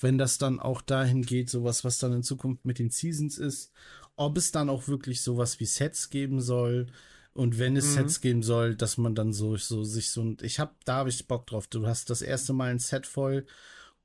wenn 0.00 0.18
das 0.18 0.38
dann 0.38 0.60
auch 0.60 0.80
dahin 0.80 1.22
geht, 1.22 1.50
sowas, 1.50 1.84
was 1.84 1.98
dann 1.98 2.12
in 2.12 2.22
Zukunft 2.22 2.64
mit 2.64 2.78
den 2.78 2.90
Seasons 2.90 3.38
ist, 3.38 3.72
ob 4.16 4.36
es 4.38 4.52
dann 4.52 4.70
auch 4.70 4.88
wirklich 4.88 5.20
sowas 5.22 5.60
wie 5.60 5.66
Sets 5.66 6.10
geben 6.10 6.40
soll. 6.40 6.86
Und 7.34 7.58
wenn 7.58 7.76
es 7.76 7.90
Mhm. 7.90 7.94
Sets 7.94 8.20
geben 8.20 8.42
soll, 8.42 8.74
dass 8.74 8.96
man 8.96 9.14
dann 9.14 9.32
so, 9.32 9.56
so 9.56 9.84
sich 9.84 10.10
so, 10.10 10.22
und 10.22 10.42
ich 10.42 10.58
hab, 10.58 10.84
da 10.84 10.96
habe 10.96 11.08
ich 11.08 11.28
Bock 11.28 11.46
drauf. 11.46 11.66
Du 11.68 11.86
hast 11.86 12.10
das 12.10 12.22
erste 12.22 12.52
Mal 12.52 12.70
ein 12.70 12.78
Set 12.80 13.06
voll 13.06 13.46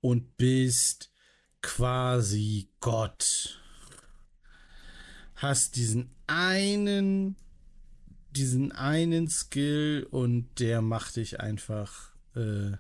und 0.02 0.38
bist 0.38 1.12
quasi 1.62 2.70
Gott. 2.80 3.60
Hast 5.36 5.76
diesen 5.76 6.14
einen 6.28 7.36
diesen 8.36 8.72
einen 8.72 9.28
Skill 9.30 10.08
und 10.12 10.60
der 10.60 10.82
macht 10.82 11.16
dich 11.16 11.40
einfach, 11.40 12.14
äh, 12.36 12.72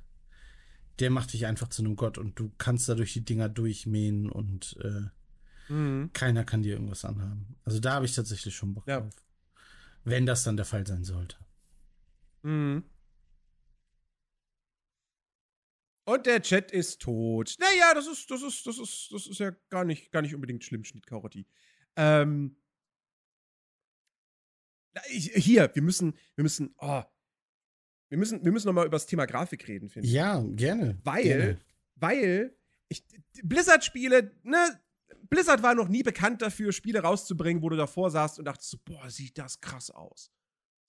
der 0.99 1.09
macht 1.09 1.33
dich 1.33 1.45
einfach 1.45 1.69
zu 1.69 1.81
einem 1.83 1.95
Gott 1.95 2.17
und 2.17 2.37
du 2.39 2.51
kannst 2.57 2.87
dadurch 2.89 3.13
die 3.13 3.25
Dinger 3.25 3.49
durchmähen 3.49 4.29
und 4.29 4.77
äh, 4.81 5.09
Mhm. 5.71 6.11
keiner 6.13 6.43
kann 6.43 6.61
dir 6.61 6.73
irgendwas 6.73 7.05
anhaben. 7.05 7.55
Also 7.63 7.79
da 7.79 7.93
habe 7.93 8.05
ich 8.05 8.13
tatsächlich 8.13 8.55
schon 8.55 8.73
Bock 8.73 8.85
Ja. 8.87 8.99
drauf. 8.99 9.15
Wenn 10.03 10.25
das 10.25 10.43
dann 10.43 10.57
der 10.57 10.65
Fall 10.65 10.85
sein 10.85 11.03
sollte. 11.05 11.37
Mhm. 12.41 12.83
Und 16.05 16.25
der 16.25 16.41
Chat 16.41 16.71
ist 16.71 17.01
tot. 17.01 17.55
Naja, 17.59 17.93
das 17.95 18.07
ist, 18.07 18.29
das 18.29 18.41
ist, 18.43 18.67
das 18.67 18.77
ist, 18.77 19.09
das 19.11 19.25
ist 19.27 19.39
ja 19.39 19.51
gar 19.69 19.85
nicht, 19.85 20.11
gar 20.11 20.21
nicht 20.21 20.35
unbedingt 20.35 20.63
schlimm, 20.63 20.83
Schnittkarotti. 20.83 21.45
Ähm. 21.95 22.57
Ich- 25.09 25.31
Hier, 25.35 25.69
wir 25.73 25.81
müssen, 25.81 26.13
wir 26.35 26.43
müssen, 26.43 26.73
oh, 26.77 27.03
wir 28.09 28.17
müssen, 28.17 28.43
wir 28.43 28.51
müssen 28.51 28.67
noch 28.67 28.73
mal 28.73 28.85
über 28.85 28.95
das 28.97 29.05
Thema 29.07 29.25
Grafik 29.25 29.67
reden, 29.67 29.89
finde 29.89 30.07
ich. 30.07 30.13
Ja, 30.13 30.39
gerne. 30.51 30.99
Weil, 31.03 31.23
Gerne. 31.23 31.59
weil 31.95 32.55
ich, 32.89 33.03
Blizzard-Spiele, 33.43 34.31
ne, 34.43 34.79
Blizzard 35.29 35.63
war 35.63 35.73
noch 35.73 35.87
nie 35.87 36.03
bekannt 36.03 36.41
dafür, 36.41 36.71
Spiele 36.71 36.99
rauszubringen, 36.99 37.63
wo 37.63 37.69
du 37.69 37.75
davor 37.75 38.11
saßt 38.11 38.37
und 38.39 38.45
dachtest 38.45 38.69
so, 38.71 38.77
boah, 38.85 39.09
sieht 39.09 39.37
das 39.37 39.59
krass 39.61 39.89
aus. 39.89 40.29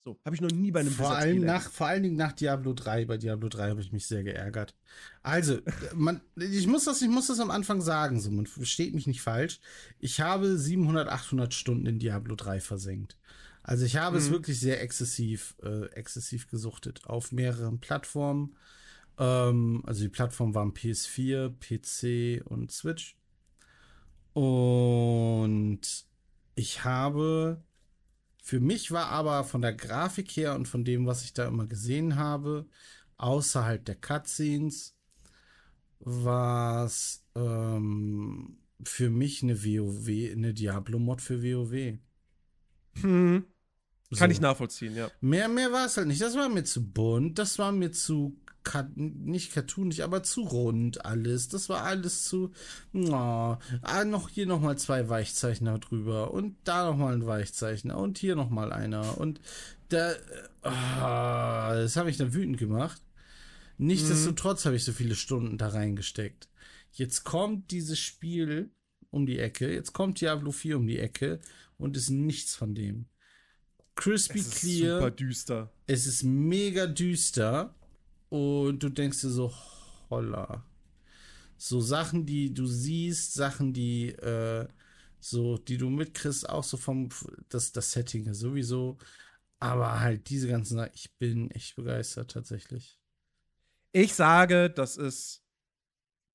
So, 0.03 0.19
habe 0.23 0.35
ich 0.35 0.41
noch 0.41 0.51
nie 0.51 0.69
bei 0.69 0.81
einem 0.81 0.91
vor 0.91 1.15
allem 1.15 1.43
nach, 1.43 1.67
Vor 1.71 1.87
allen 1.87 2.03
Dingen 2.03 2.15
nach 2.15 2.33
Diablo 2.33 2.73
3. 2.73 3.05
Bei 3.05 3.17
Diablo 3.17 3.49
3 3.49 3.69
habe 3.69 3.81
ich 3.81 3.91
mich 3.91 4.05
sehr 4.05 4.21
geärgert. 4.23 4.75
Also, 5.23 5.61
man, 5.95 6.21
ich, 6.35 6.67
muss 6.67 6.83
das, 6.85 7.01
ich 7.01 7.07
muss 7.07 7.25
das 7.25 7.39
am 7.39 7.49
Anfang 7.49 7.81
sagen, 7.81 8.19
so, 8.19 8.29
man 8.29 8.45
versteht 8.45 8.93
mich 8.93 9.07
nicht 9.07 9.23
falsch. 9.23 9.59
Ich 9.97 10.21
habe 10.21 10.59
700, 10.59 11.07
800 11.09 11.55
Stunden 11.55 11.87
in 11.87 11.97
Diablo 11.97 12.35
3 12.35 12.59
versenkt. 12.59 13.17
Also 13.65 13.85
ich 13.85 13.97
habe 13.97 14.17
mhm. 14.17 14.23
es 14.23 14.29
wirklich 14.29 14.59
sehr 14.59 14.81
exzessiv, 14.81 15.55
äh, 15.63 15.87
exzessiv 15.87 16.47
gesuchtet 16.47 17.05
auf 17.05 17.31
mehreren 17.31 17.79
Plattformen. 17.79 18.55
Ähm, 19.17 19.81
also 19.85 20.01
die 20.01 20.09
Plattformen 20.09 20.53
waren 20.53 20.73
PS4, 20.73 21.49
PC 21.59 22.45
und 22.45 22.71
Switch. 22.71 23.17
Und 24.33 25.81
ich 26.55 26.83
habe 26.83 27.63
für 28.45 28.59
mich 28.59 28.91
war 28.91 29.07
aber 29.07 29.43
von 29.43 29.63
der 29.63 29.73
Grafik 29.73 30.29
her 30.37 30.53
und 30.53 30.67
von 30.67 30.85
dem, 30.85 31.07
was 31.07 31.23
ich 31.23 31.33
da 31.33 31.47
immer 31.47 31.65
gesehen 31.65 32.15
habe, 32.15 32.67
außerhalb 33.17 33.83
der 33.83 33.95
Cutscenes, 33.95 34.95
war 35.97 36.85
es 36.85 37.25
ähm, 37.33 38.59
für 38.83 39.09
mich 39.09 39.41
eine 39.41 39.63
WoW, 39.63 40.31
eine 40.31 40.53
Diablo-Mod 40.53 41.21
für 41.23 41.41
WoW. 41.41 41.97
Hm. 43.01 43.45
Kann 44.15 44.31
ich 44.31 44.39
nachvollziehen, 44.39 44.95
ja. 44.95 45.09
Mehr, 45.19 45.47
mehr 45.47 45.71
war 45.71 45.85
es 45.85 45.97
halt 45.97 46.07
nicht. 46.07 46.21
Das 46.21 46.35
war 46.35 46.47
mir 46.47 46.63
zu 46.63 46.85
bunt, 46.85 47.39
das 47.39 47.57
war 47.57 47.71
mir 47.71 47.91
zu 47.91 48.37
nicht 48.95 49.53
cartoonig, 49.53 50.03
aber 50.03 50.23
zu 50.23 50.41
rund 50.41 51.05
alles. 51.05 51.49
Das 51.49 51.69
war 51.69 51.83
alles 51.83 52.25
zu. 52.25 52.51
Oh, 52.93 53.11
ah, 53.11 54.05
noch 54.05 54.29
hier 54.29 54.47
nochmal 54.47 54.77
zwei 54.77 55.07
Weichzeichner 55.07 55.79
drüber 55.79 56.31
und 56.31 56.55
da 56.63 56.89
nochmal 56.89 57.13
ein 57.13 57.25
Weichzeichner 57.25 57.97
und 57.97 58.17
hier 58.17 58.35
nochmal 58.35 58.73
einer. 58.73 59.17
Und 59.19 59.39
da. 59.89 60.13
Oh, 60.63 61.75
das 61.75 61.95
habe 61.95 62.09
ich 62.09 62.17
dann 62.17 62.33
wütend 62.33 62.57
gemacht. 62.57 63.01
Nichtsdestotrotz 63.77 64.63
mhm. 64.63 64.67
habe 64.67 64.75
ich 64.77 64.83
so 64.83 64.93
viele 64.93 65.15
Stunden 65.15 65.57
da 65.57 65.67
reingesteckt. 65.69 66.49
Jetzt 66.91 67.23
kommt 67.23 67.71
dieses 67.71 67.99
Spiel 67.99 68.71
um 69.11 69.25
die 69.25 69.39
Ecke, 69.39 69.71
jetzt 69.71 69.93
kommt 69.93 70.19
Diablo 70.21 70.51
4 70.51 70.77
um 70.77 70.87
die 70.87 70.99
Ecke 70.99 71.39
und 71.77 71.97
ist 71.97 72.09
nichts 72.09 72.55
von 72.55 72.73
dem. 72.73 73.05
Crispy 73.95 74.39
es 74.39 74.47
ist 74.47 74.59
Clear. 74.59 74.97
Super 74.97 75.11
düster. 75.11 75.71
Es 75.87 76.05
ist 76.05 76.23
mega 76.23 76.85
düster. 76.85 77.73
Und 78.29 78.83
du 78.83 78.89
denkst 78.89 79.21
dir 79.21 79.29
so, 79.29 79.53
holla. 80.09 80.65
So 81.57 81.79
Sachen, 81.79 82.25
die 82.25 82.53
du 82.53 82.65
siehst, 82.67 83.33
Sachen, 83.33 83.73
die 83.73 84.09
äh, 84.09 84.67
so, 85.19 85.57
die 85.57 85.77
du 85.77 85.89
mitkriegst, 85.89 86.47
auch 86.47 86.63
so 86.63 86.77
vom 86.77 87.09
das, 87.49 87.71
das 87.71 87.91
Setting 87.91 88.33
sowieso. 88.33 88.97
Aber 89.59 89.99
halt 89.99 90.29
diese 90.29 90.47
ganzen 90.47 90.75
Sachen, 90.75 90.91
ich 90.93 91.15
bin 91.17 91.49
echt 91.51 91.75
begeistert 91.75 92.31
tatsächlich. 92.31 92.99
Ich 93.91 94.13
sage, 94.13 94.69
das 94.69 94.97
ist. 94.97 95.43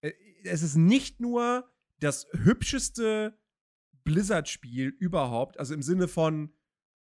Äh, 0.00 0.12
es 0.42 0.62
ist 0.62 0.76
nicht 0.76 1.20
nur 1.20 1.70
das 1.98 2.26
hübscheste 2.32 3.38
Blizzard-Spiel 4.04 4.88
überhaupt. 4.88 5.58
Also 5.58 5.74
im 5.74 5.82
Sinne 5.82 6.08
von, 6.08 6.52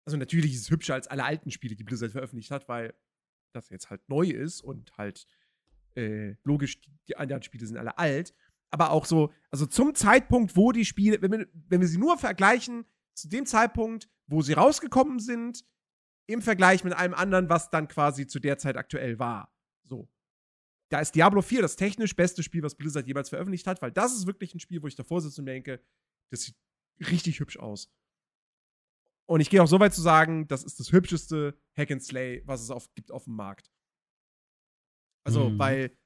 also 0.05 0.17
natürlich 0.17 0.53
ist 0.53 0.61
es 0.61 0.71
hübscher 0.71 0.93
als 0.93 1.07
alle 1.07 1.23
alten 1.23 1.51
Spiele, 1.51 1.75
die 1.75 1.83
Blizzard 1.83 2.11
veröffentlicht 2.11 2.51
hat, 2.51 2.67
weil 2.69 2.93
das 3.53 3.69
jetzt 3.69 3.89
halt 3.89 4.07
neu 4.07 4.27
ist 4.27 4.61
und 4.61 4.95
halt 4.97 5.25
äh, 5.95 6.35
logisch, 6.43 6.79
die, 7.07 7.15
anderen 7.17 7.41
Spiele 7.41 7.65
sind 7.65 7.77
alle 7.77 7.97
alt. 7.97 8.33
Aber 8.69 8.91
auch 8.91 9.05
so, 9.05 9.33
also 9.51 9.65
zum 9.65 9.95
Zeitpunkt, 9.95 10.55
wo 10.55 10.71
die 10.71 10.85
Spiele, 10.85 11.21
wenn 11.21 11.31
wir, 11.31 11.47
wenn 11.53 11.81
wir 11.81 11.87
sie 11.87 11.97
nur 11.97 12.17
vergleichen, 12.17 12.85
zu 13.13 13.29
dem 13.29 13.45
Zeitpunkt, 13.45 14.09
wo 14.27 14.41
sie 14.41 14.53
rausgekommen 14.53 15.19
sind, 15.19 15.63
im 16.27 16.41
Vergleich 16.41 16.83
mit 16.83 16.93
einem 16.93 17.13
anderen, 17.13 17.49
was 17.49 17.69
dann 17.69 17.87
quasi 17.87 18.27
zu 18.27 18.39
der 18.39 18.57
Zeit 18.57 18.77
aktuell 18.77 19.19
war. 19.19 19.55
So. 19.83 20.09
Da 20.89 20.99
ist 20.99 21.15
Diablo 21.15 21.41
4 21.41 21.61
das 21.61 21.75
technisch 21.75 22.15
beste 22.15 22.43
Spiel, 22.43 22.63
was 22.63 22.75
Blizzard 22.75 23.07
jemals 23.07 23.29
veröffentlicht 23.29 23.67
hat, 23.67 23.81
weil 23.81 23.91
das 23.91 24.13
ist 24.13 24.27
wirklich 24.27 24.53
ein 24.53 24.59
Spiel, 24.59 24.81
wo 24.81 24.87
ich 24.87 24.95
davor 24.95 25.21
sitze 25.21 25.41
und 25.41 25.45
denke, 25.45 25.81
das 26.31 26.41
sieht 26.41 26.55
richtig 26.99 27.39
hübsch 27.39 27.57
aus. 27.57 27.89
Und 29.27 29.41
ich 29.41 29.49
gehe 29.49 29.61
auch 29.61 29.67
so 29.67 29.79
weit 29.79 29.93
zu 29.93 30.01
sagen, 30.01 30.47
das 30.47 30.63
ist 30.63 30.79
das 30.79 30.91
hübscheste 30.91 31.57
Hack 31.75 31.91
and 31.91 32.03
Slay, 32.03 32.43
was 32.45 32.61
es 32.61 32.69
auf, 32.69 32.93
gibt 32.93 33.11
auf 33.11 33.23
dem 33.23 33.35
Markt. 33.35 33.71
Also, 35.23 35.49
mhm. 35.49 35.59
weil 35.59 35.97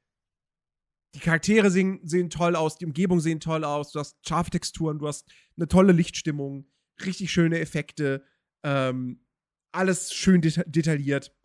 die 1.15 1.19
Charaktere 1.19 1.71
sehen, 1.71 1.99
sehen 2.03 2.29
toll 2.29 2.55
aus, 2.55 2.77
die 2.77 2.85
Umgebung 2.85 3.19
sehen 3.19 3.39
toll 3.39 3.63
aus, 3.63 3.91
du 3.91 3.99
hast 3.99 4.25
scharfe 4.25 4.51
Texturen, 4.51 4.99
du 4.99 5.07
hast 5.07 5.29
eine 5.57 5.67
tolle 5.67 5.91
Lichtstimmung, 5.91 6.71
richtig 7.03 7.31
schöne 7.31 7.59
Effekte, 7.59 8.23
ähm, 8.63 9.25
alles 9.71 10.13
schön 10.13 10.41
deta 10.41 10.63
detailliert. 10.63 11.35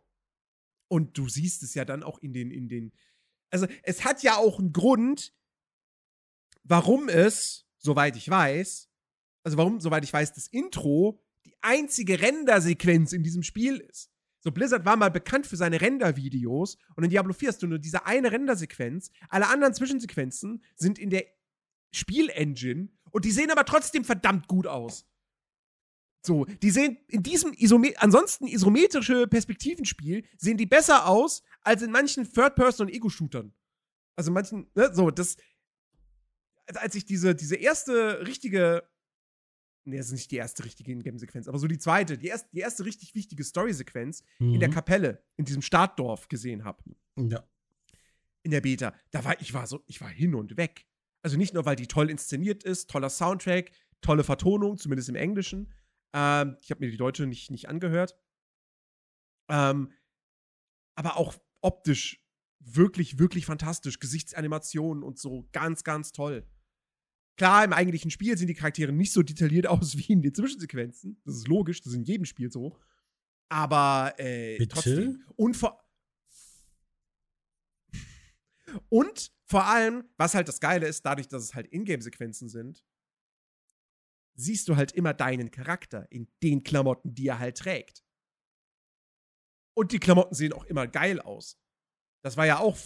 Und 0.89 1.19
du 1.19 1.29
siehst 1.29 1.63
es 1.63 1.75
ja 1.75 1.85
dann 1.85 2.03
auch 2.03 2.19
in 2.19 2.33
den, 2.33 2.51
in 2.51 2.69
den. 2.69 2.93
Also, 3.51 3.67
es 3.83 4.05
hat 4.05 4.23
ja 4.23 4.37
auch 4.37 4.59
einen 4.59 4.73
Grund, 4.73 5.35
warum 6.63 7.09
es, 7.09 7.67
soweit 7.79 8.17
ich 8.17 8.29
weiß, 8.29 8.91
also 9.43 9.59
warum, 9.59 9.81
soweit 9.81 10.05
ich 10.05 10.13
weiß, 10.13 10.33
das 10.35 10.47
Intro 10.47 11.23
die 11.45 11.55
einzige 11.61 12.21
Rendersequenz 12.21 13.13
in 13.13 13.23
diesem 13.23 13.43
Spiel 13.43 13.79
ist. 13.79 14.11
So, 14.41 14.51
Blizzard 14.51 14.85
war 14.85 14.97
mal 14.97 15.11
bekannt 15.11 15.47
für 15.47 15.57
seine 15.57 15.81
Render-Videos 15.81 16.77
und 16.97 17.05
in 17.05 17.11
Diablo 17.11 17.33
4 17.33 17.49
hast 17.49 17.63
du 17.63 17.67
nur 17.67 17.79
diese 17.79 18.05
eine 18.05 18.31
Rendersequenz. 18.31 19.11
Alle 19.31 19.49
anderen 19.49 19.73
Zwischensequenzen 19.73 20.63
sind 20.77 20.99
in 20.99 21.09
der 21.09 21.25
Spielengine 21.93 22.89
und 23.11 23.25
die 23.25 23.31
sehen 23.31 23.51
aber 23.51 23.65
trotzdem 23.65 24.05
verdammt 24.05 24.49
gut 24.49 24.67
aus. 24.67 25.07
So, 26.27 26.47
die 26.47 26.71
sehen 26.71 26.99
in 27.09 27.23
diesem 27.23 27.53
Isome 27.53 27.93
ansonsten 27.97 28.47
isometrische 28.47 29.27
Perspektivenspiel 29.27 30.25
sehen 30.39 30.57
die 30.57 30.67
besser 30.67 31.07
aus 31.07 31.43
als 31.63 31.83
in 31.83 31.91
manchen 31.91 32.31
Third-Person- 32.31 32.87
und 32.87 32.93
Ego-Shootern. 32.93 33.53
Also 34.17 34.31
manchen, 34.31 34.71
ne, 34.75 34.91
so, 34.93 35.11
das. 35.11 35.37
Als 36.67 36.95
ich 36.95 37.05
diese, 37.05 37.35
diese 37.35 37.57
erste 37.57 38.27
richtige 38.27 38.89
Nee, 39.87 39.99
das 39.99 40.07
ist 40.07 40.13
nicht 40.13 40.31
die 40.31 40.37
erste 40.37 40.65
richtige 40.65 40.93
Ingame-Sequenz, 40.93 41.47
aber 41.47 41.59
so 41.59 41.67
die 41.67 41.79
zweite, 41.79 42.17
die 42.17 42.29
erste, 42.29 42.49
die 42.53 42.61
erste 42.61 42.85
richtig 42.85 43.15
wichtige 43.15 43.45
Story-Sequenz 43.45 44.23
mhm. 44.39 44.55
in 44.55 44.61
der 44.61 44.71
mhm. 44.71 44.75
Kapelle, 44.75 45.23
in 45.37 45.45
diesem 45.45 45.63
Startdorf 45.63 46.29
gesehen 46.29 46.65
habe. 46.65 46.83
Ja. 47.17 47.47
In 48.43 48.51
der 48.51 48.63
Beta. 48.63 48.95
Da 49.11 49.25
war 49.25 49.41
ich 49.41 49.53
war 49.53 49.67
so, 49.67 49.83
ich 49.87 50.01
war 50.01 50.09
hin 50.09 50.35
und 50.35 50.57
weg. 50.57 50.87
Also 51.23 51.37
nicht 51.37 51.55
nur, 51.55 51.65
weil 51.65 51.77
die 51.77 51.87
toll 51.87 52.11
inszeniert 52.11 52.65
ist, 52.65 52.91
toller 52.91 53.11
Soundtrack, 53.11 53.73
tolle 54.01 54.25
Vertonung, 54.25 54.77
zumindest 54.79 55.09
im 55.09 55.17
Englischen. 55.17 55.73
Ähm, 56.15 56.57
ich 56.61 56.71
habe 56.71 56.85
mir 56.85 56.91
die 56.91 56.97
deutsche 56.97 57.27
nicht, 57.27 57.51
nicht 57.51 57.69
angehört. 57.69 58.19
Ähm, 59.51 59.93
aber 60.95 61.17
auch 61.17 61.35
optisch 61.61 62.25
wirklich, 62.61 63.19
wirklich 63.19 63.47
fantastisch. 63.47 63.99
Gesichtsanimationen 63.99 65.03
und 65.03 65.19
so 65.19 65.49
ganz, 65.53 65.85
ganz 65.85 66.13
toll. 66.13 66.47
Klar, 67.37 67.65
im 67.65 67.73
eigentlichen 67.73 68.11
Spiel 68.11 68.39
sehen 68.39 68.47
die 68.47 68.55
Charaktere 68.55 68.93
nicht 68.93 69.13
so 69.13 69.23
detailliert 69.23 69.67
aus 69.69 69.97
wie 69.97 70.13
in 70.13 70.23
den 70.23 70.35
Zwischensequenzen. 70.35 71.21
Das 71.25 71.37
ist 71.37 71.49
logisch, 71.49 71.81
das 71.81 71.93
ist 71.93 71.99
in 71.99 72.05
jedem 72.05 72.25
Spiel 72.25 72.51
so. 72.51 72.79
Aber 73.49 74.15
äh, 74.19 74.59
Bitte? 74.59 74.75
trotzdem. 74.75 75.25
Und 75.37 75.57
vor, 75.57 75.85
und 78.89 79.33
vor 79.47 79.65
allem, 79.67 80.05
was 80.17 80.35
halt 80.35 80.49
das 80.49 80.61
Geile 80.61 80.87
ist, 80.87 81.03
dadurch, 81.03 81.29
dass 81.29 81.43
es 81.43 81.55
halt 81.55 81.67
Ingame-Sequenzen 81.73 82.49
sind, 82.49 82.85
siehst 84.37 84.69
du 84.69 84.77
halt 84.77 84.93
immer 84.93 85.15
deinen 85.15 85.51
Charakter 85.51 86.11
in 86.11 86.29
den 86.43 86.63
Klamotten, 86.63 87.15
die 87.15 87.29
er 87.29 87.39
halt 87.39 87.59
trägt. 87.59 88.05
Und 89.77 89.93
die 89.93 89.99
Klamotten 89.99 90.35
sehen 90.35 90.53
auch 90.53 90.65
immer 90.65 90.87
geil 90.87 91.21
aus. 91.21 91.59
Das 92.23 92.37
war 92.37 92.47
ja 92.47 92.59
auch 92.59 92.77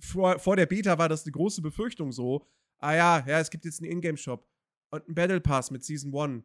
vor, 0.00 0.38
vor 0.38 0.56
der 0.56 0.66
Beta 0.66 0.98
war 0.98 1.08
das 1.08 1.24
eine 1.24 1.32
große 1.32 1.62
Befürchtung 1.62 2.12
so, 2.12 2.46
ah 2.78 2.94
ja, 2.94 3.24
ja, 3.26 3.40
es 3.40 3.50
gibt 3.50 3.64
jetzt 3.64 3.80
einen 3.82 3.90
Ingame-Shop 3.90 4.46
und 4.90 5.06
einen 5.06 5.14
Battle 5.14 5.40
Pass 5.40 5.70
mit 5.70 5.84
Season 5.84 6.14
1. 6.14 6.44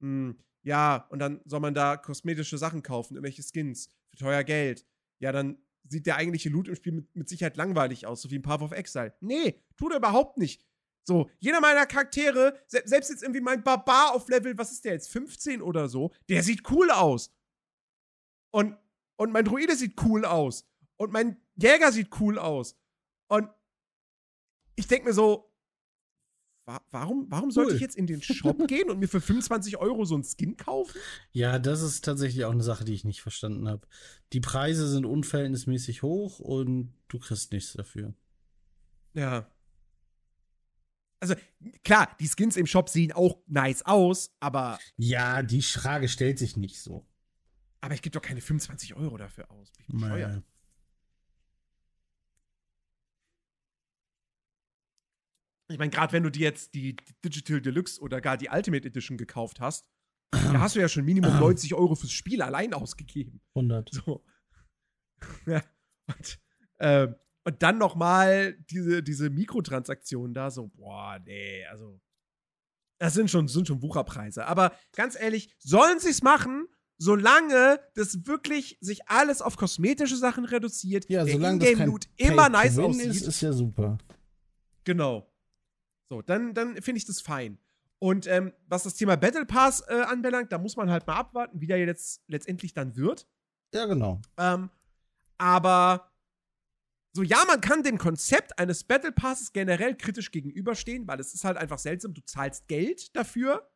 Hm, 0.00 0.38
ja, 0.62 1.06
und 1.10 1.18
dann 1.18 1.40
soll 1.44 1.60
man 1.60 1.74
da 1.74 1.96
kosmetische 1.96 2.58
Sachen 2.58 2.82
kaufen, 2.82 3.14
irgendwelche 3.14 3.42
Skins 3.42 3.88
für 4.10 4.18
teuer 4.18 4.44
Geld. 4.44 4.86
Ja, 5.18 5.32
dann 5.32 5.58
sieht 5.88 6.06
der 6.06 6.16
eigentliche 6.16 6.48
Loot 6.48 6.68
im 6.68 6.76
Spiel 6.76 6.92
mit, 6.92 7.14
mit 7.16 7.28
Sicherheit 7.28 7.56
langweilig 7.56 8.06
aus, 8.06 8.22
so 8.22 8.30
wie 8.30 8.38
ein 8.38 8.42
Path 8.42 8.62
of 8.62 8.72
Exile. 8.72 9.14
Nee, 9.20 9.60
tut 9.76 9.92
er 9.92 9.98
überhaupt 9.98 10.38
nicht. 10.38 10.64
So, 11.04 11.28
jeder 11.40 11.60
meiner 11.60 11.86
Charaktere, 11.86 12.56
se 12.68 12.82
selbst 12.84 13.10
jetzt 13.10 13.22
irgendwie 13.22 13.40
mein 13.40 13.64
Barbar 13.64 14.14
auf 14.14 14.28
Level, 14.28 14.56
was 14.56 14.70
ist 14.70 14.84
der 14.84 14.92
jetzt, 14.92 15.10
15 15.10 15.60
oder 15.60 15.88
so, 15.88 16.12
der 16.28 16.42
sieht 16.44 16.70
cool 16.70 16.90
aus. 16.90 17.34
Und, 18.52 18.76
und 19.16 19.32
mein 19.32 19.44
Druide 19.44 19.74
sieht 19.74 20.00
cool 20.04 20.24
aus. 20.24 20.68
Und 20.96 21.12
mein 21.12 21.40
Jäger 21.56 21.90
sieht 21.90 22.20
cool 22.20 22.38
aus. 22.38 22.78
Und 23.28 23.48
ich 24.76 24.86
denke 24.86 25.08
mir 25.08 25.14
so, 25.14 25.51
warum, 26.90 27.26
warum 27.28 27.50
sollte 27.50 27.70
cool. 27.70 27.76
ich 27.76 27.82
jetzt 27.82 27.96
in 27.96 28.06
den 28.06 28.22
Shop 28.22 28.56
gehen 28.68 28.90
und 28.90 28.98
mir 28.98 29.08
für 29.08 29.20
25 29.20 29.76
Euro 29.78 30.04
so 30.04 30.16
ein 30.16 30.24
Skin 30.24 30.56
kaufen? 30.56 30.98
Ja, 31.32 31.58
das 31.58 31.82
ist 31.82 32.04
tatsächlich 32.04 32.44
auch 32.44 32.52
eine 32.52 32.62
Sache, 32.62 32.84
die 32.84 32.94
ich 32.94 33.04
nicht 33.04 33.22
verstanden 33.22 33.68
habe. 33.68 33.86
Die 34.32 34.40
Preise 34.40 34.88
sind 34.88 35.04
unverhältnismäßig 35.04 36.02
hoch 36.02 36.38
und 36.40 36.92
du 37.08 37.18
kriegst 37.18 37.52
nichts 37.52 37.72
dafür. 37.74 38.14
Ja. 39.14 39.50
Also, 41.20 41.34
klar, 41.84 42.16
die 42.18 42.28
Skins 42.28 42.56
im 42.56 42.66
Shop 42.66 42.88
sehen 42.88 43.12
auch 43.12 43.38
nice 43.46 43.82
aus, 43.82 44.34
aber. 44.40 44.78
Ja, 44.96 45.42
die 45.42 45.62
Frage 45.62 46.08
stellt 46.08 46.38
sich 46.38 46.56
nicht 46.56 46.80
so. 46.80 47.06
Aber 47.80 47.94
ich 47.94 48.02
gebe 48.02 48.14
doch 48.14 48.22
keine 48.22 48.40
25 48.40 48.94
Euro 48.94 49.16
dafür 49.18 49.50
aus. 49.50 49.70
Bin 49.72 49.86
ich 49.86 49.92
bescheuert. 49.92 50.36
Nee. 50.36 50.42
Ich 55.72 55.78
meine, 55.78 55.90
gerade 55.90 56.12
wenn 56.12 56.22
du 56.22 56.30
dir 56.30 56.42
jetzt 56.42 56.74
die 56.74 56.96
Digital 57.24 57.60
Deluxe 57.60 58.00
oder 58.00 58.20
gar 58.20 58.36
die 58.36 58.48
Ultimate 58.50 58.86
Edition 58.86 59.16
gekauft 59.16 59.60
hast, 59.60 59.86
da 60.32 60.60
hast 60.60 60.76
du 60.76 60.80
ja 60.80 60.88
schon 60.88 61.04
Minimum 61.04 61.38
90 61.40 61.74
Euro 61.74 61.94
fürs 61.94 62.12
Spiel 62.12 62.42
allein 62.42 62.74
ausgegeben. 62.74 63.40
100. 63.54 63.90
So. 63.92 64.24
Und, 66.08 66.40
ähm, 66.80 67.14
und 67.44 67.62
dann 67.62 67.78
noch 67.78 67.94
mal 67.94 68.54
diese, 68.70 69.02
diese 69.02 69.30
Mikrotransaktionen 69.30 70.34
da, 70.34 70.50
so, 70.50 70.68
boah, 70.68 71.18
nee, 71.24 71.64
also. 71.66 72.00
Das 72.98 73.14
sind 73.14 73.30
schon, 73.30 73.48
sind 73.48 73.66
schon 73.66 73.82
Wucherpreise. 73.82 74.46
Aber 74.46 74.72
ganz 74.94 75.18
ehrlich, 75.18 75.54
sollen 75.58 75.98
sie 75.98 76.10
es 76.10 76.22
machen, 76.22 76.66
solange 76.98 77.80
das 77.94 78.26
wirklich 78.26 78.78
sich 78.80 79.08
alles 79.08 79.42
auf 79.42 79.56
kosmetische 79.56 80.16
Sachen 80.16 80.44
reduziert, 80.44 81.08
Ja, 81.08 81.24
der 81.24 81.34
Ingame-Loot 81.34 82.08
immer 82.16 82.48
nice 82.48 82.78
aussieht. 82.78 83.06
ist, 83.06 83.26
ist 83.26 83.40
ja 83.40 83.52
super. 83.52 83.98
Genau. 84.84 85.31
So, 86.12 86.20
dann, 86.20 86.52
dann 86.52 86.76
finde 86.82 86.98
ich 86.98 87.06
das 87.06 87.22
fein. 87.22 87.58
Und 87.98 88.26
ähm, 88.26 88.52
was 88.66 88.82
das 88.82 88.96
Thema 88.96 89.16
Battle 89.16 89.46
Pass 89.46 89.80
äh, 89.88 89.94
anbelangt, 89.94 90.52
da 90.52 90.58
muss 90.58 90.76
man 90.76 90.90
halt 90.90 91.06
mal 91.06 91.14
abwarten, 91.14 91.58
wie 91.58 91.66
der 91.66 91.78
jetzt 91.78 92.22
letztendlich 92.26 92.74
dann 92.74 92.96
wird. 92.96 93.26
Ja, 93.72 93.86
genau. 93.86 94.20
Ähm, 94.36 94.68
aber 95.38 96.12
so, 97.14 97.22
ja, 97.22 97.42
man 97.46 97.62
kann 97.62 97.82
dem 97.82 97.96
Konzept 97.96 98.58
eines 98.58 98.84
Battle 98.84 99.12
Passes 99.12 99.54
generell 99.54 99.96
kritisch 99.96 100.30
gegenüberstehen, 100.30 101.08
weil 101.08 101.18
es 101.18 101.32
ist 101.32 101.44
halt 101.44 101.56
einfach 101.56 101.78
seltsam. 101.78 102.12
Du 102.12 102.20
zahlst 102.20 102.68
Geld 102.68 103.16
dafür, 103.16 103.66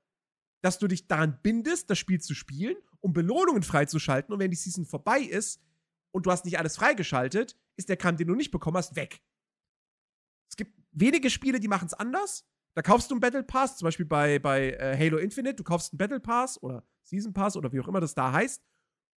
dass 0.60 0.78
du 0.78 0.88
dich 0.88 1.06
daran 1.06 1.38
bindest, 1.42 1.88
das 1.88 1.98
Spiel 1.98 2.20
zu 2.20 2.34
spielen, 2.34 2.76
um 3.00 3.14
Belohnungen 3.14 3.62
freizuschalten. 3.62 4.34
Und 4.34 4.40
wenn 4.40 4.50
die 4.50 4.58
Season 4.58 4.84
vorbei 4.84 5.20
ist 5.20 5.62
und 6.10 6.26
du 6.26 6.30
hast 6.30 6.44
nicht 6.44 6.58
alles 6.58 6.76
freigeschaltet, 6.76 7.56
ist 7.76 7.88
der 7.88 7.96
Kram, 7.96 8.18
den 8.18 8.28
du 8.28 8.34
nicht 8.34 8.50
bekommen 8.50 8.76
hast, 8.76 8.94
weg. 8.94 9.22
Wenige 10.98 11.30
Spiele, 11.30 11.60
die 11.60 11.68
machen 11.68 11.86
es 11.86 11.94
anders. 11.94 12.44
Da 12.74 12.82
kaufst 12.82 13.10
du 13.10 13.14
einen 13.14 13.20
Battle 13.20 13.42
Pass, 13.42 13.76
zum 13.78 13.86
Beispiel 13.86 14.06
bei, 14.06 14.38
bei 14.38 14.70
äh, 14.72 14.96
Halo 14.98 15.18
Infinite. 15.18 15.54
Du 15.56 15.64
kaufst 15.64 15.92
einen 15.92 15.98
Battle 15.98 16.20
Pass 16.20 16.62
oder 16.62 16.86
Season 17.04 17.32
Pass 17.32 17.56
oder 17.56 17.72
wie 17.72 17.80
auch 17.80 17.88
immer 17.88 18.00
das 18.00 18.14
da 18.14 18.32
heißt. 18.32 18.62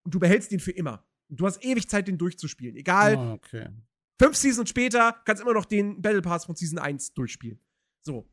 Und 0.03 0.13
du 0.13 0.19
behältst 0.19 0.51
den 0.51 0.59
für 0.59 0.71
immer. 0.71 1.05
Und 1.29 1.39
du 1.39 1.45
hast 1.45 1.63
ewig 1.63 1.89
Zeit, 1.89 2.07
den 2.07 2.17
durchzuspielen. 2.17 2.75
Egal, 2.75 3.17
Ah, 3.17 3.33
okay. 3.33 3.69
fünf 4.21 4.35
Seasons 4.35 4.69
später 4.69 5.21
kannst 5.25 5.41
du 5.41 5.45
immer 5.45 5.53
noch 5.57 5.65
den 5.65 6.01
Battle 6.01 6.21
Pass 6.21 6.45
von 6.45 6.55
Season 6.55 6.79
1 6.79 7.13
durchspielen. 7.13 7.59
So. 8.01 8.29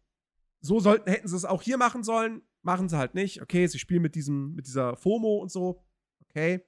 So 0.60 0.80
sollten, 0.80 1.10
hätten 1.10 1.28
sie 1.28 1.36
es 1.36 1.44
auch 1.44 1.62
hier 1.62 1.76
machen 1.76 2.02
sollen. 2.02 2.42
Machen 2.62 2.88
sie 2.88 2.96
halt 2.98 3.14
nicht. 3.14 3.42
Okay, 3.42 3.66
sie 3.68 3.78
spielen 3.78 4.02
mit 4.02 4.14
diesem, 4.16 4.54
mit 4.54 4.66
dieser 4.66 4.96
FOMO 4.96 5.38
und 5.38 5.50
so. 5.52 5.84
Okay. 6.28 6.64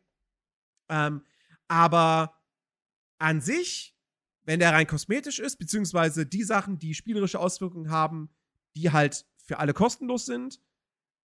Ähm, 0.89 1.23
aber 1.69 2.35
an 3.19 3.41
sich, 3.41 3.97
wenn 4.49 4.61
der 4.61 4.73
rein 4.73 4.87
kosmetisch 4.87 5.41
ist, 5.41 5.59
beziehungsweise 5.59 6.25
die 6.25 6.43
Sachen, 6.43 6.79
die 6.79 6.95
spielerische 6.95 7.39
Auswirkungen 7.39 7.91
haben, 7.91 8.31
die 8.75 8.91
halt 8.91 9.27
für 9.37 9.59
alle 9.59 9.75
kostenlos 9.75 10.25
sind, 10.25 10.59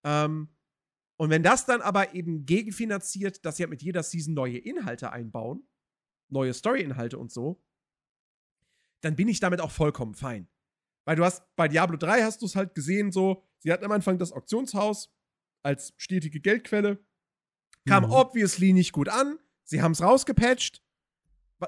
ähm, 0.04 0.50
und 1.16 1.30
wenn 1.30 1.42
das 1.42 1.64
dann 1.64 1.80
aber 1.80 2.14
eben 2.14 2.44
gegenfinanziert, 2.44 3.44
dass 3.46 3.56
sie 3.56 3.62
halt 3.62 3.70
mit 3.70 3.82
jeder 3.82 4.02
Season 4.02 4.34
neue 4.34 4.58
Inhalte 4.58 5.10
einbauen, 5.10 5.66
neue 6.28 6.52
Story-Inhalte 6.52 7.16
und 7.18 7.32
so, 7.32 7.64
dann 9.00 9.16
bin 9.16 9.28
ich 9.28 9.40
damit 9.40 9.60
auch 9.60 9.70
vollkommen 9.70 10.14
fein. 10.14 10.48
Weil 11.06 11.16
du 11.16 11.24
hast 11.24 11.44
bei 11.56 11.68
Diablo 11.68 11.96
3 11.96 12.22
hast 12.24 12.42
du 12.42 12.46
es 12.46 12.56
halt 12.56 12.74
gesehen, 12.74 13.12
so, 13.12 13.44
sie 13.58 13.72
hatten 13.72 13.84
am 13.84 13.92
Anfang 13.92 14.18
das 14.18 14.32
Auktionshaus 14.32 15.14
als 15.62 15.94
stetige 15.96 16.40
Geldquelle. 16.40 16.98
Kam 17.86 18.04
Mhm. 18.04 18.10
obviously 18.10 18.72
nicht 18.72 18.92
gut 18.92 19.08
an. 19.08 19.38
Sie 19.62 19.80
haben 19.82 19.92
es 19.92 20.02
rausgepatcht. 20.02 20.82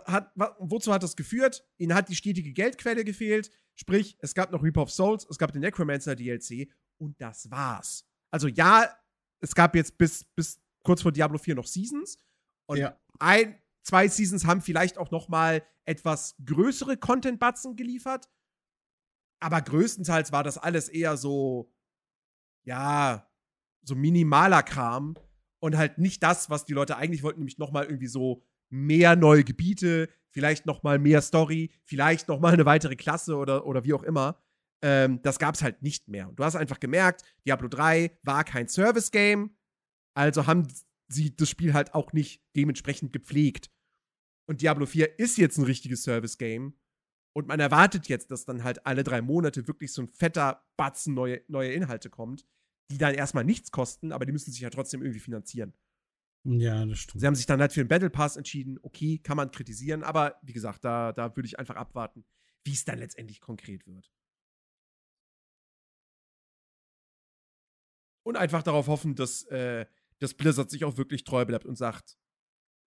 Hat, 0.05 0.33
wozu 0.59 0.93
hat 0.93 1.03
das 1.03 1.17
geführt? 1.17 1.65
Ihnen 1.79 1.95
hat 1.95 2.09
die 2.09 2.17
stetige 2.17 2.53
Geldquelle 2.53 3.05
gefehlt. 3.05 3.51
Sprich, 3.75 4.17
es 4.21 4.35
gab 4.35 4.51
noch 4.53 4.63
Reaper 4.63 4.83
of 4.83 4.91
Souls, 4.91 5.27
es 5.29 5.39
gab 5.39 5.53
den 5.53 5.61
Necromancer 5.61 6.17
DLC 6.17 6.69
und 6.99 7.21
das 7.21 7.51
war's. 7.51 8.07
Also 8.31 8.49
ja, 8.49 8.89
es 9.41 9.55
gab 9.55 9.75
jetzt 9.75 9.99
bis, 9.99 10.25
bis 10.25 10.61
kurz 10.83 11.03
vor 11.03 11.13
Diablo 11.13 11.39
4 11.39 11.55
noch 11.55 11.67
Seasons. 11.67 12.19
Und 12.67 12.79
Ja. 12.79 12.99
ein, 13.19 13.61
zwei 13.83 14.09
Seasons 14.09 14.45
haben 14.47 14.63
vielleicht 14.63 14.99
auch 14.99 15.11
noch 15.11 15.29
mal 15.29 15.63
etwas 15.85 16.37
größere 16.45 16.97
Content-Batzen 16.97 17.77
geliefert. 17.77 18.29
Aber 19.41 19.61
größtenteils 19.61 20.33
war 20.33 20.43
das 20.43 20.59
alles 20.59 20.89
eher 20.89 21.17
so, 21.17 21.73
ja, 22.65 23.31
so 23.83 23.95
minimaler 23.95 24.63
Kram 24.63 25.15
und 25.61 25.77
halt 25.77 25.99
nicht 25.99 26.23
das, 26.23 26.51
was 26.51 26.65
die 26.65 26.73
Leute 26.73 26.97
eigentlich 26.97 27.23
wollten, 27.23 27.41
nämlich 27.41 27.59
noch 27.59 27.71
mal 27.71 27.85
irgendwie 27.85 28.09
so 28.09 28.43
mehr 28.71 29.17
neue 29.17 29.45
Gebiete, 29.45 30.09
vielleicht 30.31 30.67
noch 30.67 30.83
mal 30.83 30.99
mehr 30.99 31.23
Story, 31.23 31.71
vielleicht 31.85 32.29
noch 32.29 32.41
mal 32.41 32.53
eine 32.53 32.67
weitere 32.67 32.97
Klasse 32.97 33.37
oder, 33.37 33.67
oder 33.67 33.85
wie 33.85 33.95
auch 33.95 34.03
immer. 34.03 34.43
Ähm, 34.83 35.21
das 35.23 35.39
gab's 35.39 35.63
halt 35.63 35.83
nicht 35.83 36.09
mehr. 36.09 36.29
Und 36.29 36.39
du 36.39 36.45
hast 36.45 36.57
einfach 36.57 36.81
gemerkt, 36.81 37.23
Diablo 37.47 37.69
3 37.69 38.19
war 38.23 38.45
kein 38.45 38.69
Service-Game, 38.69 39.57
also 40.15 40.47
haben 40.47 40.67
sie 41.09 41.35
das 41.35 41.49
Spiel 41.49 41.73
halt 41.73 41.95
auch 41.95 42.13
nicht 42.13 42.43
dementsprechend 42.57 43.13
gepflegt. 43.13 43.71
Und 44.49 44.63
Diablo 44.63 44.87
4 44.87 45.19
ist 45.19 45.39
jetzt 45.39 45.59
ein 45.59 45.65
richtiges 45.65 46.03
Service-Game. 46.03 46.75
Und 47.35 47.49
man 47.49 47.61
erwartet 47.61 48.09
jetzt, 48.09 48.31
dass 48.31 48.47
dann 48.47 48.65
halt 48.65 48.87
alle 48.87 49.05
drei 49.05 49.21
Monate 49.21 49.67
wirklich 49.69 49.93
so 49.93 50.03
ein 50.03 50.09
fetter 50.09 50.65
Batzen 50.77 51.15
neue, 51.15 51.43
neue 51.49 51.73
Inhalte 51.73 52.09
kommt, 52.09 52.47
die 52.91 52.99
dann 52.99 53.15
erstmal 53.15 53.45
nichts 53.45 53.71
kosten, 53.71 54.13
aber 54.13 54.25
die 54.25 54.33
müssen 54.33 54.53
sich 54.53 54.61
ja 54.61 54.71
trotzdem 54.71 55.03
irgendwie 55.03 55.21
finanzieren. 55.21 55.75
Ja, 56.49 56.87
das 56.87 57.01
stimmt. 57.01 57.21
Sie 57.21 57.27
haben 57.27 57.35
sich 57.35 57.47
dann 57.47 57.61
halt 57.61 57.73
für 57.73 57.83
den 57.83 57.89
Battle 57.89 58.11
Pass 58.11 58.37
entschieden. 58.37 58.79
Okay, 58.83 59.19
kann 59.19 59.37
man 59.37 59.51
kritisieren, 59.51 60.05
aber 60.05 60.39
wie 60.43 60.53
gesagt, 60.53 60.85
da, 60.85 61.13
da 61.13 61.35
würde 61.35 61.47
ich 61.47 61.59
einfach 61.59 61.75
abwarten, 61.75 62.25
wie 62.65 62.73
es 62.73 62.85
dann 62.85 63.01
letztendlich 63.01 63.41
konkret 63.41 63.87
wird. 63.87 64.13
Und 68.25 68.37
einfach 68.37 68.63
darauf 68.63 68.87
hoffen, 68.87 69.17
dass, 69.17 69.43
äh, 69.45 69.87
dass 70.21 70.35
Blizzard 70.35 70.71
sich 70.71 70.85
auch 70.85 70.97
wirklich 70.97 71.25
treu 71.25 71.45
bleibt 71.45 71.65
und 71.65 71.77
sagt, 71.77 72.17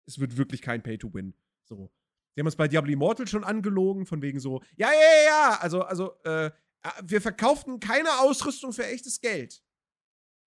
es 0.07 0.19
wird 0.19 0.37
wirklich 0.37 0.61
kein 0.61 0.83
Pay-to-Win. 0.83 1.35
So. 1.65 1.93
Sie 2.35 2.41
haben 2.41 2.47
uns 2.47 2.57
bei 2.57 2.67
Diablo 2.67 2.93
Immortal 2.93 3.29
schon 3.29 3.45
angelogen, 3.45 4.07
von 4.07 4.21
wegen 4.21 4.41
so, 4.41 4.63
ja, 4.77 4.93
ja, 4.93 4.93
ja, 4.93 5.25
ja, 5.27 5.59
also, 5.61 5.83
also, 5.83 6.21
äh, 6.25 6.51
wir 7.03 7.21
verkauften 7.21 7.81
keine 7.81 8.21
Ausrüstung 8.21 8.73
für 8.73 8.85
echtes 8.85 9.21
Geld. 9.21 9.64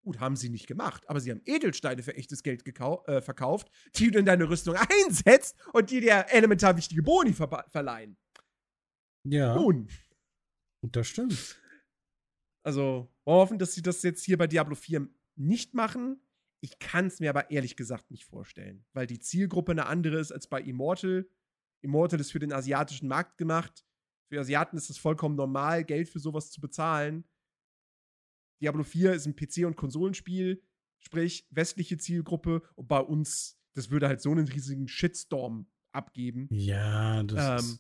Gut, 0.07 0.21
haben 0.21 0.37
sie 0.37 0.47
nicht 0.47 0.67
gemacht, 0.67 1.03
aber 1.09 1.19
sie 1.19 1.31
haben 1.31 1.41
Edelsteine 1.43 2.01
für 2.01 2.15
echtes 2.15 2.41
Geld 2.41 2.65
äh, 2.65 3.21
verkauft, 3.21 3.69
die 3.95 4.09
du 4.09 4.19
in 4.19 4.25
deine 4.25 4.49
Rüstung 4.49 4.75
einsetzt 5.05 5.57
und 5.73 5.91
die 5.91 5.99
dir 5.99 6.27
elementar 6.29 6.77
wichtige 6.77 7.03
Boni 7.03 7.33
ver 7.33 7.65
verleihen. 7.67 8.15
Ja, 9.25 9.53
Nun, 9.53 9.89
das 10.81 11.09
stimmt. 11.09 11.61
also, 12.63 13.13
wir 13.25 13.33
hoffen, 13.33 13.59
dass 13.59 13.73
sie 13.73 13.81
das 13.81 14.01
jetzt 14.01 14.23
hier 14.23 14.37
bei 14.37 14.47
Diablo 14.47 14.75
4 14.75 15.09
nicht 15.35 15.73
machen. 15.73 16.21
Ich 16.61 16.79
kann 16.79 17.07
es 17.07 17.19
mir 17.19 17.29
aber 17.29 17.51
ehrlich 17.51 17.75
gesagt 17.75 18.09
nicht 18.09 18.23
vorstellen, 18.23 18.85
weil 18.93 19.07
die 19.07 19.19
Zielgruppe 19.19 19.73
eine 19.73 19.87
andere 19.87 20.19
ist 20.19 20.31
als 20.31 20.47
bei 20.47 20.61
Immortal. 20.61 21.29
Immortal 21.81 22.21
ist 22.21 22.31
für 22.31 22.39
den 22.39 22.53
asiatischen 22.53 23.09
Markt 23.09 23.37
gemacht. 23.37 23.85
Für 24.31 24.39
Asiaten 24.39 24.77
ist 24.77 24.89
es 24.89 24.97
vollkommen 24.97 25.35
normal, 25.35 25.83
Geld 25.83 26.07
für 26.07 26.19
sowas 26.19 26.49
zu 26.49 26.61
bezahlen. 26.61 27.25
Diablo 28.61 28.83
4 28.83 29.13
ist 29.13 29.25
ein 29.25 29.35
PC- 29.35 29.65
und 29.65 29.75
Konsolenspiel, 29.75 30.61
sprich 30.99 31.47
westliche 31.51 31.97
Zielgruppe. 31.97 32.61
Und 32.75 32.87
bei 32.87 32.99
uns, 32.99 33.57
das 33.73 33.89
würde 33.91 34.07
halt 34.07 34.21
so 34.21 34.31
einen 34.31 34.47
riesigen 34.47 34.87
Shitstorm 34.87 35.67
abgeben. 35.91 36.47
Ja, 36.51 37.23
das 37.23 37.63
Ähm, 37.63 37.69
ist. 37.71 37.79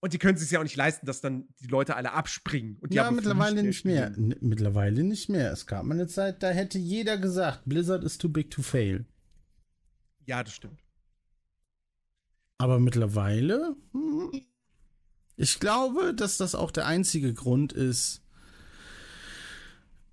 und 0.00 0.12
die 0.12 0.18
können 0.18 0.34
es 0.36 0.42
sich 0.42 0.50
ja 0.52 0.58
auch 0.60 0.64
nicht 0.64 0.76
leisten, 0.76 1.06
dass 1.06 1.20
dann 1.20 1.48
die 1.60 1.66
Leute 1.66 1.96
alle 1.96 2.12
abspringen. 2.12 2.76
Und 2.78 2.94
Ja, 2.94 3.02
Diablo 3.04 3.20
4 3.22 3.28
mittlerweile 3.34 3.62
nicht 3.62 3.84
mehr. 3.84 4.06
N 4.16 4.34
mittlerweile 4.40 5.02
nicht 5.04 5.28
mehr. 5.28 5.50
Es 5.52 5.66
gab 5.66 5.84
mal 5.84 5.94
eine 5.94 6.06
Zeit, 6.06 6.42
da 6.42 6.50
hätte 6.50 6.78
jeder 6.78 7.18
gesagt, 7.18 7.62
Blizzard 7.66 8.04
is 8.04 8.18
too 8.18 8.28
big 8.28 8.50
to 8.50 8.62
fail. 8.62 9.04
Ja, 10.26 10.42
das 10.42 10.54
stimmt. 10.54 10.80
Aber 12.58 12.78
mittlerweile, 12.78 13.76
hm, 13.92 14.30
ich 15.36 15.58
glaube, 15.60 16.14
dass 16.14 16.36
das 16.36 16.54
auch 16.54 16.70
der 16.70 16.86
einzige 16.86 17.34
Grund 17.34 17.72
ist, 17.72 18.22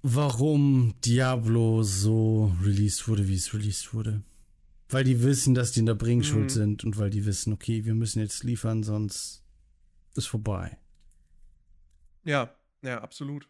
warum 0.02 0.94
Diablo 1.06 1.84
so 1.84 2.52
released 2.64 3.08
wurde, 3.08 3.28
wie 3.28 3.36
es 3.36 3.54
released 3.54 3.94
wurde. 3.94 4.24
Weil 4.90 5.04
die 5.04 5.24
wissen, 5.24 5.54
dass 5.54 5.72
die 5.72 5.80
in 5.80 5.86
der 5.86 5.96
Bringschuld 5.96 6.46
Mhm. 6.46 6.50
sind 6.50 6.84
und 6.84 6.98
weil 6.98 7.10
die 7.10 7.26
wissen, 7.26 7.54
okay, 7.54 7.86
wir 7.86 7.94
müssen 7.94 8.20
jetzt 8.20 8.44
liefern, 8.44 8.84
sonst 8.84 9.44
ist 10.16 10.28
vorbei. 10.28 10.78
Ja, 12.24 12.54
ja, 12.82 13.02
absolut. 13.02 13.48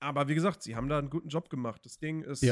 Aber 0.00 0.28
wie 0.28 0.34
gesagt, 0.34 0.62
sie 0.62 0.74
haben 0.76 0.88
da 0.88 0.98
einen 0.98 1.10
guten 1.10 1.28
Job 1.28 1.50
gemacht. 1.50 1.82
Das 1.84 1.98
Ding 1.98 2.22
ist. 2.22 2.42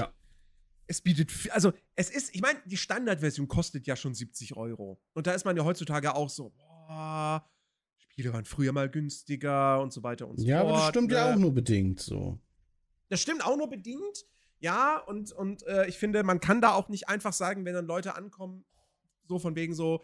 Es 0.86 1.00
bietet. 1.00 1.32
viel- 1.32 1.50
Also, 1.50 1.72
es 1.96 2.10
ist. 2.10 2.34
Ich 2.34 2.42
meine, 2.42 2.58
die 2.66 2.76
Standardversion 2.76 3.48
kostet 3.48 3.86
ja 3.86 3.96
schon 3.96 4.12
70 4.14 4.54
Euro. 4.56 5.00
Und 5.14 5.26
da 5.26 5.32
ist 5.32 5.44
man 5.46 5.56
ja 5.56 5.64
heutzutage 5.64 6.14
auch 6.14 6.28
so, 6.28 6.50
boah, 6.50 7.42
Spiele 7.96 8.32
waren 8.34 8.44
früher 8.44 8.72
mal 8.72 8.90
günstiger 8.90 9.80
und 9.80 9.94
so 9.94 10.02
weiter 10.02 10.28
und 10.28 10.38
so 10.40 10.46
Ja, 10.46 10.60
fort. 10.60 10.68
aber 10.70 10.78
das 10.80 10.88
stimmt 10.90 11.10
ja 11.12 11.28
ne? 11.28 11.34
auch 11.34 11.38
nur 11.38 11.54
bedingt 11.54 12.00
so. 12.00 12.38
Das 13.08 13.20
stimmt 13.20 13.44
auch 13.44 13.56
nur 13.56 13.68
bedingt. 13.68 14.24
Ja, 14.58 14.98
und, 14.98 15.32
und 15.32 15.62
äh, 15.66 15.86
ich 15.86 15.98
finde, 15.98 16.22
man 16.22 16.40
kann 16.40 16.60
da 16.60 16.72
auch 16.72 16.88
nicht 16.88 17.08
einfach 17.08 17.32
sagen, 17.32 17.64
wenn 17.64 17.74
dann 17.74 17.86
Leute 17.86 18.14
ankommen, 18.14 18.64
so 19.26 19.38
von 19.38 19.56
wegen 19.56 19.74
so, 19.74 20.02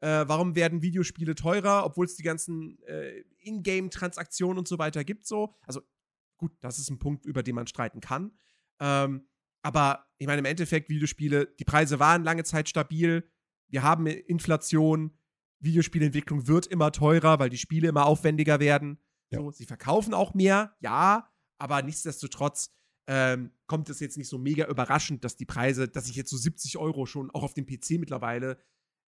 äh, 0.00 0.24
warum 0.26 0.54
werden 0.54 0.82
Videospiele 0.82 1.34
teurer, 1.34 1.84
obwohl 1.86 2.06
es 2.06 2.16
die 2.16 2.22
ganzen 2.22 2.82
äh, 2.82 3.24
Ingame-Transaktionen 3.38 4.58
und 4.58 4.68
so 4.68 4.78
weiter 4.78 5.04
gibt, 5.04 5.26
so. 5.26 5.54
Also, 5.66 5.80
gut, 6.36 6.52
das 6.60 6.78
ist 6.78 6.90
ein 6.90 6.98
Punkt, 6.98 7.24
über 7.24 7.42
den 7.42 7.54
man 7.54 7.66
streiten 7.66 8.00
kann. 8.00 8.32
Ähm, 8.80 9.26
aber 9.62 10.06
ich 10.18 10.26
meine, 10.26 10.40
im 10.40 10.44
Endeffekt, 10.44 10.90
Videospiele, 10.90 11.46
die 11.58 11.64
Preise 11.64 12.00
waren 12.00 12.24
lange 12.24 12.44
Zeit 12.44 12.68
stabil. 12.68 13.28
Wir 13.68 13.82
haben 13.82 14.06
Inflation. 14.06 15.16
Videospielentwicklung 15.60 16.48
wird 16.48 16.66
immer 16.66 16.90
teurer, 16.90 17.38
weil 17.38 17.48
die 17.48 17.58
Spiele 17.58 17.88
immer 17.88 18.06
aufwendiger 18.06 18.58
werden. 18.58 18.98
Ja. 19.30 19.38
So, 19.38 19.52
sie 19.52 19.64
verkaufen 19.64 20.12
auch 20.12 20.34
mehr, 20.34 20.74
ja, 20.80 21.31
aber 21.62 21.80
nichtsdestotrotz 21.80 22.74
ähm, 23.06 23.52
kommt 23.68 23.88
es 23.88 24.00
jetzt 24.00 24.18
nicht 24.18 24.28
so 24.28 24.36
mega 24.36 24.66
überraschend, 24.66 25.22
dass 25.22 25.36
die 25.36 25.46
Preise, 25.46 25.86
dass 25.86 26.08
ich 26.08 26.16
jetzt 26.16 26.30
so 26.30 26.36
70 26.36 26.76
Euro 26.76 27.06
schon 27.06 27.30
auch 27.30 27.44
auf 27.44 27.54
dem 27.54 27.66
PC 27.66 28.00
mittlerweile 28.00 28.58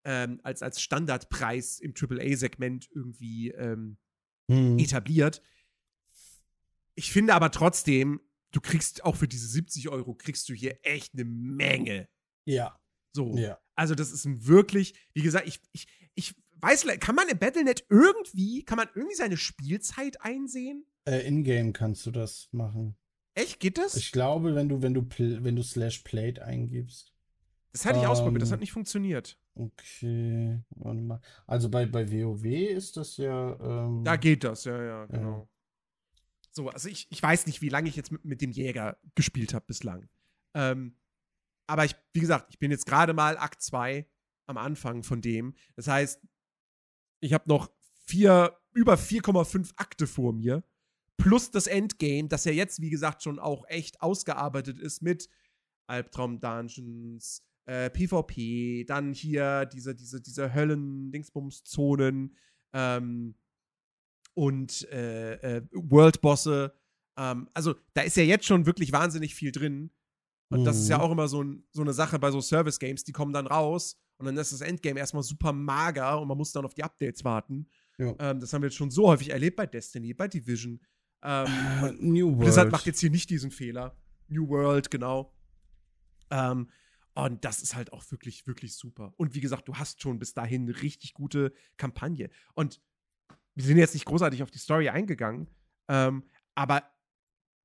ähm, 0.04 0.40
als, 0.44 0.62
als 0.62 0.80
Standardpreis 0.80 1.80
im 1.80 1.94
AAA-Segment 2.00 2.88
irgendwie 2.92 3.50
ähm, 3.50 3.98
hm. 4.48 4.78
etabliert. 4.78 5.42
Ich 6.94 7.10
finde 7.10 7.34
aber 7.34 7.50
trotzdem, 7.50 8.20
du 8.52 8.60
kriegst 8.60 9.04
auch 9.04 9.16
für 9.16 9.26
diese 9.26 9.48
70 9.48 9.88
Euro, 9.88 10.14
kriegst 10.14 10.48
du 10.48 10.54
hier 10.54 10.78
echt 10.82 11.14
eine 11.14 11.24
Menge. 11.24 12.08
Ja. 12.44 12.78
So. 13.12 13.36
Ja. 13.36 13.58
Also, 13.74 13.96
das 13.96 14.12
ist 14.12 14.46
wirklich, 14.46 14.94
wie 15.12 15.22
gesagt, 15.22 15.48
ich, 15.48 15.60
ich, 15.72 15.88
ich 16.14 16.34
weiß, 16.60 16.86
kann 17.00 17.16
man 17.16 17.28
im 17.28 17.38
Battlenet 17.38 17.84
irgendwie, 17.88 18.64
kann 18.64 18.76
man 18.76 18.88
irgendwie 18.94 19.16
seine 19.16 19.36
Spielzeit 19.36 20.20
einsehen? 20.20 20.86
Äh, 21.06 21.26
In-game 21.26 21.72
kannst 21.72 22.06
du 22.06 22.10
das 22.10 22.48
machen. 22.52 22.96
Echt? 23.34 23.60
Geht 23.60 23.78
das? 23.78 23.96
Ich 23.96 24.12
glaube, 24.12 24.54
wenn 24.54 24.68
du, 24.68 24.82
wenn 24.82 24.94
du, 24.94 25.06
wenn 25.18 25.56
du 25.56 25.62
slash 25.62 25.98
played 26.00 26.38
eingibst. 26.38 27.12
Das 27.72 27.84
hatte 27.84 27.98
ich 27.98 28.04
ähm, 28.04 28.10
ausprobiert, 28.10 28.42
das 28.42 28.52
hat 28.52 28.60
nicht 28.60 28.72
funktioniert. 28.72 29.36
Okay. 29.56 30.60
Also 31.46 31.68
bei, 31.68 31.86
bei 31.86 32.10
WoW 32.10 32.44
ist 32.44 32.96
das 32.96 33.16
ja. 33.16 33.58
Ähm, 33.60 34.04
da 34.04 34.16
geht 34.16 34.44
das, 34.44 34.64
ja, 34.64 34.80
ja, 34.82 35.06
genau. 35.06 35.38
Ja. 35.38 35.48
So, 36.52 36.68
also 36.68 36.88
ich, 36.88 37.08
ich 37.10 37.20
weiß 37.20 37.46
nicht, 37.46 37.62
wie 37.62 37.68
lange 37.68 37.88
ich 37.88 37.96
jetzt 37.96 38.12
mit, 38.12 38.24
mit 38.24 38.40
dem 38.40 38.52
Jäger 38.52 38.96
gespielt 39.16 39.54
habe 39.54 39.64
bislang. 39.66 40.08
Ähm, 40.54 40.96
aber 41.66 41.84
ich, 41.84 41.96
wie 42.12 42.20
gesagt, 42.20 42.46
ich 42.50 42.60
bin 42.60 42.70
jetzt 42.70 42.86
gerade 42.86 43.12
mal 43.12 43.36
Akt 43.38 43.60
2 43.60 44.06
am 44.46 44.56
Anfang 44.56 45.02
von 45.02 45.20
dem. 45.20 45.54
Das 45.74 45.88
heißt, 45.88 46.20
ich 47.20 47.32
habe 47.32 47.48
noch 47.48 47.70
vier, 48.04 48.56
über 48.72 48.94
4,5 48.94 49.72
Akte 49.76 50.06
vor 50.06 50.32
mir. 50.32 50.62
Plus 51.16 51.50
das 51.50 51.66
Endgame, 51.66 52.28
das 52.28 52.44
ja 52.44 52.52
jetzt, 52.52 52.80
wie 52.80 52.90
gesagt, 52.90 53.22
schon 53.22 53.38
auch 53.38 53.64
echt 53.68 54.00
ausgearbeitet 54.00 54.78
ist 54.78 55.02
mit 55.02 55.28
Albtraum-Dungeons, 55.86 57.42
äh, 57.66 57.90
PvP, 57.90 58.84
dann 58.84 59.12
hier 59.12 59.66
diese, 59.66 59.94
diese, 59.94 60.20
diese 60.20 60.54
Höllen-Dingsbums-Zonen 60.54 62.36
ähm, 62.74 63.34
und 64.34 64.88
äh, 64.90 65.34
äh, 65.34 65.62
World-Bosse. 65.72 66.74
Ähm, 67.16 67.48
also, 67.54 67.74
da 67.94 68.02
ist 68.02 68.16
ja 68.16 68.24
jetzt 68.24 68.46
schon 68.46 68.66
wirklich 68.66 68.92
wahnsinnig 68.92 69.34
viel 69.34 69.52
drin. 69.52 69.90
Und 70.50 70.60
mhm. 70.60 70.64
das 70.64 70.78
ist 70.78 70.88
ja 70.88 70.98
mhm. 70.98 71.04
auch 71.04 71.10
immer 71.12 71.28
so, 71.28 71.42
ein, 71.42 71.64
so 71.70 71.82
eine 71.82 71.92
Sache 71.92 72.18
bei 72.18 72.30
so 72.30 72.40
Service-Games, 72.40 73.04
die 73.04 73.12
kommen 73.12 73.32
dann 73.32 73.46
raus 73.46 73.98
und 74.18 74.26
dann 74.26 74.36
ist 74.36 74.52
das 74.52 74.60
Endgame 74.60 74.98
erstmal 74.98 75.22
super 75.22 75.52
mager 75.52 76.20
und 76.20 76.28
man 76.28 76.36
muss 76.36 76.52
dann 76.52 76.64
auf 76.64 76.74
die 76.74 76.84
Updates 76.84 77.24
warten. 77.24 77.68
Ja. 77.98 78.14
Ähm, 78.18 78.40
das 78.40 78.52
haben 78.52 78.62
wir 78.62 78.68
jetzt 78.68 78.76
schon 78.76 78.90
so 78.90 79.08
häufig 79.08 79.30
erlebt 79.30 79.56
bei 79.56 79.66
Destiny, 79.66 80.14
bei 80.14 80.28
Division. 80.28 80.80
Ähm, 81.24 81.48
New 82.00 82.28
World. 82.28 82.40
Blizzard 82.40 82.70
macht 82.70 82.86
jetzt 82.86 83.00
hier 83.00 83.10
nicht 83.10 83.30
diesen 83.30 83.50
Fehler. 83.50 83.96
New 84.28 84.48
World, 84.48 84.90
genau. 84.90 85.34
Ähm, 86.30 86.70
und 87.14 87.44
das 87.44 87.62
ist 87.62 87.74
halt 87.74 87.92
auch 87.92 88.10
wirklich, 88.10 88.46
wirklich 88.46 88.76
super. 88.76 89.14
Und 89.16 89.34
wie 89.34 89.40
gesagt, 89.40 89.68
du 89.68 89.74
hast 89.76 90.02
schon 90.02 90.18
bis 90.18 90.34
dahin 90.34 90.62
eine 90.62 90.82
richtig 90.82 91.14
gute 91.14 91.52
Kampagne. 91.76 92.28
Und 92.54 92.80
wir 93.54 93.64
sind 93.64 93.78
jetzt 93.78 93.94
nicht 93.94 94.04
großartig 94.04 94.42
auf 94.42 94.50
die 94.50 94.58
Story 94.58 94.88
eingegangen, 94.88 95.48
ähm, 95.88 96.24
aber 96.54 96.82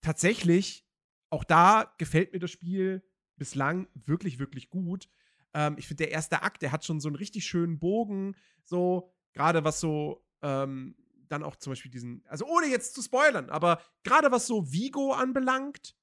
tatsächlich, 0.02 0.88
auch 1.32 1.44
da 1.44 1.94
gefällt 1.98 2.32
mir 2.34 2.40
das 2.40 2.52
Spiel 2.52 3.04
bislang 3.38 3.88
wirklich, 3.94 4.40
wirklich 4.40 4.70
gut. 4.70 5.10
Ähm, 5.54 5.76
ich 5.78 5.88
finde, 5.88 6.04
der 6.04 6.12
erste 6.12 6.44
Akt, 6.44 6.62
der 6.62 6.72
hat 6.72 6.86
schon 6.86 7.00
so 7.00 7.08
einen 7.08 7.16
richtig 7.16 7.46
schönen 7.46 7.80
Bogen, 7.80 8.36
so, 8.64 9.12
gerade 9.34 9.64
was 9.64 9.80
so, 9.80 10.26
ähm, 10.42 10.96
dann 11.32 11.44
auch 11.44 11.56
zum 11.56 11.72
Beispiel 11.72 11.92
diesen, 11.92 12.24
also 12.28 12.46
ohne 12.46 12.68
jetzt 12.68 12.94
zu 12.94 13.02
spoilern, 13.02 13.50
aber 13.50 13.82
gerade 14.04 14.32
was 14.32 14.48
so 14.48 14.72
Vigo 14.72 15.14
anbelangt, 15.14 15.96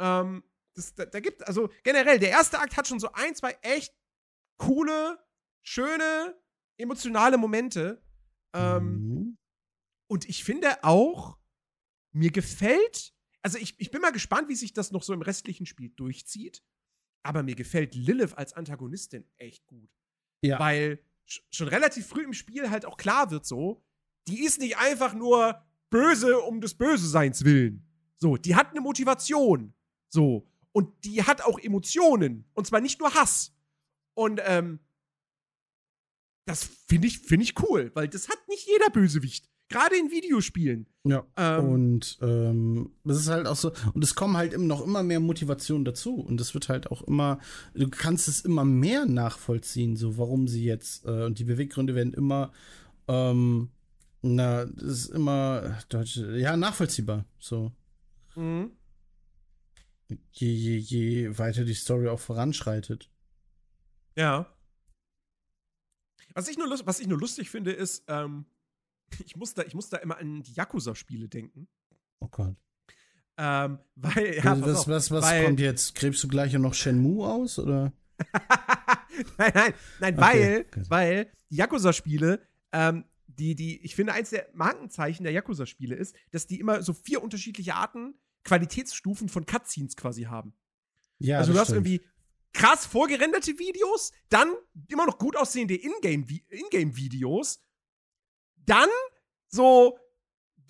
ähm, 0.00 0.44
das, 0.74 0.94
da, 0.94 1.04
da, 1.04 1.20
gibt, 1.20 1.46
also 1.46 1.70
generell, 1.82 2.18
der 2.18 2.30
erste 2.30 2.58
Akt 2.58 2.76
hat 2.76 2.88
schon 2.88 3.00
so 3.00 3.12
ein, 3.12 3.34
zwei 3.34 3.52
echt 3.62 3.94
coole, 4.56 5.18
schöne, 5.62 6.40
emotionale 6.78 7.36
Momente. 7.36 8.02
Ähm, 8.54 8.84
mhm. 8.84 9.38
Und 10.08 10.28
ich 10.28 10.44
finde 10.44 10.82
auch, 10.82 11.38
mir 12.14 12.30
gefällt, 12.30 13.14
also 13.42 13.58
ich, 13.58 13.78
ich 13.78 13.90
bin 13.90 14.00
mal 14.00 14.12
gespannt, 14.12 14.48
wie 14.48 14.54
sich 14.54 14.72
das 14.72 14.92
noch 14.92 15.02
so 15.02 15.12
im 15.12 15.22
restlichen 15.22 15.66
Spiel 15.66 15.90
durchzieht. 15.90 16.62
Aber 17.24 17.42
mir 17.42 17.54
gefällt 17.54 17.94
Lilith 17.94 18.34
als 18.34 18.52
Antagonistin 18.52 19.30
echt 19.36 19.66
gut. 19.66 19.90
Ja. 20.42 20.58
Weil 20.58 21.04
schon 21.26 21.68
relativ 21.68 22.06
früh 22.06 22.24
im 22.24 22.32
Spiel 22.32 22.70
halt 22.70 22.84
auch 22.84 22.96
klar 22.96 23.30
wird 23.30 23.46
so, 23.46 23.82
die 24.28 24.44
ist 24.44 24.60
nicht 24.60 24.78
einfach 24.78 25.14
nur 25.14 25.62
böse 25.90 26.40
um 26.40 26.60
des 26.60 26.74
Böseseins 26.74 27.44
willen. 27.44 27.86
So, 28.16 28.36
die 28.36 28.54
hat 28.54 28.70
eine 28.70 28.80
Motivation. 28.80 29.74
So. 30.08 30.48
Und 30.72 31.04
die 31.04 31.22
hat 31.22 31.42
auch 31.42 31.58
Emotionen. 31.58 32.48
Und 32.54 32.66
zwar 32.66 32.80
nicht 32.80 33.00
nur 33.00 33.12
Hass. 33.14 33.52
Und 34.14 34.40
ähm, 34.44 34.78
das 36.46 36.64
finde 36.88 37.08
ich, 37.08 37.18
find 37.18 37.42
ich 37.42 37.60
cool, 37.62 37.90
weil 37.94 38.08
das 38.08 38.28
hat 38.28 38.38
nicht 38.48 38.66
jeder 38.66 38.90
Bösewicht. 38.90 39.48
Gerade 39.72 39.96
in 39.96 40.10
Videospielen. 40.10 40.86
Ja. 41.04 41.24
Ähm, 41.36 41.68
und 41.68 42.18
ähm, 42.22 42.90
das 43.04 43.18
ist 43.18 43.28
halt 43.28 43.46
auch 43.46 43.56
so, 43.56 43.72
und 43.94 44.04
es 44.04 44.14
kommen 44.14 44.36
halt 44.36 44.52
immer 44.52 44.66
noch 44.66 44.84
immer 44.84 45.02
mehr 45.02 45.20
Motivationen 45.20 45.84
dazu. 45.84 46.14
Und 46.14 46.40
es 46.40 46.54
wird 46.54 46.68
halt 46.68 46.90
auch 46.90 47.02
immer, 47.02 47.38
du 47.74 47.88
kannst 47.88 48.28
es 48.28 48.42
immer 48.42 48.64
mehr 48.64 49.06
nachvollziehen, 49.06 49.96
so 49.96 50.18
warum 50.18 50.48
sie 50.48 50.64
jetzt, 50.64 51.04
äh, 51.04 51.24
und 51.24 51.38
die 51.38 51.44
Beweggründe 51.44 51.94
werden 51.94 52.14
immer, 52.14 52.52
ähm, 53.08 53.70
na, 54.22 54.66
das 54.66 54.84
ist 54.84 55.06
immer, 55.10 55.78
ja, 56.36 56.56
nachvollziehbar. 56.56 57.24
So. 57.38 57.72
Mhm 58.36 58.70
je, 60.30 60.52
je, 60.52 60.76
je 60.78 61.38
weiter 61.38 61.64
die 61.64 61.74
Story 61.74 62.08
auch 62.08 62.20
voranschreitet. 62.20 63.10
Ja. 64.16 64.46
Was 66.34 66.48
ich 66.48 66.56
nur, 66.56 66.68
was 66.84 67.00
ich 67.00 67.06
nur 67.06 67.18
lustig 67.18 67.50
finde, 67.50 67.72
ist, 67.72 68.04
ähm, 68.08 68.46
ich, 69.24 69.36
muss 69.36 69.54
da, 69.54 69.62
ich 69.62 69.74
muss 69.74 69.88
da 69.88 69.98
immer 69.98 70.18
an 70.18 70.42
die 70.42 70.52
Yakuza-Spiele 70.52 71.28
denken. 71.28 71.68
Oh 72.20 72.28
Gott. 72.30 72.56
Ähm, 73.38 73.78
weil, 73.96 74.36
ja, 74.36 74.52
also, 74.52 74.66
was, 74.66 74.88
was, 74.88 75.10
was 75.10 75.24
weil, 75.24 75.44
kommt 75.44 75.60
jetzt? 75.60 75.94
Gräbst 75.94 76.22
du 76.22 76.28
gleich 76.28 76.52
noch 76.54 76.74
Shenmue 76.74 77.26
aus, 77.26 77.58
oder? 77.58 77.92
nein, 79.38 79.52
nein, 79.54 79.74
nein, 80.00 80.14
okay. 80.14 80.20
weil, 80.20 80.66
weil 80.88 81.32
die 81.50 81.56
Yakuza-Spiele, 81.56 82.40
ähm, 82.72 83.04
die, 83.26 83.54
die, 83.54 83.82
ich 83.82 83.94
finde, 83.94 84.12
eins 84.12 84.30
der 84.30 84.48
Markenzeichen 84.52 85.24
der 85.24 85.32
Yakuza-Spiele 85.32 85.94
ist, 85.94 86.14
dass 86.30 86.46
die 86.46 86.60
immer 86.60 86.82
so 86.82 86.92
vier 86.92 87.22
unterschiedliche 87.22 87.74
Arten 87.74 88.14
Qualitätsstufen 88.44 89.28
von 89.28 89.46
Cutscenes 89.46 89.96
quasi 89.96 90.24
haben. 90.24 90.54
Ja, 91.18 91.38
also 91.38 91.52
du 91.52 91.58
hast 91.58 91.68
stimmt. 91.68 91.86
irgendwie 91.86 92.06
krass 92.52 92.84
vorgerenderte 92.86 93.58
Videos, 93.58 94.12
dann 94.28 94.52
immer 94.88 95.06
noch 95.06 95.18
gut 95.18 95.36
aussehende 95.36 95.74
Ingame-Videos, 95.74 97.62
dann 98.66 98.88
so 99.48 99.98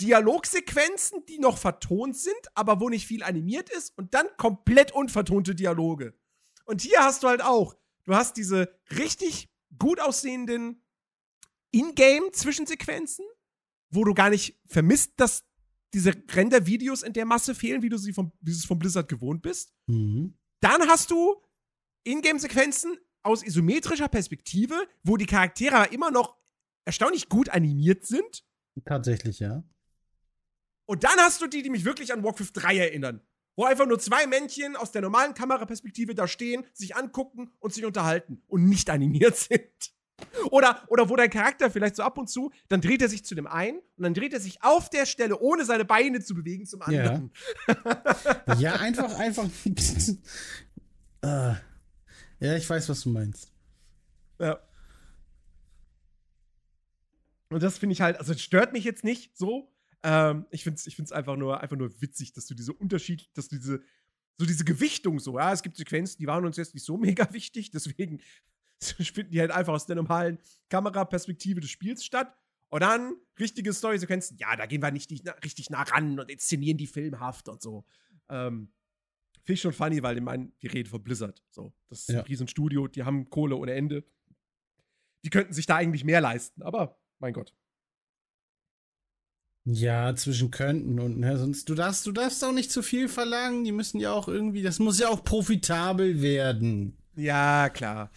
Dialogsequenzen, 0.01 1.25
die 1.27 1.39
noch 1.39 1.59
vertont 1.59 2.17
sind, 2.17 2.35
aber 2.55 2.81
wo 2.81 2.89
nicht 2.89 3.07
viel 3.07 3.23
animiert 3.23 3.71
ist, 3.71 3.97
und 3.97 4.15
dann 4.15 4.27
komplett 4.37 4.93
unvertonte 4.93 5.55
Dialoge. 5.55 6.15
Und 6.65 6.81
hier 6.81 7.01
hast 7.01 7.23
du 7.23 7.29
halt 7.29 7.43
auch, 7.43 7.75
du 8.05 8.15
hast 8.15 8.37
diese 8.37 8.75
richtig 8.91 9.49
gut 9.79 10.01
aussehenden 10.01 10.85
Ingame-Zwischensequenzen, 11.71 13.25
wo 13.91 14.05
du 14.05 14.15
gar 14.15 14.31
nicht 14.31 14.59
vermisst, 14.67 15.13
dass 15.17 15.45
diese 15.95 16.13
Render-Videos 16.33 17.03
in 17.03 17.13
der 17.13 17.27
Masse 17.27 17.55
fehlen, 17.55 17.83
wie 17.83 17.89
du 17.89 17.99
sie 17.99 18.13
vom, 18.13 18.33
wie 18.41 18.51
du 18.51 18.57
es 18.57 18.65
vom 18.65 18.79
Blizzard 18.79 19.09
gewohnt 19.09 19.43
bist. 19.43 19.73
Mhm. 19.87 20.39
Dann 20.61 20.89
hast 20.89 21.11
du 21.11 21.37
Ingame-Sequenzen 22.05 22.99
aus 23.23 23.43
isometrischer 23.45 24.09
Perspektive, 24.09 24.89
wo 25.03 25.17
die 25.17 25.27
Charaktere 25.27 25.89
immer 25.93 26.11
noch 26.11 26.37
erstaunlich 26.85 27.29
gut 27.29 27.49
animiert 27.49 28.07
sind. 28.07 28.45
Tatsächlich, 28.85 29.39
ja. 29.41 29.63
Und 30.87 31.05
dann 31.05 31.17
hast 31.19 31.41
du 31.41 31.47
die, 31.47 31.63
die 31.63 31.71
mich 31.71 31.85
wirklich 31.85 32.13
an 32.13 32.23
Warcraft 32.23 32.51
3 32.55 32.79
erinnern. 32.79 33.21
Wo 33.55 33.65
einfach 33.65 33.87
nur 33.87 33.99
zwei 33.99 34.27
Männchen 34.27 34.77
aus 34.77 34.93
der 34.93 35.03
normalen 35.03 35.35
Kameraperspektive 35.35 36.15
da 36.15 36.27
stehen, 36.27 36.65
sich 36.73 36.97
angucken 36.97 37.51
und 37.59 37.75
sich 37.75 37.85
unterhalten 37.85 38.43
und 38.47 38.67
nicht 38.69 38.89
animiert 38.89 39.37
sind. 39.51 39.93
Oder, 40.51 40.83
oder 40.89 41.09
wo 41.09 41.17
dein 41.17 41.31
Charakter 41.31 41.71
vielleicht 41.71 41.97
so 41.97 42.03
ab 42.03 42.17
und 42.17 42.29
zu, 42.29 42.53
dann 42.69 42.81
dreht 42.81 43.03
er 43.03 43.09
sich 43.09 43.25
zu 43.25 43.35
dem 43.35 43.47
einen 43.47 43.79
und 43.97 44.05
dann 44.05 44.15
dreht 44.15 44.33
er 44.33 44.41
sich 44.41 44.63
auf 44.63 44.89
der 44.89 45.05
Stelle, 45.05 45.39
ohne 45.41 45.65
seine 45.65 45.85
Beine 45.85 46.21
zu 46.21 46.35
bewegen, 46.35 46.67
zum 46.67 46.83
anderen. 46.83 47.33
Ja, 48.47 48.55
ja 48.59 48.73
einfach, 48.81 49.19
einfach. 49.19 49.49
uh, 51.25 51.55
ja, 52.41 52.57
ich 52.57 52.69
weiß, 52.69 52.89
was 52.89 53.01
du 53.03 53.11
meinst. 53.11 53.53
Ja. 54.39 54.61
Und 57.55 57.63
das 57.63 57.79
finde 57.79 57.93
ich 57.93 58.01
halt, 58.01 58.19
also 58.19 58.33
es 58.33 58.43
stört 58.43 58.73
mich 58.73 58.85
jetzt 58.85 59.05
nicht 59.05 59.37
so. 59.37 59.73
Ähm, 60.03 60.47
ich 60.51 60.65
finde 60.65 60.79
es 60.79 60.87
ich 60.87 60.97
find's 60.97 61.13
einfach, 61.13 61.37
nur, 61.37 61.61
einfach 61.61 61.77
nur 61.77 62.01
witzig, 62.01 62.33
dass 62.33 62.47
du 62.47 62.55
diese 62.55 62.73
Unterschied, 62.73 63.29
dass 63.35 63.49
du 63.49 63.57
diese, 63.57 63.83
so 64.39 64.47
diese 64.47 64.65
Gewichtung 64.65 65.21
so, 65.21 65.39
ja, 65.39 65.53
es 65.53 65.63
gibt 65.63 65.77
Sequenzen, 65.77 66.19
die 66.19 66.27
waren 66.27 66.45
uns 66.45 66.57
jetzt 66.57 66.75
nicht 66.75 66.85
so 66.85 66.97
mega 66.99 67.33
wichtig, 67.33 67.71
deswegen 67.71 68.21
finden 68.81 69.31
die 69.31 69.41
halt 69.41 69.51
einfach 69.51 69.75
aus 69.75 69.87
der 69.87 69.97
normalen 69.97 70.39
Kameraperspektive 70.69 71.61
des 71.61 71.71
Spiels 71.71 72.05
statt. 72.05 72.37
Und 72.69 72.81
dann 72.81 73.17
richtige 73.39 73.73
Story-Sequenzen, 73.73 74.39
ja, 74.39 74.57
da 74.57 74.65
gehen 74.65 74.81
wir 74.81 74.91
nicht 74.91 75.11
richtig 75.45 75.69
nah 75.69 75.83
ran 75.83 76.19
und 76.19 76.31
inszenieren 76.31 76.79
die 76.79 76.87
filmhaft 76.87 77.51
und 77.51 77.61
so. 77.61 77.85
Ähm, 78.31 78.73
Finde 79.45 79.55
ich 79.55 79.61
schon 79.61 79.73
funny, 79.73 80.03
weil 80.03 80.17
ich 80.17 80.23
meine, 80.23 80.53
wir 80.59 80.73
reden 80.73 80.89
von 80.89 81.03
Blizzard. 81.03 81.43
So, 81.51 81.75
das 81.89 82.01
ist 82.01 82.09
ja. 82.09 82.21
ein 82.21 82.27
Riesenstudio, 82.27 82.89
die 82.89 83.03
haben 83.03 83.29
Kohle 83.29 83.57
ohne 83.57 83.75
Ende. 83.75 84.05
Die 85.25 85.31
könnten 85.31 85.53
sich 85.53 85.67
da 85.67 85.77
eigentlich 85.77 86.05
mehr 86.05 86.23
leisten, 86.23 86.63
aber 86.63 87.02
mein 87.23 87.33
Gott. 87.33 87.55
Ja, 89.65 90.15
zwischen 90.17 90.51
könnten 90.51 90.99
und 90.99 91.21
ne, 91.21 91.39
sonst 91.39 91.69
du 91.69 91.77
darfst, 91.77 92.05
du 92.07 92.13
darfst 92.13 92.43
auch 92.45 92.53
nicht 92.53 92.73
zu 92.73 92.83
viel 92.83 93.09
verlangen. 93.09 93.63
Die 93.63 93.71
müssen 93.71 94.01
ja 94.01 94.13
auch 94.13 94.27
irgendwie, 94.27 94.63
das 94.63 94.81
muss 94.81 94.99
ja 94.99 95.09
auch 95.09 95.23
profitabel 95.23 96.21
werden. 96.21 96.99
Ja, 97.15 97.71
klar. 97.71 98.11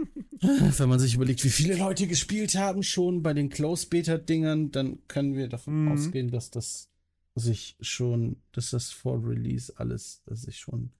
Wenn 0.40 0.88
man 0.88 0.98
sich 0.98 1.14
überlegt, 1.14 1.44
wie 1.44 1.50
viele 1.50 1.76
Leute 1.76 2.08
gespielt 2.08 2.56
haben 2.56 2.82
schon 2.82 3.22
bei 3.22 3.34
den 3.34 3.50
Close-Beta-Dingern, 3.50 4.72
dann 4.72 5.06
können 5.06 5.36
wir 5.36 5.48
davon 5.48 5.84
mhm. 5.84 5.92
ausgehen, 5.92 6.30
dass 6.30 6.50
das 6.50 6.88
sich 7.36 7.76
schon, 7.80 8.42
dass 8.50 8.70
das 8.70 8.90
vor 8.90 9.24
Release 9.24 9.72
alles 9.76 10.22
sich 10.26 10.58
schon 10.58 10.90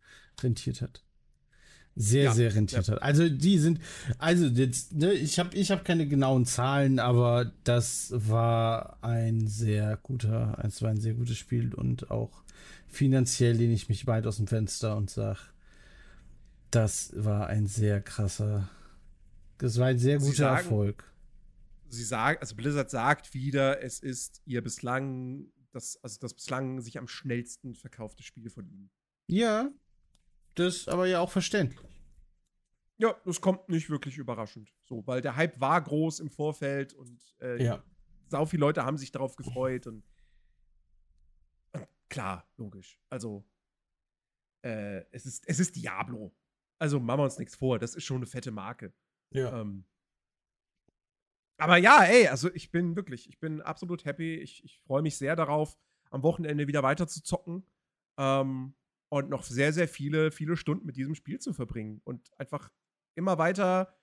rentiert 0.40 0.82
hat. 0.82 1.02
Sehr, 1.97 2.25
ja, 2.25 2.35
sehr 2.35 2.55
rentiert 2.55 2.87
ja. 2.87 2.95
hat. 2.95 3.03
Also 3.03 3.29
die 3.29 3.59
sind, 3.59 3.81
also 4.19 4.47
jetzt, 4.47 4.95
ne, 4.95 5.12
ich 5.12 5.39
habe 5.39 5.55
ich 5.57 5.71
hab 5.71 5.85
keine 5.85 6.07
genauen 6.07 6.47
Zahlen, 6.47 6.99
aber 6.99 7.53
das 7.65 8.12
war 8.15 8.99
ein 9.03 9.49
sehr 9.49 9.99
guter, 10.03 10.59
es 10.62 10.81
war 10.83 10.91
ein 10.91 11.01
sehr 11.01 11.15
gutes 11.15 11.37
Spiel 11.37 11.75
und 11.75 12.11
auch 12.11 12.43
finanziell 12.87 13.57
lehne 13.57 13.75
ich 13.75 13.89
mich 13.89 14.07
weit 14.07 14.27
aus 14.27 14.37
dem 14.37 14.47
Fenster 14.47 14.97
und 14.97 15.11
sage, 15.11 15.41
das 16.71 17.12
war 17.17 17.49
ein 17.49 17.67
sehr 17.67 18.01
krasser, 18.01 18.69
das 19.59 19.79
war 19.79 19.89
ein 19.89 19.99
sehr 19.99 20.19
guter 20.19 20.37
sagen, 20.37 20.65
Erfolg. 20.65 21.12
Sie 21.89 22.05
sagen, 22.05 22.39
also 22.41 22.55
Blizzard 22.55 22.91
sagt 22.91 23.35
wieder, 23.35 23.83
es 23.83 23.99
ist 23.99 24.43
ihr 24.47 24.62
bislang, 24.62 25.47
das, 25.73 25.99
also 26.03 26.19
das 26.21 26.35
bislang 26.35 26.81
sich 26.81 26.99
am 26.99 27.09
schnellsten 27.09 27.75
verkaufte 27.75 28.23
Spiel 28.23 28.49
von 28.49 28.69
ihnen. 28.69 28.91
Ja, 29.27 29.71
das 30.55 30.77
ist 30.77 30.89
aber 30.89 31.06
ja 31.06 31.20
auch 31.20 31.31
verständlich. 31.31 31.81
Ja, 32.98 33.14
das 33.24 33.40
kommt 33.40 33.68
nicht 33.68 33.89
wirklich 33.89 34.18
überraschend. 34.18 34.72
So, 34.85 35.06
weil 35.06 35.22
der 35.22 35.36
Hype 35.36 35.59
war 35.60 35.81
groß 35.81 36.20
im 36.20 36.31
Vorfeld 36.31 36.93
und 36.93 37.18
äh, 37.40 37.62
ja. 37.62 37.82
sau 38.28 38.44
viele 38.44 38.60
Leute 38.60 38.85
haben 38.85 38.98
sich 38.98 39.10
darauf 39.10 39.36
gefreut 39.36 39.86
und, 39.86 40.05
und 41.72 41.89
klar, 42.10 42.47
logisch. 42.59 43.01
Also, 43.09 43.44
äh, 44.62 45.05
es, 45.12 45.24
ist, 45.24 45.48
es 45.48 45.60
ist 45.60 45.77
Diablo. 45.77 46.35
Also 46.78 47.01
machen 47.01 47.20
wir 47.20 47.24
uns 47.24 47.39
nichts 47.39 47.56
vor, 47.56 47.78
das 47.78 47.94
ist 47.94 48.05
schon 48.05 48.18
eine 48.18 48.27
fette 48.27 48.51
Marke. 48.51 48.93
Ja. 49.31 49.60
Ähm, 49.60 49.85
aber 51.56 51.77
ja, 51.77 52.02
ey, 52.05 52.27
also 52.28 52.52
ich 52.55 52.70
bin 52.70 52.97
wirklich, 52.97 53.28
ich 53.28 53.39
bin 53.39 53.60
absolut 53.60 54.05
happy. 54.05 54.36
Ich, 54.36 54.64
ich 54.64 54.81
freue 54.81 55.02
mich 55.02 55.18
sehr 55.18 55.36
darauf, 55.36 55.78
am 56.10 56.22
Wochenende 56.22 56.66
wieder 56.66 56.82
weiter 56.82 57.06
zu 57.06 57.22
zocken. 57.22 57.66
Ähm, 58.16 58.74
und 59.11 59.28
noch 59.28 59.43
sehr, 59.43 59.73
sehr 59.73 59.89
viele, 59.89 60.31
viele 60.31 60.57
Stunden 60.57 60.87
mit 60.87 60.97
diesem 60.97 61.15
Spiel 61.15 61.39
zu 61.39 61.53
verbringen 61.53 62.01
und 62.05 62.31
einfach 62.39 62.70
immer 63.15 63.39
weiter 63.39 63.95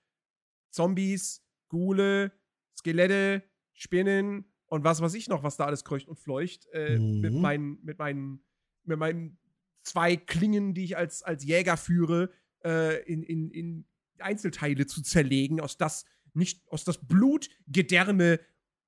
Zombies, 0.70 1.44
Ghule, 1.70 2.32
Skelette, 2.78 3.44
Spinnen 3.74 4.46
und 4.68 4.84
was 4.84 5.02
weiß 5.02 5.14
ich 5.14 5.30
noch, 5.30 5.44
was 5.44 5.58
da 5.58 5.66
alles 5.66 5.84
kreucht 5.86 6.08
und 6.08 6.20
fleucht, 6.20 6.68
äh, 6.74 6.98
mhm. 6.98 7.22
mit, 7.22 7.34
meinen, 7.34 7.80
mit, 7.84 7.98
meinen, 7.98 8.44
mit 8.84 9.00
meinen 9.00 9.40
zwei 9.84 10.18
Klingen, 10.18 10.74
die 10.74 10.84
ich 10.84 10.98
als, 10.98 11.24
als 11.24 11.44
Jäger 11.46 11.78
führe, 11.78 12.30
äh, 12.66 13.02
in, 13.04 13.24
in, 13.24 13.50
in 13.52 13.86
Einzelteile 14.20 14.86
zu 14.86 15.02
zerlegen, 15.02 15.62
aus 15.62 15.78
das 15.78 16.06
nicht, 16.34 16.68
aus 16.70 16.84
das 16.84 17.08
Blut, 17.08 17.50
Gedärme 17.68 18.40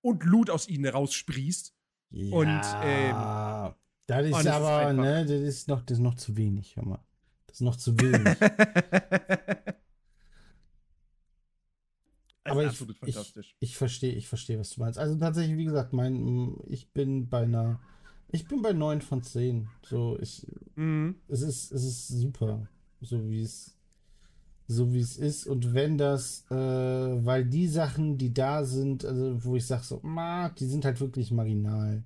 und 0.02 0.20
Blut 0.20 0.50
aus 0.50 0.68
ihnen 0.68 0.86
raussprießt. 0.86 1.74
Ja. 2.12 2.36
Und 2.36 2.62
ähm, 2.84 3.16
das 4.10 4.26
ist 4.26 4.34
oh, 4.34 4.50
aber, 4.50 4.90
ist 4.90 4.98
ne, 4.98 5.26
das 5.26 5.42
ist 5.42 5.68
noch, 5.68 5.84
das 5.84 6.00
ist 6.00 6.04
noch 6.04 6.16
zu 6.16 6.36
wenig, 6.36 6.76
hör 6.76 6.86
mal. 6.86 7.00
Das 7.46 7.58
ist 7.58 7.62
noch 7.62 7.76
zu 7.76 8.00
wenig. 8.00 8.38
aber 12.44 12.66
ich, 12.66 12.84
ich, 13.06 13.56
ich 13.60 13.78
verstehe, 13.78 14.14
ich 14.14 14.28
verstehe, 14.28 14.58
was 14.58 14.72
du 14.72 14.82
meinst. 14.82 14.98
Also 14.98 15.16
tatsächlich, 15.16 15.58
wie 15.58 15.66
gesagt, 15.66 15.94
mein, 15.94 16.58
ich 16.68 16.92
bin 16.92 17.30
bei 17.30 17.44
einer, 17.44 17.80
ich 18.30 18.48
bin 18.48 18.64
bei 18.64 18.74
9 18.74 19.02
von 19.02 19.22
10. 19.22 19.70
So, 19.84 20.18
ich, 20.20 20.48
mhm. 20.76 21.16
es 21.28 21.42
ist, 21.44 21.72
es 21.72 21.84
ist 21.84 22.08
super, 22.08 22.68
so 23.02 23.30
wie 23.30 23.44
es, 23.44 23.78
so 24.68 24.92
wie 24.92 25.02
es 25.02 25.18
ist. 25.18 25.46
Und 25.46 25.76
wenn 25.76 26.00
das, 26.00 26.46
äh, 26.50 26.56
weil 26.56 27.46
die 27.46 27.68
Sachen, 27.68 28.18
die 28.18 28.34
da 28.34 28.64
sind, 28.64 29.06
also 29.06 29.44
wo 29.44 29.56
ich 29.56 29.68
sage 29.68 29.84
so, 29.84 30.00
ma, 30.02 30.50
die 30.50 30.66
sind 30.66 30.84
halt 30.84 31.00
wirklich 31.00 31.30
marginal. 31.30 32.04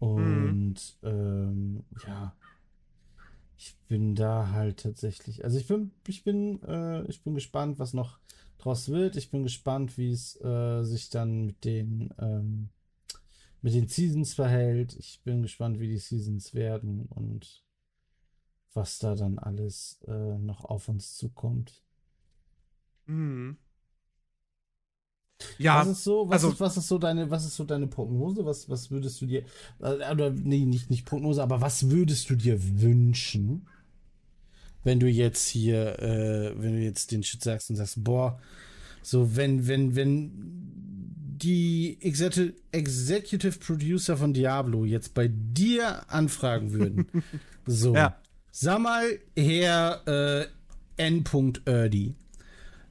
Mhm. 0.00 0.06
Und 0.06 0.96
mhm. 1.02 1.08
ähm, 1.08 1.84
ja, 2.06 2.34
ich 3.56 3.76
bin 3.88 4.14
da 4.14 4.50
halt 4.50 4.80
tatsächlich. 4.80 5.44
Also 5.44 5.58
ich 5.58 5.66
bin, 5.66 5.90
ich 6.06 6.22
bin, 6.24 6.62
äh, 6.62 7.04
ich 7.06 7.22
bin 7.22 7.34
gespannt, 7.34 7.78
was 7.78 7.92
noch 7.94 8.18
draus 8.58 8.88
wird. 8.88 9.16
Ich 9.16 9.30
bin 9.30 9.42
gespannt, 9.42 9.98
wie 9.98 10.10
es 10.10 10.40
äh, 10.40 10.82
sich 10.84 11.10
dann 11.10 11.46
mit 11.46 11.64
den 11.64 12.14
ähm, 12.18 12.70
mit 13.60 13.74
den 13.74 13.88
Seasons 13.88 14.34
verhält. 14.34 14.94
Ich 14.96 15.20
bin 15.24 15.42
gespannt, 15.42 15.80
wie 15.80 15.88
die 15.88 15.98
Seasons 15.98 16.54
werden 16.54 17.06
und 17.06 17.64
was 18.72 18.98
da 18.98 19.14
dann 19.14 19.38
alles 19.38 20.00
äh, 20.06 20.38
noch 20.38 20.64
auf 20.64 20.88
uns 20.88 21.16
zukommt. 21.16 21.82
Mhm. 23.06 23.56
Ja, 25.58 25.80
was 25.80 25.88
ist 25.88 26.04
so, 26.04 26.28
was, 26.28 26.44
also, 26.44 26.50
ist, 26.50 26.60
was 26.60 26.76
ist 26.76 26.88
so 26.88 26.98
deine, 26.98 27.30
was 27.30 27.44
ist 27.44 27.56
so 27.56 27.64
deine 27.64 27.86
Prognose? 27.86 28.44
Was, 28.44 28.68
was 28.68 28.90
würdest 28.90 29.20
du 29.20 29.26
dir, 29.26 29.44
äh, 29.80 30.10
oder 30.12 30.30
nee, 30.30 30.64
nicht, 30.64 30.90
nicht 30.90 31.04
Prognose, 31.04 31.42
aber 31.42 31.60
was 31.60 31.90
würdest 31.90 32.28
du 32.30 32.34
dir 32.34 32.58
wünschen, 32.80 33.66
wenn 34.82 35.00
du 35.00 35.08
jetzt 35.08 35.46
hier, 35.48 35.98
äh, 36.00 36.54
wenn 36.60 36.74
du 36.74 36.82
jetzt 36.82 37.12
den 37.12 37.22
Shit 37.22 37.42
sagst 37.42 37.70
und 37.70 37.76
sagst, 37.76 38.02
boah, 38.02 38.40
so 39.02 39.36
wenn, 39.36 39.66
wenn, 39.68 39.94
wenn 39.94 40.32
die 41.40 41.98
Executive, 42.00 42.54
Executive 42.72 43.58
Producer 43.58 44.16
von 44.16 44.32
Diablo 44.32 44.84
jetzt 44.84 45.14
bei 45.14 45.28
dir 45.28 46.10
anfragen 46.10 46.72
würden, 46.72 47.06
so, 47.66 47.94
ja. 47.94 48.16
sag 48.50 48.80
mal, 48.80 49.18
Herr 49.36 50.02
äh, 50.06 50.46
N. 50.96 51.24
Erdi, 51.64 52.14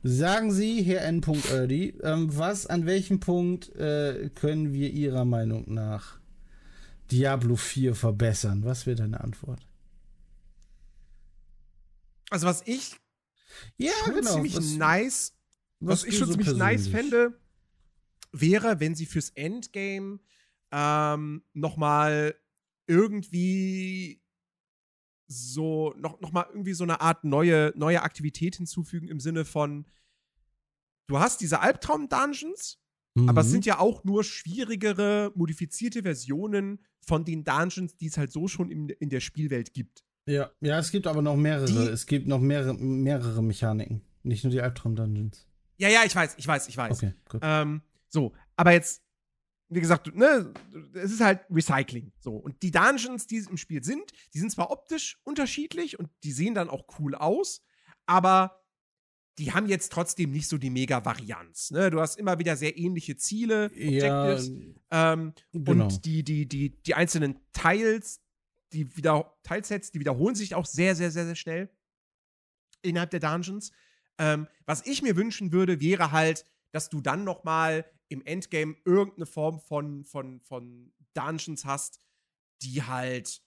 Sagen 0.10 0.54
Sie, 0.54 0.84
Herr 0.84 1.02
N. 1.02 1.22
Erdi, 1.52 1.94
ähm, 2.02 2.30
was, 2.38 2.66
an 2.66 2.86
welchem 2.86 3.20
Punkt 3.20 3.76
äh, 3.76 4.30
können 4.36 4.72
wir 4.72 4.90
Ihrer 4.90 5.26
Meinung 5.26 5.74
nach 5.74 6.18
Diablo 7.12 7.58
4 7.58 7.94
verbessern? 7.94 8.64
Was 8.64 8.86
wäre 8.86 8.96
deine 8.96 9.20
Antwort? 9.20 9.68
Also, 12.30 12.48
was 12.48 12.64
ich 12.66 12.96
ja, 13.76 13.92
genau, 14.06 14.36
ziemlich 14.36 14.56
was, 14.56 14.76
nice, 14.76 15.34
was, 15.82 16.04
was 16.04 16.08
ich 16.08 16.18
schon 16.18 16.28
so 16.28 16.34
ziemlich 16.36 16.56
nice 16.56 16.88
fände, 16.88 17.38
wäre, 18.32 18.80
wenn 18.80 18.96
sie 18.96 19.08
fürs 19.08 19.32
Endgame 19.32 20.20
ähm, 20.72 21.44
nochmal 21.54 22.34
irgendwie 22.86 24.22
so 25.28 25.94
noch, 25.98 26.20
noch 26.22 26.32
mal 26.32 26.46
irgendwie 26.50 26.74
so 26.74 26.84
eine 26.84 27.02
Art 27.02 27.24
neue, 27.24 27.74
neue 27.76 28.02
Aktivität 28.02 28.56
hinzufügen 28.56 29.08
im 29.08 29.20
Sinne 29.20 29.46
von, 29.46 29.86
du 31.08 31.20
hast 31.20 31.42
diese 31.42 31.60
Albtraum-Dungeons, 31.60 32.80
mhm. 33.16 33.30
aber 33.30 33.42
es 33.42 33.48
mhm. 33.48 33.52
sind 33.52 33.66
ja 33.66 33.80
auch 33.80 34.04
nur 34.04 34.24
schwierigere, 34.24 35.32
modifizierte 35.36 36.04
Versionen 36.04 36.80
von 37.02 37.26
den 37.26 37.44
Dungeons, 37.44 37.96
die 37.98 38.08
es 38.08 38.18
halt 38.18 38.32
so 38.32 38.48
schon 38.48 38.72
in, 38.72 38.90
in 38.90 39.10
der 39.10 39.20
Spielwelt 39.20 39.74
gibt. 39.74 40.04
Ja, 40.26 40.52
ja, 40.60 40.78
es 40.80 40.92
gibt 40.92 41.08
aber 41.08 41.22
noch 41.22 41.38
mehrere. 41.38 41.66
Die, 41.66 41.78
es 41.78 42.06
gibt 42.06 42.28
noch 42.28 42.40
mehrere, 42.40 42.74
mehrere 42.74 43.42
Mechaniken. 43.42 44.02
Nicht 44.24 44.44
nur 44.44 44.52
die 44.52 44.62
Albtraum-Dungeons. 44.62 45.48
Ja, 45.78 45.88
ja, 45.90 46.02
ich 46.06 46.16
weiß, 46.16 46.36
ich 46.38 46.46
weiß, 46.46 46.68
ich 46.68 46.76
weiß. 46.76 46.98
Okay, 46.98 47.14
gut. 47.30 47.42
Ähm, 47.44 47.82
so, 48.10 48.34
aber 48.58 48.74
jetzt 48.74 49.04
wie 49.70 49.82
gesagt, 49.82 50.16
ne, 50.16 50.54
es 50.94 51.12
ist 51.12 51.22
halt 51.22 51.42
Recycling. 51.50 52.12
So. 52.20 52.36
Und 52.36 52.62
die 52.62 52.72
Dungeons, 52.72 53.28
die 53.28 53.38
im 53.38 53.58
Spiel 53.58 53.84
sind, 53.84 54.12
die 54.34 54.40
sind 54.40 54.52
zwar 54.52 54.72
optisch 54.72 55.20
unterschiedlich 55.24 56.00
und 56.00 56.10
die 56.24 56.32
sehen 56.32 56.56
dann 56.56 56.70
auch 56.70 56.86
cool 57.00 57.16
aus, 57.16 57.62
aber 58.06 58.64
die 59.38 59.54
haben 59.54 59.68
jetzt 59.68 59.92
trotzdem 59.92 60.32
nicht 60.32 60.48
so 60.48 60.58
die 60.58 60.70
Mega-Varianz. 60.70 61.72
Ne? 61.72 61.92
Du 61.92 62.00
hast 62.00 62.18
immer 62.18 62.40
wieder 62.40 62.56
sehr 62.56 62.78
ähnliche 62.78 63.18
Ziele, 63.18 63.66
Objectives. 63.66 64.48
Ja, 64.90 65.14
ähm, 65.14 65.34
genau. 65.52 65.84
Und 65.86 66.06
die, 66.06 66.24
die, 66.24 66.48
die, 66.48 66.82
die 66.82 66.94
einzelnen 66.96 67.40
Teils, 67.52 68.22
die 68.74 68.96
wieder, 68.98 69.38
Teilsets, 69.44 69.92
die 69.92 70.00
wiederholen 70.00 70.36
sich 70.36 70.56
auch 70.56 70.66
sehr, 70.66 70.96
sehr, 70.96 71.12
sehr, 71.12 71.26
sehr 71.26 71.36
schnell 71.36 71.70
innerhalb 72.82 73.12
der 73.12 73.20
Dungeons. 73.20 73.72
Ähm, 74.18 74.48
was 74.66 74.86
ich 74.86 75.04
mir 75.04 75.16
wünschen 75.16 75.52
würde, 75.52 75.80
wäre 75.82 76.12
halt, 76.12 76.46
dass 76.72 76.90
du 76.90 77.02
dann 77.02 77.24
noch 77.24 77.44
mal 77.44 77.86
im 78.10 78.22
Endgame 78.26 78.76
irgendeine 78.86 79.26
Form 79.26 79.60
von, 79.60 80.06
von, 80.06 80.40
von 80.42 80.94
Dungeons 81.14 81.66
hast, 81.66 82.02
die 82.62 82.84
halt 82.84 83.42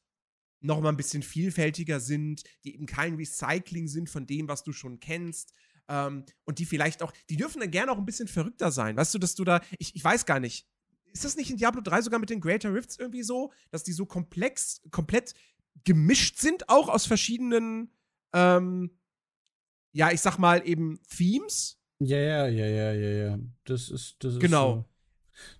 noch 0.60 0.80
mal 0.80 0.90
ein 0.90 0.96
bisschen 0.96 1.22
vielfältiger 1.22 2.00
sind, 2.00 2.44
die 2.64 2.74
eben 2.74 2.86
kein 2.86 3.16
Recycling 3.16 3.88
sind 3.88 4.10
von 4.10 4.26
dem, 4.26 4.48
was 4.48 4.62
du 4.62 4.72
schon 4.72 5.00
kennst, 5.00 5.52
ähm, 5.90 6.24
und 6.44 6.58
die 6.58 6.66
vielleicht 6.66 7.02
auch, 7.02 7.12
die 7.28 7.36
dürfen 7.36 7.60
dann 7.60 7.70
gerne 7.70 7.90
auch 7.90 7.98
ein 7.98 8.06
bisschen 8.06 8.28
verrückter 8.28 8.70
sein. 8.70 8.96
Weißt 8.96 9.12
du, 9.12 9.18
dass 9.18 9.34
du 9.34 9.44
da, 9.44 9.60
ich, 9.78 9.94
ich 9.96 10.04
weiß 10.04 10.24
gar 10.24 10.38
nicht, 10.38 10.68
ist 11.12 11.24
das 11.24 11.36
nicht 11.36 11.50
in 11.50 11.56
Diablo 11.56 11.80
3 11.80 12.02
sogar 12.02 12.20
mit 12.20 12.30
den 12.30 12.40
Greater 12.40 12.72
Rifts 12.72 12.96
irgendwie 12.96 13.24
so, 13.24 13.52
dass 13.70 13.82
die 13.82 13.92
so 13.92 14.06
komplex, 14.06 14.80
komplett 14.92 15.34
gemischt 15.84 16.38
sind, 16.38 16.68
auch 16.68 16.88
aus 16.88 17.06
verschiedenen, 17.06 17.92
ähm, 18.32 18.96
ja, 19.92 20.12
ich 20.12 20.20
sag 20.20 20.38
mal 20.38 20.66
eben 20.66 21.00
Themes? 21.08 21.79
Ja, 22.00 22.18
ja, 22.18 22.46
ja, 22.48 22.66
ja, 22.66 22.92
ja, 22.92 23.10
ja. 23.10 23.38
Das 23.64 23.90
ist, 23.90 24.16
das 24.24 24.34
ist 24.34 24.40
genau. 24.40 24.74
So. 24.74 24.84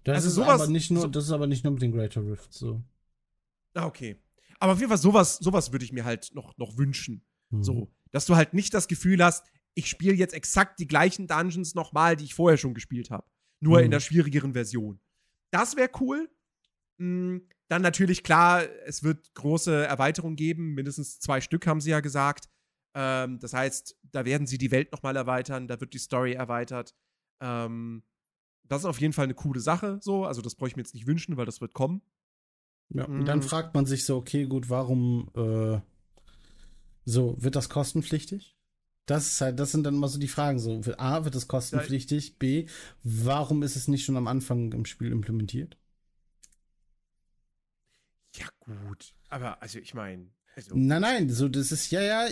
Das 0.05 0.17
also 0.17 0.29
ist 0.29 0.35
sowas, 0.35 0.61
aber 0.63 0.71
nicht 0.71 0.91
nur, 0.91 1.03
so 1.03 1.09
das 1.09 1.25
ist 1.25 1.31
aber 1.31 1.47
nicht 1.47 1.65
nur 1.65 1.73
mit 1.73 1.83
den 1.83 1.93
Greater 1.93 2.23
Rifts 2.23 2.59
so. 2.59 2.83
Ah, 3.75 3.87
okay. 3.87 4.17
Aber 4.59 4.73
auf 4.73 4.79
jeden 4.79 4.89
Fall 4.89 4.99
sowas, 4.99 5.37
sowas 5.37 5.73
würde 5.73 5.85
ich 5.85 5.93
mir 5.93 6.05
halt 6.05 6.35
noch, 6.35 6.57
noch 6.59 6.77
wünschen. 6.77 7.23
Hm. 7.51 7.63
So, 7.63 7.91
dass 8.11 8.27
du 8.27 8.37
halt 8.37 8.53
nicht 8.55 8.75
das 8.75 8.89
Gefühl 8.89 9.23
hast, 9.25 9.47
ich 9.75 9.87
spiele 9.87 10.15
jetzt 10.15 10.35
exakt 10.35 10.81
die 10.81 10.87
gleichen 10.87 11.27
Dungeons 11.27 11.75
nochmal, 11.75 12.17
die 12.17 12.25
ich 12.25 12.35
vorher 12.35 12.59
schon 12.59 12.75
gespielt 12.75 13.11
habe. 13.11 13.27
Nur 13.61 13.79
mhm. 13.79 13.85
in 13.87 13.91
der 13.91 14.01
schwierigeren 14.01 14.55
Version. 14.55 15.01
Das 15.51 15.77
wäre 15.77 15.91
cool. 16.01 16.29
Mhm. 16.99 17.43
Dann 17.69 17.83
natürlich 17.83 18.25
klar, 18.25 18.65
es 18.85 19.05
wird 19.05 19.33
große 19.35 19.87
Erweiterungen 19.87 20.37
geben. 20.37 20.75
Mindestens 20.75 21.21
zwei 21.21 21.41
Stück 21.41 21.67
haben 21.67 21.81
sie 21.81 21.91
ja 21.91 22.01
gesagt. 22.01 22.49
Ähm, 22.95 23.39
das 23.39 23.53
heißt, 23.53 23.97
da 24.03 24.25
werden 24.25 24.47
sie 24.47 24.59
die 24.59 24.71
Welt 24.71 24.93
nochmal 24.93 25.17
erweitern, 25.17 25.69
da 25.69 25.81
wird 25.81 25.95
die 25.95 25.99
Story 25.99 26.33
erweitert. 26.33 26.95
Ähm, 27.41 28.03
das 28.65 28.83
ist 28.83 28.87
auf 28.87 29.01
jeden 29.01 29.13
Fall 29.13 29.25
eine 29.25 29.35
coole 29.35 29.61
Sache, 29.61 29.99
so. 30.01 30.25
Also, 30.25 30.43
das 30.43 30.55
brauche 30.55 30.69
ich 30.69 30.77
mir 30.77 30.83
jetzt 30.83 30.95
nicht 30.95 31.07
wünschen, 31.07 31.37
weil 31.37 31.47
das 31.47 31.61
wird 31.61 31.75
kommen. 31.75 32.03
Ja, 32.93 33.05
und 33.05 33.25
dann 33.27 33.39
mhm. 33.39 33.45
fragt 33.45 33.75
man 33.75 33.87
sich 33.87 34.05
so, 34.05 34.17
okay, 34.17 34.47
gut, 34.47 34.69
warum 34.69 35.31
äh, 35.37 35.81
so, 37.05 37.37
wird 37.39 37.57
das 37.57 37.69
kostenpflichtig? 37.69 38.57
Das 39.07 39.27
ist 39.27 39.41
halt, 39.41 39.59
das 39.59 39.73
sind 39.73 39.85
dann 39.85 39.95
immer 39.95 40.09
so 40.09 40.19
die 40.19 40.29
Fragen. 40.29 40.59
So, 40.59 40.81
A, 40.99 41.25
wird 41.25 41.35
es 41.35 41.49
kostenpflichtig? 41.49 42.39
B, 42.39 42.69
warum 43.03 43.63
ist 43.63 43.77
es 43.77 43.89
nicht 43.89 44.05
schon 44.05 44.17
am 44.17 44.29
Anfang 44.29 44.73
im 44.73 44.85
Spiel 44.85 45.11
implementiert? 45.11 45.77
Ja, 48.37 48.47
gut. 48.61 49.15
Aber, 49.29 49.61
also 49.63 49.79
ich 49.79 49.95
meine. 49.95 50.31
Also 50.57 50.75
nein, 50.75 51.03
nein, 51.03 51.31
so, 51.31 51.49
das 51.49 51.71
ist 51.71 51.91
ja, 51.91 52.01
ja, 52.01 52.27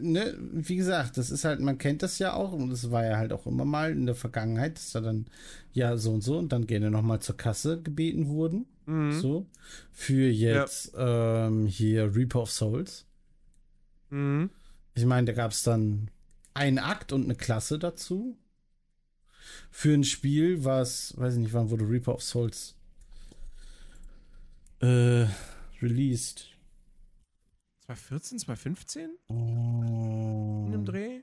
ne, 0.00 0.36
wie 0.38 0.76
gesagt, 0.76 1.16
das 1.16 1.30
ist 1.30 1.44
halt, 1.44 1.60
man 1.60 1.76
kennt 1.76 2.02
das 2.02 2.18
ja 2.18 2.32
auch 2.32 2.52
und 2.52 2.70
das 2.70 2.90
war 2.90 3.04
ja 3.04 3.16
halt 3.16 3.32
auch 3.32 3.46
immer 3.46 3.64
mal 3.64 3.90
in 3.90 4.06
der 4.06 4.14
Vergangenheit, 4.14 4.76
dass 4.76 4.92
da 4.92 5.00
dann, 5.00 5.26
ja, 5.72 5.96
so 5.96 6.12
und 6.12 6.22
so 6.22 6.38
und 6.38 6.52
dann 6.52 6.66
gerne 6.66 6.90
nochmal 6.90 7.20
zur 7.20 7.36
Kasse 7.36 7.82
gebeten 7.82 8.28
wurden. 8.28 8.66
Mhm. 8.86 9.12
So. 9.12 9.46
Für 9.90 10.30
jetzt, 10.30 10.94
ja. 10.94 11.46
ähm, 11.46 11.66
hier 11.66 12.14
Reaper 12.14 12.42
of 12.42 12.50
Souls. 12.50 13.06
Mhm. 14.10 14.50
Ich 14.94 15.04
meine, 15.04 15.26
da 15.26 15.32
gab 15.32 15.50
es 15.50 15.62
dann 15.64 16.10
ein 16.54 16.78
Akt 16.78 17.12
und 17.12 17.24
eine 17.24 17.34
Klasse 17.34 17.78
dazu. 17.78 18.38
Für 19.70 19.92
ein 19.92 20.04
Spiel, 20.04 20.64
was, 20.64 21.14
weiß 21.18 21.34
ich 21.34 21.40
nicht, 21.40 21.52
wann 21.52 21.70
wurde 21.70 21.88
Reaper 21.88 22.14
of 22.14 22.22
Souls 22.22 22.76
äh, 24.80 25.26
released? 25.82 26.53
2014, 27.86 28.38
2015? 28.38 29.10
Oh. 29.28 29.34
In 30.66 30.74
einem 30.74 30.84
Dreh? 30.84 31.20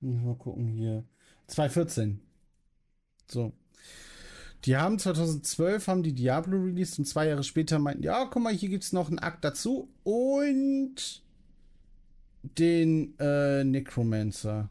Mal 0.00 0.34
gucken 0.36 0.68
hier. 0.68 1.04
2014. 1.48 2.20
So. 3.30 3.52
Die 4.64 4.76
haben 4.76 4.98
2012 4.98 5.86
haben 5.86 6.02
die 6.02 6.14
Diablo 6.14 6.58
released 6.58 6.98
und 6.98 7.04
zwei 7.04 7.28
Jahre 7.28 7.44
später 7.44 7.78
meinten, 7.78 8.02
ja, 8.02 8.24
guck 8.24 8.42
mal, 8.42 8.52
hier 8.52 8.68
gibt 8.68 8.84
es 8.84 8.92
noch 8.92 9.08
einen 9.08 9.18
Akt 9.18 9.44
dazu 9.44 9.88
und 10.02 11.22
den 12.42 13.16
äh, 13.18 13.62
Necromancer. 13.64 14.70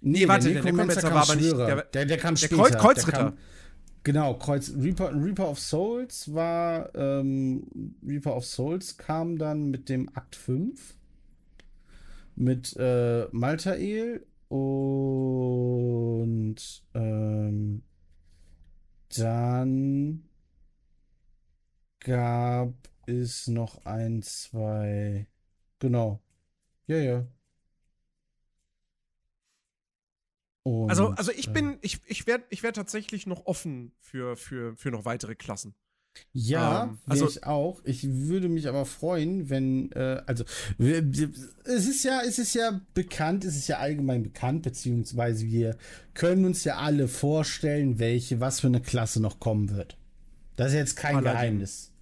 Nee, 0.00 0.20
nee 0.20 0.28
warte, 0.28 0.52
der 0.52 0.62
Necromancer, 0.62 1.00
der 1.00 1.10
Necromancer 1.10 1.14
war 1.14 1.22
aber 1.22 1.36
nicht. 1.36 1.56
Der, 1.56 1.82
der, 1.82 2.06
der 2.06 2.18
kam 2.18 2.36
später. 2.36 2.56
Kreuz, 2.56 2.76
Kreuzritter. 2.76 3.18
Kam, 3.18 3.38
genau, 4.04 4.34
Kreuz, 4.34 4.72
Reaper, 4.76 5.12
Reaper 5.14 5.50
of 5.50 5.58
Souls 5.58 6.32
war. 6.34 6.94
Ähm, 6.94 7.94
Reaper 8.06 8.36
of 8.36 8.44
Souls 8.44 8.96
kam 8.96 9.38
dann 9.38 9.70
mit 9.70 9.88
dem 9.88 10.08
Akt 10.14 10.36
5. 10.36 10.94
Mit 12.36 12.76
äh, 12.78 13.26
Maltael 13.32 14.24
und 14.48 16.56
ähm, 16.94 17.82
dann 19.16 20.22
gab 22.00 22.72
es 23.06 23.48
noch 23.48 23.84
ein, 23.84 24.22
zwei. 24.22 25.26
Genau. 25.78 26.20
Ja, 26.86 26.98
ja. 26.98 27.26
Und, 30.68 30.90
also, 30.90 31.08
also 31.08 31.32
ich 31.32 31.52
bin, 31.52 31.74
äh, 31.74 31.78
ich, 31.82 32.00
ich 32.06 32.26
werde 32.26 32.44
ich 32.50 32.62
werd 32.62 32.76
tatsächlich 32.76 33.26
noch 33.26 33.46
offen 33.46 33.92
für, 34.00 34.36
für, 34.36 34.76
für 34.76 34.90
noch 34.90 35.04
weitere 35.04 35.34
Klassen. 35.34 35.74
Ja, 36.32 36.84
ähm, 36.84 36.98
also 37.06 37.28
ich 37.28 37.44
auch. 37.44 37.80
Ich 37.84 38.06
würde 38.08 38.48
mich 38.48 38.68
aber 38.68 38.84
freuen, 38.86 39.50
wenn, 39.50 39.92
äh, 39.92 40.22
also 40.26 40.44
es 40.78 41.88
ist 41.88 42.04
ja, 42.04 42.20
es 42.26 42.38
ist 42.38 42.54
ja 42.54 42.80
bekannt, 42.94 43.44
es 43.44 43.56
ist 43.56 43.68
ja 43.68 43.78
allgemein 43.78 44.22
bekannt, 44.22 44.62
beziehungsweise 44.62 45.46
wir 45.46 45.76
können 46.14 46.44
uns 46.44 46.64
ja 46.64 46.76
alle 46.76 47.08
vorstellen, 47.08 47.98
welche, 47.98 48.40
was 48.40 48.60
für 48.60 48.66
eine 48.66 48.80
Klasse 48.80 49.20
noch 49.20 49.38
kommen 49.40 49.70
wird. 49.70 49.96
Das 50.56 50.68
ist 50.68 50.74
jetzt 50.74 50.96
kein 50.96 51.14
Paladin. 51.14 51.32
Geheimnis. 51.32 51.92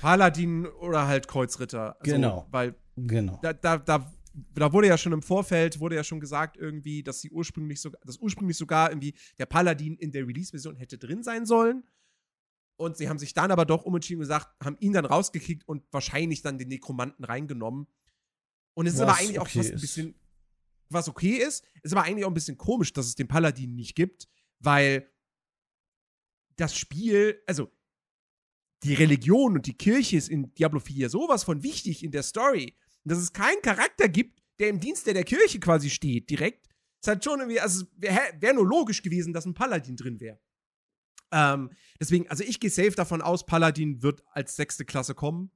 Paladin 0.00 0.66
oder 0.66 1.06
halt 1.06 1.28
Kreuzritter. 1.28 1.96
Also, 2.00 2.14
genau. 2.14 2.46
Weil 2.50 2.74
genau. 2.96 3.38
Da, 3.42 3.52
da, 3.52 3.78
da 3.78 4.12
da 4.34 4.72
wurde 4.72 4.88
ja 4.88 4.98
schon 4.98 5.12
im 5.12 5.22
Vorfeld, 5.22 5.80
wurde 5.80 5.96
ja 5.96 6.04
schon 6.04 6.20
gesagt 6.20 6.56
irgendwie, 6.56 7.02
dass 7.02 7.20
sie 7.20 7.30
ursprünglich 7.30 7.80
sogar, 7.80 8.00
dass 8.04 8.18
ursprünglich 8.18 8.56
sogar 8.56 8.90
irgendwie 8.90 9.14
der 9.38 9.46
Paladin 9.46 9.96
in 9.96 10.12
der 10.12 10.26
Release-Version 10.26 10.76
hätte 10.76 10.98
drin 10.98 11.22
sein 11.22 11.46
sollen. 11.46 11.84
Und 12.76 12.96
sie 12.96 13.08
haben 13.08 13.18
sich 13.18 13.34
dann 13.34 13.50
aber 13.50 13.64
doch 13.64 13.84
umentschieden 13.84 14.20
gesagt, 14.20 14.48
haben 14.64 14.76
ihn 14.78 14.92
dann 14.92 15.04
rausgekickt 15.04 15.66
und 15.66 15.82
wahrscheinlich 15.90 16.42
dann 16.42 16.58
den 16.58 16.68
Nekromanten 16.68 17.24
reingenommen. 17.24 17.88
Und 18.74 18.86
es 18.86 18.94
ist 18.94 19.00
aber 19.00 19.16
eigentlich 19.16 19.40
okay 19.40 19.58
auch 19.58 19.62
fast 19.62 19.72
ein 19.72 19.80
bisschen, 19.80 20.14
was 20.88 21.08
okay 21.08 21.36
ist, 21.36 21.64
ist 21.82 21.92
aber 21.92 22.04
eigentlich 22.04 22.24
auch 22.24 22.30
ein 22.30 22.34
bisschen 22.34 22.56
komisch, 22.56 22.92
dass 22.92 23.06
es 23.06 23.16
den 23.16 23.26
Paladin 23.26 23.74
nicht 23.74 23.96
gibt, 23.96 24.28
weil 24.60 25.10
das 26.56 26.76
Spiel, 26.76 27.42
also 27.46 27.70
die 28.84 28.94
Religion 28.94 29.54
und 29.54 29.66
die 29.66 29.76
Kirche 29.76 30.16
ist 30.16 30.28
in 30.28 30.54
Diablo 30.54 30.78
4 30.78 31.10
sowas 31.10 31.42
von 31.42 31.62
wichtig 31.64 32.04
in 32.04 32.12
der 32.12 32.22
Story 32.22 32.76
dass 33.04 33.18
es 33.18 33.32
keinen 33.32 33.62
Charakter 33.62 34.08
gibt, 34.08 34.42
der 34.58 34.68
im 34.68 34.80
Dienste 34.80 35.14
der 35.14 35.24
Kirche 35.24 35.60
quasi 35.60 35.90
steht, 35.90 36.30
direkt. 36.30 36.68
Es 37.00 37.08
hat 37.08 37.22
schon 37.22 37.40
irgendwie, 37.40 37.60
also 37.60 37.86
wäre 37.96 38.20
wär 38.40 38.54
nur 38.54 38.66
logisch 38.66 39.02
gewesen, 39.02 39.32
dass 39.32 39.46
ein 39.46 39.54
Paladin 39.54 39.96
drin 39.96 40.20
wäre. 40.20 40.40
Ähm, 41.30 41.70
deswegen, 42.00 42.28
also 42.28 42.42
ich 42.42 42.58
gehe 42.58 42.70
safe 42.70 42.92
davon 42.92 43.22
aus, 43.22 43.46
Paladin 43.46 44.02
wird 44.02 44.24
als 44.32 44.56
sechste 44.56 44.84
Klasse 44.84 45.14
kommen. 45.14 45.50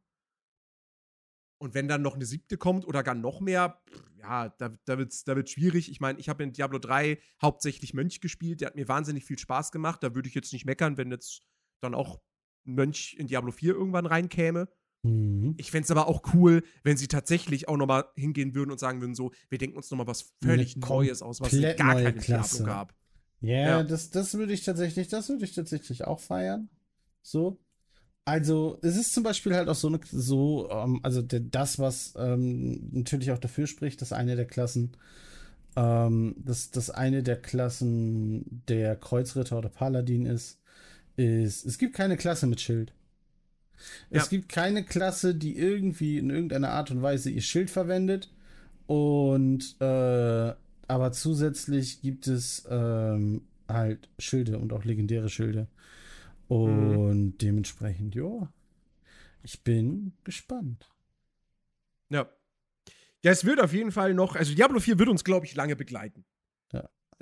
Und 1.59 1.75
wenn 1.75 1.89
dann 1.89 2.03
noch 2.03 2.15
eine 2.15 2.27
siebte 2.27 2.57
kommt 2.57 2.85
oder 2.87 3.03
gar 3.03 3.15
noch 3.15 3.41
mehr, 3.41 3.81
ja, 4.19 4.49
da, 4.49 4.77
da 4.85 4.99
wird 4.99 5.13
es 5.13 5.25
da 5.25 5.37
wird's 5.37 5.53
schwierig. 5.53 5.91
Ich 5.91 6.01
meine, 6.01 6.19
ich 6.19 6.29
habe 6.29 6.43
in 6.43 6.53
Diablo 6.53 6.79
3 6.79 7.21
hauptsächlich 7.41 7.95
Mönch 7.95 8.21
gespielt. 8.21 8.61
Der 8.61 8.69
hat 8.69 8.77
mir 8.77 8.89
wahnsinnig 8.89 9.25
viel 9.25 9.39
Spaß 9.39 9.71
gemacht. 9.73 10.03
Da 10.03 10.15
würde 10.15 10.29
ich 10.29 10.35
jetzt 10.35 10.53
nicht 10.53 10.65
meckern, 10.65 10.97
wenn 10.97 11.11
jetzt 11.11 11.43
dann 11.81 11.95
auch 11.95 12.21
ein 12.67 12.75
Mönch 12.75 13.15
in 13.15 13.27
Diablo 13.27 13.53
4 13.53 13.75
irgendwann 13.75 14.07
reinkäme. 14.07 14.69
Mhm. 15.03 15.55
Ich 15.57 15.71
fände 15.71 15.85
es 15.85 15.91
aber 15.91 16.07
auch 16.07 16.23
cool, 16.35 16.63
wenn 16.85 16.97
sie 16.97 17.09
tatsächlich 17.09 17.69
auch 17.69 17.77
nochmal 17.77 18.05
hingehen 18.17 18.55
würden 18.55 18.71
und 18.71 18.79
sagen 18.79 19.01
würden: 19.01 19.15
so, 19.15 19.33
wir 19.49 19.59
denken 19.59 19.77
uns 19.77 19.91
nochmal 19.91 20.07
was 20.07 20.33
völlig 20.43 20.77
Eine 20.77 20.87
Neues 20.87 21.23
aus, 21.23 21.41
was 21.41 21.53
es 21.53 21.77
gar 21.77 21.95
keine 21.95 22.15
Klasse. 22.15 22.59
Diablo 22.59 22.73
gab. 22.73 22.95
Yeah, 23.43 23.69
ja, 23.69 23.83
das, 23.83 24.11
das 24.11 24.35
würde 24.35 24.53
ich 24.53 24.65
tatsächlich, 24.65 25.09
das 25.09 25.29
würde 25.29 25.45
ich 25.45 25.53
tatsächlich 25.53 26.05
auch 26.05 26.21
feiern. 26.21 26.69
So. 27.23 27.59
Also, 28.25 28.79
es 28.83 28.97
ist 28.97 29.13
zum 29.15 29.25
Beispiel 29.25 29.57
halt 29.57 29.69
auch 29.69 29.75
so 29.75 29.89
eine, 29.89 29.99
so, 30.09 30.71
ähm, 30.71 31.01
also 31.03 31.23
das, 31.23 31.81
was 31.81 32.15
ähm, 32.17 32.89
natürlich 32.93 33.33
auch 33.33 33.39
dafür 33.39 33.67
spricht, 33.67 34.01
dass 34.01 34.13
eine 34.13 34.37
der 34.37 34.47
Klassen, 34.47 34.97
ähm, 35.75 36.37
dass, 36.39 36.71
dass 36.71 36.91
eine 36.91 37.25
der 37.25 37.43
Klassen 37.43 38.63
der 38.69 38.95
Kreuzritter 38.95 39.59
oder 39.59 39.71
Paladin 39.71 40.27
ist, 40.27 40.61
ist, 41.17 41.67
es 41.67 41.79
gibt 41.79 41.97
keine 41.97 42.17
Klasse 42.17 42.47
mit 42.47 42.61
Schild. 42.61 42.95
Es 44.11 44.25
ja. 44.25 44.29
gibt 44.31 44.49
keine 44.49 44.85
Klasse, 44.85 45.35
die 45.35 45.57
irgendwie 45.57 46.19
in 46.19 46.31
irgendeiner 46.31 46.71
Art 46.71 46.91
und 46.91 47.03
Weise 47.03 47.31
ihr 47.31 47.43
Schild 47.43 47.71
verwendet. 47.71 48.31
Und 48.87 49.77
äh, 49.81 50.53
aber 50.89 51.13
zusätzlich 51.13 52.03
gibt 52.03 52.27
es 52.27 52.67
ähm, 52.69 53.43
halt 53.69 54.09
Schilde 54.19 54.59
und 54.59 54.73
auch 54.73 54.85
legendäre 54.85 55.29
Schilde. 55.29 55.69
Und 56.49 57.25
mhm. 57.25 57.39
dementsprechend, 57.39 58.15
ja, 58.15 58.53
ich 59.43 59.63
bin 59.63 60.13
gespannt. 60.25 60.91
Ja. 62.11 62.29
Ja, 63.25 63.31
es 63.31 63.45
wird 63.45 63.61
auf 63.61 63.73
jeden 63.73 63.93
Fall 63.93 64.15
noch, 64.15 64.37
also 64.37 64.55
Diablo 64.55 64.81
4 64.81 64.99
wird 64.99 65.09
uns, 65.09 65.25
glaube 65.25 65.47
ich, 65.47 65.55
lange 65.55 65.77
begleiten. 65.77 66.25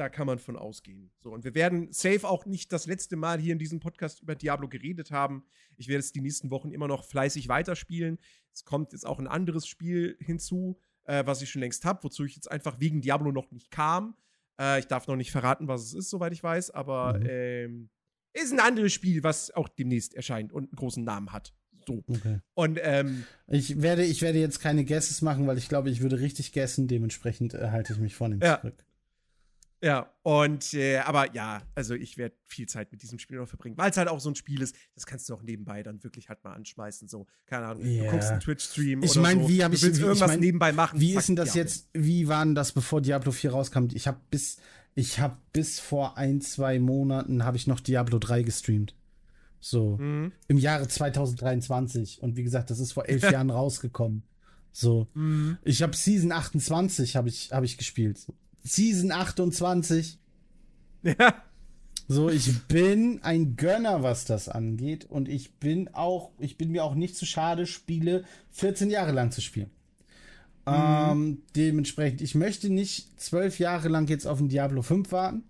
Da 0.00 0.08
kann 0.08 0.26
man 0.26 0.38
von 0.38 0.56
ausgehen. 0.56 1.10
So, 1.18 1.30
und 1.30 1.44
wir 1.44 1.54
werden 1.54 1.92
safe 1.92 2.26
auch 2.26 2.46
nicht 2.46 2.72
das 2.72 2.86
letzte 2.86 3.16
Mal 3.16 3.38
hier 3.38 3.52
in 3.52 3.58
diesem 3.58 3.80
Podcast 3.80 4.22
über 4.22 4.34
Diablo 4.34 4.66
geredet 4.66 5.10
haben. 5.10 5.44
Ich 5.76 5.88
werde 5.88 5.98
es 5.98 6.10
die 6.10 6.22
nächsten 6.22 6.50
Wochen 6.50 6.70
immer 6.70 6.88
noch 6.88 7.04
fleißig 7.04 7.48
weiterspielen. 7.48 8.18
Es 8.50 8.64
kommt 8.64 8.94
jetzt 8.94 9.04
auch 9.06 9.18
ein 9.18 9.28
anderes 9.28 9.66
Spiel 9.66 10.16
hinzu, 10.18 10.80
äh, 11.04 11.26
was 11.26 11.42
ich 11.42 11.50
schon 11.50 11.60
längst 11.60 11.84
habe, 11.84 12.02
wozu 12.02 12.24
ich 12.24 12.34
jetzt 12.34 12.50
einfach 12.50 12.80
wegen 12.80 13.02
Diablo 13.02 13.30
noch 13.30 13.50
nicht 13.50 13.70
kam. 13.70 14.16
Äh, 14.58 14.78
ich 14.78 14.86
darf 14.86 15.06
noch 15.06 15.16
nicht 15.16 15.32
verraten, 15.32 15.68
was 15.68 15.82
es 15.82 15.92
ist, 15.92 16.08
soweit 16.08 16.32
ich 16.32 16.42
weiß, 16.42 16.70
aber 16.70 17.18
mhm. 17.18 17.26
ähm, 17.28 17.90
ist 18.32 18.54
ein 18.54 18.60
anderes 18.60 18.94
Spiel, 18.94 19.22
was 19.22 19.50
auch 19.50 19.68
demnächst 19.68 20.14
erscheint 20.14 20.50
und 20.50 20.70
einen 20.70 20.76
großen 20.76 21.04
Namen 21.04 21.30
hat. 21.30 21.52
So. 21.86 22.02
Okay. 22.06 22.38
Und 22.54 22.78
ähm, 22.82 23.24
ich 23.48 23.82
werde, 23.82 24.06
ich 24.06 24.22
werde 24.22 24.38
jetzt 24.38 24.60
keine 24.60 24.86
Guesses 24.86 25.20
machen, 25.20 25.46
weil 25.46 25.58
ich 25.58 25.68
glaube, 25.68 25.90
ich 25.90 26.00
würde 26.00 26.20
richtig 26.20 26.52
guessen. 26.52 26.88
Dementsprechend 26.88 27.52
äh, 27.52 27.68
halte 27.70 27.92
ich 27.92 27.98
mich 27.98 28.14
von 28.14 28.32
ihm 28.32 28.40
ja. 28.40 28.60
zurück. 28.60 28.82
Ja, 29.82 30.12
und 30.22 30.74
äh, 30.74 30.98
aber 30.98 31.34
ja, 31.34 31.62
also 31.74 31.94
ich 31.94 32.18
werde 32.18 32.34
viel 32.44 32.68
Zeit 32.68 32.92
mit 32.92 33.02
diesem 33.02 33.18
Spiel 33.18 33.38
noch 33.38 33.48
verbringen, 33.48 33.78
weil 33.78 33.90
es 33.90 33.96
halt 33.96 34.08
auch 34.08 34.20
so 34.20 34.28
ein 34.28 34.34
Spiel 34.34 34.60
ist, 34.60 34.76
das 34.94 35.06
kannst 35.06 35.28
du 35.28 35.34
auch 35.34 35.42
nebenbei 35.42 35.82
dann 35.82 36.04
wirklich 36.04 36.28
halt 36.28 36.44
mal 36.44 36.52
anschmeißen. 36.52 37.08
So, 37.08 37.26
keine 37.46 37.66
Ahnung, 37.66 37.86
yeah. 37.86 38.04
du 38.04 38.10
guckst 38.10 38.30
einen 38.30 38.40
Twitch-Stream 38.40 39.02
ich 39.02 39.14
mein, 39.16 39.40
so, 39.40 39.48
wie 39.48 39.64
hab 39.64 39.72
ich, 39.72 39.82
willst 39.82 39.98
wie, 39.98 40.04
irgendwas 40.04 40.30
ich 40.30 40.34
mein, 40.34 40.40
nebenbei 40.40 40.72
machen. 40.72 41.00
Wie 41.00 41.14
ist 41.14 41.28
denn 41.28 41.36
das 41.36 41.54
jetzt, 41.54 41.88
wie 41.94 42.28
waren 42.28 42.54
das, 42.54 42.72
bevor 42.72 43.00
Diablo 43.00 43.32
4 43.32 43.52
rauskam? 43.52 43.86
Ich 43.94 44.06
habe 44.06 44.20
bis, 44.30 44.58
ich 44.94 45.18
habe 45.18 45.38
bis 45.54 45.80
vor 45.80 46.18
ein, 46.18 46.42
zwei 46.42 46.78
Monaten 46.78 47.44
habe 47.44 47.56
ich 47.56 47.66
noch 47.66 47.80
Diablo 47.80 48.18
3 48.18 48.42
gestreamt. 48.42 48.94
So, 49.60 49.96
mhm. 49.96 50.32
im 50.48 50.58
Jahre 50.58 50.88
2023. 50.88 52.22
Und 52.22 52.36
wie 52.36 52.42
gesagt, 52.42 52.70
das 52.70 52.80
ist 52.80 52.92
vor 52.92 53.08
elf 53.08 53.22
Jahren 53.30 53.50
rausgekommen. 53.50 54.24
So, 54.72 55.08
mhm. 55.14 55.56
ich 55.62 55.82
habe 55.82 55.96
Season 55.96 56.32
28 56.32 57.16
habe 57.16 57.28
ich, 57.28 57.50
hab 57.50 57.64
ich 57.64 57.78
gespielt. 57.78 58.26
Season 58.62 59.12
28 59.12 60.18
ja. 61.02 61.42
So, 62.08 62.28
ich 62.28 62.64
bin 62.66 63.20
ein 63.22 63.54
Gönner, 63.56 64.02
was 64.02 64.24
das 64.24 64.48
angeht. 64.48 65.04
Und 65.04 65.28
ich 65.28 65.54
bin 65.54 65.88
auch, 65.94 66.32
ich 66.38 66.58
bin 66.58 66.70
mir 66.70 66.84
auch 66.84 66.94
nicht 66.94 67.16
zu 67.16 67.24
schade, 67.24 67.66
Spiele 67.66 68.24
14 68.50 68.90
Jahre 68.90 69.12
lang 69.12 69.30
zu 69.30 69.40
spielen. 69.40 69.70
Mhm. 70.66 70.74
Ähm, 70.74 71.42
dementsprechend, 71.54 72.20
ich 72.20 72.34
möchte 72.34 72.68
nicht 72.68 73.20
zwölf 73.20 73.58
Jahre 73.58 73.88
lang 73.88 74.08
jetzt 74.08 74.26
auf 74.26 74.40
ein 74.40 74.48
Diablo 74.48 74.82
5 74.82 75.10
warten. 75.12 75.44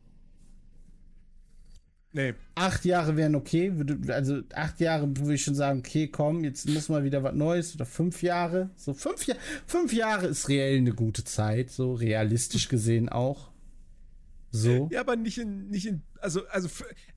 Nee. 2.12 2.34
Acht 2.56 2.84
Jahre 2.84 3.16
wären 3.16 3.36
okay. 3.36 3.72
Also 4.08 4.40
acht 4.52 4.80
Jahre 4.80 5.08
würde 5.16 5.34
ich 5.34 5.44
schon 5.44 5.54
sagen, 5.54 5.78
okay, 5.78 6.08
komm, 6.08 6.42
jetzt 6.42 6.68
muss 6.68 6.88
mal 6.88 7.04
wieder 7.04 7.22
was 7.22 7.34
Neues. 7.34 7.74
Oder 7.74 7.86
fünf 7.86 8.22
Jahre. 8.22 8.70
So 8.76 8.94
fünf, 8.94 9.26
Jahr, 9.26 9.38
fünf 9.66 9.92
Jahre 9.92 10.26
ist 10.26 10.48
reell 10.48 10.78
eine 10.78 10.92
gute 10.92 11.22
Zeit, 11.24 11.70
so 11.70 11.94
realistisch 11.94 12.68
gesehen 12.68 13.08
auch. 13.08 13.50
So. 14.52 14.88
Ja, 14.90 15.00
aber 15.00 15.14
nicht 15.14 15.38
in, 15.38 15.68
nicht 15.68 15.86
in 15.86 16.02
also, 16.20 16.44
also 16.48 16.68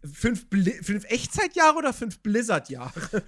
fünf, 0.04 0.46
fünf 0.50 1.06
Echtzeitjahre 1.06 1.78
oder 1.78 1.92
fünf 1.92 2.20
Blizzard-Jahre? 2.20 3.24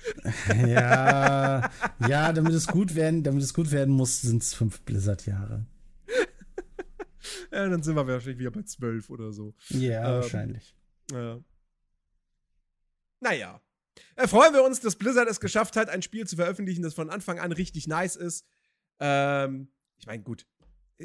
Ja, 0.68 1.72
ja, 2.08 2.32
damit 2.32 2.54
es 2.54 2.68
gut 2.68 2.94
werden, 2.96 3.24
damit 3.24 3.44
es 3.44 3.54
gut 3.54 3.72
werden 3.72 3.94
muss, 3.94 4.22
sind 4.22 4.44
es 4.44 4.54
fünf 4.54 4.82
Blizzard-Jahre. 4.82 5.66
ja, 7.52 7.68
dann 7.68 7.82
sind 7.82 7.96
wir 7.96 8.08
wahrscheinlich 8.08 8.38
wieder 8.38 8.52
bei 8.52 8.62
zwölf 8.62 9.10
oder 9.10 9.32
so. 9.32 9.56
Ja, 9.70 10.08
ähm, 10.08 10.22
wahrscheinlich. 10.22 10.76
Ja. 11.12 11.40
Naja. 13.20 13.62
Äh, 14.16 14.28
freuen 14.28 14.54
wir 14.54 14.64
uns, 14.64 14.82
dass 14.82 14.96
Blizzard 14.96 15.28
es 15.30 15.40
geschafft 15.40 15.76
hat, 15.76 15.90
ein 15.90 16.02
Spiel 16.02 16.28
zu 16.28 16.36
veröffentlichen, 16.36 16.84
das 16.84 16.94
von 16.94 17.10
Anfang 17.10 17.40
an 17.40 17.52
richtig 17.52 17.88
nice 17.88 18.16
ist. 18.16 18.46
Ähm, 19.00 19.70
ich 19.98 20.06
meine, 20.06 20.24
gut, 20.24 20.46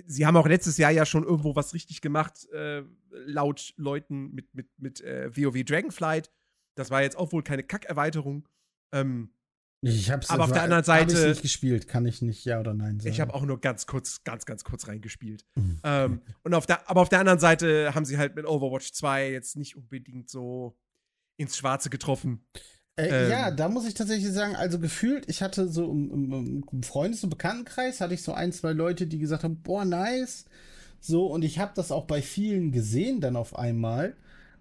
sie 0.07 0.27
haben 0.27 0.37
auch 0.37 0.47
letztes 0.47 0.77
Jahr 0.78 0.91
ja 0.91 1.07
schon 1.07 1.24
irgendwo 1.24 1.57
was 1.57 1.74
richtig 1.74 2.01
gemacht, 2.01 2.49
äh, 2.53 2.82
laut 3.11 3.74
Leuten 3.77 4.32
mit, 4.32 4.55
mit, 4.55 4.69
mit 4.78 5.01
äh, 5.01 5.31
WoW 5.37 5.65
Dragonflight. 5.65 6.31
Das 6.74 6.91
war 6.91 7.03
jetzt 7.03 7.16
auch 7.16 7.32
wohl 7.32 7.43
keine 7.43 7.62
Kackerweiterung. 7.62 8.49
Ähm, 8.93 9.31
ich 9.82 10.11
hab's 10.11 10.28
aber 10.28 10.45
auf 10.45 10.53
der 10.53 10.62
anderen 10.62 10.85
Seite 10.85 11.15
hab 11.15 11.23
ich 11.23 11.28
nicht 11.28 11.43
gespielt, 11.43 11.89
kann 11.89 12.05
ich 12.05 12.20
nicht 12.20 12.45
ja 12.45 12.61
oder 12.61 12.74
nein 12.74 13.01
sagen. 13.01 13.12
Ich 13.12 13.20
habe 13.20 13.32
auch 13.32 13.43
nur 13.43 13.61
ganz 13.61 13.87
kurz, 13.87 14.23
ganz, 14.24 14.45
ganz 14.45 14.62
kurz 14.62 14.87
reingespielt. 14.89 15.47
Mhm. 15.55 15.81
Ähm, 15.82 16.23
und 16.43 16.53
auf 16.53 16.66
der, 16.66 16.89
aber 16.89 17.01
auf 17.01 17.09
der 17.09 17.20
anderen 17.20 17.39
Seite 17.39 17.95
haben 17.95 18.05
sie 18.05 18.19
halt 18.19 18.37
mit 18.37 18.45
Overwatch 18.45 18.93
2 18.93 19.31
jetzt 19.31 19.57
nicht 19.57 19.77
unbedingt 19.77 20.28
so 20.28 20.77
ins 21.41 21.57
Schwarze 21.57 21.91
getroffen. 21.91 22.45
Äh, 22.97 23.09
ähm, 23.09 23.31
ja, 23.31 23.51
da 23.51 23.69
muss 23.69 23.87
ich 23.87 23.95
tatsächlich 23.95 24.31
sagen, 24.31 24.57
also 24.57 24.79
gefühlt, 24.79 25.29
ich 25.29 25.43
hatte 25.43 25.69
so 25.69 25.91
im, 25.91 26.62
im, 26.71 26.83
Freundes- 26.83 27.25
und 27.25 27.31
Bekanntenkreis, 27.31 28.01
hatte 28.01 28.15
ich 28.15 28.23
so 28.23 28.33
ein, 28.33 28.53
zwei 28.53 28.73
Leute, 28.73 29.07
die 29.07 29.19
gesagt 29.19 29.43
haben, 29.45 29.62
boah, 29.62 29.85
nice. 29.85 30.45
So, 31.01 31.27
und 31.27 31.43
ich 31.43 31.59
habe 31.59 31.73
das 31.75 31.93
auch 31.93 32.07
bei 32.07 32.21
vielen 32.21 32.73
gesehen 32.73 33.23
dann 33.23 33.37
auf 33.37 33.57
einmal, 33.57 34.17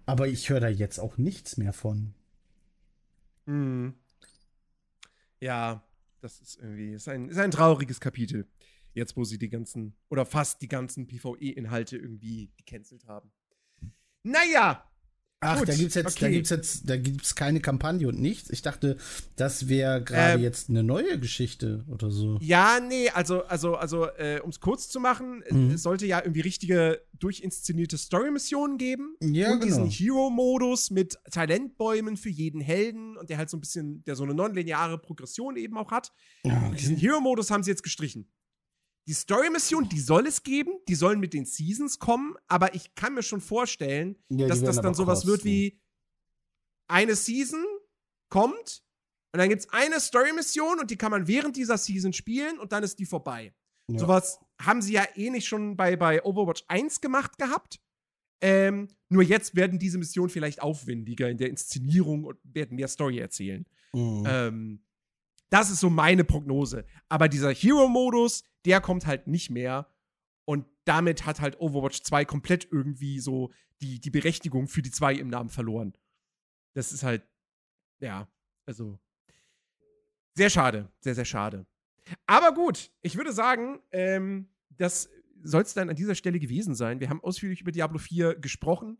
aber 0.06 0.26
ich 0.26 0.48
höre 0.48 0.60
da 0.60 0.68
jetzt 0.68 0.98
auch 0.98 1.18
nichts 1.18 1.58
mehr 1.58 1.74
von. 1.74 2.14
Mhm. 3.44 3.94
Ja, 5.40 5.82
das 6.20 6.40
ist 6.40 6.58
irgendwie, 6.58 6.94
ist 6.94 7.08
ein, 7.08 7.28
ist 7.28 7.38
ein 7.38 7.50
trauriges 7.50 8.00
Kapitel. 8.00 8.46
Jetzt, 8.94 9.16
wo 9.16 9.24
sie 9.24 9.38
die 9.38 9.50
ganzen, 9.50 9.94
oder 10.08 10.24
fast 10.24 10.62
die 10.62 10.68
ganzen 10.68 11.06
PvE-Inhalte 11.06 11.96
irgendwie 11.96 12.50
gecancelt 12.56 13.06
haben. 13.06 13.30
Naja, 14.22 14.89
Ach, 15.42 15.58
Gut, 15.58 15.70
da 15.70 15.74
gibt's 15.74 15.94
jetzt, 15.94 16.16
okay. 16.16 16.26
da 16.26 16.30
gibt's 16.30 16.50
jetzt, 16.50 16.90
da 16.90 16.96
gibt's 16.98 17.34
keine 17.34 17.60
Kampagne 17.60 18.06
und 18.06 18.20
nichts. 18.20 18.50
Ich 18.50 18.60
dachte, 18.60 18.98
das 19.36 19.68
wäre 19.68 20.04
gerade 20.04 20.34
ähm, 20.34 20.42
jetzt 20.42 20.68
eine 20.68 20.82
neue 20.82 21.18
Geschichte 21.18 21.82
oder 21.88 22.10
so. 22.10 22.36
Ja, 22.42 22.78
nee, 22.78 23.08
also, 23.08 23.44
also, 23.44 23.74
also, 23.74 24.04
äh, 24.18 24.40
um 24.44 24.50
es 24.50 24.60
kurz 24.60 24.90
zu 24.90 25.00
machen, 25.00 25.42
mhm. 25.48 25.70
es 25.70 25.82
sollte 25.82 26.04
ja 26.04 26.20
irgendwie 26.20 26.42
richtige 26.42 27.00
durchinszenierte 27.18 27.96
Story-Missionen 27.96 28.76
geben. 28.76 29.16
Ja, 29.22 29.52
und 29.52 29.60
genau. 29.60 29.84
diesen 29.84 29.86
Hero-Modus 29.86 30.90
mit 30.90 31.18
Talentbäumen 31.30 32.18
für 32.18 32.30
jeden 32.30 32.60
Helden 32.60 33.16
und 33.16 33.30
der 33.30 33.38
halt 33.38 33.48
so 33.48 33.56
ein 33.56 33.60
bisschen, 33.60 34.04
der 34.04 34.16
so 34.16 34.24
eine 34.24 34.34
nonlineare 34.34 34.98
Progression 34.98 35.56
eben 35.56 35.78
auch 35.78 35.90
hat. 35.90 36.12
Okay. 36.44 36.76
Diesen 36.78 36.96
Hero-Modus 36.96 37.50
haben 37.50 37.62
sie 37.62 37.70
jetzt 37.70 37.82
gestrichen. 37.82 38.28
Die 39.10 39.14
Story-Mission, 39.14 39.88
die 39.88 39.98
soll 39.98 40.28
es 40.28 40.44
geben, 40.44 40.70
die 40.86 40.94
sollen 40.94 41.18
mit 41.18 41.34
den 41.34 41.44
Seasons 41.44 41.98
kommen, 41.98 42.36
aber 42.46 42.76
ich 42.76 42.94
kann 42.94 43.12
mir 43.12 43.24
schon 43.24 43.40
vorstellen, 43.40 44.14
ja, 44.28 44.46
dass 44.46 44.62
das 44.62 44.80
dann 44.80 44.94
sowas 44.94 45.22
kosten. 45.22 45.30
wird 45.32 45.44
wie 45.44 45.80
eine 46.86 47.16
Season 47.16 47.64
kommt 48.28 48.84
und 49.32 49.38
dann 49.40 49.48
gibt 49.48 49.62
es 49.62 49.68
eine 49.70 49.98
Story-Mission 49.98 50.78
und 50.78 50.92
die 50.92 50.96
kann 50.96 51.10
man 51.10 51.26
während 51.26 51.56
dieser 51.56 51.76
Season 51.76 52.12
spielen 52.12 52.60
und 52.60 52.70
dann 52.70 52.84
ist 52.84 53.00
die 53.00 53.04
vorbei. 53.04 53.52
Ja. 53.88 53.98
Sowas 53.98 54.38
haben 54.62 54.80
sie 54.80 54.92
ja 54.92 55.04
eh 55.16 55.30
nicht 55.30 55.48
schon 55.48 55.76
bei, 55.76 55.96
bei 55.96 56.24
Overwatch 56.24 56.62
1 56.68 57.00
gemacht 57.00 57.36
gehabt. 57.36 57.80
Ähm, 58.40 58.90
nur 59.08 59.24
jetzt 59.24 59.56
werden 59.56 59.80
diese 59.80 59.98
Missionen 59.98 60.30
vielleicht 60.30 60.62
aufwendiger 60.62 61.28
in 61.28 61.36
der 61.36 61.48
Inszenierung 61.48 62.26
und 62.26 62.38
werden 62.44 62.76
mehr 62.76 62.86
Story 62.86 63.18
erzählen. 63.18 63.66
Mhm. 63.92 64.24
Ähm, 64.24 64.84
das 65.50 65.70
ist 65.70 65.80
so 65.80 65.90
meine 65.90 66.24
Prognose. 66.24 66.84
Aber 67.08 67.28
dieser 67.28 67.52
Hero-Modus, 67.52 68.44
der 68.64 68.80
kommt 68.80 69.06
halt 69.06 69.26
nicht 69.26 69.50
mehr. 69.50 69.92
Und 70.44 70.66
damit 70.84 71.26
hat 71.26 71.40
halt 71.40 71.60
Overwatch 71.60 72.02
2 72.02 72.24
komplett 72.24 72.68
irgendwie 72.70 73.20
so 73.20 73.52
die, 73.80 74.00
die 74.00 74.10
Berechtigung 74.10 74.68
für 74.68 74.82
die 74.82 74.90
2 74.90 75.14
im 75.14 75.28
Namen 75.28 75.50
verloren. 75.50 75.94
Das 76.74 76.92
ist 76.92 77.02
halt, 77.02 77.22
ja, 78.00 78.28
also 78.66 78.98
sehr 80.34 80.50
schade, 80.50 80.90
sehr, 81.00 81.14
sehr 81.14 81.24
schade. 81.24 81.66
Aber 82.26 82.54
gut, 82.54 82.90
ich 83.02 83.16
würde 83.16 83.32
sagen, 83.32 83.80
ähm, 83.90 84.48
das 84.70 85.10
soll 85.42 85.62
es 85.62 85.74
dann 85.74 85.90
an 85.90 85.96
dieser 85.96 86.14
Stelle 86.14 86.38
gewesen 86.38 86.74
sein. 86.74 87.00
Wir 87.00 87.10
haben 87.10 87.22
ausführlich 87.22 87.60
über 87.60 87.72
Diablo 87.72 87.98
4 87.98 88.36
gesprochen. 88.36 88.98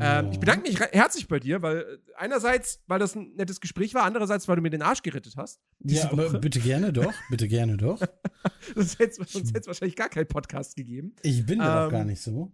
Ähm, 0.00 0.30
ich 0.32 0.40
bedanke 0.40 0.68
mich 0.68 0.80
herzlich 0.80 1.28
bei 1.28 1.38
dir, 1.38 1.62
weil 1.62 1.78
äh, 1.78 1.98
einerseits, 2.16 2.82
weil 2.86 2.98
das 2.98 3.14
ein 3.14 3.34
nettes 3.36 3.60
Gespräch 3.60 3.94
war, 3.94 4.02
andererseits, 4.02 4.48
weil 4.48 4.56
du 4.56 4.62
mir 4.62 4.70
den 4.70 4.82
Arsch 4.82 5.02
gerettet 5.02 5.34
hast. 5.36 5.60
Ja, 5.80 6.10
aber 6.10 6.38
bitte 6.40 6.60
gerne 6.60 6.92
doch, 6.92 7.12
bitte 7.30 7.46
gerne 7.48 7.76
doch. 7.76 8.00
sonst 8.74 8.98
hätte 8.98 9.22
es 9.22 9.66
wahrscheinlich 9.66 9.96
gar 9.96 10.08
keinen 10.08 10.26
Podcast 10.26 10.76
gegeben. 10.76 11.14
Ich 11.22 11.46
bin 11.46 11.60
ja 11.60 11.84
ähm, 11.84 11.90
gar 11.90 12.04
nicht 12.04 12.20
so. 12.20 12.52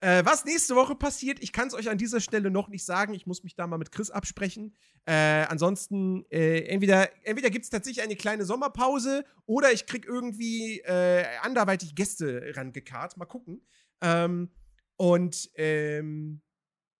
Äh, 0.00 0.24
was 0.24 0.44
nächste 0.44 0.76
Woche 0.76 0.94
passiert, 0.94 1.42
ich 1.42 1.52
kann 1.52 1.68
es 1.68 1.74
euch 1.74 1.90
an 1.90 1.98
dieser 1.98 2.20
Stelle 2.20 2.50
noch 2.50 2.68
nicht 2.68 2.84
sagen. 2.84 3.14
Ich 3.14 3.26
muss 3.26 3.42
mich 3.42 3.56
da 3.56 3.66
mal 3.66 3.78
mit 3.78 3.90
Chris 3.90 4.10
absprechen. 4.10 4.76
Äh, 5.06 5.44
ansonsten, 5.48 6.24
äh, 6.30 6.60
entweder, 6.66 7.08
entweder 7.24 7.50
gibt 7.50 7.64
es 7.64 7.70
tatsächlich 7.70 8.04
eine 8.04 8.14
kleine 8.14 8.44
Sommerpause 8.44 9.24
oder 9.44 9.72
ich 9.72 9.86
krieg 9.86 10.06
irgendwie 10.06 10.80
äh, 10.80 11.24
anderweitig 11.42 11.96
Gäste 11.96 12.52
rangekarrt. 12.54 13.16
Mal 13.16 13.26
gucken. 13.26 13.60
Ähm, 14.00 14.50
und 14.98 15.50
ähm, 15.54 16.42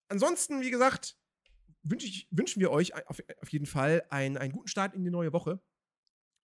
ansonsten, 0.09 0.63
wie 0.63 0.71
gesagt, 0.71 1.19
wünsch 1.83 2.05
ich, 2.05 2.29
wünschen 2.31 2.61
wir 2.61 2.71
euch 2.71 2.95
auf, 2.95 3.21
auf 3.43 3.53
jeden 3.53 3.67
Fall 3.67 4.05
einen, 4.09 4.37
einen 4.37 4.53
guten 4.53 4.69
Start 4.69 4.95
in 4.95 5.05
die 5.05 5.11
neue 5.11 5.33
Woche. 5.33 5.61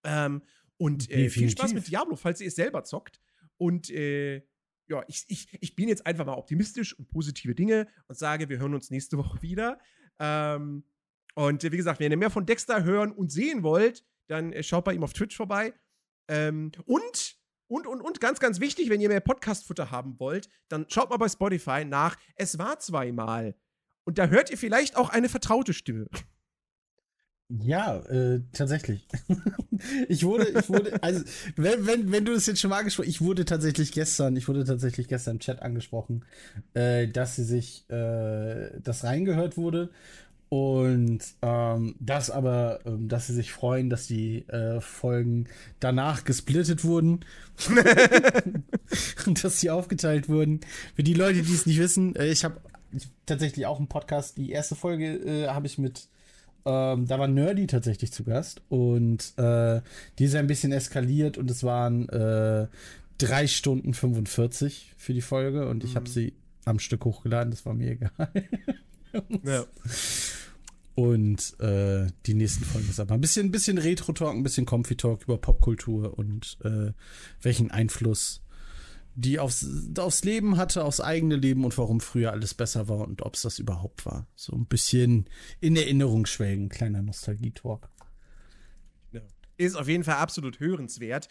Ähm, 0.03 0.43
Und 0.77 1.09
äh, 1.09 1.29
viel 1.29 1.49
Spaß 1.49 1.73
mit 1.73 1.87
Diablo, 1.87 2.15
falls 2.15 2.41
ihr 2.41 2.47
es 2.49 2.55
selber 2.55 2.83
zockt. 2.83 3.21
Und 3.57 3.89
äh, 3.89 4.43
ja, 4.87 5.03
ich, 5.07 5.23
ich, 5.29 5.47
ich 5.61 5.75
bin 5.75 5.87
jetzt 5.87 6.05
einfach 6.05 6.25
mal 6.25 6.33
optimistisch 6.33 6.93
und 6.99 7.07
positive 7.07 7.55
Dinge 7.55 7.87
und 8.07 8.17
sage, 8.17 8.49
wir 8.49 8.59
hören 8.59 8.73
uns 8.73 8.91
nächste 8.91 9.17
Woche 9.17 9.41
wieder. 9.41 9.79
Ähm, 10.19 10.83
und 11.35 11.63
wie 11.63 11.77
gesagt, 11.77 11.99
wenn 12.01 12.11
ihr 12.11 12.17
mehr 12.17 12.29
von 12.29 12.45
Dexter 12.45 12.83
hören 12.83 13.11
und 13.11 13.31
sehen 13.31 13.63
wollt, 13.63 14.05
dann 14.27 14.51
äh, 14.51 14.61
schaut 14.61 14.83
bei 14.83 14.93
ihm 14.93 15.03
auf 15.03 15.13
Twitch 15.13 15.35
vorbei. 15.35 15.73
Ähm, 16.27 16.71
und, 16.85 17.34
und, 17.67 17.87
und, 17.87 18.01
und, 18.01 18.21
ganz, 18.21 18.39
ganz 18.39 18.59
wichtig, 18.59 18.89
wenn 18.89 19.01
ihr 19.01 19.09
mehr 19.09 19.21
Podcast-Futter 19.21 19.91
haben 19.91 20.19
wollt, 20.19 20.49
dann 20.67 20.85
schaut 20.89 21.09
mal 21.09 21.17
bei 21.17 21.29
Spotify 21.29 21.83
nach. 21.85 22.17
Es 22.35 22.57
war 22.57 22.79
zweimal. 22.79 23.55
Und 24.03 24.17
da 24.17 24.27
hört 24.27 24.51
ihr 24.51 24.57
vielleicht 24.57 24.95
auch 24.97 25.09
eine 25.09 25.29
vertraute 25.29 25.73
Stimme. 25.73 26.07
Ja, 27.49 27.97
äh, 28.05 28.41
tatsächlich. 28.53 29.07
ich 30.09 30.23
wurde, 30.23 30.49
ich 30.49 30.67
wurde, 30.67 31.01
also, 31.03 31.23
wenn, 31.55 31.85
wenn, 31.85 32.11
wenn 32.11 32.25
du 32.25 32.33
das 32.33 32.47
jetzt 32.47 32.59
schon 32.59 32.71
mal 32.71 32.79
angesprochen 32.79 33.07
ich 33.07 33.21
wurde 33.21 33.45
tatsächlich 33.45 33.91
gestern, 33.91 34.35
ich 34.35 34.47
wurde 34.47 34.63
tatsächlich 34.63 35.07
gestern 35.07 35.35
im 35.35 35.39
Chat 35.39 35.61
angesprochen, 35.61 36.25
äh, 36.73 37.07
dass 37.07 37.35
sie 37.35 37.43
sich, 37.43 37.87
äh, 37.89 38.79
das 38.79 39.03
reingehört 39.03 39.57
wurde 39.57 39.91
und 40.49 41.19
ähm, 41.41 41.95
das 41.99 42.29
aber, 42.29 42.79
ähm, 42.85 43.07
dass 43.07 43.27
sie 43.27 43.33
sich 43.33 43.51
freuen, 43.51 43.89
dass 43.89 44.07
die 44.07 44.47
äh, 44.47 44.79
Folgen 44.79 45.47
danach 45.79 46.23
gesplittet 46.23 46.83
wurden. 46.83 47.25
und 49.25 49.43
dass 49.43 49.59
sie 49.59 49.69
aufgeteilt 49.69 50.29
wurden. 50.29 50.61
Für 50.95 51.03
die 51.03 51.13
Leute, 51.13 51.41
die 51.41 51.53
es 51.53 51.65
nicht 51.65 51.79
wissen, 51.79 52.15
äh, 52.15 52.27
ich 52.27 52.43
habe 52.43 52.61
tatsächlich 53.25 53.65
auch 53.65 53.79
einen 53.79 53.87
Podcast. 53.87 54.37
Die 54.37 54.51
erste 54.51 54.75
Folge 54.75 55.15
äh, 55.15 55.47
habe 55.47 55.65
ich 55.65 55.77
mit, 55.77 56.07
ähm, 56.65 57.07
da 57.07 57.17
war 57.17 57.27
Nerdy 57.27 57.65
tatsächlich 57.65 58.11
zu 58.11 58.23
Gast. 58.23 58.61
Und 58.69 59.33
äh, 59.37 59.81
die 60.19 60.25
ist 60.25 60.35
ein 60.35 60.47
bisschen 60.47 60.71
eskaliert 60.71 61.37
und 61.37 61.49
es 61.49 61.63
waren 61.63 62.07
äh, 62.09 62.67
drei 63.17 63.47
Stunden 63.47 63.93
45 63.93 64.93
für 64.95 65.13
die 65.13 65.21
Folge. 65.21 65.67
Und 65.67 65.83
ich 65.83 65.91
mhm. 65.91 65.95
habe 65.95 66.09
sie 66.09 66.33
am 66.65 66.79
Stück 66.79 67.05
hochgeladen, 67.05 67.51
das 67.51 67.65
war 67.65 67.73
mir 67.73 67.91
egal. 67.91 68.11
Ja. 69.43 69.65
Und 70.95 71.59
äh, 71.59 72.07
die 72.25 72.33
nächsten 72.33 72.63
Folgen 72.63 72.89
ist 72.89 73.01
aber 73.01 73.15
ein 73.15 73.21
bisschen, 73.21 73.47
ein 73.47 73.51
bisschen 73.51 73.77
Retro-Talk, 73.77 74.33
ein 74.33 74.43
bisschen 74.43 74.65
Comfy-Talk 74.65 75.23
über 75.23 75.37
Popkultur 75.37 76.17
und 76.17 76.57
äh, 76.63 76.93
welchen 77.41 77.69
Einfluss 77.69 78.41
die 79.15 79.39
aufs, 79.39 79.65
aufs 79.97 80.23
Leben 80.23 80.57
hatte, 80.57 80.83
aufs 80.83 81.01
eigene 81.01 81.35
Leben 81.35 81.63
und 81.63 81.77
warum 81.77 82.01
früher 82.01 82.31
alles 82.31 82.53
besser 82.53 82.87
war 82.87 82.99
und 82.99 83.21
ob 83.21 83.35
es 83.35 83.41
das 83.41 83.59
überhaupt 83.59 84.05
war. 84.05 84.27
So 84.35 84.53
ein 84.53 84.65
bisschen 84.65 85.29
in 85.59 85.75
Erinnerung 85.75 86.25
schwelgen, 86.25 86.69
kleiner 86.69 87.01
Nostalgie-Talk. 87.01 87.89
Ist 89.57 89.75
auf 89.75 89.87
jeden 89.87 90.03
Fall 90.03 90.15
absolut 90.15 90.59
hörenswert. 90.59 91.29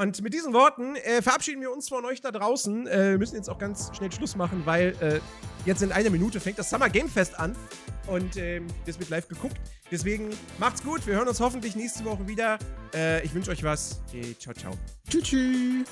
Und 0.00 0.22
mit 0.22 0.32
diesen 0.32 0.54
Worten 0.54 0.96
äh, 0.96 1.20
verabschieden 1.20 1.60
wir 1.60 1.70
uns 1.70 1.90
von 1.90 2.06
euch 2.06 2.22
da 2.22 2.30
draußen. 2.30 2.86
Äh, 2.86 3.18
müssen 3.18 3.36
jetzt 3.36 3.50
auch 3.50 3.58
ganz 3.58 3.94
schnell 3.94 4.10
Schluss 4.10 4.34
machen, 4.34 4.62
weil 4.64 4.96
äh, 5.00 5.20
jetzt 5.66 5.82
in 5.82 5.92
einer 5.92 6.08
Minute 6.08 6.40
fängt 6.40 6.58
das 6.58 6.70
Summer 6.70 6.88
Game 6.88 7.06
Fest 7.06 7.38
an. 7.38 7.54
Und 8.06 8.38
ähm, 8.38 8.66
das 8.86 8.98
wird 8.98 9.10
live 9.10 9.28
geguckt. 9.28 9.58
Deswegen 9.90 10.30
macht's 10.58 10.82
gut. 10.82 11.06
Wir 11.06 11.16
hören 11.16 11.28
uns 11.28 11.38
hoffentlich 11.38 11.76
nächste 11.76 12.02
Woche 12.06 12.26
wieder. 12.26 12.58
Äh, 12.94 13.22
ich 13.26 13.34
wünsche 13.34 13.50
euch 13.50 13.62
was. 13.62 14.00
Ciao, 14.38 14.54
ciao. 14.54 14.72
Tschüss. 15.06 15.22
tschüss. 15.22 15.86